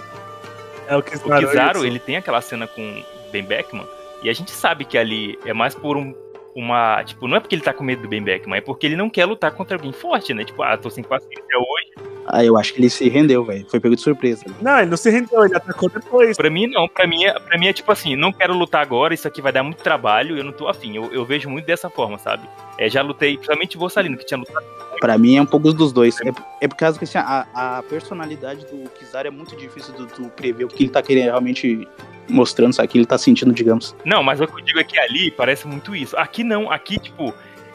É 0.88 0.96
o 0.96 1.02
que 1.02 1.16
O 1.16 1.36
Kizaru, 1.40 1.84
ele 1.86 1.98
tem 1.98 2.18
aquela 2.18 2.40
cena 2.40 2.68
com 2.68 3.04
Ben 3.32 3.42
Beckman, 3.44 3.88
e 4.22 4.30
a 4.30 4.34
gente 4.34 4.52
sabe 4.52 4.86
que 4.86 4.96
ali 4.98 5.40
é 5.44 5.54
mais 5.54 5.74
por 5.74 5.98
um. 5.98 6.14
Uma. 6.56 7.04
Tipo, 7.04 7.28
não 7.28 7.38
é 7.38 7.40
porque 7.40 7.56
ele 7.56 7.62
tá 7.62 7.74
com 7.74 7.84
medo 7.84 8.02
do 8.02 8.08
Ben 8.08 8.22
Beckman, 8.22 8.58
é 8.58 8.62
porque 8.62 8.86
ele 8.86 8.96
não 8.96 9.10
quer 9.10 9.26
lutar 9.26 9.52
contra 9.52 9.78
alguém 9.78 9.92
forte, 9.92 10.34
né? 10.34 10.44
Tipo, 10.44 10.64
ah, 10.64 10.78
tô 10.78 10.90
sem 10.90 11.04
paciência 11.04 11.58
hoje. 11.58 12.12
Ah, 12.28 12.46
eu 12.46 12.58
acho 12.58 12.74
que 12.74 12.80
ele 12.80 12.90
se 12.90 13.10
rendeu, 13.10 13.44
velho. 13.44 13.66
Foi 13.70 13.80
pego 13.80 13.96
de 13.96 14.02
surpresa. 14.02 14.46
Não, 14.62 14.80
ele 14.80 14.90
não 14.90 14.98
se 14.98 15.10
rendeu, 15.10 15.44
ele 15.44 15.56
atacou 15.56 15.90
depois. 15.90 16.38
Pra 16.38 16.50
mim, 16.50 16.68
não. 16.68 16.88
Pra 16.88 17.08
mim, 17.08 17.24
é, 17.24 17.34
pra 17.34 17.58
mim 17.58 17.68
é 17.68 17.74
tipo 17.74 17.92
assim, 17.92 18.16
não 18.16 18.32
quero 18.32 18.54
lutar 18.54 18.82
agora, 18.82 19.14
isso 19.14 19.28
aqui 19.28 19.42
vai 19.42 19.52
dar 19.52 19.64
muito 19.64 19.84
trabalho, 19.84 20.38
eu 20.38 20.44
não 20.44 20.52
tô 20.52 20.68
afim. 20.68 20.96
Eu, 20.96 21.12
eu 21.12 21.26
vejo 21.26 21.50
muito 21.50 21.66
dessa 21.66 21.90
forma, 21.90 22.18
sabe? 22.18 22.48
É, 22.78 22.90
já 22.90 23.02
lutei, 23.02 23.36
principalmente 23.36 23.76
o 23.76 23.80
Borsalino, 23.80 24.18
que 24.18 24.26
tinha 24.26 24.38
lutado. 24.38 24.66
Pra 25.02 25.18
mim 25.18 25.36
é 25.36 25.42
um 25.42 25.46
pouco 25.46 25.74
dos 25.74 25.92
dois. 25.92 26.16
É, 26.22 26.30
é 26.62 26.68
por 26.68 26.76
causa 26.78 26.98
que 26.98 27.04
assim, 27.04 27.18
a, 27.18 27.46
a 27.54 27.84
personalidade 27.84 28.66
do 28.68 28.90
Kizaru 28.92 29.28
é 29.28 29.32
muito 29.32 29.56
difícil 29.58 29.94
do, 29.96 30.06
do 30.06 30.30
prever 30.30 30.64
o 30.64 30.68
que 30.70 30.84
ele 30.84 30.92
tá 30.92 31.02
querendo 31.02 31.26
realmente 31.26 31.86
mostrando, 32.30 32.72
sabe? 32.72 32.88
O 32.88 32.92
que 32.92 32.98
ele 33.00 33.06
tá 33.08 33.18
sentindo, 33.18 33.52
digamos. 33.52 33.96
Não, 34.06 34.22
mas 34.24 34.40
o 34.40 34.48
que 34.48 34.62
eu 34.62 34.64
digo 34.64 34.80
é 34.80 34.84
que 34.84 34.98
ali 35.00 35.32
parece 35.32 35.68
muito 35.68 35.96
isso. 35.96 36.16
Aqui 36.16 36.44
não, 36.44 36.72
aqui, 36.72 37.00
tipo, 37.00 37.34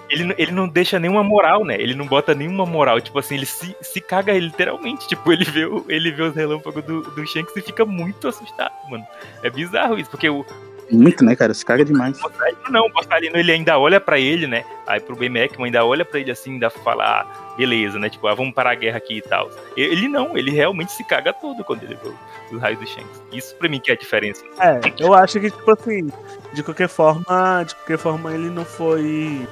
ele, 0.09 0.33
ele 0.39 0.53
não 0.53 0.69
deixa 0.69 1.01
nenhuma 1.01 1.25
moral, 1.25 1.65
né? 1.65 1.75
Ele 1.79 1.95
não 1.97 2.07
bota 2.07 2.33
nenhuma 2.33 2.65
moral. 2.65 3.01
Tipo 3.01 3.19
assim, 3.19 3.35
ele 3.35 3.45
se, 3.47 3.77
se 3.83 4.01
caga 4.01 4.33
literalmente. 4.39 5.07
Tipo, 5.09 5.33
ele 5.33 5.45
vê, 5.45 5.67
o- 5.67 5.85
ele 5.89 6.13
vê 6.13 6.23
os 6.23 6.35
relâmpagos 6.35 6.85
do, 6.85 7.03
do 7.03 7.27
Shanks 7.27 7.57
e 7.57 7.61
fica 7.61 7.85
muito 7.85 8.29
assustado, 8.29 8.73
mano. 8.89 9.05
É 9.43 9.51
bizarro 9.51 9.99
isso, 9.99 10.09
porque 10.11 10.29
o, 10.31 10.47
Muito, 10.91 11.25
né, 11.25 11.35
cara? 11.35 11.53
Se 11.53 11.65
caga 11.65 11.85
demais. 11.85 12.21
Borsalino 12.21 12.61
não, 12.71 12.87
o 12.87 12.93
Borsalino 12.93 13.37
ele 13.37 13.53
ainda 13.53 13.79
olha 13.79 14.01
pra 14.01 14.19
ele, 14.19 14.47
né? 14.47 14.65
Aí 14.87 15.01
pro 15.01 15.17
Ben 15.17 15.31
Beckman 15.33 15.67
ainda 15.67 15.85
olha 15.85 16.05
pra 16.05 16.21
ele 16.21 16.31
assim, 16.31 16.53
ainda 16.53 16.71
fala, 16.71 17.05
ah, 17.23 17.55
beleza, 17.57 17.99
né? 17.99 18.09
Tipo, 18.09 18.27
ah, 18.29 18.35
vamos 18.35 18.55
parar 18.55 18.71
a 18.71 18.75
guerra 18.75 18.99
aqui 18.99 19.19
e 19.19 19.23
tal. 19.23 19.51
Ele 19.77 20.09
não, 20.09 20.37
ele 20.37 20.51
realmente 20.51 20.93
se 20.93 21.03
caga 21.05 21.33
todo 21.33 21.65
quando 21.65 21.83
ele 21.83 21.97
vê 21.97 22.09
o- 22.09 22.55
os 22.57 22.61
raios 22.61 22.79
do 22.79 22.87
Shanks. 22.87 23.23
Isso 23.33 23.55
pra 23.57 23.69
mim 23.69 23.81
que 23.81 23.91
é 23.91 23.95
a 23.95 23.97
diferença. 23.97 24.45
É, 24.61 24.81
eu 25.01 25.13
acho 25.15 25.41
que, 25.41 25.51
tipo 25.51 25.71
assim, 25.71 26.09
de 26.53 26.63
qualquer 26.63 26.89
forma, 26.89 27.65
de 27.67 27.75
qualquer 27.75 27.99
forma, 27.99 28.33
ele 28.33 28.49
não 28.51 28.65
foi. 28.65 29.47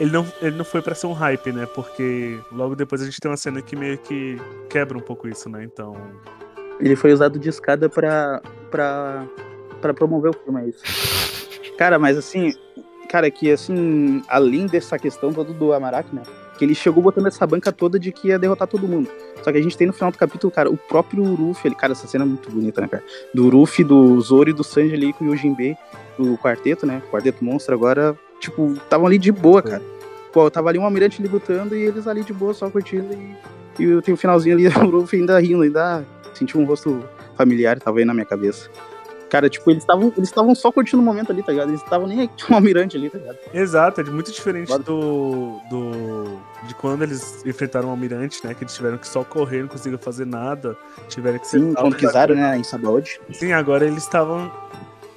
Ele 0.00 0.10
não, 0.10 0.26
ele 0.42 0.56
não 0.56 0.64
foi 0.64 0.82
pra 0.82 0.94
ser 0.94 1.06
um 1.06 1.12
hype, 1.12 1.52
né? 1.52 1.66
Porque 1.66 2.38
logo 2.50 2.74
depois 2.74 3.00
a 3.00 3.04
gente 3.04 3.20
tem 3.20 3.30
uma 3.30 3.36
cena 3.36 3.62
que 3.62 3.76
meio 3.76 3.96
que 3.98 4.40
quebra 4.68 4.96
um 4.98 5.00
pouco 5.00 5.28
isso, 5.28 5.48
né? 5.48 5.62
Então. 5.64 5.96
Ele 6.80 6.96
foi 6.96 7.12
usado 7.12 7.38
de 7.38 7.48
escada 7.48 7.88
pra, 7.88 8.42
pra, 8.70 9.24
pra 9.84 9.92
promover 9.92 10.30
o 10.30 10.34
filme, 10.34 10.62
é 10.62 10.68
isso. 10.68 10.82
Cara, 11.76 11.98
mas 11.98 12.16
assim, 12.16 12.54
cara, 13.06 13.30
que 13.30 13.50
assim, 13.50 14.22
além 14.28 14.66
dessa 14.66 14.98
questão 14.98 15.30
toda 15.30 15.52
do 15.52 15.74
Amaraki, 15.74 16.14
né? 16.14 16.22
Que 16.56 16.64
ele 16.64 16.74
chegou 16.74 17.02
botando 17.02 17.26
essa 17.26 17.46
banca 17.46 17.70
toda 17.70 17.98
de 17.98 18.10
que 18.10 18.28
ia 18.28 18.38
derrotar 18.38 18.66
todo 18.66 18.88
mundo. 18.88 19.10
Só 19.42 19.52
que 19.52 19.58
a 19.58 19.62
gente 19.62 19.76
tem 19.76 19.86
no 19.86 19.92
final 19.92 20.10
do 20.10 20.16
capítulo, 20.16 20.50
cara, 20.50 20.70
o 20.70 20.76
próprio 20.76 21.22
Uruf, 21.22 21.66
ele, 21.66 21.74
cara, 21.74 21.92
essa 21.92 22.06
cena 22.06 22.24
é 22.24 22.26
muito 22.26 22.50
bonita, 22.50 22.80
né, 22.80 22.88
cara? 22.88 23.04
Do 23.34 23.46
Uruf, 23.46 23.84
do 23.84 24.18
Zoro 24.22 24.48
e 24.48 24.52
do 24.54 24.64
Sanji 24.64 24.94
ali 24.94 25.12
com 25.12 25.26
o 25.26 25.28
Yojimbe, 25.28 25.76
o 26.18 26.38
quarteto, 26.38 26.86
né? 26.86 27.02
Quarteto 27.10 27.44
monstro 27.44 27.74
agora, 27.74 28.18
tipo, 28.40 28.72
estavam 28.72 29.06
ali 29.06 29.18
de 29.18 29.30
boa, 29.30 29.60
cara. 29.60 29.82
Pô, 30.32 30.50
tava 30.50 30.70
ali 30.70 30.78
um 30.78 30.84
almirante 30.84 31.20
ali 31.20 31.28
lutando 31.28 31.76
e 31.76 31.82
eles 31.82 32.06
ali 32.06 32.24
de 32.24 32.32
boa, 32.32 32.54
só 32.54 32.70
curtindo 32.70 33.12
e, 33.12 33.82
e 33.82 34.02
tem 34.02 34.14
o 34.14 34.16
finalzinho 34.16 34.56
ali, 34.56 34.68
o 34.78 34.86
Uruf 34.86 35.14
ainda 35.14 35.38
rindo, 35.38 35.62
ainda 35.62 36.04
senti 36.32 36.56
um 36.56 36.64
rosto 36.64 37.04
familiar, 37.36 37.78
tava 37.78 37.98
aí 37.98 38.04
na 38.04 38.14
minha 38.14 38.26
cabeça. 38.26 38.70
Cara, 39.34 39.50
tipo, 39.50 39.68
eles 39.68 39.82
estavam 39.82 40.12
eles 40.16 40.28
estavam 40.28 40.54
só 40.54 40.70
curtindo 40.70 41.02
o 41.02 41.04
momento 41.04 41.32
ali, 41.32 41.42
tá 41.42 41.50
ligado? 41.50 41.70
Eles 41.70 41.82
estavam 41.82 42.06
nem 42.06 42.20
aí 42.20 42.28
que 42.28 42.36
tinha 42.36 42.52
um 42.52 42.54
almirante 42.54 42.96
ali, 42.96 43.10
tá 43.10 43.18
ligado? 43.18 43.36
Exato, 43.52 44.00
é 44.00 44.04
muito 44.04 44.30
diferente 44.30 44.68
Pode- 44.68 44.84
do, 44.84 45.58
do. 45.68 46.38
de 46.68 46.74
quando 46.76 47.02
eles 47.02 47.44
enfrentaram 47.44 47.88
o 47.88 47.90
Almirante, 47.90 48.46
né? 48.46 48.54
Que 48.54 48.62
eles 48.62 48.72
tiveram 48.72 48.96
que 48.96 49.08
só 49.08 49.24
correr, 49.24 49.62
não 49.62 49.68
conseguiram 49.68 49.98
fazer 50.00 50.24
nada. 50.24 50.76
Tiveram 51.08 51.40
que 51.40 51.48
Sim, 51.48 51.70
ser 51.70 51.76
quando 51.80 51.96
quiseram, 51.96 52.36
né, 52.36 52.56
em 52.58 52.62
Sabaody. 52.62 53.20
Sim, 53.32 53.50
agora 53.52 53.84
eles 53.84 54.04
estavam 54.04 54.52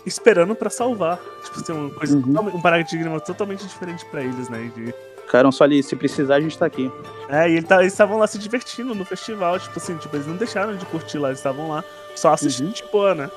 esperando 0.03 0.55
pra 0.55 0.71
salvar. 0.71 1.19
Tipo, 1.43 1.59
assim, 1.59 1.71
uma 1.73 1.89
coisa, 1.91 2.17
Uhum. 2.17 2.55
um 2.55 2.59
paradigma 2.61 3.19
totalmente 3.19 3.67
diferente 3.67 4.03
pra 4.07 4.23
eles, 4.23 4.49
né? 4.49 4.71
De- 4.75 4.95
Ficaram 5.27 5.51
só 5.51 5.65
ali, 5.65 5.83
se 5.83 5.93
precisar, 5.95 6.37
a 6.37 6.41
gente 6.41 6.57
tá 6.57 6.65
aqui. 6.65 6.89
É, 7.29 7.49
e 7.49 7.57
ele 7.57 7.65
tá- 7.67 7.81
eles 7.81 7.91
estavam 7.93 8.17
lá 8.17 8.25
se 8.25 8.39
divertindo 8.39 8.95
no 8.95 9.03
festival, 9.05 9.59
tipo 9.59 9.77
assim, 9.77 9.95
tipo, 9.97 10.15
eles 10.15 10.25
não 10.25 10.37
deixaram 10.37 10.75
de 10.75 10.85
curtir 10.87 11.17
lá, 11.19 11.27
eles 11.27 11.39
estavam 11.39 11.67
lá 11.67 11.83
só 12.15 12.31
assistindo 12.33 12.67
Uhum. 12.67 12.71
de 12.73 12.83
boa, 12.91 13.13
né? 13.13 13.29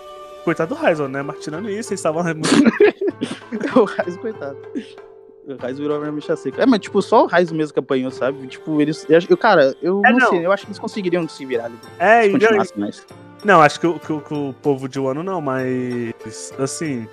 Coitado 0.45 0.75
do 0.75 0.81
Raizon, 0.81 1.09
né? 1.09 1.23
Martinando 1.23 1.69
isso, 1.69 1.91
eles 1.93 2.01
estavam 2.01 2.23
muito. 2.25 2.49
o 3.79 3.85
Raiz, 3.85 4.17
coitado. 4.17 4.57
O 5.47 5.57
Raizo 5.61 5.83
virou 5.83 6.03
a 6.03 6.11
bicha 6.13 6.37
seca. 6.37 6.63
É, 6.63 6.67
mas 6.67 6.81
tipo, 6.81 7.01
só 7.03 7.25
o 7.25 7.27
Raizo 7.27 7.55
mesmo 7.55 7.73
que 7.75 7.81
apanhou, 7.81 8.11
sabe? 8.11 8.47
Tipo, 8.47 8.81
eles. 8.81 9.07
Eu, 9.09 9.37
cara, 9.37 9.75
eu 9.83 10.01
É, 10.05 10.11
não, 10.13 10.19
não. 10.19 10.29
sei, 10.31 10.47
eu 10.47 10.53
acho 10.53 10.65
que 10.65 10.71
eles 10.71 10.79
conseguiriam 10.79 11.29
se 11.29 11.45
virar 11.45 11.67
ali. 11.67 11.75
É, 11.99 12.23
Se 12.23 12.29
e 12.29 12.33
continuasse 12.33 12.79
mais. 12.79 13.07
Não, 13.45 13.61
acho 13.61 13.81
que, 13.81 13.87
o- 13.87 13.99
que 13.99 14.13
o- 14.13 14.21
que 14.21 14.35
o 14.35 14.55
povo 14.63 14.89
de 14.89 14.99
Wano 15.01 15.23
não, 15.23 15.41
mas 15.41 16.53
assim, 16.59 17.09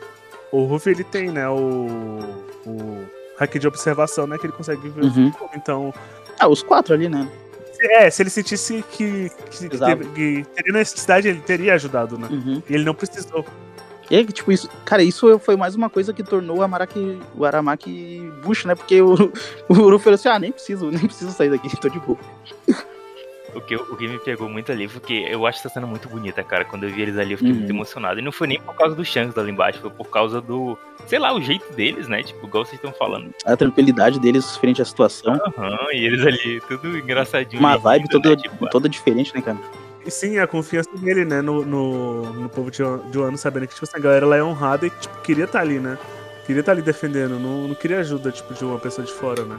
o 0.52 0.64
Ruffy 0.66 0.92
ele 0.94 1.04
tem, 1.06 1.30
né, 1.32 1.48
o, 1.50 2.20
o 2.66 3.06
hack 3.38 3.58
de 3.58 3.66
observação, 3.68 4.28
né, 4.28 4.38
que 4.38 4.46
ele 4.46 4.52
consegue 4.54 4.90
ver. 4.90 5.06
Uhum. 5.06 5.32
Então, 5.56 5.94
Ah, 6.38 6.50
os 6.50 6.62
quatro 6.62 6.94
ali, 6.94 7.08
né? 7.08 7.28
É, 7.80 8.10
se 8.10 8.22
ele 8.22 8.30
sentisse 8.30 8.84
que, 8.92 9.30
que, 9.52 9.70
que 9.70 9.78
teve- 9.78 10.06
que 10.14 10.46
teria 10.56 10.74
necessidade, 10.74 11.28
ele 11.28 11.40
teria 11.42 11.74
ajudado, 11.76 12.18
né? 12.18 12.28
Uhum. 12.32 12.62
E 12.70 12.74
ele 12.74 12.84
não 12.84 12.94
precisou. 12.94 13.46
E 14.10 14.16
aí, 14.16 14.26
tipo, 14.26 14.52
isso, 14.54 14.70
cara, 14.86 15.04
isso 15.04 15.38
foi 15.40 15.58
mais 15.58 15.76
uma 15.76 15.90
coisa 15.90 16.14
que 16.14 16.24
tornou 16.24 16.60
o 16.60 16.62
Amaraki, 16.62 17.20
o 17.36 17.44
Aramaki 17.44 18.32
bucho, 18.42 18.66
né? 18.68 18.74
Porque 18.74 19.02
o, 19.02 19.14
o 19.68 19.74
Uru 19.74 20.00
falou 20.00 20.16
assim, 20.16 20.30
ah, 20.30 20.40
nem 20.40 20.52
preciso, 20.52 20.90
nem 20.90 21.06
preciso 21.06 21.32
sair 21.32 21.50
daqui, 21.50 21.70
tô 21.80 21.90
de 21.90 22.00
boa. 22.00 22.18
O 23.58 23.62
que, 23.62 23.76
o 23.76 23.98
que 23.98 24.08
me 24.08 24.20
pegou 24.20 24.48
muito 24.48 24.72
ali 24.72 24.88
foi 24.88 25.02
que 25.02 25.24
eu 25.24 25.46
acho 25.48 25.58
essa 25.60 25.70
cena 25.70 25.88
muito 25.88 26.08
bonita, 26.08 26.44
cara. 26.44 26.64
Quando 26.64 26.84
eu 26.84 26.90
vi 26.92 27.02
eles 27.02 27.18
ali, 27.18 27.32
eu 27.32 27.38
fiquei 27.40 27.52
Uhum. 27.52 27.60
muito 27.60 27.72
emocionado. 27.72 28.20
E 28.20 28.22
não 28.22 28.32
foi 28.32 28.48
nem 28.48 28.62
por 28.62 28.76
causa 28.76 28.96
do 28.96 29.04
Shanks 29.04 29.36
lá 29.36 29.50
embaixo, 29.50 29.80
foi 29.82 29.90
por 29.90 30.08
causa 30.10 30.40
do, 30.40 30.78
sei 31.08 31.18
lá, 31.18 31.34
o 31.34 31.42
jeito 31.42 31.74
deles, 31.74 32.08
né? 32.08 32.22
Tipo, 32.22 32.46
igual 32.46 32.64
vocês 32.64 32.76
estão 32.76 32.94
falando. 32.94 33.32
A 33.46 33.58
tranquilidade 33.58 34.20
deles 34.20 34.56
frente 34.58 34.80
à 34.82 34.86
situação. 34.86 35.34
Aham, 35.58 35.76
e 35.92 36.06
eles 36.06 36.22
ali, 36.26 36.62
tudo 36.68 36.96
engraçadinho. 36.98 37.60
Uma 37.60 37.78
vibe 37.78 38.04
rindo, 38.04 38.12
toda, 38.12 38.30
né? 38.30 38.36
Tipo, 38.36 38.70
toda 38.70 38.88
diferente, 38.88 39.34
né, 39.34 39.42
cara? 39.42 39.58
E 40.06 40.12
sim, 40.12 40.38
a 40.38 40.46
confiança 40.46 40.90
dele, 40.96 41.26
né, 41.26 41.42
no, 41.42 41.66
no, 41.66 42.34
no 42.34 42.50
povo 42.50 42.70
de, 42.72 42.82
Wano, 42.84 43.38
sabendo 43.38 43.68
que, 43.68 43.74
tipo 43.74 43.86
assim, 43.86 43.98
a 43.98 44.00
galera 44.00 44.26
lá 44.26 44.38
é 44.38 44.44
honrada 44.44 44.86
e, 44.86 44.90
tipo, 44.92 45.20
queria 45.22 45.46
estar 45.46 45.60
ali, 45.62 45.80
né? 45.80 45.98
Queria 46.46 46.60
estar 46.62 46.72
ali 46.74 46.82
defendendo, 46.82 47.38
não, 47.40 47.68
não 47.68 47.76
queria 47.76 48.00
ajuda, 48.00 48.32
tipo, 48.32 48.54
de 48.54 48.64
uma 48.64 48.80
pessoa 48.80 49.06
de 49.06 49.12
fora, 49.12 49.44
né? 49.44 49.58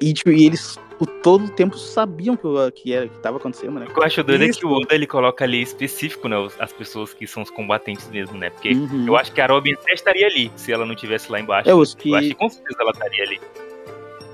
E, 0.00 0.12
tipo, 0.12 0.30
e 0.30 0.46
eles 0.46 0.76
o, 1.00 1.06
todo 1.06 1.44
o 1.44 1.48
tempo 1.50 1.76
sabiam 1.78 2.36
que, 2.36 2.46
o- 2.46 2.72
que, 2.72 2.92
era, 2.92 3.08
que 3.08 3.18
tava 3.20 3.36
acontecendo, 3.36 3.78
né? 3.78 3.86
O 3.88 3.92
que 3.94 3.98
eu 4.00 4.02
acho 4.04 4.22
doido 4.24 4.42
é 4.42 4.46
Isso. 4.48 4.60
que 4.60 4.66
o 4.66 4.72
Oda 4.72 4.94
ele 4.94 5.06
coloca 5.06 5.44
ali 5.44 5.62
específico, 5.62 6.28
né? 6.28 6.36
As 6.58 6.72
pessoas 6.72 7.12
que 7.14 7.26
são 7.26 7.42
os 7.42 7.50
combatentes 7.50 8.08
mesmo, 8.08 8.36
né? 8.38 8.50
Porque 8.50 8.72
Uhum. 8.72 9.04
eu 9.06 9.16
acho 9.16 9.32
que 9.32 9.40
a 9.40 9.46
Robin 9.46 9.74
até 9.74 9.92
estaria 9.92 10.26
ali 10.26 10.50
se 10.56 10.72
ela 10.72 10.84
não 10.84 10.94
tivesse 10.94 11.30
lá 11.30 11.38
embaixo. 11.40 11.68
É, 11.70 11.74
os 11.74 11.94
que, 11.94 12.10
Eu 12.10 12.16
acho 12.16 12.28
que 12.28 12.34
com 12.34 12.48
certeza 12.48 12.76
ela 12.80 12.90
estaria 12.90 13.24
ali. 13.24 13.40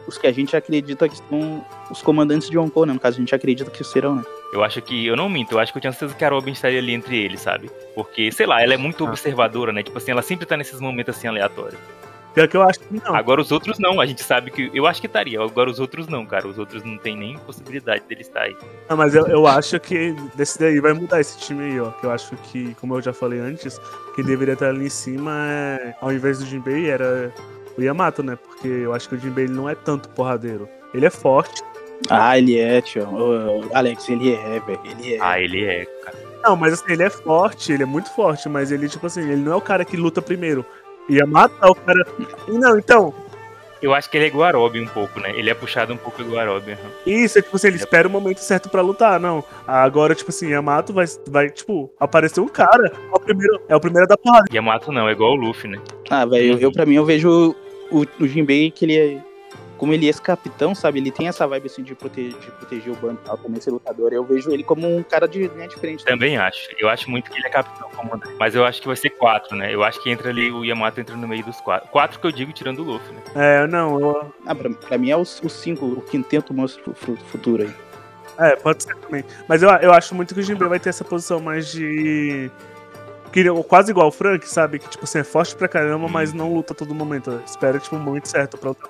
os 0.06 0.18
que 0.18 0.26
a 0.26 0.32
gente 0.32 0.54
acredita 0.56 1.08
que 1.08 1.16
são 1.16 1.64
os 1.90 2.02
comandantes 2.02 2.48
de 2.50 2.56
Yonkou, 2.58 2.84
né? 2.86 2.92
No 2.92 3.00
caso, 3.00 3.16
a 3.16 3.20
gente 3.20 3.34
acredita 3.34 3.70
que 3.70 3.82
serão, 3.82 4.16
né? 4.16 4.24
Eu 4.52 4.62
acho 4.62 4.80
que, 4.82 5.06
eu 5.06 5.16
não 5.16 5.28
minto, 5.28 5.52
eu 5.52 5.58
acho 5.58 5.72
que 5.72 5.78
eu 5.78 5.80
tinha 5.80 5.92
certeza 5.92 6.14
que 6.14 6.24
a 6.24 6.28
Robin 6.28 6.52
estaria 6.52 6.78
ali 6.78 6.92
entre 6.92 7.16
eles, 7.16 7.40
sabe? 7.40 7.70
Porque, 7.94 8.30
sei 8.30 8.46
lá, 8.46 8.62
ela 8.62 8.74
é 8.74 8.76
muito 8.76 9.04
Ah. 9.04 9.08
observadora, 9.08 9.72
né? 9.72 9.82
Tipo 9.82 9.96
assim, 9.98 10.10
ela 10.12 10.22
sempre 10.22 10.44
tá 10.46 10.56
nesses 10.56 10.78
momentos 10.80 11.16
assim 11.16 11.26
aleatórios. 11.26 11.80
Pior 12.34 12.48
que 12.48 12.56
eu 12.56 12.62
acho 12.62 12.80
que 12.80 12.86
não. 12.92 13.14
Agora 13.14 13.40
os 13.40 13.52
outros 13.52 13.78
não, 13.78 14.00
a 14.00 14.06
gente 14.06 14.22
sabe 14.22 14.50
que. 14.50 14.68
Eu 14.74 14.86
acho 14.86 15.00
que 15.00 15.06
estaria, 15.06 15.40
agora 15.40 15.70
os 15.70 15.78
outros 15.78 16.08
não, 16.08 16.26
cara. 16.26 16.48
Os 16.48 16.58
outros 16.58 16.82
não 16.82 16.98
tem 16.98 17.16
nem 17.16 17.38
possibilidade 17.38 18.02
dele 18.08 18.22
estar 18.22 18.42
aí. 18.42 18.56
Não, 18.88 18.96
mas 18.96 19.14
eu, 19.14 19.24
eu 19.28 19.46
acho 19.46 19.78
que 19.78 20.14
desse 20.34 20.58
daí 20.58 20.80
vai 20.80 20.92
mudar 20.92 21.20
esse 21.20 21.38
time 21.38 21.62
aí, 21.64 21.80
ó. 21.80 21.90
Que 21.92 22.04
eu 22.04 22.10
acho 22.10 22.36
que, 22.36 22.74
como 22.80 22.96
eu 22.96 23.00
já 23.00 23.12
falei 23.12 23.38
antes, 23.38 23.80
quem 24.16 24.24
deveria 24.24 24.54
estar 24.54 24.70
ali 24.70 24.86
em 24.86 24.90
cima, 24.90 25.30
é, 25.48 25.94
ao 26.00 26.12
invés 26.12 26.40
do 26.40 26.44
Jinbei, 26.44 26.90
era 26.90 27.32
o 27.78 27.80
Yamato, 27.80 28.22
né? 28.22 28.36
Porque 28.36 28.66
eu 28.66 28.92
acho 28.92 29.08
que 29.08 29.14
o 29.14 29.18
Jinbei 29.18 29.44
ele 29.44 29.54
não 29.54 29.70
é 29.70 29.76
tanto 29.76 30.08
porradeiro. 30.08 30.68
Ele 30.92 31.06
é 31.06 31.10
forte. 31.10 31.62
Ah, 32.10 32.36
ele 32.36 32.58
é, 32.58 32.80
tio. 32.80 33.06
Alex, 33.72 34.08
ele 34.08 34.34
é, 34.34 34.58
velho. 34.58 34.80
Ele 34.84 35.14
é. 35.14 35.18
Ah, 35.20 35.40
ele 35.40 35.64
é, 35.64 35.84
cara. 36.04 36.34
Não, 36.42 36.56
mas 36.56 36.74
assim, 36.74 36.92
ele 36.92 37.02
é 37.02 37.08
forte, 37.08 37.72
ele 37.72 37.84
é 37.84 37.86
muito 37.86 38.10
forte, 38.10 38.48
mas 38.50 38.70
ele, 38.70 38.86
tipo 38.86 39.06
assim, 39.06 39.22
ele 39.22 39.40
não 39.40 39.52
é 39.52 39.56
o 39.56 39.62
cara 39.62 39.82
que 39.82 39.96
luta 39.96 40.20
primeiro. 40.20 40.64
Yamato 41.10 41.54
é 41.62 41.66
o 41.66 41.74
cara. 41.74 42.06
Não, 42.48 42.78
então, 42.78 43.14
Eu 43.82 43.92
acho 43.94 44.08
que 44.10 44.16
ele 44.16 44.24
é 44.24 44.28
igual 44.28 44.48
a 44.48 44.52
Robin 44.52 44.82
um 44.82 44.86
pouco, 44.86 45.20
né? 45.20 45.30
Ele 45.36 45.50
é 45.50 45.54
puxado 45.54 45.92
um 45.92 45.96
pouco 45.96 46.22
igual 46.22 46.40
a 46.40 46.46
Robin. 46.46 46.72
aham. 46.72 46.90
Isso, 47.06 47.38
é 47.38 47.42
tipo 47.42 47.56
assim, 47.56 47.66
ele 47.66 47.76
espera 47.76 48.08
o 48.08 48.10
momento 48.10 48.38
certo 48.38 48.70
pra 48.70 48.80
lutar, 48.80 49.20
não. 49.20 49.44
Agora, 49.66 50.14
tipo 50.14 50.30
assim, 50.30 50.48
Yamato 50.50 50.92
vai, 50.94 51.04
vai 51.28 51.50
tipo, 51.50 51.92
aparecer 52.00 52.40
um 52.40 52.48
cara, 52.48 52.86
é 52.88 53.14
o 53.14 53.20
primeiro, 53.20 53.60
é 53.68 53.76
o 53.76 53.80
primeiro 53.80 54.08
da 54.08 54.16
porrada. 54.16 54.46
Yamato 54.52 54.90
não, 54.90 55.06
é 55.08 55.12
igual 55.12 55.32
o 55.32 55.36
Luffy, 55.36 55.68
né? 55.70 55.78
Ah, 56.08 56.24
velho, 56.24 56.54
eu, 56.54 56.58
eu 56.60 56.72
pra 56.72 56.86
mim 56.86 56.94
eu 56.94 57.04
vejo 57.04 57.54
o, 57.90 58.06
o 58.20 58.26
Jinbei 58.26 58.70
que 58.70 58.86
ele 58.86 58.96
é. 58.98 59.33
Como 59.84 59.92
ele 59.92 60.06
é 60.06 60.08
esse 60.08 60.22
capitão, 60.22 60.74
sabe? 60.74 60.98
Ele 60.98 61.10
tem 61.10 61.28
essa 61.28 61.46
vibe 61.46 61.66
assim 61.66 61.82
de, 61.82 61.94
prote- 61.94 62.30
de 62.30 62.50
proteger 62.52 62.90
o 62.90 62.96
bando 62.96 63.18
e 63.22 63.26
tal, 63.26 63.36
também 63.36 63.60
ser 63.60 63.70
lutador. 63.70 64.14
Eu 64.14 64.24
vejo 64.24 64.50
ele 64.50 64.64
como 64.64 64.88
um 64.96 65.02
cara 65.02 65.28
de 65.28 65.46
linha 65.46 65.68
diferente. 65.68 66.02
Também 66.06 66.38
acho. 66.38 66.70
Eu 66.78 66.88
acho 66.88 67.10
muito 67.10 67.30
que 67.30 67.36
ele 67.38 67.46
é 67.46 67.50
capitão 67.50 67.90
comandante. 67.90 68.34
Mas 68.40 68.54
eu 68.54 68.64
acho 68.64 68.80
que 68.80 68.86
vai 68.86 68.96
ser 68.96 69.10
quatro, 69.10 69.54
né? 69.54 69.74
Eu 69.74 69.84
acho 69.84 70.02
que 70.02 70.08
entra 70.08 70.30
ali, 70.30 70.50
o 70.50 70.64
Yamato 70.64 70.98
entra 71.02 71.14
no 71.14 71.28
meio 71.28 71.44
dos 71.44 71.60
quatro. 71.60 71.86
Quatro 71.90 72.18
que 72.18 72.26
eu 72.26 72.32
digo 72.32 72.50
tirando 72.50 72.78
o 72.78 72.82
Luffy, 72.82 73.12
né? 73.12 73.20
É, 73.34 73.66
não, 73.66 74.00
eu, 74.00 74.32
Ah, 74.46 74.54
pra, 74.54 74.70
pra 74.70 74.96
mim 74.96 75.10
é 75.10 75.16
os, 75.18 75.38
os 75.44 75.52
cinco, 75.52 75.84
o 75.84 76.00
quinteto 76.00 76.54
monstro 76.54 76.94
fu- 76.94 77.18
futuro 77.30 77.64
aí. 77.64 77.74
É, 78.38 78.56
pode 78.56 78.84
ser 78.84 78.96
também. 78.96 79.22
Mas 79.46 79.62
eu, 79.62 79.68
eu 79.68 79.92
acho 79.92 80.14
muito 80.14 80.32
que 80.32 80.40
o 80.40 80.42
Jinbei 80.42 80.66
vai 80.66 80.80
ter 80.80 80.88
essa 80.88 81.04
posição 81.04 81.40
mais 81.40 81.70
de. 81.70 82.50
Que, 83.34 83.44
quase 83.68 83.90
igual 83.90 84.08
o 84.08 84.10
Frank, 84.10 84.48
sabe? 84.48 84.78
Que, 84.78 84.88
tipo 84.88 85.04
assim, 85.04 85.18
é 85.18 85.24
forte 85.24 85.54
pra 85.54 85.68
caramba, 85.68 86.08
mas 86.08 86.32
não 86.32 86.54
luta 86.54 86.72
a 86.72 86.76
todo 86.76 86.94
momento. 86.94 87.38
Espera, 87.44 87.78
tipo, 87.78 87.96
o 87.96 87.98
momento 87.98 88.28
certo 88.28 88.56
pra 88.56 88.70
lutar. 88.70 88.88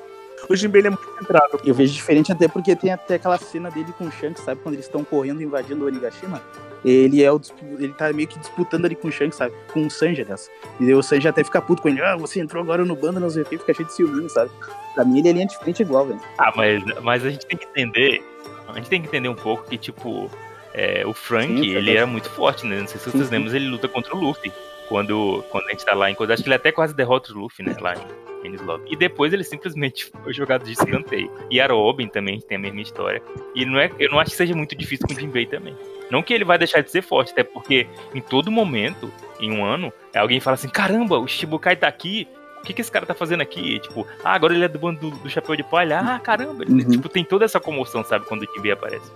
O 0.48 0.56
Jinbei 0.56 0.80
ele 0.80 0.88
é 0.88 0.90
muito 0.90 1.14
centrado. 1.18 1.60
Eu 1.64 1.74
vejo 1.74 1.92
diferente 1.92 2.32
até 2.32 2.48
porque 2.48 2.74
tem 2.76 2.92
até 2.92 3.14
aquela 3.14 3.38
cena 3.38 3.70
dele 3.70 3.92
com 3.96 4.06
o 4.06 4.12
Shanks, 4.12 4.42
sabe? 4.42 4.60
Quando 4.62 4.74
eles 4.74 4.86
estão 4.86 5.04
correndo, 5.04 5.42
invadindo 5.42 5.84
o 5.84 5.86
Onigashima. 5.86 6.42
Ele 6.84 7.22
é 7.22 7.32
o 7.32 7.40
ele 7.78 7.94
tá 7.94 8.12
meio 8.12 8.28
que 8.28 8.38
disputando 8.38 8.84
ali 8.84 8.94
com 8.94 9.08
o 9.08 9.12
Shanks, 9.12 9.36
sabe? 9.36 9.54
Com 9.72 9.86
o 9.86 9.90
Sanji, 9.90 10.20
aliás. 10.22 10.50
E 10.78 10.92
o 10.92 11.02
Sanji 11.02 11.26
até 11.26 11.42
fica 11.42 11.62
puto 11.62 11.80
com 11.80 11.88
ele. 11.88 12.02
Ah, 12.02 12.16
você 12.16 12.40
entrou 12.40 12.62
agora 12.62 12.84
no 12.84 12.94
bando, 12.94 13.18
não 13.18 13.30
sei 13.30 13.42
o 13.42 13.46
que, 13.46 13.56
fica 13.56 13.72
cheio 13.72 13.88
de 13.88 13.94
ciúminho, 13.94 14.28
sabe? 14.28 14.50
Pra 14.94 15.04
mim 15.04 15.18
ele 15.18 15.28
é 15.30 15.32
linha 15.32 15.46
de 15.46 15.58
frente 15.58 15.82
igual, 15.82 16.06
velho. 16.06 16.20
Ah, 16.38 16.52
mas, 16.54 16.82
mas 17.02 17.24
a 17.24 17.30
gente 17.30 17.46
tem 17.46 17.56
que 17.56 17.64
entender. 17.64 18.22
A 18.68 18.74
gente 18.74 18.90
tem 18.90 19.00
que 19.00 19.08
entender 19.08 19.28
um 19.28 19.34
pouco 19.34 19.64
que, 19.64 19.78
tipo, 19.78 20.30
é, 20.74 21.06
o 21.06 21.14
Frank, 21.14 21.46
Sim, 21.46 21.70
ele 21.70 21.96
era 21.96 22.06
muito 22.06 22.28
forte, 22.28 22.66
né? 22.66 22.80
Não 22.80 22.86
sei 22.86 23.00
se 23.00 23.10
vocês 23.10 23.30
lembram, 23.30 23.54
ele 23.54 23.68
luta 23.68 23.88
contra 23.88 24.14
o 24.14 24.20
Luffy. 24.20 24.52
Quando, 24.88 25.44
quando 25.50 25.66
a 25.66 25.70
gente 25.70 25.84
tá 25.84 25.94
lá 25.94 26.10
em 26.10 26.14
coisa. 26.14 26.34
Acho 26.34 26.42
que 26.42 26.48
ele 26.48 26.56
até 26.56 26.70
quase 26.70 26.94
derrota 26.94 27.32
o 27.32 27.38
Luffy, 27.38 27.64
né? 27.64 27.74
Lá 27.80 27.94
em. 27.94 28.24
E 28.86 28.96
depois 28.96 29.32
ele 29.32 29.42
simplesmente 29.42 30.10
foi 30.22 30.32
jogado 30.32 30.64
de 30.64 30.72
escanteio. 30.72 31.30
E 31.50 31.60
a 31.60 31.66
Robin 31.66 32.08
também 32.08 32.40
tem 32.40 32.58
a 32.58 32.60
mesma 32.60 32.82
história. 32.82 33.22
E 33.54 33.64
não 33.64 33.78
é, 33.78 33.90
eu 33.98 34.10
não 34.10 34.20
acho 34.20 34.32
que 34.32 34.36
seja 34.36 34.54
muito 34.54 34.76
difícil 34.76 35.06
com 35.06 35.14
o 35.14 35.18
Jinbei 35.18 35.46
também. 35.46 35.74
Não 36.10 36.22
que 36.22 36.34
ele 36.34 36.44
vai 36.44 36.58
deixar 36.58 36.82
de 36.82 36.90
ser 36.90 37.02
forte, 37.02 37.32
até 37.32 37.42
porque 37.42 37.86
em 38.14 38.20
todo 38.20 38.50
momento, 38.50 39.10
em 39.40 39.50
um 39.50 39.64
ano, 39.64 39.92
alguém 40.14 40.40
fala 40.40 40.54
assim: 40.54 40.68
caramba, 40.68 41.18
o 41.18 41.26
Shibukai 41.26 41.76
tá 41.76 41.88
aqui. 41.88 42.28
O 42.60 42.66
que, 42.66 42.72
que 42.72 42.80
esse 42.80 42.90
cara 42.90 43.04
tá 43.04 43.14
fazendo 43.14 43.42
aqui? 43.42 43.78
Tipo, 43.78 44.06
ah, 44.24 44.32
agora 44.32 44.54
ele 44.54 44.64
é 44.64 44.68
do 44.68 44.78
bando 44.78 45.10
do, 45.10 45.16
do 45.18 45.28
chapéu 45.28 45.54
de 45.54 45.62
palha. 45.62 46.00
Ah, 46.00 46.18
caramba. 46.18 46.64
Ele, 46.64 46.82
Uhum. 46.82 46.90
Tipo, 46.90 47.08
tem 47.10 47.22
toda 47.22 47.44
essa 47.44 47.60
comoção, 47.60 48.02
sabe, 48.02 48.24
quando 48.24 48.42
o 48.42 48.54
Jinbei 48.54 48.72
aparece. 48.72 49.10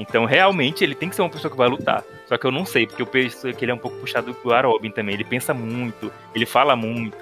Então, 0.00 0.24
realmente, 0.24 0.82
ele 0.82 0.94
tem 0.94 1.10
que 1.10 1.14
ser 1.14 1.20
uma 1.20 1.28
pessoa 1.28 1.50
que 1.50 1.56
vai 1.58 1.68
lutar. 1.68 2.02
Só 2.26 2.38
que 2.38 2.46
eu 2.46 2.50
não 2.50 2.64
sei, 2.64 2.86
porque 2.86 3.02
eu 3.02 3.06
penso 3.06 3.52
que 3.52 3.64
ele 3.64 3.70
é 3.70 3.74
um 3.74 3.78
pouco 3.78 3.98
puxado 3.98 4.32
pro 4.32 4.50
Arobin 4.50 4.90
também. 4.90 5.14
Ele 5.14 5.24
pensa 5.24 5.52
muito, 5.52 6.10
ele 6.34 6.46
fala 6.46 6.74
muito. 6.74 7.18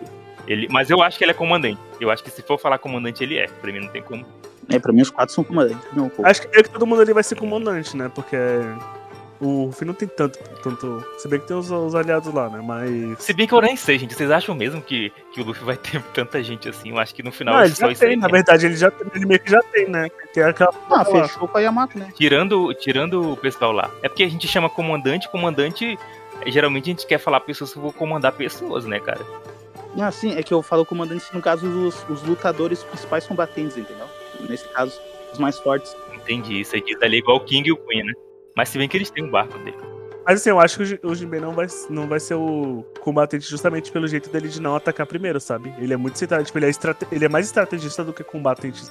Ele... 0.47 0.68
Mas 0.70 0.89
eu 0.89 1.03
acho 1.03 1.18
que 1.18 1.24
ele 1.24 1.33
é 1.33 1.35
comandante. 1.35 1.81
Eu 2.01 2.09
acho 2.09 2.22
que 2.22 2.31
se 2.31 2.41
for 2.41 2.57
falar 2.57 2.79
comandante, 2.79 3.24
ele 3.24 3.37
é. 3.37 3.49
Pra 3.49 3.72
mim 3.72 3.81
não 3.81 3.89
tem 3.89 4.01
como. 4.01 4.24
É, 4.68 4.79
pra 4.79 4.93
mim 4.93 5.03
os 5.03 5.11
quatro 5.11 5.35
são 5.35 5.43
comandantes. 5.43 5.85
Não. 5.93 6.11
Acho 6.22 6.43
que, 6.43 6.57
é 6.57 6.62
que 6.62 6.70
todo 6.70 6.87
mundo 6.87 7.03
ali 7.03 7.12
vai 7.12 7.24
ser 7.24 7.35
comandante, 7.35 7.97
né? 7.97 8.09
Porque 8.14 8.37
o 9.41 9.66
Ruffy 9.66 9.86
não 9.86 9.95
tem 9.95 10.09
tanto. 10.09 10.39
tanto 10.62 11.05
se 11.18 11.28
bem 11.28 11.39
que 11.41 11.47
tem 11.47 11.57
os, 11.57 11.70
os 11.70 11.95
aliados 11.95 12.32
lá, 12.32 12.49
né? 12.49 12.61
Mas. 12.62 13.22
Se 13.22 13.32
bem 13.32 13.47
que 13.47 13.55
eu 13.55 13.61
nem 13.61 13.76
sei, 13.76 13.99
gente. 13.99 14.14
Vocês 14.14 14.30
acham 14.30 14.55
mesmo 14.55 14.82
que, 14.82 15.12
que 15.32 15.41
o 15.41 15.45
Luffy 15.45 15.64
vai 15.64 15.76
ter 15.76 16.03
tanta 16.14 16.43
gente 16.43 16.68
assim? 16.68 16.91
Eu 16.91 16.99
acho 16.99 17.14
que 17.14 17.22
no 17.22 17.30
final 17.30 17.55
Não, 17.55 17.62
é 17.62 17.66
ele 17.66 17.74
só 17.74 17.86
já 17.86 17.93
isso 17.93 18.03
aí. 18.05 18.11
tem, 18.11 18.16
na 18.18 18.22
mesmo. 18.26 18.34
verdade, 18.34 18.66
ele 18.66 18.76
já 18.76 18.91
tem, 18.91 19.07
ele 19.14 19.26
meio 19.26 19.41
que 19.41 19.51
já 19.51 19.62
tem, 19.62 19.89
né? 19.89 20.09
Tem 20.32 20.43
aquela. 20.43 20.72
Ah, 20.91 21.05
fechou 21.05 21.47
com 21.49 21.59
a 21.59 21.61
Yamato, 21.61 21.99
né? 21.99 22.12
Tirando, 22.14 22.72
tirando 22.74 23.32
o 23.32 23.36
pessoal 23.36 23.72
lá. 23.72 23.91
É 24.03 24.09
porque 24.09 24.22
a 24.24 24.28
gente 24.28 24.47
chama 24.49 24.68
comandante, 24.68 25.28
comandante. 25.28 25.99
é, 26.45 26.51
Geralmente 26.51 26.84
a 26.84 26.93
gente 26.95 27.07
quer 27.07 27.18
falar 27.18 27.41
pessoas 27.41 27.72
que 27.72 27.78
vão 27.78 27.93
comandar 27.93 28.32
pessoas, 28.32 28.84
né, 28.84 28.99
cara? 29.01 29.20
Ah, 30.01 30.11
sim, 30.11 30.36
é 30.36 30.43
que 30.43 30.53
eu 30.55 30.62
falo 30.62 30.84
comandante, 30.84 31.24
no 31.32 31.41
caso, 31.41 31.66
os, 31.66 32.05
os 32.09 32.22
lutadores 32.22 32.82
principais 32.84 33.26
combatentes, 33.26 33.76
entendeu? 33.76 34.07
Nesse 34.49 34.68
caso, 34.68 35.01
os 35.32 35.39
mais 35.39 35.59
fortes. 35.59 35.97
Entendi. 36.14 36.61
Isso 36.61 36.74
aí 36.76 36.82
diz 36.82 37.01
ali 37.03 37.18
igual 37.18 37.39
o 37.39 37.41
King 37.41 37.68
e 37.68 37.72
o 37.72 37.76
Queen, 37.76 38.05
né? 38.05 38.12
Mas 38.59 38.70
se 38.70 38.76
bem 38.76 38.88
que 38.88 38.96
eles 38.96 39.09
têm 39.09 39.22
um 39.22 39.30
barco 39.30 39.56
dele. 39.61 39.76
Mas 40.26 40.40
assim, 40.40 40.50
eu 40.50 40.59
acho 40.59 40.76
que 40.78 40.82
o 40.82 40.84
Ji- 40.86 41.00
o 41.04 41.14
Jinbei 41.14 41.38
não 41.38 41.52
vai, 41.52 41.68
não 41.88 42.09
vai 42.09 42.18
ser 42.18 42.34
o 42.34 42.84
combatente 43.00 43.48
justamente 43.48 43.92
pelo 43.92 44.09
jeito 44.09 44.28
dele 44.30 44.48
de 44.48 44.61
não 44.61 44.74
atacar 44.74 45.06
primeiro, 45.06 45.38
sabe? 45.40 45.72
Ele 45.78 45.94
é 45.94 45.96
muito 45.96 46.18
centrado, 46.18 46.42
tipo, 46.42 46.59
ele 46.59 46.66
é, 46.66 46.68
estrate... 46.68 47.06
ele 47.12 47.24
é 47.24 47.28
mais 47.28 47.46
estrategista 47.46 48.02
do 48.02 48.12
que 48.12 48.24
combatente. 48.24 48.82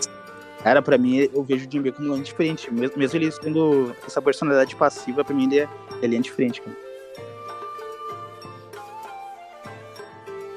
Cara, 0.64 0.82
pra 0.82 0.98
mim, 0.98 1.30
eu 1.34 1.44
vejo 1.44 1.68
o 1.68 1.70
Jinbei 1.72 1.92
como 1.92 2.14
um 2.14 2.22
diferente. 2.22 2.74
Mesmo, 2.74 2.98
mesmo 2.98 3.20
ele 3.20 3.30
tendo 3.42 3.94
essa 4.08 4.22
personalidade 4.22 4.74
passiva, 4.78 5.22
pra 5.26 5.36
mim 5.36 5.48
ele 5.48 5.60
é, 5.60 5.68
ele 6.02 6.16
é 6.16 6.20
diferente, 6.22 6.62
cara. 6.62 6.78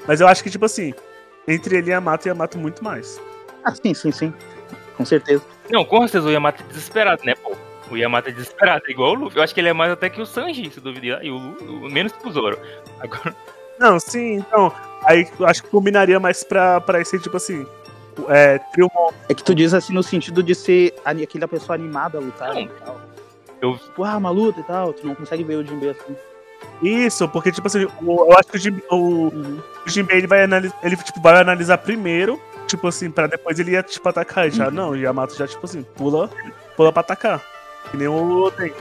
Mas 0.06 0.20
eu 0.20 0.28
acho 0.28 0.40
que, 0.44 0.50
tipo 0.50 0.66
assim, 0.66 0.94
entre 1.48 1.78
ele 1.78 1.88
e 1.88 1.90
Yamato, 1.90 2.28
Yamato 2.28 2.56
muito 2.56 2.84
mais. 2.84 3.20
Ah, 3.64 3.74
sim, 3.74 3.92
sim, 3.92 4.12
sim. 4.12 4.32
Com 4.96 5.04
certeza. 5.04 5.42
Não, 5.68 5.84
com 5.84 5.98
certeza 6.06 6.28
o 6.28 6.30
Yamato 6.30 6.62
é 6.62 6.66
desesperado, 6.68 7.24
né, 7.24 7.34
pô? 7.34 7.56
O 7.91 7.97
Yamato 7.97 8.28
é 8.28 8.32
desesperado, 8.32 8.82
é 8.86 8.91
igual 8.91 9.11
o 9.12 9.14
Luffy. 9.14 9.36
Eu 9.38 9.43
acho 9.43 9.53
que 9.55 9.61
ele 9.61 9.68
é 9.68 9.72
mais 9.72 9.91
até 9.93 10.09
que 10.09 10.20
o 10.20 10.26
Sanji, 10.26 10.70
se 10.70 10.80
duvidar. 10.80 11.24
E 11.24 11.30
o, 11.30 11.36
Lu- 11.38 11.86
o 11.86 11.91
menos 11.91 12.12
que 12.12 12.26
o 12.28 12.30
Zoro. 12.30 12.59
Agora, 13.01 13.34
Não, 13.78 13.99
sim, 13.99 14.34
então. 14.36 14.72
Aí 15.05 15.26
eu 15.38 15.47
acho 15.47 15.62
que 15.64 15.68
combinaria 15.70 16.20
mais 16.20 16.45
pra, 16.45 16.80
pra 16.80 17.01
esse, 17.01 17.18
tipo 17.18 17.36
assim. 17.36 17.66
é, 18.28 18.59
trio 18.72 18.91
É 19.28 19.34
que 19.34 19.43
tu 19.43 19.55
diz 19.55 19.72
assim 19.74 19.93
no 19.93 20.03
sentido 20.03 20.43
de 20.43 20.55
ser 20.55 20.95
aquela 21.05 21.49
pessoa 21.49 21.74
animada 21.74 22.18
a 22.18 22.20
lutar 22.20 22.55
Não. 22.55 22.61
e 22.61 22.68
tal. 22.68 23.01
Eu- 23.61 23.76
Tipo, 23.78 24.05
ah, 24.05 24.16
uma 24.16 24.30
luta 24.30 24.61
e 24.61 24.62
tal, 24.64 24.93
tu 24.93 25.07
não 25.07 25.14
consegue 25.14 25.43
ver 25.45 25.57
o 25.57 25.64
Jinbei 25.66 25.91
assim. 25.91 26.16
Isso, 26.82 27.28
porque, 27.28 27.51
tipo 27.53 27.66
assim, 27.66 27.86
o- 28.03 28.26
eu 28.30 28.38
acho 28.38 28.49
que 28.49 28.57
o, 28.57 28.61
Jim, 28.61 28.80
o, 28.91 28.95
Uhum. 28.97 29.61
o 29.86 29.88
Jinbei, 29.91 30.18
ele 30.18 30.26
vai 30.26 30.43
analisar, 30.45 30.76
ele, 30.82 30.97
tipo, 30.97 31.20
vai 31.20 31.41
analisar 31.41 31.78
primeiro, 31.78 32.41
tipo 32.66 32.86
assim, 32.88 33.11
pra 33.11 33.26
depois 33.26 33.59
ele 33.59 33.72
ia, 33.72 33.82
tipo, 33.82 34.07
atacar. 34.09 34.51
Já 34.51 34.70
não, 34.70 34.91
o 34.91 34.97
Yamato 34.97 35.34
já, 35.36 35.47
tipo 35.47 35.64
assim, 35.64 35.82
pula, 35.82 36.30
pula 36.76 36.93
pra 36.93 37.01
atacar. 37.01 37.43
Que 37.91 37.97
nem 37.97 38.09
o 38.09 38.43
Oden. 38.45 38.72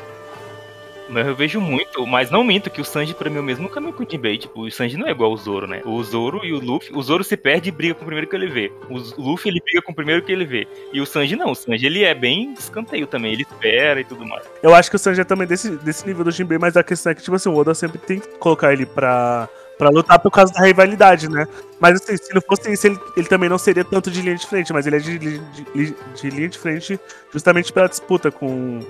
Mas 1.10 1.26
eu 1.26 1.36
vejo 1.36 1.60
muito, 1.60 2.06
mas 2.06 2.30
não 2.30 2.44
minto 2.44 2.70
que 2.70 2.80
o 2.80 2.86
Sanji 2.86 3.16
pra 3.16 3.30
mim 3.32 3.38
é 3.38 3.40
o 3.40 3.44
mesmo 3.44 3.68
caminho 3.68 3.94
que 3.94 4.04
o 4.04 4.08
Jinbei. 4.10 4.38
Tipo, 4.38 4.62
o 4.62 4.72
Sanji 4.72 4.96
não 4.96 5.08
é 5.08 5.12
igual 5.12 5.32
ao 5.32 5.38
Zoro, 5.38 5.66
né? 5.66 5.82
O 5.84 6.04
Zoro 6.04 6.46
e 6.46 6.54
o 6.54 6.60
Luffy, 6.60 6.96
o 6.96 7.02
Zoro 7.02 7.24
se 7.24 7.36
perde 7.36 7.70
e 7.70 7.72
briga 7.72 7.96
com 7.96 8.04
o 8.04 8.06
primeiro 8.06 8.30
que 8.30 8.36
ele 8.36 8.48
vê. 8.48 8.72
O 8.88 8.98
Luffy 9.20 9.50
ele 9.50 9.60
briga 9.60 9.82
com 9.82 9.92
o 9.92 9.96
primeiro 9.96 10.22
que 10.22 10.32
ele 10.32 10.46
vê. 10.46 10.68
E 10.94 11.02
o 11.02 11.06
Sanji 11.08 11.36
não, 11.36 11.52
o 11.52 11.56
Sanji 11.56 11.88
ele 11.88 12.04
é 12.04 12.14
bem 12.14 12.54
escanteio 12.54 13.08
também, 13.08 13.34
ele 13.34 13.42
espera 13.42 14.00
e 14.00 14.04
tudo 14.04 14.26
mais. 14.26 14.46
Eu 14.62 14.76
acho 14.76 14.90
que 14.90 14.96
o 14.96 15.00
Sanji 15.00 15.22
é 15.22 15.24
também 15.24 15.48
desse, 15.48 15.72
desse 15.78 16.06
nível 16.06 16.24
do 16.24 16.32
Jinbei, 16.32 16.60
mas 16.60 16.78
a 16.78 16.84
questão 16.84 17.12
é 17.12 17.16
que, 17.16 17.24
tipo 17.24 17.36
assim, 17.36 17.50
o 17.50 17.56
Oda 17.56 17.74
sempre 17.74 17.98
tem 17.98 18.20
que 18.20 18.28
colocar 18.38 18.72
ele 18.72 18.86
pra, 18.86 19.50
pra 19.80 19.90
lutar 19.90 20.20
por 20.20 20.30
causa 20.30 20.54
da 20.54 20.64
rivalidade, 20.66 21.28
né? 21.30 21.48
Mas 21.80 21.96
assim, 22.02 22.16
se 22.18 22.34
não 22.36 22.42
fosse 22.42 22.72
isso, 22.72 22.86
ele, 22.86 23.00
ele 23.16 23.28
também 23.28 23.50
não 23.50 23.58
seria 23.58 23.84
tanto 23.86 24.12
de 24.12 24.22
linha 24.22 24.36
de 24.36 24.46
frente, 24.46 24.72
mas 24.74 24.86
ele 24.86 24.98
é 24.98 25.00
de, 25.00 25.18
de, 25.18 25.40
de- 25.40 25.96
de 26.14 26.30
linha 26.30 26.50
de 26.50 26.60
frente 26.60 27.00
justamente 27.34 27.72
pela 27.74 27.88
disputa 27.88 28.30
com, 28.30 28.82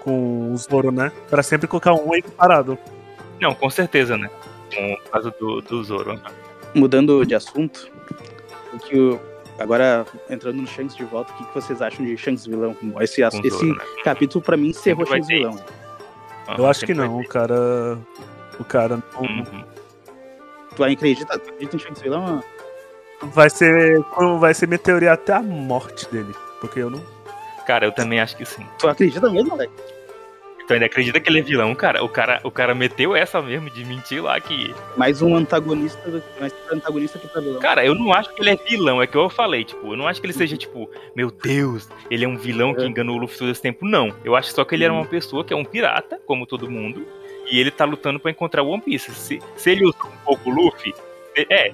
com 0.00 0.52
o 0.52 0.56
Zoro, 0.58 0.90
né? 0.90 1.12
Pra 1.30 1.42
sempre 1.44 1.66
colocar 1.68 1.94
um 1.94 2.12
equiparado. 2.14 2.76
Não, 3.40 3.54
com 3.54 3.70
certeza, 3.70 4.18
né? 4.18 4.28
Com 4.74 4.92
o 4.94 5.10
caso 5.10 5.32
do, 5.38 5.60
do 5.62 5.84
Zoro. 5.84 6.20
Mudando 6.74 7.24
de 7.24 7.34
assunto, 7.36 7.88
o 8.74 8.78
que 8.80 8.98
o- 8.98 9.20
agora 9.60 10.04
entrando 10.28 10.56
no 10.60 10.66
Shanks 10.66 10.96
de 10.96 11.04
volta, 11.04 11.32
o 11.32 11.36
que, 11.36 11.44
que 11.44 11.54
vocês 11.54 11.80
acham 11.80 12.04
de 12.04 12.16
Shanks 12.16 12.44
vilão? 12.46 12.76
Esse, 13.00 13.22
as- 13.22 13.32
Com 13.32 13.42
o 13.42 13.46
esse 13.46 13.56
Zoro, 13.58 13.76
né? 13.76 13.84
capítulo 14.02 14.42
pra 14.44 14.56
mim 14.56 14.70
encerrou 14.70 15.06
Shanks 15.06 15.28
vilão. 15.28 15.56
Eu 16.58 16.66
acho 16.66 16.84
que 16.84 16.92
não, 16.94 17.20
o 17.20 17.28
cara. 17.28 17.96
O 18.58 18.64
cara 18.64 18.96
não. 19.14 19.20
Uhum. 19.22 19.64
Tu 20.76 20.84
acredita, 20.84 21.38
tu 21.38 21.50
acredita 21.50 21.76
em 21.76 21.78
Shanks 21.78 22.02
vilão? 22.02 22.42
Vai 23.22 23.48
ser. 23.50 24.00
Vai 24.38 24.54
ser 24.54 24.66
minha 24.66 24.78
teoria 24.78 25.12
até 25.12 25.32
a 25.34 25.42
morte 25.42 26.08
dele. 26.10 26.34
Porque 26.60 26.80
eu 26.80 26.90
não. 26.90 27.02
Cara, 27.66 27.84
eu 27.86 27.92
também 27.92 28.20
acho 28.20 28.36
que 28.36 28.44
sim. 28.44 28.66
Tu 28.78 28.88
acredita 28.88 29.30
mesmo, 29.30 29.56
velho? 29.56 29.70
Tu 30.66 30.72
ainda 30.74 30.86
acredita 30.86 31.18
que 31.20 31.28
ele 31.28 31.40
é 31.40 31.42
vilão, 31.42 31.74
cara? 31.74 32.02
O 32.04 32.08
cara, 32.08 32.40
o 32.44 32.50
cara 32.50 32.72
meteu 32.74 33.16
essa 33.16 33.42
mesmo 33.42 33.68
de 33.68 33.84
mentir 33.84 34.22
lá 34.22 34.40
que. 34.40 34.72
Mais 34.96 35.20
um 35.20 35.34
antagonista, 35.36 36.00
mais 36.40 36.52
um 36.70 36.76
antagonista 36.76 37.18
que 37.18 37.26
pra 37.28 37.40
vilão. 37.40 37.60
Cara, 37.60 37.84
eu 37.84 37.94
não 37.96 38.12
acho 38.12 38.32
que 38.34 38.40
ele 38.40 38.50
é 38.50 38.56
vilão, 38.56 39.02
é 39.02 39.06
que 39.06 39.16
eu 39.16 39.28
falei, 39.28 39.64
tipo, 39.64 39.92
eu 39.92 39.96
não 39.96 40.06
acho 40.06 40.20
que 40.20 40.26
ele 40.26 40.32
seja, 40.32 40.56
tipo, 40.56 40.88
meu 41.16 41.30
Deus, 41.32 41.88
ele 42.10 42.24
é 42.24 42.28
um 42.28 42.36
vilão 42.36 42.74
que 42.74 42.82
É. 42.82 42.86
enganou 42.86 43.16
o 43.16 43.18
Luffy 43.18 43.38
todo 43.38 43.50
esse 43.50 43.60
tempo. 43.60 43.84
Não. 43.84 44.14
Eu 44.24 44.36
acho 44.36 44.52
só 44.52 44.64
que 44.64 44.74
ele 44.76 44.84
era 44.84 44.92
uma 44.92 45.04
pessoa 45.04 45.44
que 45.44 45.52
é 45.52 45.56
um 45.56 45.64
pirata, 45.64 46.20
como 46.26 46.46
todo 46.46 46.70
mundo, 46.70 47.04
e 47.52 47.60
ele 47.60 47.70
tá 47.70 47.84
lutando 47.84 48.18
pra 48.18 48.30
encontrar 48.30 48.62
o 48.62 48.68
One 48.70 48.82
Piece. 48.82 49.12
Se, 49.14 49.38
se 49.54 49.70
ele 49.70 49.84
usou 49.84 50.06
um 50.10 50.24
pouco 50.24 50.50
o 50.50 50.52
Luffy, 50.52 50.92
é. 51.36 51.72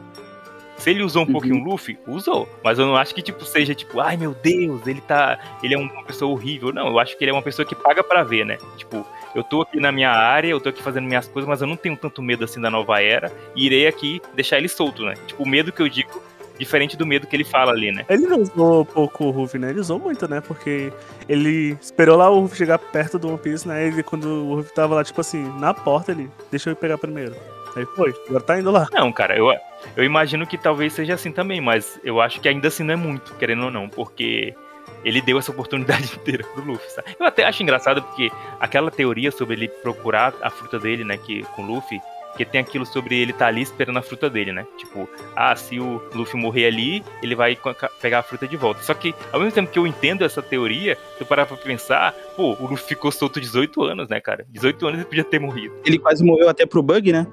Se 0.77 0.91
ele 0.91 1.03
usou 1.03 1.23
um 1.23 1.27
Uhum. 1.27 1.33
pouquinho 1.33 1.57
o 1.61 1.65
Luffy, 1.65 1.99
usou. 2.07 2.49
Mas 2.63 2.79
eu 2.79 2.87
não 2.87 2.97
acho 2.97 3.13
que, 3.13 3.21
tipo, 3.23 3.45
seja, 3.45 3.75
tipo, 3.75 3.99
ai 4.01 4.17
meu 4.17 4.33
Deus, 4.35 4.87
ele 4.87 5.01
tá. 5.01 5.39
Ele 5.63 5.75
é 5.75 5.79
uma 5.79 6.05
pessoa 6.05 6.31
horrível. 6.33 6.73
Não, 6.73 6.87
eu 6.89 6.99
acho 7.01 7.17
que 7.19 7.25
ele 7.25 7.31
é 7.31 7.35
uma 7.35 7.43
pessoa 7.43 7.67
que 7.67 7.75
paga 7.75 8.05
pra 8.05 8.23
ver, 8.23 8.45
né? 8.47 8.59
Tipo, 8.77 9.05
eu 9.35 9.43
tô 9.43 9.63
aqui 9.63 9.81
na 9.81 9.91
minha 9.91 10.11
área, 10.11 10.49
eu 10.49 10.61
tô 10.61 10.69
aqui 10.69 10.81
fazendo 10.83 11.07
minhas 11.07 11.27
coisas, 11.27 11.49
mas 11.49 11.61
eu 11.61 11.67
não 11.67 11.75
tenho 11.77 11.97
tanto 11.97 12.23
medo 12.23 12.45
assim 12.45 12.61
da 12.61 12.71
nova 12.71 13.01
era. 13.03 13.33
E 13.57 13.67
irei 13.67 13.89
aqui 13.89 14.21
deixar 14.35 14.59
ele 14.59 14.69
solto, 14.69 15.05
né? 15.05 15.15
Tipo, 15.27 15.43
o 15.43 15.49
medo 15.49 15.73
que 15.73 15.83
eu 15.83 15.89
digo, 15.89 16.23
diferente 16.59 16.97
do 16.97 17.07
medo 17.07 17.27
que 17.27 17.37
ele 17.37 17.45
fala 17.45 17.73
ali, 17.73 17.93
né? 17.93 18.05
Ele 18.09 18.27
não 18.27 18.41
usou 18.41 18.85
pouco 18.85 19.25
o 19.25 19.31
Ruffy, 19.31 19.59
né? 19.59 19.71
Ele 19.71 19.81
usou 19.81 19.99
muito, 19.99 20.29
né? 20.29 20.41
Porque 20.41 20.93
ele 21.29 21.77
esperou 21.81 22.17
lá 22.17 22.29
o 22.31 22.41
Ruffy 22.41 22.59
chegar 22.59 22.79
perto 22.79 23.19
do 23.19 23.29
One 23.29 23.39
Piece, 23.39 23.67
né? 23.67 23.89
E 23.89 24.03
quando 24.03 24.27
o 24.27 24.57
Ruffy 24.57 24.75
tava 24.75 24.95
lá, 24.95 25.05
tipo 25.05 25.21
assim, 25.21 25.43
na 25.59 25.73
porta, 25.73 26.13
ele 26.13 26.31
deixa 26.51 26.71
eu 26.71 26.77
pegar 26.77 26.99
primeiro. 26.99 27.35
Aí 27.77 27.85
foi, 27.95 28.13
agora 28.29 28.43
tá 28.43 28.59
indo 28.59 28.71
lá. 28.71 28.89
Não, 28.93 29.13
cara, 29.13 29.37
eu, 29.37 29.53
eu 29.97 30.05
imagino 30.05 30.47
que 30.47 30.59
talvez 30.59 30.93
seja 30.93 31.15
assim 31.15 31.31
também, 31.31 31.61
mas 31.61 32.01
eu 32.03 32.21
acho 32.21 32.41
que 32.41 32.49
ainda 32.49 32.69
assim 32.69 32.83
não 32.83 32.95
é 32.95 32.97
muito, 32.97 33.35
querendo 33.35 33.67
ou 33.67 33.71
não, 33.71 33.89
porque 33.89 34.55
ele 35.05 35.21
deu 35.21 35.39
essa 35.39 35.51
oportunidade 35.51 36.15
inteira 36.17 36.45
pro 36.45 36.65
Luffy, 36.65 36.91
sabe? 36.91 37.17
Eu 37.19 37.27
até 37.27 37.45
acho 37.45 37.63
engraçado 37.63 38.03
porque 38.03 38.31
aquela 38.59 38.91
teoria 38.91 39.31
sobre 39.31 39.55
ele 39.55 39.69
procurar 39.69 40.35
a 40.43 40.51
fruta 40.51 40.79
dele, 40.79 41.05
né, 41.05 41.17
que, 41.17 41.43
com 41.55 41.63
o 41.63 41.67
Luffy, 41.67 42.01
que 42.39 42.45
tem 42.45 42.61
aquilo 42.61 42.87
sobre 42.87 43.21
ele 43.21 43.33
estar 43.33 43.49
ali 43.49 43.63
esperando 43.63 43.99
a 43.99 44.03
fruta 44.03 44.31
dele, 44.31 44.53
né? 44.53 44.65
Tipo, 44.77 45.09
ah, 45.35 45.57
se 45.57 45.81
o 45.81 46.01
Luffy 46.15 46.41
morrer 46.41 46.67
ali, 46.67 47.05
ele 47.21 47.35
vai 47.35 47.59
pegar 48.01 48.21
a 48.21 48.23
fruta 48.23 48.47
de 48.47 48.57
volta. 48.57 48.81
Só 48.83 48.95
que, 48.95 49.13
ao 49.33 49.41
mesmo 49.41 49.53
tempo 49.53 49.73
que 49.73 49.79
eu 49.79 49.87
entendo 49.87 50.25
essa 50.25 50.41
teoria, 50.41 50.97
se 51.17 51.23
eu 51.23 51.27
parar 51.27 51.47
pra 51.47 51.57
pensar, 51.57 52.15
pô, 52.37 52.57
o 52.61 52.67
Luffy 52.69 52.87
ficou 52.91 53.11
solto 53.11 53.41
18 53.41 53.83
anos, 53.83 54.09
né, 54.09 54.21
cara? 54.21 54.47
18 54.51 54.87
anos 54.87 55.01
ele 55.01 55.09
podia 55.09 55.25
ter 55.25 55.41
morrido. 55.41 55.75
Ele 55.85 55.99
quase 55.99 56.25
morreu 56.25 56.49
até 56.49 56.65
pro 56.65 56.83
Bug, 56.83 57.13
né? 57.13 57.27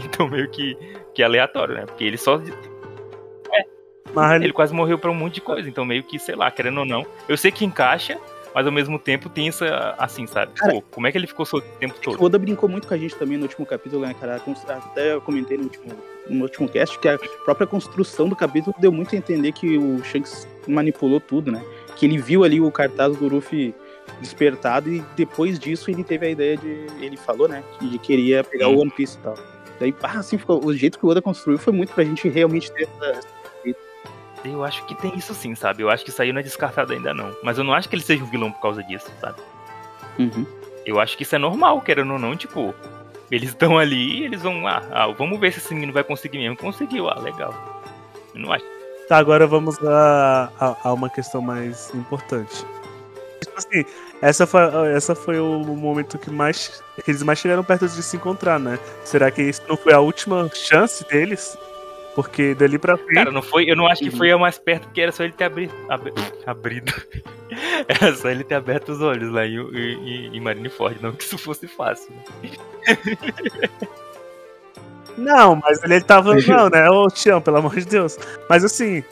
Então 0.00 0.28
meio 0.28 0.48
que, 0.48 0.78
que 1.12 1.22
é 1.22 1.24
aleatório, 1.24 1.74
né? 1.74 1.84
Porque 1.84 2.04
ele 2.04 2.16
só 2.16 2.40
Mas 4.14 4.34
ele, 4.36 4.44
Ele 4.44 4.52
quase 4.52 4.72
morreu 4.72 4.96
pra 4.96 5.10
um 5.10 5.14
monte 5.14 5.34
de 5.34 5.40
coisa, 5.40 5.68
então 5.68 5.84
meio 5.84 6.04
que, 6.04 6.20
sei 6.20 6.36
lá, 6.36 6.48
querendo 6.52 6.78
ou 6.78 6.86
não. 6.86 7.04
Eu 7.28 7.36
sei 7.36 7.50
que 7.50 7.64
encaixa, 7.64 8.16
mas 8.54 8.66
ao 8.66 8.72
mesmo 8.72 8.98
tempo 8.98 9.28
tem 9.28 9.48
essa, 9.48 9.94
assim, 9.98 10.26
sabe? 10.26 10.52
Cara, 10.54 10.72
Pô, 10.72 10.82
como 10.82 11.06
é 11.06 11.12
que 11.12 11.18
ele 11.18 11.26
ficou 11.26 11.46
solto 11.46 11.66
o 11.66 11.78
tempo 11.78 11.94
O 11.96 12.00
todo? 12.00 12.24
Oda 12.24 12.38
brincou 12.38 12.68
muito 12.68 12.88
com 12.88 12.94
a 12.94 12.96
gente 12.96 13.14
também 13.14 13.36
no 13.36 13.44
último 13.44 13.66
capítulo, 13.66 14.06
né, 14.06 14.14
cara? 14.18 14.40
Até 14.68 15.14
eu 15.14 15.20
comentei 15.20 15.56
no 15.56 15.64
último, 15.64 15.92
no 16.28 16.42
último 16.42 16.68
cast 16.68 16.98
que 16.98 17.08
a 17.08 17.18
própria 17.44 17.66
construção 17.66 18.28
do 18.28 18.36
capítulo 18.36 18.74
deu 18.78 18.92
muito 18.92 19.14
a 19.14 19.18
entender 19.18 19.52
que 19.52 19.76
o 19.78 20.02
Shanks 20.04 20.48
manipulou 20.66 21.20
tudo, 21.20 21.52
né? 21.52 21.62
Que 21.96 22.06
ele 22.06 22.18
viu 22.18 22.44
ali 22.44 22.60
o 22.60 22.70
cartaz 22.70 23.16
do 23.16 23.28
Luffy 23.28 23.74
despertado 24.20 24.90
e 24.90 25.04
depois 25.16 25.58
disso 25.58 25.90
ele 25.90 26.02
teve 26.02 26.26
a 26.26 26.30
ideia 26.30 26.56
de. 26.56 26.86
Ele 27.00 27.16
falou, 27.16 27.48
né? 27.48 27.62
De 27.80 27.90
que 27.90 27.98
queria 27.98 28.42
pegar 28.42 28.68
o 28.68 28.80
One 28.80 28.90
Piece 28.90 29.18
e 29.18 29.20
tal. 29.20 29.34
Daí, 29.78 29.94
ah, 30.02 30.18
assim, 30.18 30.38
ficou, 30.38 30.64
o 30.64 30.74
jeito 30.74 30.98
que 30.98 31.06
o 31.06 31.08
Oda 31.08 31.22
construiu 31.22 31.58
foi 31.58 31.72
muito 31.72 31.92
pra 31.92 32.04
gente 32.04 32.28
realmente 32.28 32.72
ter 32.72 32.88
essa. 33.00 33.20
Eu 34.44 34.64
acho 34.64 34.84
que 34.86 34.94
tem 34.94 35.16
isso 35.16 35.34
sim, 35.34 35.54
sabe? 35.54 35.82
Eu 35.82 35.90
acho 35.90 36.04
que 36.04 36.10
isso 36.10 36.22
aí 36.22 36.32
não 36.32 36.40
é 36.40 36.42
descartado 36.42 36.92
ainda 36.92 37.12
não. 37.12 37.34
Mas 37.42 37.58
eu 37.58 37.64
não 37.64 37.74
acho 37.74 37.88
que 37.88 37.94
ele 37.94 38.02
seja 38.02 38.22
um 38.22 38.30
vilão 38.30 38.52
por 38.52 38.60
causa 38.60 38.82
disso, 38.82 39.10
sabe? 39.20 39.40
Uhum. 40.18 40.46
Eu 40.86 41.00
acho 41.00 41.16
que 41.16 41.22
isso 41.22 41.34
é 41.34 41.38
normal, 41.38 41.80
querendo 41.80 42.12
ou 42.12 42.18
não, 42.18 42.36
tipo... 42.36 42.74
Eles 43.30 43.50
estão 43.50 43.76
ali 43.76 44.20
e 44.20 44.24
eles 44.24 44.40
vão, 44.40 44.66
ah, 44.66 44.82
ah, 44.90 45.06
vamos 45.08 45.38
ver 45.38 45.52
se 45.52 45.58
esse 45.58 45.74
menino 45.74 45.92
vai 45.92 46.02
conseguir 46.02 46.38
mesmo. 46.38 46.56
Conseguiu, 46.56 47.10
ah, 47.10 47.18
legal. 47.20 47.82
Eu 48.34 48.40
não 48.40 48.50
acho. 48.50 48.64
Tá, 49.06 49.18
agora 49.18 49.46
vamos 49.46 49.76
a, 49.84 50.50
a, 50.58 50.76
a 50.84 50.92
uma 50.94 51.10
questão 51.10 51.42
mais 51.42 51.94
importante. 51.94 52.64
Tipo 53.42 53.58
assim, 53.58 53.84
essa 54.20 54.46
foi, 54.46 54.60
essa 54.94 55.14
foi 55.14 55.38
o 55.38 55.58
momento 55.60 56.18
que 56.18 56.30
mais 56.30 56.82
que 57.04 57.10
eles 57.10 57.22
mais 57.22 57.38
chegaram 57.38 57.62
perto 57.62 57.86
de 57.86 58.02
se 58.02 58.16
encontrar, 58.16 58.58
né? 58.58 58.78
Será 59.04 59.30
que 59.30 59.42
isso 59.42 59.62
não 59.68 59.76
foi 59.76 59.92
a 59.92 60.00
última 60.00 60.50
chance 60.52 61.06
deles? 61.06 61.56
Porque 62.14 62.54
dali 62.54 62.78
pra 62.78 62.96
frente. 62.96 63.14
Cara, 63.14 63.30
não 63.30 63.42
foi, 63.42 63.70
eu 63.70 63.76
não 63.76 63.86
acho 63.86 64.02
que 64.02 64.10
foi 64.10 64.30
a 64.32 64.36
mais 64.38 64.58
perto, 64.58 64.84
porque 64.84 65.00
era 65.00 65.12
só 65.12 65.22
ele 65.22 65.32
ter 65.32 65.44
abri, 65.44 65.70
ab- 65.88 66.12
abrido. 66.46 66.92
Era 67.88 68.14
só 68.14 68.28
ele 68.28 68.44
ter 68.44 68.56
aberto 68.56 68.90
os 68.90 69.00
olhos 69.00 69.32
lá 69.32 69.46
em, 69.46 69.56
em, 69.56 70.36
em 70.36 70.40
Marineford, 70.40 70.98
não 71.02 71.12
que 71.12 71.24
isso 71.24 71.38
fosse 71.38 71.66
fácil. 71.66 72.12
né? 72.42 72.50
Não, 75.16 75.56
mas 75.56 75.82
ele 75.82 76.00
tava. 76.00 76.34
Não, 76.34 76.68
né? 76.70 76.88
Ô, 76.90 77.08
Tião, 77.08 77.40
pelo 77.40 77.56
amor 77.56 77.74
de 77.74 77.84
Deus. 77.86 78.16
Mas 78.48 78.64
assim. 78.64 79.02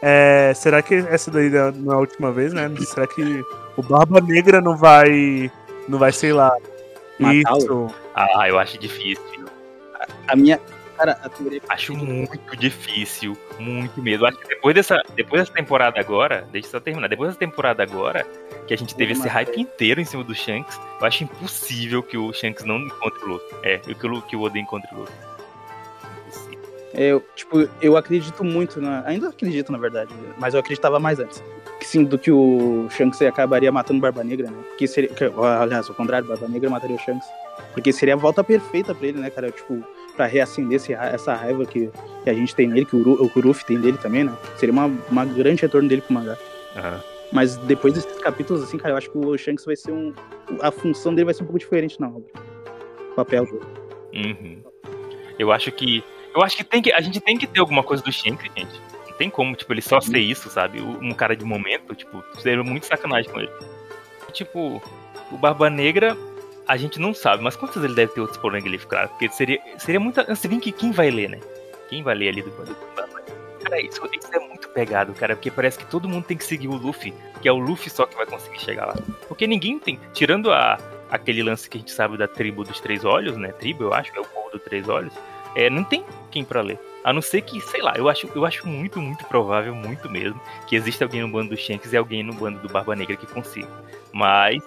é, 0.00 0.52
será 0.54 0.80
que 0.82 0.94
essa 0.94 1.30
daí 1.30 1.50
não 1.50 1.92
é 1.92 1.96
a 1.96 1.98
última 1.98 2.30
vez, 2.30 2.52
né? 2.52 2.70
Será 2.80 3.06
que 3.06 3.44
o 3.76 3.82
Barba 3.82 4.20
Negra 4.20 4.60
não 4.60 4.76
vai. 4.76 5.50
Não 5.88 5.98
vai, 5.98 6.12
sei 6.12 6.32
lá. 6.32 6.54
Matá-lo? 7.18 7.58
Isso. 7.58 7.94
Ah, 8.14 8.48
eu 8.48 8.58
acho 8.58 8.78
difícil. 8.78 9.44
A 10.28 10.36
minha. 10.36 10.60
Cara. 11.00 11.18
Acho 11.70 11.96
muito 11.96 12.54
difícil, 12.58 13.34
muito 13.58 14.02
mesmo. 14.02 14.26
Acho 14.26 14.36
que 14.36 14.48
depois 14.48 14.74
dessa, 14.74 15.02
depois 15.16 15.40
dessa 15.40 15.52
temporada 15.54 15.98
agora, 15.98 16.46
deixa 16.52 16.68
eu 16.68 16.72
só 16.72 16.80
terminar, 16.80 17.08
depois 17.08 17.30
dessa 17.30 17.38
temporada 17.38 17.82
agora, 17.82 18.26
que 18.66 18.74
a 18.74 18.76
gente 18.76 18.94
teve 18.94 19.12
esse 19.12 19.26
hype 19.26 19.58
inteiro 19.58 19.98
em 19.98 20.04
cima 20.04 20.22
do 20.22 20.34
Shanks, 20.34 20.78
eu 21.00 21.06
acho 21.06 21.24
impossível 21.24 22.02
que 22.02 22.18
o 22.18 22.30
Shanks 22.34 22.66
não 22.66 22.80
encontre 22.80 23.24
o 23.24 23.28
Luffy. 23.28 23.56
É, 23.62 23.78
que 23.78 24.06
o, 24.06 24.20
que 24.20 24.36
o 24.36 24.42
Oda 24.42 24.58
encontre 24.58 24.94
o 24.94 24.98
Luffy. 24.98 25.14
É, 26.92 27.04
eu, 27.06 27.24
tipo, 27.34 27.66
eu 27.80 27.96
acredito 27.96 28.44
muito, 28.44 28.78
na, 28.78 29.02
ainda 29.06 29.30
acredito 29.30 29.72
na 29.72 29.78
verdade, 29.78 30.12
mas 30.38 30.52
eu 30.52 30.60
acreditava 30.60 31.00
mais 31.00 31.18
antes. 31.18 31.42
Que 31.78 31.86
sim, 31.86 32.04
do 32.04 32.18
que 32.18 32.30
o 32.30 32.88
Shanks 32.90 33.22
acabaria 33.22 33.72
matando 33.72 34.00
Barba 34.00 34.22
Negra, 34.22 34.50
né? 34.50 34.58
Que 34.76 34.86
seria, 34.86 35.08
que, 35.08 35.24
aliás, 35.24 35.88
ao 35.88 35.94
contrário, 35.94 36.28
Barba 36.28 36.46
Negra 36.46 36.68
mataria 36.68 36.96
o 36.96 36.98
Shanks. 36.98 37.26
Porque 37.72 37.90
seria 37.90 38.12
a 38.12 38.18
volta 38.18 38.44
perfeita 38.44 38.94
pra 38.94 39.08
ele, 39.08 39.18
né, 39.18 39.30
cara? 39.30 39.50
Tipo, 39.50 39.82
pra 40.16 40.26
reacender 40.26 40.76
esse 40.76 40.92
essa 40.92 41.34
raiva 41.34 41.64
que, 41.64 41.90
que 42.24 42.30
a 42.30 42.34
gente 42.34 42.54
tem 42.54 42.66
nele, 42.68 42.84
que 42.86 42.96
o, 42.96 42.98
Uru- 43.00 43.30
o 43.34 43.40
Ruffy 43.40 43.64
tem 43.64 43.80
dele 43.80 43.98
também, 43.98 44.24
né? 44.24 44.36
Seria 44.56 44.72
uma, 44.72 44.86
uma 45.10 45.24
grande 45.24 45.62
retorno 45.62 45.88
dele 45.88 46.02
pro 46.02 46.14
mangá. 46.14 46.36
Aham. 46.76 47.00
Mas 47.32 47.56
depois 47.58 47.94
desses 47.94 48.18
capítulos, 48.18 48.62
assim, 48.62 48.76
cara, 48.76 48.92
eu 48.94 48.96
acho 48.98 49.08
que 49.08 49.16
o 49.16 49.38
Shanks 49.38 49.64
vai 49.64 49.76
ser 49.76 49.92
um. 49.92 50.12
A 50.60 50.70
função 50.72 51.14
dele 51.14 51.26
vai 51.26 51.34
ser 51.34 51.42
um 51.44 51.46
pouco 51.46 51.60
diferente 51.60 52.00
na 52.00 52.08
obra. 52.08 52.24
O 53.12 53.14
papel 53.14 53.44
dele. 53.44 53.60
Uhum. 54.12 54.62
Eu 55.38 55.52
acho 55.52 55.70
que. 55.70 56.02
Eu 56.34 56.42
acho 56.42 56.56
que 56.56 56.64
tem 56.64 56.82
que. 56.82 56.92
A 56.92 57.00
gente 57.00 57.20
tem 57.20 57.38
que 57.38 57.46
ter 57.46 57.60
alguma 57.60 57.84
coisa 57.84 58.02
do 58.02 58.10
Shanks, 58.10 58.50
gente. 58.56 58.80
Não 59.08 59.16
tem 59.16 59.30
como, 59.30 59.54
tipo, 59.54 59.72
ele 59.72 59.80
só 59.82 60.00
ser 60.00 60.18
isso, 60.18 60.50
sabe? 60.50 60.80
Um 60.80 61.12
cara 61.12 61.36
de 61.36 61.44
momento, 61.44 61.94
tipo, 61.94 62.24
seria 62.40 62.64
muito 62.64 62.86
sacanagem 62.86 63.30
com 63.30 63.38
ele. 63.38 63.50
Tipo, 64.32 64.82
o 65.30 65.36
Barba 65.36 65.70
Negra, 65.70 66.16
a 66.70 66.76
gente 66.76 67.00
não 67.00 67.12
sabe, 67.12 67.42
mas 67.42 67.56
quantos 67.56 67.82
ele 67.82 67.94
deve 67.94 68.12
ter 68.12 68.20
outros 68.20 68.38
poneglyphs, 68.38 68.86
claro? 68.86 69.08
Porque 69.08 69.28
seria, 69.30 69.60
seria 69.76 69.98
muito. 69.98 70.20
Se 70.36 70.46
bem 70.46 70.60
que 70.60 70.70
quem 70.70 70.92
vai 70.92 71.10
ler, 71.10 71.28
né? 71.28 71.40
Quem 71.88 72.00
vai 72.00 72.14
ler 72.14 72.28
ali 72.28 72.42
do 72.42 72.50
bando? 72.52 72.76
Cara, 73.64 73.80
isso, 73.80 74.00
isso 74.12 74.28
é 74.32 74.38
muito 74.38 74.68
pegado, 74.68 75.12
cara, 75.12 75.34
porque 75.34 75.50
parece 75.50 75.76
que 75.76 75.84
todo 75.86 76.08
mundo 76.08 76.26
tem 76.26 76.36
que 76.36 76.44
seguir 76.44 76.68
o 76.68 76.76
Luffy, 76.76 77.12
que 77.42 77.48
é 77.48 77.52
o 77.52 77.58
Luffy 77.58 77.90
só 77.90 78.06
que 78.06 78.14
vai 78.14 78.24
conseguir 78.24 78.60
chegar 78.60 78.86
lá. 78.86 78.94
Porque 79.26 79.48
ninguém 79.48 79.80
tem. 79.80 79.98
Tirando 80.12 80.52
a, 80.52 80.78
aquele 81.10 81.42
lance 81.42 81.68
que 81.68 81.76
a 81.76 81.80
gente 81.80 81.90
sabe 81.90 82.16
da 82.16 82.28
tribo 82.28 82.62
dos 82.62 82.78
três 82.78 83.04
olhos, 83.04 83.36
né? 83.36 83.48
Tribo, 83.50 83.82
eu 83.82 83.92
acho, 83.92 84.16
é 84.16 84.20
o 84.20 84.24
povo 84.24 84.50
dos 84.50 84.62
três 84.62 84.88
olhos. 84.88 85.12
É, 85.56 85.68
não 85.68 85.82
tem 85.82 86.04
quem 86.30 86.44
para 86.44 86.60
ler. 86.60 86.78
A 87.02 87.12
não 87.12 87.20
ser 87.20 87.40
que, 87.40 87.60
sei 87.60 87.82
lá, 87.82 87.94
eu 87.96 88.08
acho, 88.08 88.28
eu 88.32 88.46
acho 88.46 88.68
muito, 88.68 89.00
muito 89.00 89.24
provável, 89.24 89.74
muito 89.74 90.08
mesmo, 90.08 90.40
que 90.68 90.76
exista 90.76 91.04
alguém 91.04 91.22
no 91.22 91.28
bando 91.28 91.50
do 91.50 91.56
Shanks 91.56 91.92
e 91.92 91.96
alguém 91.96 92.22
no 92.22 92.32
bando 92.32 92.60
do 92.60 92.68
Barba 92.68 92.94
Negra 92.94 93.16
que 93.16 93.26
consiga. 93.26 93.68
Mas 94.12 94.62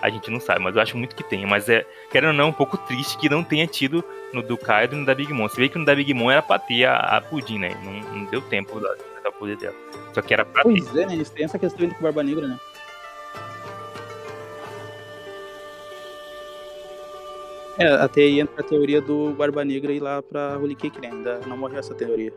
a 0.00 0.10
gente 0.10 0.30
não 0.30 0.40
sabe, 0.40 0.60
mas 0.60 0.76
eu 0.76 0.82
acho 0.82 0.96
muito 0.96 1.14
que 1.16 1.24
tenha. 1.24 1.46
Mas 1.46 1.68
é, 1.68 1.86
querendo 2.10 2.30
ou 2.30 2.34
não, 2.34 2.48
um 2.48 2.52
pouco 2.52 2.76
triste 2.76 3.16
que 3.18 3.28
não 3.28 3.42
tenha 3.42 3.66
tido 3.66 4.04
no 4.32 4.42
do 4.42 4.56
Kaido 4.56 4.94
e 4.94 4.98
no 4.98 5.06
da 5.06 5.14
Big 5.14 5.32
Mom. 5.32 5.48
Você 5.48 5.60
vê 5.60 5.68
que 5.68 5.78
no 5.78 5.84
da 5.84 5.94
Big 5.94 6.12
Mom 6.12 6.30
era 6.30 6.42
pra 6.42 6.58
ter 6.58 6.84
a, 6.84 6.96
a 6.96 7.20
Pudim, 7.20 7.58
né? 7.58 7.76
Não, 7.84 7.92
não 8.14 8.24
deu 8.26 8.40
tempo 8.42 8.78
da, 8.80 8.94
da 9.22 9.32
poder 9.32 9.56
dela. 9.56 9.74
Só 10.12 10.20
que 10.22 10.32
era 10.34 10.44
pra 10.44 10.62
Pois 10.62 10.86
ter. 10.90 11.02
é, 11.02 11.06
né? 11.06 11.14
Eles 11.14 11.30
têm 11.30 11.44
essa 11.44 11.58
questão 11.58 11.88
com 11.88 11.98
o 11.98 12.02
Barba 12.02 12.22
Negra, 12.22 12.46
né? 12.46 12.58
É, 17.78 17.86
até 17.88 18.22
aí 18.22 18.38
entra 18.40 18.60
a 18.60 18.64
teoria 18.64 19.00
do 19.00 19.32
Barba 19.32 19.64
Negra 19.64 19.92
ir 19.92 20.00
lá 20.00 20.22
pra 20.22 20.56
Holy 20.58 20.76
Cake, 20.76 21.00
né? 21.00 21.10
Ainda 21.10 21.40
não 21.46 21.56
morreu 21.56 21.78
essa 21.80 21.94
teoria. 21.94 22.32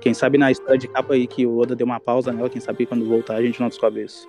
Quem 0.00 0.12
sabe 0.12 0.38
na 0.38 0.50
história 0.50 0.78
de 0.78 0.88
capa 0.88 1.14
aí 1.14 1.26
que 1.26 1.46
o 1.46 1.58
Oda 1.58 1.76
deu 1.76 1.86
uma 1.86 2.00
pausa 2.00 2.32
nela, 2.32 2.48
quem 2.48 2.60
sabe 2.60 2.86
quando 2.86 3.06
voltar 3.06 3.36
a 3.36 3.42
gente 3.42 3.60
não 3.60 3.68
descobre 3.68 4.02
isso. 4.02 4.26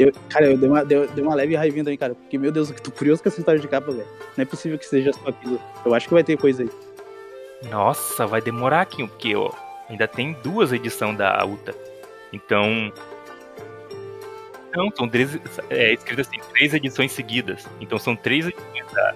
Eu, 0.00 0.12
cara, 0.30 0.50
eu 0.50 0.56
dei 0.56 0.66
uma, 0.66 0.82
dei, 0.82 1.06
dei 1.08 1.22
uma 1.22 1.34
leve 1.34 1.54
raivinha 1.54 1.84
também, 1.84 1.98
cara. 1.98 2.14
Porque, 2.14 2.38
meu 2.38 2.50
Deus, 2.50 2.70
eu 2.70 2.76
tô 2.76 2.90
curioso 2.90 3.22
com 3.22 3.28
essa 3.28 3.38
história 3.38 3.60
de 3.60 3.68
capa, 3.68 3.92
velho. 3.92 4.08
Não 4.34 4.42
é 4.42 4.46
possível 4.46 4.78
que 4.78 4.86
seja 4.86 5.12
só 5.12 5.28
aquilo. 5.28 5.60
Eu 5.84 5.94
acho 5.94 6.08
que 6.08 6.14
vai 6.14 6.24
ter 6.24 6.38
coisa 6.38 6.62
aí. 6.62 6.70
Nossa, 7.70 8.26
vai 8.26 8.40
demorar 8.40 8.80
aqui, 8.80 9.06
porque 9.06 9.36
ó, 9.36 9.52
ainda 9.90 10.08
tem 10.08 10.34
duas 10.42 10.72
edições 10.72 11.18
da 11.18 11.44
UTA. 11.44 11.74
Então. 12.32 12.90
Não, 14.74 14.90
são 14.96 15.06
três, 15.06 15.38
é, 15.68 15.92
escrito 15.92 16.22
assim, 16.22 16.38
três 16.54 16.72
edições 16.72 17.12
seguidas. 17.12 17.68
Então 17.78 17.98
são 17.98 18.16
três 18.16 18.46
edições 18.46 18.90
da, 18.94 19.14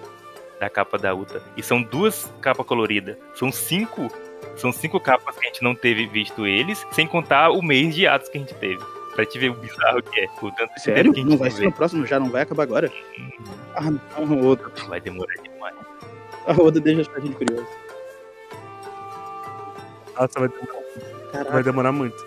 da 0.60 0.68
capa 0.68 0.98
da 0.98 1.14
UTA. 1.14 1.42
E 1.56 1.62
são 1.62 1.82
duas 1.82 2.30
capas 2.42 2.66
coloridas. 2.66 3.16
São 3.34 3.50
cinco. 3.50 4.08
São 4.56 4.70
cinco 4.70 5.00
capas 5.00 5.34
que 5.38 5.46
a 5.46 5.48
gente 5.48 5.62
não 5.62 5.74
teve 5.74 6.06
visto 6.06 6.46
eles, 6.46 6.86
sem 6.92 7.06
contar 7.06 7.48
o 7.48 7.62
mês 7.62 7.94
de 7.94 8.06
atos 8.06 8.28
que 8.28 8.36
a 8.36 8.40
gente 8.40 8.54
teve. 8.54 8.84
Pra 9.14 9.24
te 9.24 9.38
ver 9.38 9.50
o 9.50 9.54
bizarro 9.54 10.02
que 10.02 10.20
é. 10.20 10.26
O 10.42 10.50
tanto 10.50 10.78
Sério? 10.80 11.04
tempo 11.04 11.14
que 11.14 11.20
a 11.20 11.22
gente 11.22 11.30
Não 11.30 11.38
vai 11.38 11.50
ser 11.50 11.58
vê. 11.60 11.64
no 11.66 11.72
próximo? 11.72 12.06
Já 12.06 12.18
não 12.18 12.28
vai 12.30 12.42
acabar 12.42 12.64
agora? 12.64 12.92
Ah, 13.76 13.90
não, 13.90 14.24
o 14.24 14.46
Oda. 14.48 14.64
Vai 14.88 15.00
demorar 15.00 15.34
demais. 15.42 15.74
A 16.46 16.52
Oda 16.60 16.80
deixa 16.80 17.10
a 17.14 17.20
gente 17.20 17.36
curioso. 17.36 17.66
Nossa, 20.18 20.38
vai 20.40 20.48
demorar, 20.48 20.82
Caraca. 21.32 21.50
vai 21.52 21.62
demorar 21.62 21.92
muito. 21.92 22.24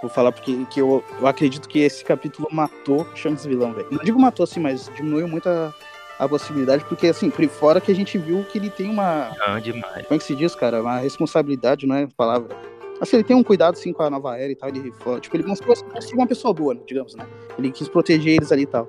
Vou 0.00 0.10
falar 0.10 0.32
porque 0.32 0.64
que 0.70 0.80
eu, 0.80 1.04
eu 1.18 1.26
acredito 1.26 1.68
que 1.68 1.80
esse 1.80 2.02
capítulo 2.04 2.48
matou 2.50 3.06
Shanks 3.14 3.44
vilão, 3.44 3.72
velho. 3.74 3.88
Não 3.90 4.02
digo 4.02 4.18
matou 4.18 4.44
assim, 4.44 4.58
mas 4.60 4.90
diminuiu 4.96 5.28
muito 5.28 5.46
a, 5.48 5.74
a 6.18 6.26
possibilidade, 6.28 6.84
porque 6.86 7.08
assim, 7.08 7.28
por 7.28 7.46
fora 7.48 7.80
que 7.82 7.92
a 7.92 7.94
gente 7.94 8.16
viu 8.16 8.42
que 8.44 8.56
ele 8.56 8.70
tem 8.70 8.88
uma. 8.90 9.30
Não, 9.46 9.60
demais. 9.60 10.06
Como 10.06 10.14
é 10.14 10.18
que 10.18 10.24
se 10.24 10.34
diz, 10.34 10.54
cara? 10.54 10.80
Uma 10.80 10.98
responsabilidade, 10.98 11.86
não 11.86 11.96
é 11.96 12.04
a 12.04 12.08
palavra. 12.16 12.56
Assim, 13.00 13.16
ele 13.16 13.24
tem 13.24 13.34
um 13.36 13.42
cuidado 13.42 13.76
sim 13.76 13.92
com 13.92 14.02
a 14.02 14.10
nova 14.10 14.36
era 14.38 14.52
e 14.52 14.54
tal. 14.56 14.68
Ele, 14.68 14.92
tipo, 15.20 15.36
ele 15.36 15.44
mostrou 15.46 15.74
assim, 15.96 16.14
uma 16.14 16.26
pessoa 16.26 16.52
boa, 16.52 16.74
né, 16.74 16.80
digamos, 16.86 17.14
né? 17.14 17.26
Ele 17.58 17.70
quis 17.72 17.88
proteger 17.88 18.34
eles 18.34 18.52
ali 18.52 18.62
e 18.62 18.66
tal. 18.66 18.88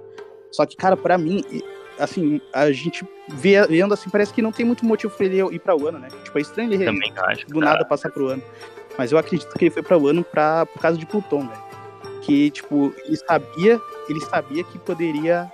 Só 0.52 0.66
que, 0.66 0.76
cara, 0.76 0.98
pra 0.98 1.18
mim, 1.18 1.44
e- 1.50 1.64
assim, 1.98 2.42
a 2.54 2.70
gente 2.72 3.06
vê, 3.30 3.66
vendo 3.68 3.94
assim, 3.94 4.10
parece 4.10 4.34
que 4.34 4.42
não 4.42 4.52
tem 4.52 4.66
muito 4.66 4.84
motivo 4.86 5.14
pra 5.16 5.26
ele 5.26 5.40
ir 5.56 5.60
pra 5.60 5.76
Wano, 5.76 5.98
né? 6.00 6.10
Tipo, 6.24 6.38
é 6.38 6.42
estranho 6.42 6.74
ele 6.74 6.84
Também 6.86 7.14
acho. 7.16 7.48
do 7.48 7.60
nada 7.62 7.86
passar 7.86 8.12
pro 8.12 8.28
ano. 8.28 8.44
Mas 8.98 9.12
eu 9.14 9.18
acredito 9.18 9.50
que 9.58 9.64
ele 9.66 9.72
foi 9.72 9.82
pra 9.82 9.98
Wano 9.98 10.24
pra, 10.24 10.66
por 10.66 10.82
causa 10.82 10.98
de 10.98 11.06
Pluton, 11.06 11.48
velho. 11.48 11.64
Que, 12.22 12.52
tipo, 12.52 12.94
ele 13.06 13.16
sabia, 13.16 13.80
ele 14.10 14.20
sabia 14.22 14.64
que 14.66 14.78
poderia 14.78 15.50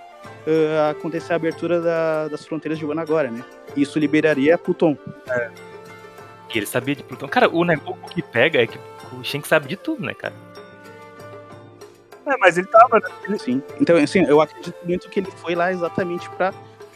ah, 0.80 0.90
acontecer 0.92 1.34
a 1.34 1.36
abertura 1.36 1.80
da- 1.82 2.28
das 2.30 2.46
fronteiras 2.46 2.80
de 2.80 2.86
Wano 2.86 3.02
agora, 3.02 3.30
né? 3.30 3.44
Isso 3.76 4.00
liberaria 4.00 4.58
Pluton. 4.58 4.98
Que 6.50 6.60
ele 6.60 6.66
sabia 6.66 6.96
de 6.96 7.04
Plutão. 7.04 7.28
Cara, 7.28 7.50
o 7.50 7.64
negócio 7.66 8.02
que 8.14 8.22
pega 8.22 8.62
é 8.62 8.68
que 8.68 8.78
o 9.14 9.24
Shanks 9.24 9.50
sabe 9.50 9.68
de 9.68 9.76
tudo, 9.76 10.04
né, 10.06 10.14
cara? 10.14 10.34
É, 12.26 12.38
mas 12.38 12.58
ele 12.58 12.68
tava, 12.68 13.00
né? 13.00 13.08
Ele- 13.28 13.40
Sim. 13.40 13.62
Então, 13.80 13.96
assim, 13.98 14.24
eu 14.26 14.42
acredito 14.42 14.76
muito 14.84 15.10
que 15.10 15.20
ele 15.20 15.32
foi 15.32 15.56
lá 15.56 15.72
exatamente 15.72 16.30
pra, 16.32 16.54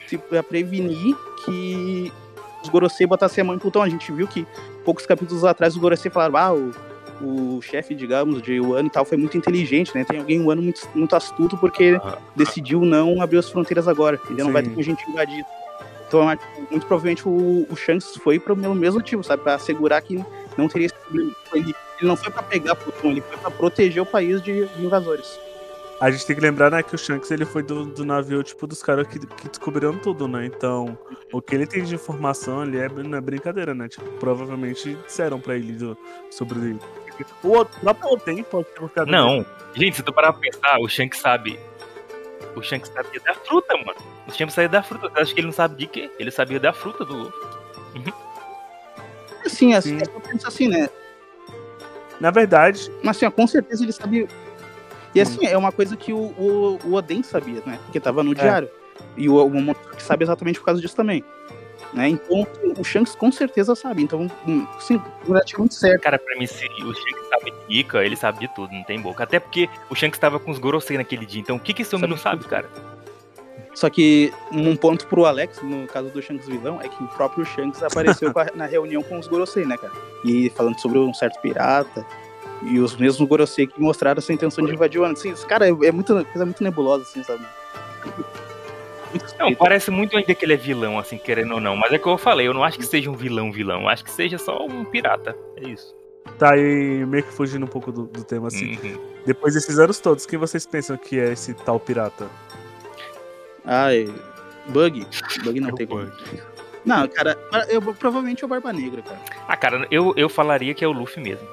se- 0.08 0.18
pra 0.18 0.44
prevenir 0.44 1.16
que 1.46 2.12
os 2.62 2.70
Gorosei 2.70 3.08
botassem 3.08 3.42
a 3.42 3.46
mão 3.46 3.56
em 3.56 3.60
Plutão. 3.60 3.82
A 3.82 3.90
gente 3.90 4.12
viu 4.12 4.28
que 4.28 4.46
poucos 4.84 5.06
capítulos 5.06 5.44
atrás 5.46 5.74
os 5.74 5.80
Gorosei 5.82 6.12
falaram, 6.12 6.36
ah, 6.38 6.54
o, 7.22 7.58
o 7.58 7.62
chefe, 7.62 7.96
digamos, 7.96 8.42
de 8.42 8.60
Wano 8.60 8.88
e 8.88 8.92
tal 8.92 9.06
foi 9.06 9.18
muito 9.18 9.38
inteligente, 9.38 9.94
né? 9.96 10.04
Tem 10.04 10.20
alguém 10.20 10.44
Wano 10.46 10.62
muito, 10.62 10.82
muito 10.94 11.16
astuto 11.16 11.58
porque 11.58 11.98
Ah, 12.04 12.18
decidiu 12.36 12.82
não 12.82 13.22
abrir 13.22 13.38
as 13.38 13.50
fronteiras 13.50 13.88
agora. 13.88 14.20
Entendeu? 14.26 14.46
Não 14.46 14.54
vai 14.54 14.64
ter 14.64 14.84
gente 14.84 15.10
invadida. 15.10 15.48
Então, 16.12 16.26
muito 16.70 16.86
provavelmente 16.86 17.26
o, 17.26 17.66
o 17.70 17.76
Shanks 17.76 18.18
foi 18.18 18.38
pro- 18.38 18.56
pelo 18.58 18.76
mesmo 18.76 19.00
motivo, 19.00 19.24
sabe? 19.24 19.44
Pra 19.44 19.56
assegurar 19.56 20.02
que 20.02 20.22
não 20.58 20.68
teria 20.68 20.88
esse 20.88 20.96
problema. 20.96 21.32
Ele, 21.54 21.74
ele 22.00 22.08
não 22.10 22.18
foi 22.18 22.30
pra 22.32 22.44
pegar 22.44 22.76
Plutão, 22.76 23.12
ele 23.12 23.22
foi 23.22 23.38
pra 23.38 23.50
proteger 23.50 24.04
o 24.04 24.06
país 24.06 24.42
de, 24.42 24.66
de 24.68 24.86
invasores. 24.86 25.40
A 26.02 26.10
gente 26.12 26.26
tem 26.26 26.36
que 26.36 26.42
lembrar, 26.42 26.70
né, 26.72 26.82
que 26.84 26.96
o 26.96 26.98
Shanks 26.98 27.30
ele 27.32 27.46
foi 27.46 27.62
do, 27.64 27.86
do 27.86 28.04
navio, 28.04 28.42
tipo, 28.44 28.66
dos 28.68 28.82
caras 28.84 29.08
que, 29.08 29.20
que 29.20 29.48
descobriram 29.48 29.98
tudo, 30.00 30.28
né? 30.28 30.46
Então, 30.48 30.98
o 31.32 31.42
que 31.42 31.54
ele 31.56 31.66
tem 31.68 31.84
de 31.84 31.94
informação 31.96 32.60
ali 32.62 32.78
é, 32.80 32.90
não 32.90 33.18
é 33.18 33.22
brincadeira, 33.22 33.74
né? 33.74 33.88
Tipo, 33.88 34.04
provavelmente 34.14 34.98
disseram 35.06 35.40
pra 35.40 35.56
ele 35.56 35.72
do- 35.74 35.98
sobre. 36.30 36.78
O 37.44 37.50
outro- 37.50 37.78
o 37.78 37.82
próprio 37.82 38.10
Oden 38.14 38.44
pode 38.44 38.66
ter. 38.66 39.06
Não, 39.06 39.46
gente, 39.76 39.96
se 39.98 40.04
tu 40.04 40.12
parar 40.12 40.34
pra 40.34 40.42
pensar, 40.42 40.78
o 40.80 40.90
Shanks 40.90 41.20
sabe. 41.20 41.60
O 42.56 42.62
Shanks 42.62 42.92
sabia 42.94 43.20
da 43.22 43.34
fruta, 43.34 43.78
mano. 43.78 43.96
O 44.28 44.32
Shanks 44.32 44.54
sabia 44.54 44.70
da 44.70 44.84
fruta. 44.84 45.10
Você 45.10 45.20
acha 45.20 45.34
que 45.34 45.40
ele 45.40 45.48
não 45.48 45.54
sabe 45.54 45.76
de 45.76 45.88
quê? 45.88 46.12
Ele 46.20 46.32
sabia 46.32 46.60
da 46.60 46.74
fruta 46.74 47.06
do 47.06 47.14
Luffy. 47.16 48.14
Assim, 49.46 49.74
assim, 49.74 49.98
Sim. 49.98 50.02
é 50.02 50.06
só 50.06 50.20
pensa 50.20 50.48
assim, 50.48 50.68
né? 50.68 50.90
Na 52.20 52.30
verdade, 52.30 52.92
Mas 53.02 53.18
assim, 53.18 53.26
ó, 53.26 53.32
com 53.32 53.48
certeza 53.48 53.84
ele 53.84 53.92
sabia. 53.92 54.28
E 55.14 55.20
assim, 55.20 55.46
é 55.46 55.58
uma 55.58 55.72
coisa 55.72 55.98
que 55.98 56.14
o, 56.14 56.18
o, 56.18 56.80
o 56.86 56.94
Oden 56.94 57.24
sabia, 57.24 57.62
né? 57.66 57.80
Porque 57.86 58.00
tava 58.00 58.24
no 58.24 58.36
diário. 58.36 58.70
E 59.18 59.28
o, 59.28 59.44
o 59.44 59.50
Momonosuke 59.50 60.02
sabe 60.02 60.24
exatamente 60.24 60.60
por 60.60 60.66
causa 60.66 60.80
disso 60.80 60.96
também. 60.96 61.24
Né? 61.94 62.10
Então, 62.10 62.48
o 62.78 62.84
Shanks 62.84 63.16
com 63.16 63.32
certeza 63.32 63.76
sabe. 63.76 64.04
Então, 64.04 64.30
hum, 64.48 64.66
sim, 64.80 65.02
praticamente 65.26 65.76
certo. 65.76 66.02
Cara, 66.02 66.18
pra 66.18 66.38
mim, 66.38 66.48
se 66.48 66.66
o 66.66 66.94
Shanks 66.94 67.28
sabe 67.30 67.54
de 67.68 67.80
Ica, 67.80 68.04
ele 68.04 68.16
sabe 68.16 68.40
de 68.40 68.48
tudo, 68.50 68.74
não 68.74 68.84
tem 68.84 69.02
boca. 69.02 69.24
Até 69.24 69.40
porque 69.40 69.70
o 69.90 69.96
Shanks 69.96 70.20
tava 70.20 70.40
com 70.40 70.52
os 70.52 70.60
Gorosei 70.60 70.98
naquele 70.98 71.26
dia. 71.26 71.42
Então, 71.42 71.58
o 71.58 71.60
que 71.60 71.74
que 71.74 71.82
esse 71.82 71.94
homem 71.96 72.04
Sabe 72.04 72.14
não 72.14 72.18
sabe, 72.18 72.42
tudo. 72.44 72.50
cara? 72.50 72.70
Só 73.74 73.90
que 73.90 74.34
um 74.52 74.76
ponto 74.76 75.08
pro 75.08 75.26
Alex, 75.26 75.62
no 75.62 75.88
caso 75.88 76.10
do 76.10 76.22
Shanks 76.22 76.48
vilão, 76.48 76.82
é 76.82 76.90
que 76.90 77.04
o 77.04 77.08
próprio 77.08 77.46
Shanks 77.46 77.82
apareceu 77.82 78.32
na 78.56 78.66
reunião 78.66 79.02
com 79.04 79.18
os 79.18 79.28
Gorosei, 79.28 79.66
né, 79.66 79.78
cara? 79.78 79.94
E 80.26 80.50
falando 80.52 80.80
sobre 80.80 81.00
um 81.00 81.14
certo 81.14 81.40
pirata. 81.42 82.06
E 82.64 82.80
os 82.80 82.96
mesmos 82.96 83.28
Gorosei 83.28 83.66
que 83.68 83.82
mostraram 83.82 84.20
essa 84.20 84.32
intenção 84.32 84.66
de 84.66 84.74
invadir 84.74 85.02
o 85.02 85.04
ano. 85.04 85.14
Assim, 85.14 85.34
cara, 85.48 85.68
é, 85.68 85.70
é 85.70 85.92
muito, 85.92 86.14
coisa 86.26 86.46
muito 86.46 86.64
nebulosa, 86.64 87.04
assim, 87.04 87.24
sabe? 87.24 87.44
Não, 89.40 89.54
parece 89.56 89.90
muito 89.92 90.16
ainda 90.18 90.34
que 90.34 90.46
ele 90.46 90.54
é 90.54 90.58
vilão, 90.58 90.98
assim, 91.00 91.18
querendo 91.18 91.54
ou 91.56 91.60
não. 91.62 91.76
Mas 91.76 91.92
é 91.94 91.98
que 91.98 92.08
eu 92.08 92.18
falei, 92.18 92.48
eu 92.48 92.54
não 92.54 92.64
acho 92.64 92.78
que 92.78 92.86
seja 92.86 93.10
um 93.10 93.16
vilão 93.16 93.52
vilão. 93.52 93.82
Eu 93.82 93.90
acho 93.90 94.04
que 94.04 94.12
seja 94.12 94.38
só 94.38 94.66
um 94.66 94.84
pirata. 94.86 95.36
É 95.58 95.68
isso. 95.68 95.96
tá 96.38 96.54
aí 96.54 97.06
meio 97.06 97.24
que 97.24 97.34
fugindo 97.34 97.64
um 97.66 97.70
pouco 97.70 97.92
do, 97.92 98.04
do 98.04 98.24
tema, 98.24 98.48
assim. 98.48 98.78
Uhum. 98.84 98.98
Depois 99.26 99.54
desses 99.54 99.78
anos 99.80 100.00
todos, 100.00 100.26
quem 100.26 100.38
vocês 100.40 100.66
pensam 100.66 100.98
que 100.98 101.20
é 101.20 101.34
esse 101.34 101.54
tal 101.54 101.80
pirata? 101.80 102.28
Ai, 103.66 104.14
Bug. 104.70 105.06
Bug 105.44 105.60
não 105.60 105.70
É 105.70 105.72
tem 105.74 105.88
como. 105.88 106.06
Bug. 106.06 106.42
Não, 106.84 107.08
cara, 107.08 107.38
eu, 107.70 107.80
provavelmente 107.94 108.44
é 108.44 108.46
o 108.46 108.50
Barba 108.50 108.74
Negra, 108.74 109.02
cara. 109.04 109.20
Ah, 109.48 109.56
cara, 109.56 109.88
eu, 109.92 110.14
eu 110.18 110.28
falaria 110.28 110.74
que 110.74 110.84
é 110.84 110.88
o 110.88 110.92
Luffy 110.92 111.22
mesmo. 111.22 111.48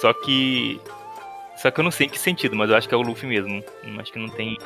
Só 0.00 0.12
que. 0.12 0.78
Só 1.56 1.70
que 1.70 1.80
eu 1.80 1.84
não 1.84 1.90
sei 1.90 2.06
em 2.06 2.10
que 2.10 2.18
sentido, 2.18 2.54
mas 2.54 2.68
eu 2.68 2.76
acho 2.76 2.86
que 2.88 2.94
é 2.94 2.98
o 2.98 3.00
Luffy 3.02 3.26
mesmo. 3.28 3.64
Não- 3.84 4.00
Acho 4.00 4.12
que 4.12 4.18
não 4.18 4.28
tem. 4.28 4.58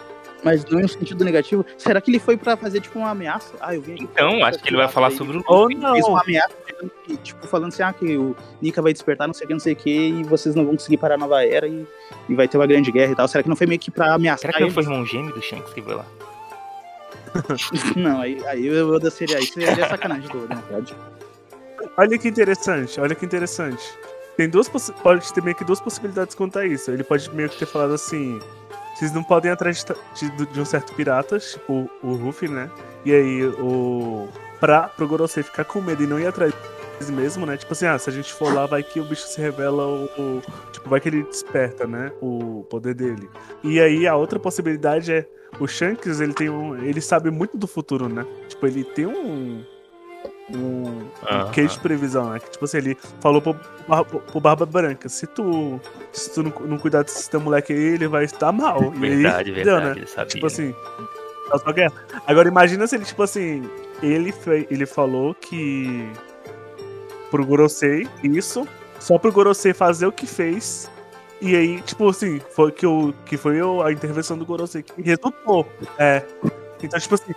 Mas 0.45 0.65
não 0.65 0.81
em 0.81 0.85
um 0.85 0.89
sentido 0.89 1.25
negativo. 1.25 1.65
Será 1.77 2.01
que 2.01 2.11
ele 2.11 2.19
foi 2.19 2.37
pra 2.37 2.57
fazer, 2.57 2.81
tipo, 2.81 2.99
uma 2.99 3.11
ameaça? 3.11 3.55
Ah, 3.61 3.75
eu 3.75 3.83
vim 3.83 3.95
aqui. 3.95 4.05
Então, 4.05 4.45
acho 4.45 4.59
que 4.61 4.69
ele 4.69 4.77
vai 4.77 4.89
falar 4.89 5.11
sobre 5.11 5.39
o 5.39 5.45
Ou 5.47 5.69
não? 5.69 5.93
Fez 5.93 6.07
uma 6.07 6.23
ameaça, 6.23 6.55
tipo, 7.23 7.47
falando 7.47 7.69
assim, 7.69 7.83
ah, 7.83 7.93
que 7.93 8.17
o 8.17 8.37
Nika 8.63 8.81
vai 8.81 8.93
despertar, 8.93 9.27
não 9.27 9.35
sei 9.35 9.45
o 9.45 9.49
que, 9.49 9.55
não 9.55 9.61
sei 9.61 9.73
o 9.73 9.77
que, 9.77 9.91
e 9.91 10.23
vocês 10.25 10.55
não 10.55 10.65
vão 10.65 10.75
conseguir 10.75 10.99
parar 10.99 11.17
a 11.17 11.19
nova 11.19 11.45
era 11.45 11.67
e, 11.67 11.85
e 12.29 12.35
vai 12.35 12.47
ter 12.47 12.57
uma 12.57 12.67
grande 12.67 12.93
guerra 12.93 13.13
e 13.13 13.17
tal. 13.17 13.27
Será 13.27 13.43
que 13.43 13.49
não 13.49 13.57
foi 13.57 13.67
meio 13.67 13.81
que 13.81 13.91
pra 13.91 14.15
ameaçar 14.15 14.53
Será 14.53 14.53
que 14.53 14.61
não 14.61 14.71
foi 14.71 14.85
o 14.85 14.87
irmão 14.87 15.05
gêmeo 15.05 15.35
do 15.35 15.43
Shanks 15.43 15.73
que 15.73 15.83
foi 15.83 15.95
lá? 15.95 16.05
Não, 17.95 18.23
aí, 18.23 18.43
aí 18.47 18.67
eu 18.67 18.89
vou 18.89 19.11
seria, 19.11 19.37
aí 19.37 19.45
seria 19.45 19.89
sacanagem 19.89 20.29
do, 20.31 20.49
né, 20.49 20.63
pode. 20.69 20.95
olha 21.97 22.19
que 22.19 22.27
interessante, 22.27 22.99
olha 22.99 23.15
que 23.15 23.25
interessante. 23.25 23.85
Tem 24.37 24.49
duas 24.49 24.69
pode 24.69 25.33
ter 25.33 25.43
meio 25.43 25.57
que 25.57 25.65
duas 25.65 25.81
possibilidades 25.81 26.35
quanto 26.35 26.59
a 26.59 26.67
isso. 26.67 26.91
Ele 26.91 27.03
pode 27.03 27.29
meio 27.35 27.49
que 27.49 27.59
ter 27.59 27.67
falado 27.67 27.93
assim: 27.93 28.41
vocês 28.99 29.13
não 29.13 29.23
podem 29.23 29.49
ir 29.49 29.55
atrás 29.55 29.87
de, 30.15 30.31
de, 30.31 30.47
de 30.47 30.61
um 30.61 30.65
certo 30.65 30.93
pirata, 30.93 31.39
tipo 31.39 31.89
o 32.03 32.15
Ruffy, 32.15 32.49
né? 32.49 32.69
E 33.05 33.13
aí 33.13 33.45
o. 33.45 34.29
Pra, 34.59 34.89
pro 34.89 35.07
Gorosei 35.07 35.45
ficar 35.45 35.65
com 35.65 35.81
medo 35.81 36.03
e 36.03 36.07
não 36.07 36.19
ir 36.19 36.27
atrás 36.27 36.53
mesmo, 37.13 37.47
né? 37.47 37.57
Tipo 37.57 37.75
assim, 37.75 37.87
ah, 37.87 37.97
se 37.97 38.11
a 38.11 38.13
gente 38.13 38.33
for 38.33 38.53
lá, 38.53 38.67
vai 38.67 38.83
que 38.83 38.99
o 38.99 39.05
bicho 39.05 39.23
se 39.29 39.41
revela 39.41 39.87
o, 39.87 40.05
o, 40.19 40.43
Tipo, 40.73 40.91
vai 40.91 41.01
que 41.01 41.09
ele 41.09 41.23
desperta, 41.23 41.87
né? 41.87 42.11
O 42.21 42.67
poder 42.69 42.93
dele. 42.93 43.31
E 43.63 43.81
aí 43.81 44.05
a 44.05 44.17
outra 44.17 44.41
possibilidade 44.41 45.13
é. 45.13 45.25
O 45.61 45.67
Shanks, 45.69 46.21
ele 46.21 46.35
tem 46.35 46.51
um. 46.51 46.77
Ele 46.77 47.01
sabe 47.01 47.31
muito 47.31 47.57
do 47.57 47.69
futuro, 47.69 48.09
né? 48.09 48.27
Tipo, 48.49 48.67
ele 48.67 48.83
tem 48.83 49.07
um. 49.07 49.65
Um, 50.51 51.07
um 51.31 51.51
queijo 51.53 51.75
de 51.75 51.81
previsão, 51.81 52.31
né? 52.31 52.39
Que, 52.39 52.51
tipo 52.51 52.65
assim, 52.65 52.79
ele 52.79 52.97
falou 53.21 53.43
pro, 53.43 53.55
pro, 53.55 54.21
pro 54.21 54.41
Barba 54.41 54.65
Branca: 54.65 55.09
se 55.09 55.27
tu, 55.27 55.81
se 56.13 56.33
tu 56.33 56.43
não, 56.43 56.53
não 56.67 56.79
cuidar 56.79 57.03
desse 57.03 57.29
teu 57.29 57.41
moleque 57.41 57.73
aí, 57.73 57.79
ele 57.79 58.09
vai 58.09 58.25
estar 58.25 58.51
mal. 58.51 58.91
Verdade, 58.91 59.51
e 59.51 59.55
aí, 59.55 59.63
verdade, 59.63 59.63
deu, 59.65 59.81
né? 59.81 59.91
ele 59.97 60.07
sabia. 60.07 60.27
Tipo 60.27 60.47
assim. 60.47 60.75
Agora 62.27 62.49
imagina 62.49 62.87
se 62.87 62.97
ele, 62.97 63.05
tipo 63.07 63.23
assim, 63.23 63.69
ele, 64.03 64.33
fez, 64.33 64.67
ele 64.71 64.85
falou 64.85 65.35
que 65.35 66.11
pro 67.31 67.45
Gorosei 67.45 68.07
isso, 68.23 68.67
só 69.01 69.19
pro 69.19 69.33
Gorosei 69.33 69.73
fazer 69.73 70.07
o 70.07 70.13
que 70.13 70.27
fez. 70.27 70.91
E 71.41 71.55
aí, 71.55 71.81
tipo 71.83 72.09
assim, 72.09 72.41
foi 72.51 72.73
que, 72.73 72.87
o, 72.87 73.15
que 73.25 73.37
foi 73.37 73.59
a 73.85 73.93
intervenção 73.93 74.37
do 74.37 74.45
Gorosei 74.45 74.83
que 74.83 75.01
resultou. 75.01 75.67
É. 75.99 76.23
Então, 76.83 76.99
tipo 76.99 77.15
assim. 77.15 77.33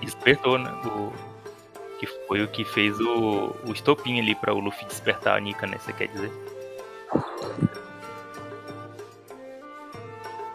Despertou, 0.00 0.58
né? 0.58 0.70
O, 0.84 1.12
que 1.98 2.06
foi 2.26 2.42
o 2.42 2.48
que 2.48 2.64
fez 2.64 2.98
o, 3.00 3.54
o 3.66 3.72
estopim 3.72 4.20
ali 4.20 4.34
pra 4.34 4.54
o 4.54 4.60
Luffy 4.60 4.86
despertar 4.86 5.36
a 5.36 5.40
Nika, 5.40 5.66
né? 5.66 5.78
Você 5.78 5.92
quer 5.92 6.08
dizer? 6.08 6.32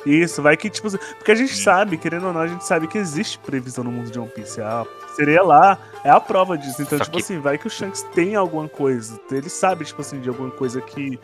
Isso, 0.05 0.41
vai 0.41 0.57
que, 0.57 0.69
tipo, 0.69 0.89
porque 0.89 1.31
a 1.31 1.35
gente 1.35 1.55
sabe, 1.55 1.97
querendo 1.97 2.27
ou 2.27 2.33
não, 2.33 2.41
a 2.41 2.47
gente 2.47 2.65
sabe 2.65 2.87
que 2.87 2.97
existe 2.97 3.37
previsão 3.37 3.83
no 3.83 3.91
mundo 3.91 4.09
de 4.09 4.19
One 4.19 4.29
Piece. 4.29 4.59
A 4.59 4.85
seria 5.15 5.43
lá, 5.43 5.77
é 6.03 6.09
a 6.09 6.19
prova 6.19 6.57
disso. 6.57 6.81
Então, 6.81 6.97
Só 6.97 7.03
tipo 7.05 7.17
que... 7.17 7.23
assim, 7.23 7.39
vai 7.39 7.57
que 7.57 7.67
o 7.67 7.69
Shanks 7.69 8.01
tem 8.13 8.35
alguma 8.35 8.67
coisa. 8.67 9.19
Ele 9.29 9.49
sabe, 9.49 9.85
tipo 9.85 10.01
assim, 10.01 10.19
de 10.19 10.29
alguma 10.29 10.49
coisa 10.51 10.81
que 10.81 11.19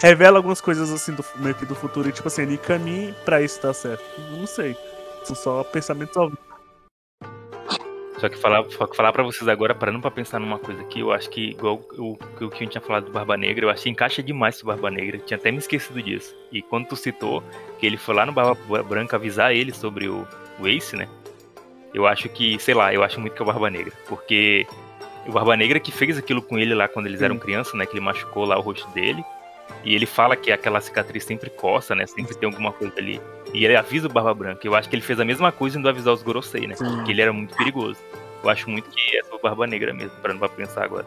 revela 0.00 0.38
algumas 0.38 0.60
coisas 0.60 0.90
assim 0.92 1.12
do 1.12 1.24
meio 1.36 1.54
que 1.54 1.66
do 1.66 1.74
futuro 1.74 2.08
e 2.08 2.12
tipo 2.12 2.26
assim, 2.26 2.42
ele 2.42 2.58
caminha 2.58 3.14
para 3.24 3.42
isso 3.42 3.60
dar 3.62 3.74
certo. 3.74 4.02
Não 4.30 4.46
sei. 4.46 4.76
São 5.24 5.36
só 5.36 5.62
pensamentos 5.62 6.16
óbvios. 6.16 6.51
Só 8.22 8.28
que 8.28 8.38
falar, 8.38 8.62
falar 8.94 9.12
pra 9.12 9.24
vocês 9.24 9.48
agora, 9.48 9.74
parando 9.74 10.00
pra 10.00 10.08
pensar 10.08 10.38
numa 10.38 10.56
coisa 10.56 10.80
aqui, 10.80 11.00
eu 11.00 11.10
acho 11.10 11.28
que, 11.28 11.50
igual 11.50 11.84
o, 11.98 12.12
o 12.12 12.50
que 12.50 12.62
eu 12.62 12.68
tinha 12.68 12.80
falado 12.80 13.06
do 13.06 13.10
Barba 13.10 13.36
Negra, 13.36 13.64
eu 13.66 13.68
acho 13.68 13.82
que 13.82 13.90
encaixa 13.90 14.22
demais 14.22 14.62
o 14.62 14.66
Barba 14.66 14.92
Negra. 14.92 15.18
Tinha 15.18 15.36
até 15.36 15.50
me 15.50 15.58
esquecido 15.58 16.00
disso. 16.00 16.32
E 16.52 16.62
quando 16.62 16.86
tu 16.86 16.94
citou 16.94 17.42
que 17.80 17.84
ele 17.84 17.96
foi 17.96 18.14
lá 18.14 18.24
no 18.24 18.30
Barba 18.30 18.80
Branca 18.84 19.16
avisar 19.16 19.52
ele 19.52 19.74
sobre 19.74 20.08
o, 20.08 20.24
o 20.60 20.68
Ace, 20.68 20.94
né? 20.94 21.08
Eu 21.92 22.06
acho 22.06 22.28
que, 22.28 22.56
sei 22.60 22.74
lá, 22.74 22.94
eu 22.94 23.02
acho 23.02 23.18
muito 23.18 23.34
que 23.34 23.42
é 23.42 23.44
o 23.44 23.46
Barba 23.46 23.68
Negra. 23.68 23.92
Porque 24.08 24.68
o 25.26 25.32
Barba 25.32 25.56
Negra 25.56 25.80
que 25.80 25.90
fez 25.90 26.16
aquilo 26.16 26.40
com 26.40 26.56
ele 26.56 26.76
lá 26.76 26.86
quando 26.86 27.06
eles 27.06 27.22
eram 27.22 27.36
crianças, 27.40 27.74
né? 27.74 27.86
Que 27.86 27.94
ele 27.94 28.04
machucou 28.04 28.44
lá 28.44 28.56
o 28.56 28.62
rosto 28.62 28.88
dele. 28.90 29.24
E 29.82 29.96
ele 29.96 30.06
fala 30.06 30.36
que 30.36 30.52
aquela 30.52 30.80
cicatriz 30.80 31.24
sempre 31.24 31.50
coça, 31.50 31.92
né? 31.92 32.06
Sempre 32.06 32.36
tem 32.36 32.48
alguma 32.48 32.70
coisa 32.70 32.94
ali. 32.98 33.20
E 33.52 33.64
ele 33.64 33.74
avisa 33.74 34.06
o 34.06 34.12
Barba 34.12 34.32
Branca. 34.32 34.60
Eu 34.64 34.76
acho 34.76 34.88
que 34.88 34.94
ele 34.94 35.02
fez 35.02 35.18
a 35.18 35.24
mesma 35.24 35.50
coisa 35.50 35.76
indo 35.76 35.88
avisar 35.88 36.14
os 36.14 36.22
Gorosei, 36.22 36.68
né? 36.68 36.76
Sim. 36.76 37.02
Que 37.02 37.10
ele 37.10 37.20
era 37.20 37.32
muito 37.32 37.56
perigoso. 37.56 37.98
Eu 38.42 38.50
acho 38.50 38.68
muito 38.68 38.90
que 38.90 39.16
é 39.16 39.22
o 39.32 39.38
Barba 39.38 39.66
Negra 39.66 39.92
mesmo, 39.92 40.16
pra 40.20 40.34
não 40.34 40.48
pensar 40.48 40.84
agora. 40.84 41.06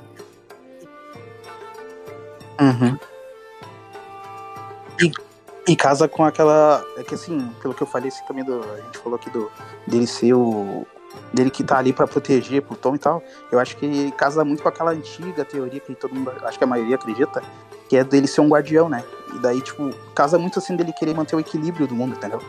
Uhum. 2.59 2.97
E, 5.01 5.11
e, 5.67 5.75
casa 5.75 6.07
com 6.07 6.23
aquela. 6.23 6.83
É 6.97 7.03
que 7.03 7.13
assim, 7.15 7.51
pelo 7.61 7.73
que 7.73 7.83
eu 7.83 7.87
falei 7.87 8.07
assim, 8.07 8.23
também 8.25 8.43
do. 8.43 8.63
A 8.63 8.81
gente 8.81 8.97
falou 8.99 9.17
aqui 9.17 9.29
do. 9.29 9.51
dele 9.85 10.07
ser 10.07 10.33
o. 10.33 10.87
dele 11.33 11.49
que 11.49 11.63
tá 11.63 11.77
ali 11.77 11.91
para 11.91 12.07
proteger 12.07 12.61
Plutão 12.61 12.95
e 12.95 12.99
tal. 12.99 13.21
Eu 13.51 13.59
acho 13.59 13.75
que 13.75 14.11
casa 14.11 14.45
muito 14.45 14.63
com 14.63 14.69
aquela 14.69 14.91
antiga 14.91 15.43
teoria 15.43 15.81
que 15.81 15.93
todo 15.95 16.15
mundo. 16.15 16.31
Acho 16.43 16.57
que 16.57 16.63
a 16.63 16.67
maioria 16.67 16.95
acredita. 16.95 17.43
Que 17.89 17.97
é 17.97 18.03
dele 18.03 18.25
ser 18.25 18.41
um 18.41 18.49
guardião, 18.49 18.89
né? 18.89 19.03
E 19.35 19.39
daí, 19.39 19.61
tipo, 19.61 19.91
casa 20.15 20.39
muito 20.39 20.57
assim 20.57 20.75
dele 20.75 20.93
querer 20.93 21.13
manter 21.13 21.35
o 21.35 21.39
equilíbrio 21.39 21.85
do 21.85 21.93
mundo, 21.93 22.15
entendeu? 22.15 22.41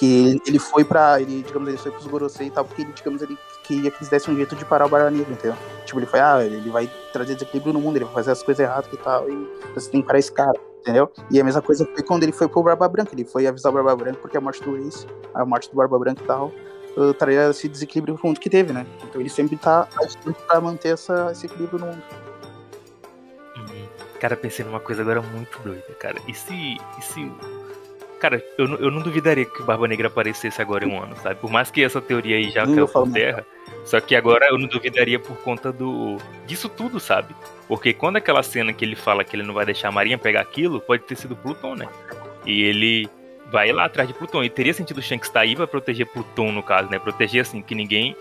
Que 0.00 0.40
ele 0.46 0.58
foi 0.58 0.82
para 0.82 1.20
ele, 1.20 1.42
digamos, 1.42 1.68
ele 1.68 1.76
foi 1.76 1.92
pros 1.92 2.06
Gorosei 2.06 2.46
e 2.46 2.50
tal, 2.50 2.64
porque 2.64 2.80
ele, 2.80 2.92
digamos, 2.94 3.20
ele 3.20 3.36
queria 3.62 3.90
que 3.90 3.98
eles 3.98 4.08
dessem 4.08 4.32
um 4.32 4.36
jeito 4.38 4.56
de 4.56 4.64
parar 4.64 4.86
o 4.86 4.88
Barba 4.88 5.10
Negra, 5.10 5.30
entendeu? 5.30 5.54
Tipo, 5.84 5.98
ele 5.98 6.06
foi, 6.06 6.20
ah, 6.20 6.42
ele 6.42 6.70
vai 6.70 6.90
trazer 7.12 7.34
desequilíbrio 7.34 7.74
no 7.74 7.80
mundo, 7.80 7.96
ele 7.96 8.06
vai 8.06 8.14
fazer 8.14 8.30
as 8.30 8.42
coisas 8.42 8.64
erradas 8.64 8.90
e 8.90 8.96
tal, 8.96 9.28
e 9.28 9.50
você 9.74 9.90
tem 9.90 10.00
que 10.00 10.06
parar 10.06 10.18
esse 10.18 10.32
cara, 10.32 10.58
entendeu? 10.80 11.12
E 11.30 11.38
a 11.38 11.44
mesma 11.44 11.60
coisa 11.60 11.84
foi 11.84 12.02
quando 12.02 12.22
ele 12.22 12.32
foi 12.32 12.48
pro 12.48 12.62
Barba 12.62 12.88
Branca, 12.88 13.10
ele 13.12 13.26
foi 13.26 13.46
avisar 13.46 13.70
o 13.70 13.74
Barba 13.74 13.94
Branca 13.94 14.18
porque 14.22 14.38
a 14.38 14.40
morte 14.40 14.62
do 14.62 14.74
Ace, 14.78 15.06
a 15.34 15.44
morte 15.44 15.68
do 15.68 15.76
Barba 15.76 15.98
Branca 15.98 16.22
e 16.22 16.26
tal, 16.26 16.50
uh, 16.96 17.12
traria 17.12 17.50
esse 17.50 17.68
desequilíbrio 17.68 18.14
pro 18.14 18.26
mundo 18.26 18.40
que 18.40 18.48
teve, 18.48 18.72
né? 18.72 18.86
Então 19.04 19.20
ele 19.20 19.28
sempre 19.28 19.58
tá 19.58 19.86
pra 20.46 20.62
manter 20.62 20.94
essa, 20.94 21.28
esse 21.30 21.44
equilíbrio 21.44 21.78
no 21.78 21.86
mundo. 21.88 22.02
Uhum. 23.54 23.86
Cara, 24.18 24.34
pensei 24.34 24.64
numa 24.64 24.80
coisa 24.80 25.02
agora 25.02 25.20
muito 25.20 25.58
doida, 25.58 25.94
cara. 25.98 26.16
E 26.26 26.32
se, 26.32 26.54
e 26.54 27.02
se 27.02 27.30
Cara, 28.20 28.44
eu, 28.58 28.66
eu 28.76 28.90
não 28.90 29.00
duvidaria 29.00 29.46
que 29.46 29.62
o 29.62 29.64
Barba 29.64 29.88
Negra 29.88 30.08
aparecesse 30.08 30.60
agora 30.60 30.84
em 30.84 30.92
um 30.92 31.02
ano, 31.02 31.16
sabe? 31.16 31.36
Por 31.36 31.50
mais 31.50 31.70
que 31.70 31.82
essa 31.82 32.02
teoria 32.02 32.36
aí 32.36 32.50
já 32.50 32.66
caiu 32.66 32.86
por 32.86 33.10
terra. 33.10 33.46
Só 33.84 33.98
que 33.98 34.14
agora 34.14 34.46
eu 34.50 34.58
não 34.58 34.68
duvidaria 34.68 35.18
por 35.18 35.36
conta 35.38 35.72
do 35.72 36.18
disso 36.46 36.68
tudo, 36.68 37.00
sabe? 37.00 37.34
Porque 37.66 37.94
quando 37.94 38.16
aquela 38.16 38.42
cena 38.42 38.74
que 38.74 38.84
ele 38.84 38.94
fala 38.94 39.24
que 39.24 39.34
ele 39.34 39.42
não 39.42 39.54
vai 39.54 39.64
deixar 39.64 39.88
a 39.88 39.92
Marinha 39.92 40.18
pegar 40.18 40.42
aquilo, 40.42 40.80
pode 40.80 41.04
ter 41.04 41.16
sido 41.16 41.34
Pluton, 41.34 41.74
né? 41.76 41.88
E 42.44 42.62
ele 42.62 43.08
vai 43.50 43.72
lá 43.72 43.86
atrás 43.86 44.06
de 44.06 44.14
Pluton. 44.14 44.44
E 44.44 44.50
teria 44.50 44.74
sentido 44.74 44.98
o 44.98 45.02
Shanks 45.02 45.28
estar 45.28 45.40
aí 45.40 45.56
pra 45.56 45.66
proteger 45.66 46.06
Pluton, 46.06 46.52
no 46.52 46.62
caso, 46.62 46.90
né? 46.90 46.98
Proteger, 46.98 47.40
assim, 47.40 47.62
que 47.62 47.74
ninguém, 47.74 48.14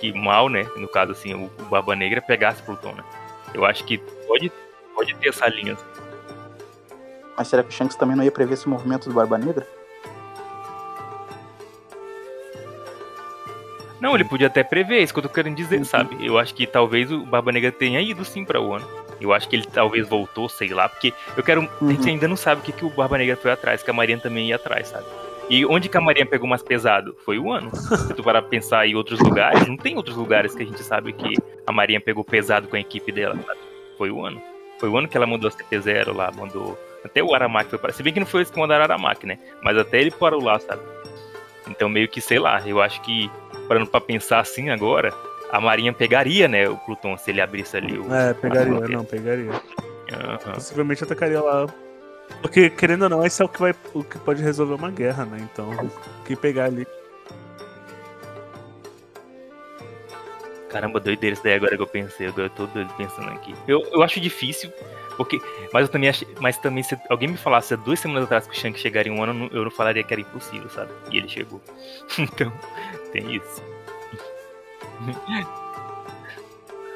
que 0.00 0.12
mal, 0.12 0.48
né? 0.48 0.66
No 0.76 0.88
caso, 0.88 1.12
assim, 1.12 1.32
o, 1.32 1.44
o 1.44 1.64
Barba 1.66 1.94
Negra 1.94 2.20
pegasse 2.20 2.62
Pluton, 2.62 2.92
né? 2.92 3.04
Eu 3.54 3.64
acho 3.64 3.84
que 3.84 3.98
pode, 4.26 4.50
pode 4.94 5.14
ter 5.14 5.28
essa 5.28 5.46
linha. 5.46 5.74
Assim. 5.74 6.03
Mas 7.36 7.48
será 7.48 7.62
que 7.62 7.70
o 7.70 7.72
Shanks 7.72 7.96
também 7.96 8.16
não 8.16 8.24
ia 8.24 8.32
prever 8.32 8.54
esse 8.54 8.68
movimento 8.68 9.08
do 9.08 9.14
Barba 9.14 9.38
Negra? 9.38 9.66
Não, 14.00 14.14
ele 14.14 14.24
podia 14.24 14.48
até 14.48 14.62
prever, 14.62 15.02
isso 15.02 15.14
que 15.14 15.18
eu 15.18 15.22
tô 15.22 15.30
querendo 15.30 15.56
dizer, 15.56 15.78
uhum. 15.78 15.84
sabe? 15.84 16.16
Eu 16.20 16.38
acho 16.38 16.54
que 16.54 16.66
talvez 16.66 17.10
o 17.10 17.24
Barba 17.24 17.50
Negra 17.50 17.72
tenha 17.72 18.00
ido 18.02 18.22
sim 18.24 18.44
pra 18.44 18.60
Wano. 18.60 18.86
Eu 19.18 19.32
acho 19.32 19.48
que 19.48 19.56
ele 19.56 19.66
talvez 19.66 20.06
voltou, 20.06 20.46
sei 20.46 20.74
lá, 20.74 20.88
porque 20.88 21.14
eu 21.34 21.42
quero. 21.42 21.62
Uhum. 21.62 21.88
A 21.88 21.92
gente 21.92 22.02
uhum. 22.02 22.08
ainda 22.10 22.28
não 22.28 22.36
sabe 22.36 22.60
o 22.60 22.64
que, 22.64 22.72
que 22.72 22.84
o 22.84 22.90
Barba 22.90 23.16
Negra 23.16 23.34
foi 23.36 23.50
atrás, 23.50 23.82
que 23.82 23.90
a 23.90 23.94
Marinha 23.94 24.18
também 24.18 24.48
ia 24.48 24.56
atrás, 24.56 24.88
sabe? 24.88 25.06
E 25.48 25.64
onde 25.64 25.88
que 25.88 25.96
a 25.96 26.00
Marinha 26.00 26.26
pegou 26.26 26.46
mais 26.46 26.62
pesado? 26.62 27.16
Foi 27.24 27.38
o 27.38 27.50
ano. 27.50 27.74
Se 27.74 28.12
tu 28.14 28.22
parar 28.22 28.42
pra 28.42 28.50
pensar 28.50 28.86
em 28.86 28.94
outros 28.94 29.20
lugares, 29.20 29.66
não 29.66 29.76
tem 29.76 29.96
outros 29.96 30.16
lugares 30.16 30.54
que 30.54 30.62
a 30.62 30.66
gente 30.66 30.82
sabe 30.82 31.12
que 31.12 31.36
a 31.66 31.72
Marinha 31.72 32.00
pegou 32.00 32.24
pesado 32.24 32.68
com 32.68 32.76
a 32.76 32.80
equipe 32.80 33.10
dela, 33.10 33.36
sabe? 33.46 33.60
Foi 33.96 34.10
o 34.10 34.24
ano. 34.24 34.40
Foi 34.78 34.88
o 34.88 34.98
ano 34.98 35.08
que 35.08 35.16
ela 35.16 35.26
mandou 35.26 35.48
a 35.48 35.52
CP0 35.52 36.14
lá, 36.14 36.30
mandou 36.30 36.78
até 37.04 37.22
o 37.22 37.34
Aramaki 37.34 37.70
foi 37.70 37.78
para. 37.78 37.92
Se 37.92 38.02
bem 38.02 38.12
que 38.12 38.20
não 38.20 38.26
foi 38.26 38.40
eles 38.40 38.50
que 38.50 38.58
mandaram 38.58 38.84
Aramaki, 38.84 39.26
né? 39.26 39.38
Mas 39.62 39.76
até 39.76 40.00
ele 40.00 40.10
parou 40.10 40.42
lá, 40.42 40.58
sabe? 40.58 40.82
Então 41.68 41.88
meio 41.88 42.08
que, 42.08 42.20
sei 42.20 42.38
lá, 42.38 42.62
eu 42.66 42.80
acho 42.80 43.00
que, 43.02 43.30
parando 43.68 43.86
pra 43.86 44.00
pensar 44.00 44.40
assim 44.40 44.70
agora, 44.70 45.12
a 45.50 45.60
Marinha 45.60 45.92
pegaria, 45.92 46.48
né, 46.48 46.68
o 46.68 46.76
Pluton 46.76 47.16
se 47.16 47.30
ele 47.30 47.40
abrisse 47.40 47.76
ali 47.76 47.98
o. 47.98 48.12
É, 48.12 48.34
pegaria, 48.34 48.72
não, 48.88 49.04
pegaria. 49.04 49.50
Uhum. 49.50 50.52
Possivelmente 50.54 51.04
atacaria 51.04 51.40
lá. 51.40 51.66
Porque, 52.40 52.70
querendo 52.70 53.02
ou 53.02 53.08
não, 53.08 53.24
esse 53.24 53.40
é 53.42 53.44
o 53.44 53.48
que, 53.48 53.60
vai, 53.60 53.74
o 53.92 54.02
que 54.02 54.18
pode 54.18 54.42
resolver 54.42 54.74
uma 54.74 54.90
guerra, 54.90 55.24
né? 55.24 55.38
Então, 55.40 55.70
o 55.70 56.24
que 56.24 56.34
pegar 56.34 56.66
ali. 56.66 56.86
Caramba, 60.74 60.98
doideira 60.98 61.34
isso 61.34 61.44
daí 61.44 61.54
agora 61.54 61.76
que 61.76 61.82
eu 61.82 61.86
pensei. 61.86 62.26
Agora 62.26 62.46
eu 62.46 62.50
tô 62.50 62.66
doido 62.66 62.92
pensando 62.94 63.30
aqui. 63.30 63.54
Eu, 63.68 63.80
eu 63.92 64.02
acho 64.02 64.18
difícil, 64.18 64.72
porque. 65.16 65.40
Mas 65.72 65.82
eu 65.82 65.88
também 65.88 66.08
achei. 66.08 66.26
Mas 66.40 66.58
também, 66.58 66.82
se 66.82 66.98
alguém 67.08 67.28
me 67.28 67.36
falasse 67.36 67.74
há 67.74 67.76
duas 67.76 68.00
semanas 68.00 68.24
atrás 68.24 68.48
que 68.48 68.56
o 68.56 68.60
Shank 68.60 68.80
chegaria 68.80 69.12
em 69.12 69.16
um 69.16 69.22
ano, 69.22 69.48
eu 69.52 69.62
não 69.62 69.70
falaria 69.70 70.02
que 70.02 70.12
era 70.12 70.20
impossível, 70.20 70.68
sabe? 70.68 70.90
E 71.12 71.18
ele 71.18 71.28
chegou. 71.28 71.62
então, 72.18 72.52
tem 73.12 73.36
isso. 73.36 73.62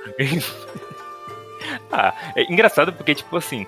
ah, 1.92 2.12
é 2.34 2.52
engraçado 2.52 2.92
porque, 2.92 3.14
tipo 3.14 3.36
assim. 3.36 3.64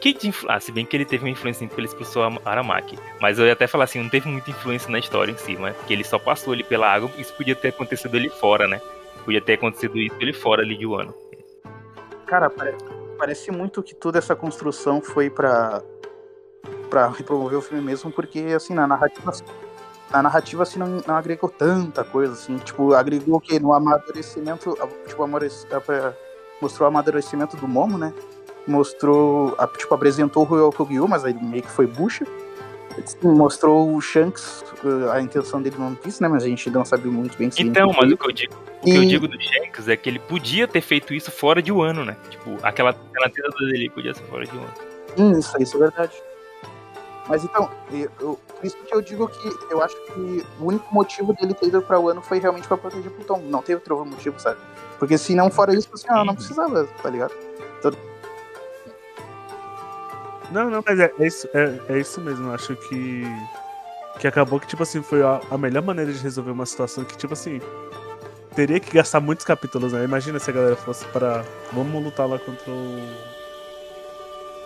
Que. 0.00 0.16
Ah, 0.48 0.58
se 0.58 0.72
bem 0.72 0.86
que 0.86 0.96
ele 0.96 1.04
teve 1.04 1.24
uma 1.24 1.30
influência 1.30 1.68
porque 1.68 1.78
ele 1.78 1.88
expulsou 1.88 2.22
a 2.22 2.32
Aramaki. 2.42 2.98
Mas 3.20 3.38
eu 3.38 3.44
ia 3.44 3.52
até 3.52 3.66
falar 3.66 3.84
assim, 3.84 4.02
não 4.02 4.08
teve 4.08 4.30
muita 4.30 4.50
influência 4.50 4.90
na 4.90 4.98
história 4.98 5.30
em 5.30 5.36
si, 5.36 5.56
né? 5.56 5.72
Porque 5.72 5.92
ele 5.92 6.04
só 6.04 6.18
passou 6.18 6.54
ali 6.54 6.64
pela 6.64 6.90
água, 6.90 7.10
isso 7.18 7.34
podia 7.34 7.54
ter 7.54 7.68
acontecido 7.68 8.16
ali 8.16 8.30
fora, 8.30 8.66
né? 8.66 8.80
Podia 9.24 9.40
ter 9.40 9.54
acontecido 9.54 9.98
isso 9.98 10.14
ele 10.20 10.32
fora 10.32 10.64
de 10.64 10.86
Wano. 10.86 11.14
Cara, 12.26 12.48
parece, 12.48 12.84
parece 13.18 13.50
muito 13.50 13.82
que 13.82 13.94
toda 13.94 14.18
essa 14.18 14.34
construção 14.36 15.00
foi 15.00 15.28
para 15.30 15.82
para 16.88 17.08
repromover 17.08 17.56
o 17.58 17.62
filme 17.62 17.82
mesmo, 17.82 18.10
porque 18.10 18.40
assim, 18.54 18.74
na 18.74 18.84
narrativa 18.86 19.32
na 20.10 20.22
narrativa 20.22 20.64
assim 20.64 20.78
não, 20.78 21.00
não 21.06 21.14
agregou 21.14 21.48
tanta 21.48 22.02
coisa 22.02 22.32
assim, 22.32 22.56
tipo, 22.58 22.94
agregou 22.94 23.36
o 23.36 23.40
quê? 23.40 23.60
No 23.60 23.72
amadurecimento, 23.72 24.76
tipo, 25.06 25.22
mostrou 26.60 26.86
o 26.86 26.88
amadurecimento 26.88 27.56
do 27.56 27.68
Momo, 27.68 27.96
né? 27.96 28.12
Mostrou, 28.66 29.54
a- 29.56 29.66
tipo, 29.68 29.94
apresentou 29.94 30.42
o 30.42 30.46
Ryokugyu, 30.46 31.06
mas 31.08 31.24
aí 31.24 31.32
meio 31.32 31.62
que 31.62 31.70
foi 31.70 31.86
bucha. 31.86 32.26
Mostrou 33.22 33.94
o 33.94 34.00
Shanks, 34.00 34.64
uh, 34.84 35.10
a 35.10 35.20
intenção 35.20 35.60
dele 35.62 35.76
no 35.78 35.86
One 35.86 35.96
Piece, 35.96 36.20
né? 36.22 36.28
Mas 36.28 36.42
a 36.42 36.46
gente 36.46 36.68
não 36.70 36.84
sabe 36.84 37.08
muito 37.08 37.36
bem 37.38 37.50
se 37.50 37.60
ele 37.60 37.70
Então, 37.70 37.92
mas 37.96 38.10
o 38.12 38.16
que 38.16 38.26
eu 38.26 38.32
digo, 38.32 38.54
o 38.82 38.84
que 38.84 38.96
eu 38.96 39.02
E- 39.02 39.06
digo 39.06 39.28
do 39.28 39.40
Shanks 39.40 39.88
é 39.88 39.96
que 39.96 40.08
ele 40.08 40.18
podia 40.18 40.66
ter 40.68 40.80
feito 40.80 41.12
isso 41.14 41.30
fora 41.30 41.60
de 41.62 41.70
Wano, 41.72 42.04
né? 42.04 42.16
Tipo, 42.30 42.56
aquela 42.62 42.92
tenda 42.92 43.48
dele 43.60 43.90
podia 43.90 44.14
ser 44.14 44.22
fora 44.24 44.44
de 44.44 44.52
Wano. 44.56 44.72
Hum, 45.18 45.38
isso, 45.38 45.56
isso 45.60 45.76
é 45.76 45.80
verdade. 45.80 46.12
Mas 47.28 47.44
então, 47.44 47.70
eu, 47.92 48.10
eu- 48.20 48.40
por 48.56 48.66
isso 48.66 48.76
que 48.76 48.94
eu 48.94 49.00
digo 49.00 49.28
que 49.28 49.56
eu 49.72 49.82
acho 49.82 49.94
que 50.06 50.44
o 50.58 50.66
único 50.66 50.92
motivo 50.94 51.32
dele 51.32 51.54
ter 51.54 51.66
ido 51.66 51.80
pra 51.80 51.98
Wano 51.98 52.20
foi 52.20 52.38
realmente 52.40 52.66
pra 52.66 52.76
proteger 52.76 53.10
Plutão. 53.12 53.38
Não 53.40 53.62
teve 53.62 53.76
outro 53.76 54.04
motivo, 54.04 54.38
sabe? 54.40 54.58
Porque 54.98 55.16
se 55.16 55.34
não 55.34 55.48
fora 55.50 55.72
isso, 55.74 55.88
assim, 55.92 56.06
ah, 56.10 56.24
não 56.24 56.34
precisava, 56.34 56.84
tá 57.02 57.08
ligado? 57.08 57.32
Não, 60.50 60.68
não, 60.70 60.82
mas 60.84 60.98
é, 60.98 61.12
é 61.18 61.26
isso, 61.26 61.48
é, 61.54 61.80
é 61.94 61.98
isso 62.00 62.20
mesmo. 62.20 62.48
Eu 62.48 62.54
acho 62.54 62.76
que. 62.76 63.22
Que 64.18 64.26
acabou 64.26 64.60
que, 64.60 64.66
tipo 64.66 64.82
assim, 64.82 65.02
foi 65.02 65.22
a, 65.22 65.40
a 65.50 65.56
melhor 65.58 65.82
maneira 65.82 66.12
de 66.12 66.18
resolver 66.22 66.50
uma 66.50 66.66
situação 66.66 67.04
que, 67.04 67.16
tipo 67.16 67.32
assim. 67.34 67.60
Teria 68.54 68.80
que 68.80 68.92
gastar 68.92 69.20
muitos 69.20 69.44
capítulos, 69.46 69.92
né? 69.92 70.04
Imagina 70.04 70.38
se 70.38 70.50
a 70.50 70.54
galera 70.54 70.76
fosse 70.76 71.04
para. 71.06 71.44
Vamos 71.72 72.02
lutar 72.04 72.28
lá 72.28 72.38
contra 72.38 72.70
o. 72.70 72.98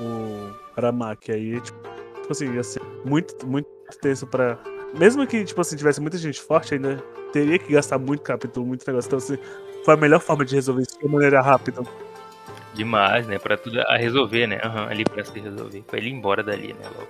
O 0.00 0.50
Aramaki. 0.76 1.32
Aí, 1.32 1.60
tipo, 1.60 1.78
tipo 2.20 2.32
assim, 2.32 2.52
ia 2.54 2.62
ser 2.64 2.82
muito, 3.04 3.46
muito 3.46 3.68
tenso 4.00 4.26
pra. 4.26 4.58
Mesmo 4.98 5.26
que, 5.26 5.44
tipo 5.44 5.60
assim, 5.60 5.76
tivesse 5.76 6.00
muita 6.00 6.18
gente 6.18 6.40
forte, 6.40 6.74
ainda 6.74 6.96
teria 7.32 7.58
que 7.58 7.72
gastar 7.72 7.98
muito 7.98 8.22
capítulo, 8.22 8.66
muito 8.66 8.86
negócio. 8.86 9.08
Então, 9.08 9.18
assim, 9.18 9.38
foi 9.84 9.94
a 9.94 9.96
melhor 9.96 10.20
forma 10.20 10.44
de 10.44 10.54
resolver 10.54 10.82
isso 10.82 10.98
de 10.98 11.08
maneira 11.08 11.40
rápida. 11.40 11.82
Demais, 12.74 13.26
né? 13.26 13.38
Pra 13.38 13.56
tudo 13.56 13.80
a 13.80 13.96
resolver, 13.96 14.46
né? 14.46 14.60
Aham, 14.62 14.88
ali 14.88 15.04
pra 15.04 15.24
se 15.24 15.38
resolver. 15.38 15.82
Pra 15.82 15.98
ele 15.98 16.08
ir 16.08 16.12
embora 16.12 16.42
dali, 16.42 16.72
né? 16.72 16.84
Logo. 16.84 17.08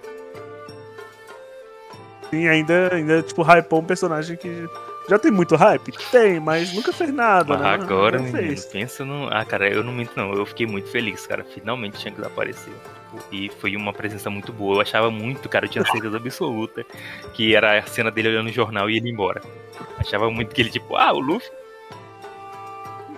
Sim, 2.31 2.49
ainda, 2.49 2.95
ainda, 2.95 3.23
tipo, 3.23 3.43
hypou 3.43 3.81
um 3.81 3.85
personagem 3.85 4.37
que 4.37 4.69
já 5.09 5.19
tem 5.19 5.31
muito 5.31 5.55
hype? 5.55 5.93
Tem, 6.11 6.41
mas 6.41 6.73
nunca 6.73 6.93
fez 6.93 7.13
nada, 7.13 7.57
né? 7.57 7.67
agora, 7.69 8.19
Nunca 8.19 8.33
menino, 8.33 8.49
fez. 8.49 8.65
pensa 8.67 9.05
no. 9.05 9.29
Ah, 9.31 9.45
cara, 9.45 9.69
eu 9.69 9.85
não 9.85 9.93
minto, 9.93 10.13
não. 10.17 10.33
Eu 10.33 10.47
fiquei 10.47 10.67
muito 10.67 10.89
feliz, 10.89 11.27
cara. 11.27 11.45
Finalmente 11.45 11.99
Shanks 12.01 12.23
apareceu. 12.25 12.73
Tipo, 12.73 13.25
E 13.31 13.51
foi 13.61 13.77
uma 13.77 13.93
presença 13.93 14.31
muito 14.31 14.53
boa. 14.53 14.77
Eu 14.77 14.81
achava 14.81 15.11
muito, 15.11 15.49
cara, 15.49 15.67
eu 15.67 15.71
tinha 15.71 15.85
certeza 15.85 16.17
absoluta 16.17 16.85
que 17.35 17.55
era 17.55 17.79
a 17.79 17.83
cena 17.83 18.11
dele 18.11 18.29
olhando 18.29 18.49
o 18.49 18.53
jornal 18.53 18.89
e 18.89 18.97
ele 18.97 19.09
ir 19.09 19.13
embora. 19.13 19.43
Achava 19.99 20.31
muito 20.31 20.55
que 20.55 20.63
ele, 20.63 20.71
tipo, 20.71 20.97
ah, 20.97 21.13
o 21.13 21.21
Luffy. 21.21 21.51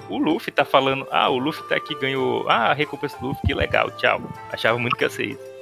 O 0.09 0.19
Luffy 0.19 0.53
tá 0.53 0.65
falando, 0.65 1.07
ah, 1.11 1.29
o 1.29 1.37
Luffy 1.39 1.63
tá 1.69 1.77
aqui, 1.77 1.95
ganhou. 1.97 2.49
Ah, 2.49 2.71
a 2.71 2.73
recompensa 2.73 3.19
do 3.19 3.29
Luffy, 3.29 3.47
que 3.47 3.55
legal, 3.55 3.91
tchau. 3.93 4.21
Achava 4.53 4.79
muito 4.79 4.95
que 4.97 5.05
ia 5.05 5.11
ser 5.11 5.25
isso. 5.27 5.57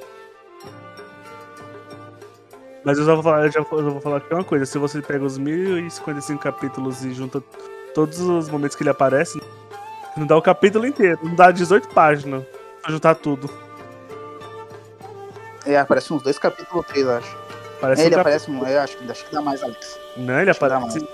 Mas 2.83 2.99
eu 2.99 3.05
já 3.05 3.13
vou 3.15 3.23
falar, 3.23 3.45
eu 3.45 3.51
já 3.51 3.61
vou, 3.61 3.79
eu 3.79 3.91
vou 3.91 4.01
falar 4.01 4.17
aqui 4.17 4.31
uma 4.33 4.43
coisa. 4.43 4.65
Se 4.65 4.77
você 4.77 5.01
pega 5.01 5.23
os 5.25 5.37
1055 5.39 6.39
capítulos 6.41 7.03
e 7.03 7.13
junta 7.13 7.41
todos 7.95 8.19
os 8.19 8.47
momentos 8.49 8.75
que 8.75 8.83
ele 8.83 8.91
aparece, 8.91 9.41
não 10.15 10.27
dá 10.27 10.37
o 10.37 10.41
capítulo 10.41 10.85
inteiro, 10.85 11.19
não 11.23 11.33
dá 11.33 11.49
18 11.49 11.87
páginas 11.89 12.43
pra 12.83 12.91
juntar 12.91 13.15
tudo. 13.15 13.49
É, 15.65 15.77
aparece 15.79 16.13
uns 16.13 16.21
dois 16.21 16.37
capítulos, 16.37 16.85
três, 16.85 17.03
eu 17.07 17.13
acho. 17.17 17.35
Parece 17.81 18.03
É, 18.03 18.05
ele 18.05 18.13
um 18.15 18.17
cap- 18.19 18.21
aparece, 18.27 18.51
um- 18.51 18.67
eu 18.67 18.79
acho, 18.81 18.97
que- 18.97 19.11
acho 19.11 19.25
que 19.25 19.33
dá 19.33 19.41
mais, 19.41 19.63
Alex. 19.63 19.99
Não, 20.15 20.39
ele 20.39 20.51
acho 20.51 20.63
aparece. 20.63 21.07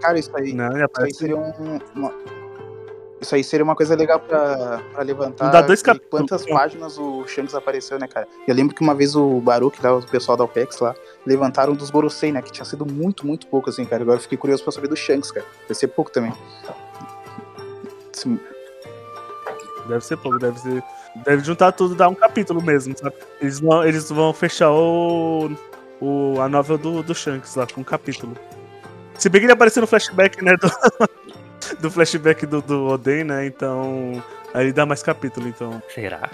Cara, 0.00 0.18
isso 0.18 0.30
aí, 0.36 0.52
Não, 0.52 0.68
isso 0.76 0.86
aí 1.00 1.14
seria 1.14 1.36
um, 1.36 1.78
uma... 1.94 2.12
Isso 3.18 3.34
aí 3.34 3.42
seria 3.42 3.64
uma 3.64 3.74
coisa 3.74 3.96
legal 3.96 4.20
pra, 4.20 4.78
pra 4.92 5.02
levantar. 5.02 5.50
Dá 5.50 5.62
dois 5.62 5.80
capítulos. 5.82 6.10
Quantas 6.10 6.44
páginas 6.46 6.98
o 6.98 7.26
Shanks 7.26 7.54
apareceu, 7.54 7.98
né, 7.98 8.06
cara? 8.06 8.28
Eu 8.46 8.54
lembro 8.54 8.74
que 8.74 8.82
uma 8.82 8.94
vez 8.94 9.16
o 9.16 9.40
Baruch, 9.40 9.82
lá, 9.82 9.94
o 9.96 10.02
pessoal 10.06 10.36
da 10.36 10.44
OPEX 10.44 10.78
lá, 10.80 10.94
levantaram 11.24 11.72
dos 11.74 11.88
Gorosei, 11.88 12.30
né? 12.30 12.42
Que 12.42 12.52
tinha 12.52 12.64
sido 12.66 12.84
muito, 12.84 13.26
muito 13.26 13.46
pouco, 13.46 13.70
assim, 13.70 13.86
cara. 13.86 14.02
Agora 14.02 14.18
eu 14.18 14.22
fiquei 14.22 14.36
curioso 14.36 14.62
pra 14.62 14.70
saber 14.70 14.88
do 14.88 14.96
Shanks, 14.96 15.30
cara. 15.30 15.46
Vai 15.66 15.74
ser 15.74 15.88
pouco 15.88 16.10
também. 16.10 16.32
Esse- 18.14 18.38
Deve 19.88 20.04
ser 20.04 20.16
pouco, 20.18 20.38
deve 20.38 20.58
ser. 20.60 20.82
Deve 21.24 21.42
juntar 21.44 21.72
tudo 21.72 21.94
e 21.94 21.96
dar 21.96 22.08
um 22.08 22.14
capítulo 22.14 22.60
mesmo, 22.62 22.94
sabe? 22.98 23.14
Eles 23.40 23.60
vão, 23.60 23.84
eles 23.84 24.10
vão 24.10 24.32
fechar 24.34 24.70
o, 24.70 25.48
o, 26.00 26.40
a 26.40 26.48
novel 26.48 26.76
do, 26.76 27.02
do 27.02 27.14
Shanks 27.14 27.54
lá, 27.54 27.66
com 27.66 27.80
um 27.80 27.84
capítulo. 27.84 28.36
Se 29.18 29.28
bem 29.28 29.40
que 29.40 29.46
ele 29.46 29.52
apareceu 29.52 29.80
no 29.80 29.86
flashback, 29.86 30.42
né? 30.44 30.56
Do, 30.56 30.70
do 31.80 31.90
flashback 31.90 32.46
do, 32.46 32.60
do 32.62 32.86
Oden, 32.88 33.24
né? 33.24 33.46
Então. 33.46 34.22
Aí 34.54 34.72
dá 34.72 34.86
mais 34.86 35.02
capítulo, 35.02 35.48
então. 35.48 35.82
Será? 35.94 36.30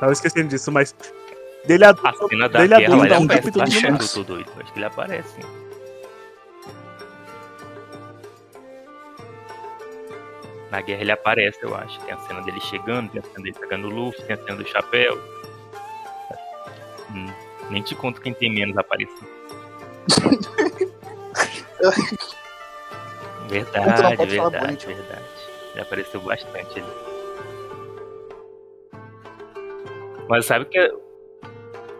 Tava 0.00 0.12
esquecendo 0.12 0.48
disso, 0.48 0.70
mas. 0.72 0.94
Dele 1.66 1.84
A 1.84 1.90
adulto. 1.90 2.28
cena 2.28 2.48
da 2.48 2.60
Dele 2.60 2.76
guerra 2.76 2.94
adulto 2.94 3.08
dá 3.08 3.14
ele 3.16 3.22
um 3.22 3.24
aparece. 3.26 3.42
capítulo 3.42 3.64
Tá 3.64 3.70
Shanks. 3.70 4.12
tô 4.12 4.22
doido. 4.24 4.50
Acho 4.60 4.72
que 4.72 4.78
ele 4.78 4.86
aparece. 4.86 5.36
Na 10.70 10.80
guerra 10.82 11.00
ele 11.00 11.12
aparece, 11.12 11.58
eu 11.62 11.74
acho. 11.74 11.98
Tem 12.00 12.14
a 12.14 12.18
cena 12.18 12.42
dele 12.42 12.60
chegando, 12.60 13.10
tem 13.10 13.20
a 13.20 13.24
cena 13.24 13.36
dele 13.42 13.56
pegando 13.58 13.88
o 13.88 13.90
Luffy, 13.90 14.22
tem 14.24 14.34
a 14.36 14.38
cena 14.38 14.56
do 14.56 14.66
chapéu. 14.68 15.18
Hum, 17.14 17.32
nem 17.70 17.82
te 17.82 17.94
conto 17.94 18.20
quem 18.20 18.34
tem 18.34 18.52
menos 18.54 18.76
aparecido. 18.76 19.26
Verdade, 23.48 24.26
verdade, 24.26 24.86
verdade. 24.86 25.24
Ele 25.72 25.80
apareceu 25.80 26.20
bastante 26.20 26.80
ali. 26.80 26.92
Mas 30.28 30.44
sabe 30.44 30.64
o 30.64 30.68
que 30.68 30.78
é. 30.78 30.92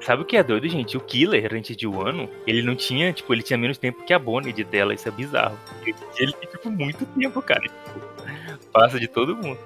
Sabe 0.00 0.22
o 0.22 0.24
que 0.24 0.36
é 0.36 0.42
doido, 0.42 0.68
gente? 0.68 0.96
O 0.96 1.00
Killer, 1.00 1.52
antes 1.54 1.76
de 1.76 1.86
Wano, 1.86 2.30
ele 2.46 2.62
não 2.62 2.76
tinha, 2.76 3.12
tipo, 3.12 3.32
ele 3.34 3.42
tinha 3.42 3.58
menos 3.58 3.78
tempo 3.78 4.04
que 4.04 4.12
a 4.12 4.18
Bonnie 4.18 4.52
de 4.52 4.62
dela, 4.62 4.94
isso 4.94 5.08
é 5.08 5.10
bizarro. 5.10 5.58
Porque 5.68 5.94
ele 6.18 6.32
tem, 6.32 6.48
tipo, 6.48 6.70
muito 6.70 7.04
tempo, 7.06 7.42
cara. 7.42 7.62
Tipo, 7.62 8.70
passa 8.72 9.00
de 9.00 9.08
todo 9.08 9.36
mundo. 9.36 9.58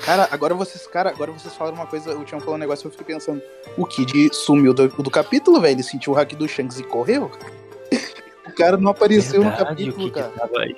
Cara, 0.00 0.28
agora 0.30 0.54
vocês, 0.54 0.86
cara, 0.86 1.10
agora 1.10 1.30
vocês 1.30 1.54
falaram 1.54 1.76
uma 1.76 1.86
coisa, 1.86 2.16
o 2.16 2.24
Tião 2.24 2.40
falou 2.40 2.54
um 2.54 2.58
negócio, 2.58 2.86
eu 2.86 2.90
fiquei 2.90 3.14
pensando. 3.14 3.42
O 3.76 3.84
Kid 3.84 4.34
sumiu 4.34 4.72
do, 4.72 4.88
do 4.88 5.10
capítulo, 5.10 5.60
velho. 5.60 5.74
Ele 5.74 5.82
sentiu 5.82 6.12
o 6.12 6.16
hack 6.16 6.32
do 6.32 6.48
Shanks 6.48 6.78
e 6.78 6.82
correu. 6.82 7.30
O 8.50 8.54
cara 8.56 8.76
não 8.76 8.90
apareceu 8.90 9.42
no 9.42 9.50
Verdade, 9.50 9.62
o 9.62 9.66
capítulo, 9.68 10.10
Kid 10.10 10.10
cara. 10.12 10.32
tava 10.36 10.60
aí. 10.60 10.76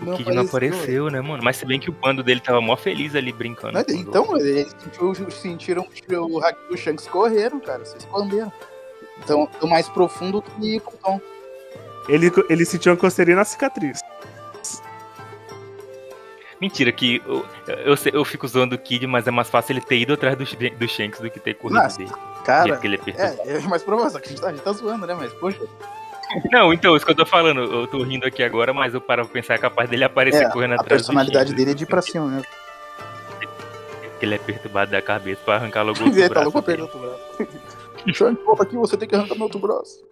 O 0.00 0.16
Kid 0.16 0.32
não 0.34 0.42
apareceu, 0.42 1.10
né, 1.10 1.20
mano? 1.20 1.42
Mas 1.42 1.56
se 1.56 1.64
bem 1.64 1.80
que 1.80 1.90
o 1.90 1.92
bando 1.92 2.22
dele 2.22 2.40
tava 2.40 2.60
mó 2.60 2.76
feliz 2.76 3.14
ali 3.14 3.32
brincando. 3.32 3.74
Mas, 3.74 3.88
então, 3.88 4.36
eles 4.36 4.74
sentiu- 4.78 5.30
sentiram 5.30 5.86
o 6.20 6.38
hack 6.38 6.56
do 6.68 6.76
Shanks 6.76 7.06
correram, 7.08 7.60
cara. 7.60 7.84
Se 7.84 7.96
esconderam. 7.96 8.52
Então, 9.22 9.48
tô 9.60 9.66
mais 9.66 9.88
profundo 9.88 10.42
que 10.42 10.80
Plutão. 10.80 11.20
Ele, 12.08 12.30
ele 12.48 12.64
sentiu 12.64 12.92
uma 12.92 12.98
coceirinha 12.98 13.36
na 13.36 13.44
cicatriz. 13.44 14.00
Mentira, 16.60 16.90
que 16.90 17.22
eu, 17.24 17.44
eu, 17.68 17.94
eu 18.12 18.24
fico 18.24 18.48
zoando 18.48 18.74
o 18.74 18.78
Kid, 18.78 19.06
mas 19.06 19.26
é 19.26 19.30
mais 19.30 19.48
fácil 19.48 19.74
ele 19.74 19.80
ter 19.80 19.98
ido 19.98 20.14
atrás 20.14 20.36
do, 20.36 20.44
do 20.44 20.88
Shanks 20.88 21.20
do 21.20 21.30
que 21.30 21.38
ter 21.38 21.54
corrido 21.54 21.80
Nossa, 21.80 21.98
dele. 21.98 22.10
Cara, 22.44 22.76
que 22.78 22.88
é 22.88 23.36
é, 23.46 23.56
é 23.58 23.60
mais 23.60 23.82
provável, 23.82 24.10
só 24.10 24.18
que 24.18 24.26
a 24.26 24.30
gente, 24.30 24.40
tá, 24.40 24.48
a 24.48 24.52
gente 24.52 24.62
tá 24.62 24.72
zoando, 24.72 25.06
né? 25.06 25.14
Mas, 25.14 25.32
poxa. 25.34 25.60
Não, 26.52 26.72
então, 26.72 26.96
isso 26.96 27.04
que 27.06 27.12
eu 27.12 27.16
tô 27.16 27.24
falando, 27.26 27.60
eu 27.60 27.86
tô 27.86 28.02
rindo 28.02 28.26
aqui 28.26 28.42
agora, 28.42 28.72
mas 28.72 28.94
eu 28.94 29.00
paro 29.00 29.24
pra 29.24 29.32
pensar 29.32 29.54
é 29.54 29.58
capaz 29.58 29.88
dele 29.88 30.04
aparecer 30.04 30.44
É, 30.46 30.50
correndo 30.50 30.72
a 30.72 30.74
atrás 30.76 31.02
personalidade 31.02 31.52
do 31.52 31.56
dele 31.56 31.70
é 31.70 31.74
de 31.74 31.84
ir 31.84 31.86
pra 31.86 32.02
cima 32.02 32.26
mesmo. 32.26 32.46
Ele 34.20 34.34
é 34.34 34.38
perturbado 34.38 34.90
da 34.90 35.00
cabeça 35.00 35.40
pra 35.44 35.54
arrancar 35.56 35.82
logo 35.82 35.98
o 36.02 36.10
tá 36.10 36.28
braço 36.28 36.44
louco 36.50 36.62
pra 36.62 36.82
outro 36.82 36.98
braço. 36.98 37.48
Shanks, 38.14 38.44
volta 38.44 38.62
aqui, 38.62 38.76
você 38.76 38.96
tem 38.96 39.08
que 39.08 39.14
arrancar 39.14 39.34
meu 39.34 39.44
outro 39.44 39.58
braço. 39.58 40.04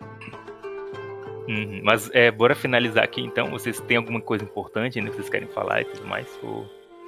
Uhum, 1.49 1.81
Mas 1.85 2.11
é, 2.13 2.31
bora 2.31 2.55
finalizar 2.55 3.05
aqui 3.05 3.21
então. 3.21 3.51
Vocês 3.51 3.79
têm 3.81 3.97
alguma 3.97 4.21
coisa 4.21 4.43
importante 4.45 4.99
ainda 4.99 5.11
que 5.11 5.17
vocês 5.17 5.29
querem 5.29 5.47
falar 5.49 5.83
e 5.83 5.85
tudo 5.85 6.07
mais? 6.07 6.27
Ou 6.43 6.67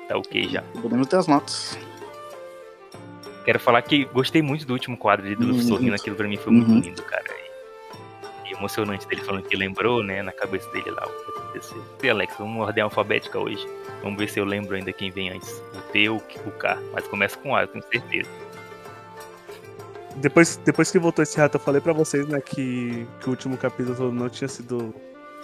tá 0.08 0.16
ok 0.16 0.48
já? 0.48 0.62
Podemos 0.80 1.06
ter 1.08 1.16
as 1.16 1.26
notas. 1.26 1.76
Quero 3.44 3.58
falar 3.58 3.82
que 3.82 4.04
gostei 4.06 4.42
muito 4.42 4.66
do 4.66 4.72
último 4.74 4.96
quadro 4.96 5.26
de 5.26 5.42
Uhum. 5.42 5.60
sorrindo, 5.62 5.94
aquilo 5.94 6.14
pra 6.14 6.28
mim 6.28 6.36
foi 6.36 6.52
muito 6.52 6.70
Uhum. 6.70 6.80
lindo, 6.80 7.02
cara. 7.02 7.24
Emocionante 8.50 9.06
dele 9.06 9.22
falando 9.22 9.44
que 9.44 9.56
lembrou, 9.56 10.02
né, 10.02 10.22
na 10.22 10.32
cabeça 10.32 10.68
dele 10.70 10.90
lá 10.90 11.06
o 11.06 11.10
que 11.10 11.38
aconteceu. 11.38 11.84
E 12.02 12.10
Alex, 12.10 12.34
vamos 12.38 12.66
ordem 12.66 12.82
alfabética 12.82 13.38
hoje. 13.38 13.66
Vamos 14.02 14.18
ver 14.18 14.28
se 14.28 14.38
eu 14.38 14.44
lembro 14.44 14.76
ainda 14.76 14.92
quem 14.92 15.10
vem 15.10 15.30
antes. 15.30 15.62
O 15.74 15.80
T 15.92 16.08
ou 16.08 16.16
o 16.16 16.50
K. 16.52 16.78
Mas 16.92 17.06
começa 17.08 17.36
com 17.38 17.54
A, 17.54 17.62
eu 17.62 17.68
tenho 17.68 17.84
certeza. 17.90 18.28
Depois, 20.16 20.56
depois 20.64 20.90
que 20.90 20.98
voltou 20.98 21.22
esse 21.22 21.38
rato, 21.38 21.56
eu 21.56 21.60
falei 21.60 21.80
pra 21.80 21.92
vocês, 21.92 22.26
né, 22.26 22.40
que, 22.40 23.06
que 23.20 23.26
o 23.26 23.30
último 23.30 23.56
capítulo 23.56 24.12
não 24.12 24.28
tinha 24.28 24.48
sido. 24.48 24.94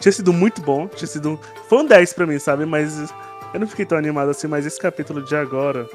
Tinha 0.00 0.10
sido 0.10 0.32
muito 0.32 0.60
bom, 0.60 0.88
tinha 0.88 1.06
sido. 1.06 1.38
Foi 1.68 1.78
um 1.78 1.86
10 1.86 2.12
pra 2.14 2.26
mim, 2.26 2.38
sabe? 2.38 2.66
Mas 2.66 3.12
eu 3.52 3.60
não 3.60 3.68
fiquei 3.68 3.86
tão 3.86 3.96
animado 3.96 4.30
assim, 4.30 4.48
mas 4.48 4.66
esse 4.66 4.80
capítulo 4.80 5.22
de 5.22 5.36
agora, 5.36 5.88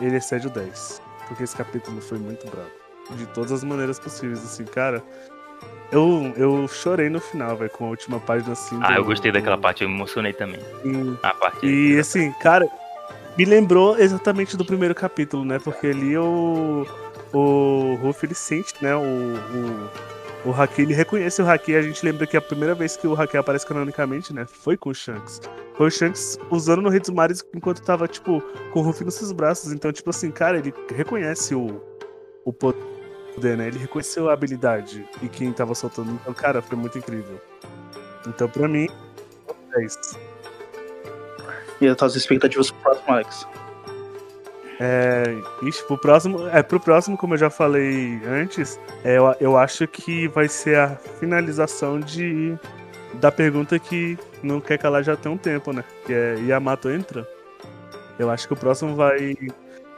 ele 0.00 0.16
excede 0.16 0.46
o 0.46 0.50
10. 0.50 1.02
Porque 1.28 1.44
esse 1.44 1.54
capítulo 1.54 2.00
foi 2.00 2.18
muito 2.18 2.50
bravo. 2.50 2.70
De 3.10 3.26
todas 3.26 3.52
as 3.52 3.62
maneiras 3.62 3.98
possíveis, 3.98 4.42
assim, 4.42 4.64
cara. 4.64 5.02
Eu, 5.92 6.32
eu 6.36 6.66
chorei 6.68 7.08
no 7.08 7.20
final, 7.20 7.56
velho, 7.56 7.70
com 7.70 7.86
a 7.86 7.88
última 7.90 8.18
página 8.18 8.52
assim. 8.52 8.78
Ah, 8.82 8.92
do- 8.92 8.98
eu 8.98 9.04
gostei 9.04 9.30
daquela 9.30 9.56
parte, 9.58 9.82
eu 9.84 9.88
me 9.88 9.94
emocionei 9.94 10.32
também. 10.32 10.60
Sim. 10.82 11.16
A 11.22 11.32
parte 11.34 11.66
E 11.66 11.98
assim, 11.98 12.32
cara, 12.40 12.68
me 13.38 13.44
lembrou 13.44 13.96
exatamente 13.98 14.56
do 14.56 14.64
primeiro 14.64 14.94
capítulo, 14.94 15.44
né? 15.44 15.58
Porque 15.58 15.86
ali 15.88 16.16
o. 16.16 16.86
O 17.32 17.96
Ruff 18.00 18.24
ele 18.24 18.34
sente, 18.34 18.72
né? 18.80 18.94
O. 18.94 19.00
O, 20.46 20.50
o 20.50 20.52
Haki, 20.52 20.82
ele 20.82 20.94
reconhece 20.94 21.40
o 21.40 21.48
Haki. 21.50 21.74
A 21.74 21.82
gente 21.82 22.04
lembra 22.04 22.26
que 22.26 22.36
a 22.36 22.40
primeira 22.40 22.74
vez 22.74 22.96
que 22.96 23.06
o 23.06 23.14
Haki 23.20 23.36
aparece 23.36 23.66
canonicamente, 23.66 24.32
né? 24.32 24.44
Foi 24.46 24.76
com 24.76 24.90
o 24.90 24.94
Shanks. 24.94 25.40
Foi 25.76 25.88
o 25.88 25.90
Shanks 25.90 26.38
usando 26.50 26.82
no 26.82 27.14
Mares 27.14 27.42
enquanto 27.54 27.82
tava, 27.82 28.06
tipo, 28.06 28.40
com 28.72 28.80
o 28.80 28.82
Ruff 28.82 29.02
nos 29.04 29.14
seus 29.14 29.32
braços. 29.32 29.72
Então, 29.72 29.90
tipo 29.92 30.10
assim, 30.10 30.30
cara, 30.30 30.58
ele 30.58 30.72
reconhece 30.94 31.54
o, 31.54 31.80
o 32.44 32.52
poder, 32.52 32.78
né? 33.42 33.68
Ele 33.68 33.78
reconheceu 33.78 34.28
a 34.28 34.32
habilidade 34.32 35.06
e 35.22 35.28
quem 35.28 35.52
tava 35.52 35.74
soltando. 35.74 36.12
Então, 36.12 36.32
cara, 36.32 36.62
foi 36.62 36.76
muito 36.76 36.98
incrível. 36.98 37.40
Então, 38.26 38.48
pra 38.48 38.68
mim, 38.68 38.88
é 39.74 39.84
isso. 39.84 40.18
E 41.80 41.88
as 41.88 41.96
tuas 41.96 42.14
expectativas 42.14 42.70
pro 42.70 42.80
próximo, 42.80 43.12
Alex? 43.12 43.48
É, 44.80 45.22
ixi, 45.62 45.84
pro 45.86 45.98
próximo, 45.98 46.48
é, 46.48 46.62
pro 46.62 46.80
próximo, 46.80 47.16
como 47.16 47.34
eu 47.34 47.38
já 47.38 47.50
falei 47.50 48.20
antes, 48.26 48.78
é, 49.04 49.18
eu, 49.18 49.34
eu 49.40 49.56
acho 49.56 49.86
que 49.86 50.26
vai 50.28 50.48
ser 50.48 50.76
a 50.78 50.96
finalização 50.96 52.00
de 52.00 52.58
da 53.14 53.30
pergunta 53.30 53.78
que 53.78 54.18
não 54.42 54.60
quer 54.60 54.78
calar 54.78 55.02
já 55.04 55.16
tem 55.16 55.30
um 55.30 55.38
tempo, 55.38 55.72
né? 55.72 55.84
Que 56.04 56.12
é 56.12 56.34
Yamato 56.40 56.90
entra. 56.90 57.28
Eu 58.18 58.30
acho 58.30 58.46
que 58.46 58.52
o 58.52 58.56
próximo 58.56 58.94
vai. 58.94 59.36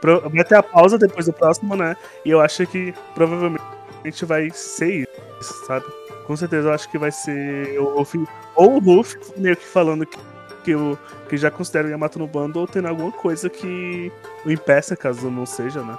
Vai 0.01 0.43
ter 0.43 0.55
a 0.55 0.63
pausa 0.63 0.97
depois 0.97 1.25
do 1.25 1.33
próximo, 1.33 1.75
né? 1.75 1.95
E 2.23 2.31
eu 2.31 2.41
acho 2.41 2.65
que 2.67 2.93
provavelmente 3.13 4.25
vai 4.25 4.49
ser 4.51 5.07
isso, 5.39 5.65
sabe? 5.65 5.85
Com 6.25 6.35
certeza 6.35 6.67
eu 6.67 6.73
acho 6.73 6.89
que 6.89 6.97
vai 6.97 7.11
ser 7.11 7.79
o 7.79 7.97
Ruff, 7.97 8.17
ou 8.55 8.75
o 8.75 8.79
Ruff 8.79 9.17
meio 9.37 9.55
que 9.55 9.65
falando 9.65 10.05
que, 10.05 10.17
que, 10.63 10.71
eu, 10.71 10.97
que 11.29 11.37
já 11.37 11.49
considera 11.49 11.87
o 11.87 11.91
Yamato 11.91 12.19
no 12.19 12.27
bando, 12.27 12.59
ou 12.59 12.67
tendo 12.67 12.87
alguma 12.87 13.11
coisa 13.11 13.49
que 13.49 14.11
o 14.45 14.51
impeça, 14.51 14.95
caso 14.95 15.31
não 15.31 15.45
seja, 15.45 15.81
né? 15.81 15.97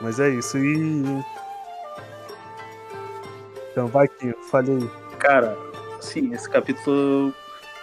Mas 0.00 0.20
é 0.20 0.28
isso, 0.30 0.56
e. 0.58 1.24
Então 3.72 3.86
vai, 3.88 4.08
Kim, 4.08 4.32
fale 4.50 4.72
aí. 4.72 4.90
Cara, 5.18 5.56
assim, 5.98 6.32
esse 6.32 6.48
capítulo. 6.48 7.34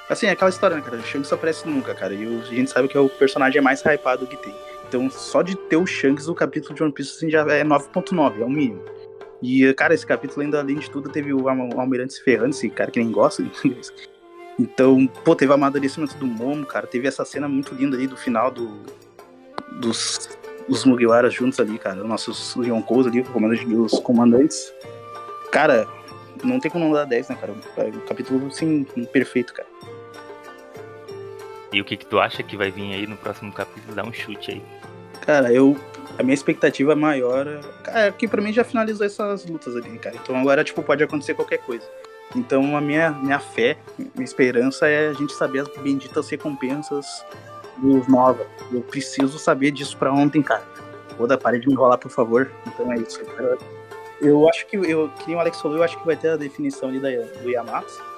Assim, 0.10 0.28
é 0.28 0.32
aquela 0.32 0.50
história, 0.50 0.76
né, 0.76 0.82
cara? 0.84 0.98
O 0.98 1.02
Shanks 1.04 1.34
aparece 1.34 1.68
nunca, 1.68 1.94
cara. 1.96 2.14
E 2.14 2.26
o- 2.26 2.42
a 2.42 2.46
gente 2.46 2.70
sabe 2.70 2.88
que 2.88 2.96
é 2.98 3.00
o 3.00 3.10
personagem 3.10 3.62
mais 3.62 3.82
hypado 3.84 4.28
que 4.28 4.38
tem. 4.38 4.54
Então, 4.88 5.10
só 5.10 5.42
de 5.42 5.56
ter 5.56 5.78
o 5.78 5.86
Shanks, 5.86 6.28
o 6.28 6.36
capítulo 6.36 6.76
de 6.76 6.84
One 6.84 6.92
Piece 6.92 7.16
assim, 7.18 7.30
já 7.30 7.42
é 7.52 7.64
9.9, 7.64 8.42
é 8.42 8.46
o 8.46 8.50
mínimo. 8.50 8.84
E, 9.42 9.74
cara, 9.74 9.94
esse 9.94 10.06
capítulo, 10.06 10.42
ainda 10.44 10.60
além 10.60 10.78
de 10.78 10.90
tudo, 10.90 11.10
teve 11.10 11.34
o, 11.34 11.50
Al- 11.50 11.70
o 11.76 11.80
Almirante 11.80 12.14
se 12.14 12.24
ferrando, 12.24 12.52
esse 12.52 12.70
cara 12.70 12.92
que 12.92 13.00
nem 13.00 13.12
gosta. 13.12 13.44
então, 14.60 15.08
pô, 15.24 15.36
teve 15.36 15.52
o 15.52 15.56
amadurecimento 15.56 16.16
do 16.18 16.26
Momo, 16.28 16.66
cara. 16.66 16.86
Teve 16.88 17.08
essa 17.08 17.26
cena 17.26 17.48
muito 17.48 17.74
linda 17.74 17.98
ali 17.98 18.06
do 18.08 18.16
final 18.16 18.50
do, 18.52 18.80
dos, 19.80 20.30
dos 20.70 20.86
Mugiwaras 20.86 21.34
juntos 21.34 21.60
ali, 21.60 21.78
cara. 21.78 22.02
Os 22.02 22.08
nossos 22.08 22.56
Yonkous 22.56 23.08
ali, 23.08 23.22
dos 23.24 24.00
comandantes. 24.00 24.72
Cara, 25.52 25.88
não 26.44 26.60
tem 26.60 26.70
como 26.72 26.86
não 26.86 26.94
dar 26.94 27.06
10, 27.06 27.30
né, 27.30 27.38
cara? 27.40 27.54
É 27.78 27.86
um 27.88 28.00
capítulo, 28.02 28.48
assim, 28.48 28.84
perfeito, 29.12 29.54
cara. 29.54 29.68
E 31.76 31.82
o 31.82 31.84
que 31.84 31.98
que 31.98 32.06
tu 32.06 32.20
acha 32.22 32.42
que 32.42 32.56
vai 32.56 32.72
vir 32.72 32.94
aí 32.94 33.06
no 33.06 33.18
próximo 33.18 33.52
capítulo? 33.52 33.94
Dá 33.94 34.02
um 34.06 34.14
chute 34.14 34.52
aí. 34.52 34.64
Cara, 35.26 35.52
eu. 35.52 35.76
A 36.18 36.24
minha 36.24 36.34
expectativa 36.34 36.96
maior. 36.96 37.46
é- 37.46 37.60
Cara, 37.84 38.00
é 38.08 38.12
que 38.14 38.30
pra 38.30 38.42
mim 38.42 38.54
já 38.54 38.64
finalizou 38.64 39.06
essas 39.06 39.46
lutas 39.46 39.76
ali, 39.76 40.00
cara. 40.00 40.16
Então 40.16 40.38
agora, 40.38 40.64
tipo, 40.64 40.82
pode 40.82 41.04
acontecer 41.04 41.34
qualquer 41.34 41.58
coisa. 41.58 41.86
Então 42.34 42.78
a 42.78 42.80
minha, 42.80 43.12
minha 43.12 43.40
fé, 43.40 43.78
minha 43.98 44.24
esperança 44.24 44.88
é 44.88 45.10
a 45.10 45.14
gente 45.14 45.34
saber 45.34 45.60
as 45.60 45.68
benditas 45.80 46.30
recompensas 46.30 47.06
dos 47.78 48.08
Nova. 48.08 48.48
Eu 48.72 48.80
preciso 48.82 49.38
saber 49.38 49.72
disso 49.72 49.98
pra 49.98 50.14
ontem, 50.14 50.42
cara. 50.42 50.64
Oda, 51.20 51.38
pare 51.38 51.60
de 51.60 51.68
me 51.68 51.74
enrolar, 51.74 51.98
por 51.98 52.10
favor. 52.10 52.50
Então 52.68 52.90
é 52.94 52.96
isso. 53.00 53.20
Eu 54.22 54.48
acho 54.48 54.66
que, 54.68 54.78
eu, 54.78 55.10
que 55.20 55.28
nem 55.28 55.36
o 55.36 55.40
Alex 55.42 55.60
falou, 55.60 55.76
eu 55.78 55.84
acho 55.84 56.00
que 56.00 56.06
vai 56.06 56.16
ter 56.16 56.30
a 56.30 56.38
definição 56.38 56.88
ali 56.88 57.00
da, 57.02 57.10
do 57.42 57.50
Yamato. 57.50 58.15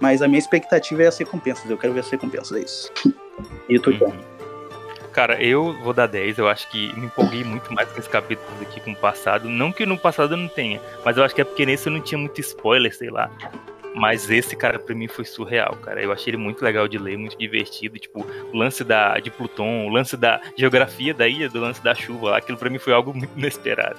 Mas 0.00 0.22
a 0.22 0.28
minha 0.28 0.38
expectativa 0.38 1.02
é 1.02 1.06
as 1.06 1.18
recompensas. 1.18 1.70
Eu 1.70 1.78
quero 1.78 1.92
ver 1.92 2.00
as 2.00 2.10
recompensas, 2.10 2.56
é 2.56 2.60
isso. 2.60 2.92
E 3.68 3.78
tu, 3.78 3.90
Uhum. 3.90 4.36
Cara, 5.16 5.42
eu 5.42 5.72
vou 5.82 5.94
dar 5.94 6.06
10. 6.06 6.36
Eu 6.36 6.46
acho 6.46 6.70
que 6.70 6.92
me 6.94 7.06
empolguei 7.06 7.42
muito 7.42 7.72
mais 7.72 7.90
com 7.90 7.98
esse 7.98 8.08
capítulo 8.08 8.48
aqui 8.60 8.80
com 8.80 8.92
o 8.92 8.96
passado. 8.96 9.48
Não 9.48 9.72
que 9.72 9.86
no 9.86 9.96
passado 9.96 10.34
eu 10.34 10.36
não 10.36 10.46
tenha, 10.46 10.78
mas 11.02 11.16
eu 11.16 11.24
acho 11.24 11.34
que 11.34 11.40
é 11.40 11.44
porque 11.44 11.64
nesse 11.64 11.88
eu 11.88 11.92
não 11.94 12.02
tinha 12.02 12.18
muito 12.18 12.38
spoiler, 12.42 12.94
sei 12.94 13.08
lá. 13.08 13.30
Mas 13.94 14.30
esse, 14.30 14.54
cara, 14.54 14.78
pra 14.78 14.94
mim 14.94 15.08
foi 15.08 15.24
surreal, 15.24 15.74
cara. 15.76 16.02
Eu 16.02 16.12
achei 16.12 16.32
ele 16.32 16.36
muito 16.36 16.62
legal 16.62 16.86
de 16.86 16.98
ler, 16.98 17.16
muito 17.16 17.38
divertido. 17.38 17.98
Tipo, 17.98 18.26
o 18.52 18.56
lance 18.58 18.84
da, 18.84 19.18
de 19.18 19.30
Pluton, 19.30 19.86
o 19.86 19.88
lance 19.88 20.18
da 20.18 20.38
geografia 20.54 21.14
da 21.14 21.26
ilha, 21.26 21.48
do 21.48 21.60
lance 21.60 21.82
da 21.82 21.94
chuva 21.94 22.32
lá. 22.32 22.36
Aquilo 22.36 22.58
pra 22.58 22.68
mim 22.68 22.78
foi 22.78 22.92
algo 22.92 23.14
muito 23.14 23.32
inesperado. 23.38 23.98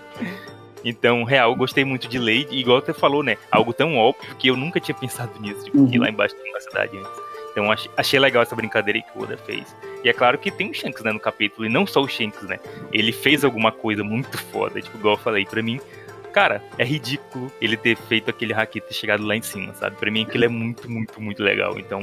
Então, 0.89 1.23
real, 1.23 1.51
eu 1.51 1.55
gostei 1.55 1.83
muito 1.83 2.07
de. 2.07 2.17
E 2.17 2.59
igual 2.59 2.81
você 2.81 2.93
falou, 2.93 3.21
né? 3.23 3.37
Algo 3.51 3.73
tão 3.73 3.97
óbvio 3.97 4.35
que 4.37 4.47
eu 4.47 4.55
nunca 4.55 4.79
tinha 4.79 4.95
pensado 4.95 5.31
nisso. 5.41 5.65
Tipo, 5.65 5.77
Uhum. 5.79 5.89
que 5.89 5.97
lá 5.99 6.09
embaixo 6.09 6.35
tem 6.35 6.51
uma 6.51 6.61
cidade 6.61 6.97
antes. 6.97 7.11
Então, 7.51 7.71
achei, 7.71 7.91
achei 7.97 8.19
legal 8.19 8.43
essa 8.43 8.55
brincadeira 8.55 9.01
que 9.01 9.17
o 9.17 9.23
Oda 9.23 9.35
fez. 9.37 9.75
E 10.03 10.09
é 10.09 10.13
claro 10.13 10.37
que 10.37 10.51
tem 10.51 10.69
o 10.69 10.73
Shanks, 10.73 11.03
né, 11.03 11.11
no 11.11 11.19
capítulo. 11.19 11.65
E 11.65 11.69
não 11.69 11.85
só 11.87 12.01
o 12.01 12.07
Shanks, 12.07 12.43
né? 12.43 12.59
Ele 12.93 13.11
fez 13.11 13.43
alguma 13.43 13.71
coisa 13.71 14.03
muito 14.03 14.37
foda. 14.37 14.79
Tipo, 14.81 14.97
igual 14.97 15.15
eu 15.15 15.19
falei, 15.19 15.43
pra 15.45 15.61
mim, 15.63 15.79
cara, 16.31 16.63
é 16.77 16.85
ridículo 16.85 17.51
ele 17.59 17.75
ter 17.75 17.97
feito 17.97 18.29
aquele 18.29 18.53
hack 18.53 18.71
ter 18.73 18.93
chegado 18.93 19.25
lá 19.25 19.35
em 19.35 19.41
cima, 19.41 19.73
sabe? 19.73 19.95
Pra 19.95 20.11
mim 20.11 20.23
aquilo 20.23 20.45
é 20.45 20.47
muito, 20.47 20.89
muito, 20.89 21.19
muito 21.19 21.41
legal. 21.43 21.77
Então, 21.79 21.99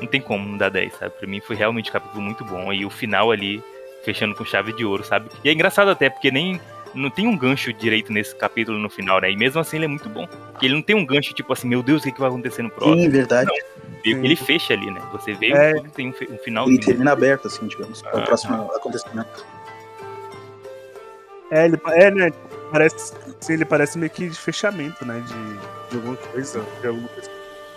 não 0.00 0.06
tem 0.08 0.20
como 0.20 0.46
não 0.48 0.58
dar 0.58 0.70
10, 0.70 0.92
sabe? 0.94 1.14
Pra 1.18 1.28
mim 1.28 1.40
foi 1.40 1.54
realmente 1.56 1.88
um 1.88 1.92
capítulo 1.92 2.20
muito 2.20 2.44
bom. 2.44 2.72
E 2.72 2.84
o 2.84 2.90
final 2.90 3.30
ali, 3.30 3.62
fechando 4.04 4.34
com 4.34 4.44
chave 4.44 4.72
de 4.72 4.84
ouro, 4.84 5.04
sabe? 5.04 5.28
E 5.44 5.48
é 5.48 5.52
engraçado 5.52 5.90
até, 5.90 6.10
porque 6.10 6.30
nem. 6.32 6.60
Não 6.94 7.08
tem 7.10 7.26
um 7.26 7.36
gancho 7.36 7.72
direito 7.72 8.12
nesse 8.12 8.34
capítulo 8.34 8.78
no 8.78 8.90
final, 8.90 9.20
né? 9.20 9.30
E 9.30 9.36
mesmo 9.36 9.60
assim 9.60 9.76
ele 9.76 9.84
é 9.84 9.88
muito 9.88 10.08
bom. 10.08 10.26
Porque 10.26 10.66
ele 10.66 10.74
não 10.74 10.82
tem 10.82 10.96
um 10.96 11.06
gancho 11.06 11.32
tipo 11.32 11.52
assim, 11.52 11.68
meu 11.68 11.82
Deus, 11.82 12.02
o 12.02 12.04
que, 12.04 12.12
que 12.12 12.20
vai 12.20 12.28
acontecer 12.28 12.62
no 12.62 12.70
próximo? 12.70 13.00
Sim, 13.02 13.08
verdade. 13.08 13.50
Que 14.02 14.10
Ele 14.10 14.34
fecha 14.34 14.72
ali, 14.72 14.90
né? 14.90 15.00
Você 15.12 15.34
vê 15.34 15.52
É. 15.52 15.74
tudo 15.74 15.90
tem 15.90 16.08
um, 16.08 16.34
um 16.34 16.38
final. 16.38 16.66
Ele 16.68 16.78
termina 16.78 17.12
aberto, 17.12 17.46
assim, 17.46 17.66
digamos, 17.66 18.00
para 18.02 18.18
Ah. 18.18 18.22
o 18.22 18.24
próximo 18.24 18.54
acontecimento. 18.74 19.44
É, 21.50 21.64
ele, 21.66 21.80
é, 21.88 22.10
né? 22.10 22.30
Parece, 22.70 23.14
sim, 23.40 23.54
ele 23.54 23.64
parece 23.64 23.98
meio 23.98 24.10
que 24.10 24.28
de 24.28 24.38
fechamento, 24.38 25.04
né? 25.04 25.20
De, 25.26 25.90
de 25.90 25.96
alguma 25.96 26.16
coisa. 26.16 26.64
De 26.80 26.86
alguma 26.86 27.08
coisa. 27.08 27.30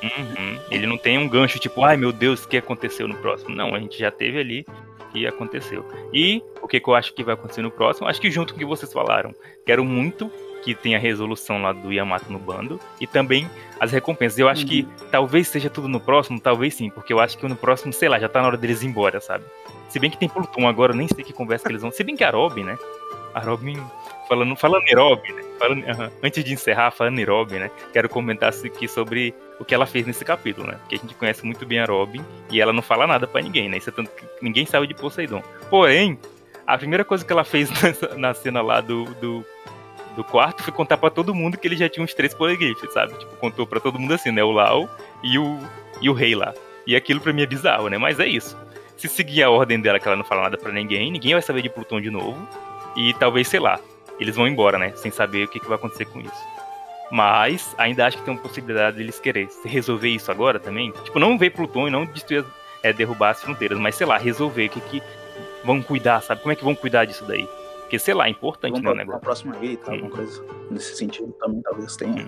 Uhum. 0.04 0.60
Ele 0.70 0.86
não 0.86 0.98
tem 0.98 1.18
um 1.18 1.28
gancho 1.30 1.58
tipo, 1.60 1.84
ai 1.84 1.96
meu 1.96 2.12
Deus, 2.12 2.44
o 2.44 2.48
que 2.48 2.58
aconteceu 2.58 3.08
no 3.08 3.16
próximo? 3.16 3.56
Não, 3.56 3.74
a 3.74 3.80
gente 3.80 3.98
já 3.98 4.12
teve 4.12 4.38
ali 4.38 4.66
e 5.14 5.28
aconteceu. 5.28 5.86
E 6.14 6.44
o 6.62 6.68
que, 6.68 6.80
que 6.80 6.90
eu 6.90 6.96
acho 6.96 7.14
que 7.14 7.24
vai 7.24 7.34
acontecer 7.34 7.62
no 7.62 7.72
próximo? 7.72 8.08
Acho 8.08 8.22
que 8.22 8.32
junto 8.32 8.54
com 8.54 8.58
o 8.58 8.60
que 8.60 8.66
vocês 8.66 8.92
falaram, 8.92 9.34
quero 9.66 9.84
muito 9.84 10.32
que 10.64 10.74
tenha 10.74 10.98
a 10.98 11.00
resolução 11.00 11.62
lá 11.62 11.74
do 11.74 11.92
Yamato 11.92 12.32
no 12.32 12.40
bando 12.40 12.80
e 13.00 13.06
também 13.06 13.50
as 13.80 13.92
recompensas. 13.92 14.40
Eu 14.40 14.48
acho 14.48 14.66
que 14.66 14.88
talvez 15.12 15.50
seja 15.50 15.70
tudo 15.70 15.90
no 15.90 16.00
próximo, 16.00 16.40
talvez 16.40 16.74
sim, 16.74 16.90
porque 16.90 17.12
eu 17.12 17.20
acho 17.20 17.38
que 17.38 17.48
no 17.48 17.56
próximo, 17.56 17.92
sei 17.92 18.08
lá, 18.08 18.18
já 18.18 18.30
tá 18.30 18.42
na 18.42 18.48
hora 18.48 18.58
deles 18.58 18.82
ir 18.82 18.88
embora, 18.88 19.20
sabe? 19.20 19.44
Se 19.90 20.00
bem 20.00 20.10
que 20.10 20.18
tem 20.18 20.30
Pluton 20.30 20.68
agora, 20.68 20.94
nem 20.94 21.08
sei 21.08 21.24
que 21.24 21.34
conversa 21.34 21.66
que 21.66 21.72
eles 21.72 21.82
vão. 21.82 21.92
Se 21.92 22.04
bem 22.04 22.16
que 22.16 22.24
a 22.24 22.32
Robin, 22.32 22.64
né? 22.64 22.78
A 23.34 23.42
Robin, 23.42 23.78
falando, 24.28 24.56
falando 24.56 24.84
em 24.88 24.96
Robin, 24.96 25.34
né? 25.34 25.44
Falando, 25.60 25.90
aham, 25.90 26.12
antes 26.24 26.44
de 26.44 26.54
encerrar, 26.54 26.92
falando 26.92 27.20
em 27.20 27.26
Robin, 27.26 27.56
né? 27.56 27.72
Quero 27.92 28.08
comentar 28.08 28.50
aqui 28.50 28.88
sobre 28.88 29.36
o 29.64 29.66
que 29.66 29.74
ela 29.74 29.86
fez 29.86 30.06
nesse 30.06 30.24
capítulo, 30.24 30.68
né? 30.68 30.76
Porque 30.82 30.96
a 30.96 30.98
gente 31.00 31.16
conhece 31.16 31.46
muito 31.46 31.66
bem 31.66 31.80
a 31.80 31.86
Robin 31.86 32.24
e 32.52 32.62
ela 32.62 32.72
não 32.74 32.82
fala 32.84 33.08
nada 33.08 33.26
pra 33.26 33.42
ninguém, 33.42 33.68
né? 33.70 33.78
Isso 33.78 33.90
é 33.90 33.94
tanto 33.94 34.12
que 34.12 34.26
ninguém 34.42 34.66
sabe 34.66 34.86
de 34.88 34.94
Poseidon. 34.94 35.42
Porém, 35.70 36.20
a 36.68 36.78
primeira 36.78 37.04
coisa 37.04 37.26
que 37.26 37.32
ela 37.34 37.44
fez 37.44 37.70
nessa- 37.82 38.16
na 38.16 38.34
cena 38.34 38.62
lá 38.62 38.82
do, 38.82 39.06
do, 39.16 39.46
do 40.16 40.24
quarto 40.24 40.62
foi 40.64 40.74
contar 40.74 40.98
pra 40.98 41.10
todo 41.10 41.34
mundo 41.34 41.58
que 41.58 41.68
ele 41.68 41.76
já 41.78 41.90
tinha 41.90 42.04
uns 42.04 42.14
três 42.14 42.34
poliglifes, 42.34 42.92
sabe? 42.94 43.14
Tipo, 43.18 43.36
contou 43.38 43.66
pra 43.66 43.80
todo 43.80 43.98
mundo 43.98 44.14
assim, 44.14 44.32
né? 44.32 44.44
O 44.44 44.52
Lau 44.52 44.90
e 45.24 45.40
o, 45.40 45.58
e 46.02 46.10
o 46.10 46.14
rei 46.14 46.36
lá. 46.36 46.54
E 46.86 46.96
aquilo 46.96 47.22
pra 47.22 47.32
mim 47.34 47.42
é 47.42 47.46
bizarro, 47.46 47.88
né? 47.88 47.98
Mas 47.98 48.20
é 48.20 48.28
isso. 48.28 48.58
Se 48.98 49.08
seguir 49.08 49.42
a 49.44 49.50
ordem 49.50 49.80
dela, 49.82 50.00
que 50.00 50.08
ela 50.08 50.18
não 50.18 50.24
fala 50.26 50.44
nada 50.44 50.58
pra 50.58 50.72
ninguém, 50.72 51.12
ninguém 51.12 51.34
vai 51.34 51.42
saber 51.42 51.62
de 51.62 51.70
Pluton 51.70 52.00
de 52.02 52.10
novo. 52.12 52.38
E 52.96 53.14
talvez, 53.16 53.48
sei 53.48 53.60
lá, 53.60 53.80
eles 54.20 54.36
vão 54.36 54.48
embora, 54.48 54.78
né? 54.78 54.92
Sem 54.96 55.10
saber 55.12 55.46
o 55.46 55.48
que, 55.48 55.60
que 55.60 55.68
vai 55.68 55.78
acontecer 55.78 56.06
com 56.06 56.20
isso. 56.20 56.53
Mas 57.14 57.76
ainda 57.78 58.08
acho 58.08 58.18
que 58.18 58.24
tem 58.24 58.34
uma 58.34 58.42
possibilidade 58.42 58.98
deles 58.98 59.20
querer 59.20 59.48
se 59.48 59.68
resolver 59.68 60.10
isso 60.10 60.32
agora 60.32 60.60
também. 60.60 60.90
Tipo, 61.04 61.20
não 61.20 61.38
ver 61.38 61.52
Pluton 61.52 61.88
e 61.88 61.92
não 61.92 62.08
destruir, 62.08 62.44
é, 62.82 62.92
derrubar 62.92 63.30
as 63.30 63.42
fronteiras, 63.44 63.78
mas 63.78 63.94
sei 63.94 64.08
lá, 64.08 64.18
resolver 64.18 64.66
o 64.66 64.70
que, 64.72 64.82
que 64.82 65.04
vão 65.64 65.80
cuidar, 65.80 66.22
sabe? 66.22 66.42
Como 66.42 66.52
é 66.52 66.56
que 66.56 66.64
vão 66.64 66.74
cuidar 66.74 67.06
disso 67.06 67.24
daí? 67.26 67.48
Porque, 67.82 68.00
sei 68.00 68.16
lá, 68.16 68.26
é 68.26 68.32
importante, 68.32 68.82
Vamos 68.82 68.84
né, 68.84 68.90
o 68.90 68.94
para 68.94 69.04
a 69.04 69.06
negócio. 69.06 69.22
próxima 69.22 69.56
aí, 69.62 69.78
tá? 69.78 69.92
Alguma 69.92 70.10
coisa 70.10 70.44
nesse 70.72 70.96
sentido 70.98 71.32
também, 71.34 71.62
talvez 71.62 71.96
tenha. 71.96 72.26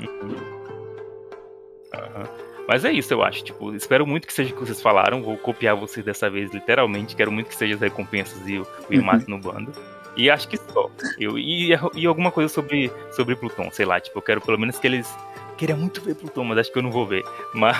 Aham. 1.91 2.29
Mas 2.67 2.85
é 2.85 2.91
isso, 2.91 3.11
eu 3.11 3.23
acho. 3.23 3.43
Tipo, 3.43 3.73
espero 3.73 4.05
muito 4.05 4.27
que 4.27 4.33
seja 4.33 4.53
o 4.53 4.55
que 4.55 4.65
vocês 4.65 4.83
falaram. 4.83 5.23
Vou 5.23 5.35
copiar 5.35 5.75
vocês 5.75 6.05
dessa 6.05 6.29
vez, 6.29 6.51
literalmente. 6.53 7.15
Quero 7.15 7.31
muito 7.31 7.47
que 7.47 7.55
seja 7.55 7.73
as 7.73 7.81
recompensas 7.81 8.47
e 8.47 8.59
o, 8.59 8.67
o 8.87 8.93
Yamato 8.93 9.27
no 9.27 9.39
bando. 9.39 9.71
E 10.15 10.29
acho 10.29 10.47
que 10.47 10.57
só. 10.57 10.89
Eu, 11.19 11.37
e, 11.37 11.71
e 11.93 12.05
alguma 12.05 12.31
coisa 12.31 12.51
sobre, 12.53 12.91
sobre 13.11 13.35
Plutão, 13.35 13.69
sei 13.71 13.85
lá, 13.85 13.99
tipo, 13.99 14.17
eu 14.17 14.21
quero 14.21 14.41
pelo 14.41 14.57
menos 14.57 14.79
que 14.79 14.87
eles. 14.87 15.13
Queria 15.57 15.75
muito 15.75 16.01
ver 16.01 16.15
Plutão, 16.15 16.43
mas 16.43 16.57
acho 16.57 16.71
que 16.71 16.77
eu 16.77 16.83
não 16.83 16.91
vou 16.91 17.05
ver. 17.05 17.23
Mas. 17.53 17.77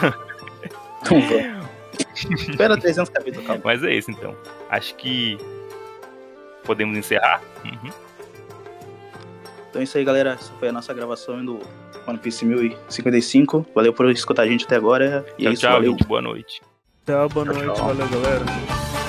Espera 2.16 2.78
300 2.78 3.10
capítulos, 3.10 3.46
calma. 3.46 3.62
Mas 3.64 3.84
é 3.84 3.94
isso 3.94 4.12
então. 4.12 4.36
Acho 4.70 4.96
que 4.96 5.38
podemos 6.64 6.98
encerrar. 6.98 7.42
Uhum. 7.64 7.92
Então 9.70 9.82
é 9.82 9.84
isso 9.84 9.98
aí, 9.98 10.04
galera. 10.04 10.32
Essa 10.32 10.52
foi 10.60 10.70
a 10.70 10.72
nossa 10.72 10.94
gravação 10.94 11.44
do 11.44 11.60
One 12.08 12.18
Piece 12.18 12.46
1055. 12.46 13.66
Valeu 13.74 13.94
por 13.94 14.10
escutar 14.10 14.44
a 14.44 14.48
gente 14.48 14.66
até 14.66 14.76
agora. 14.76 15.26
E 15.38 15.44
tchau, 15.44 15.50
é 15.50 15.54
isso, 15.54 15.62
tchau, 15.62 15.72
valeu. 15.74 15.92
gente. 15.92 16.04
Boa 16.06 16.22
noite. 16.22 16.62
Tchau, 17.06 17.30
boa 17.30 17.46
Tchau, 17.46 17.54
noite. 17.54 17.76
tchau. 17.76 17.88
Valeu, 17.88 18.08
galera. 18.10 19.05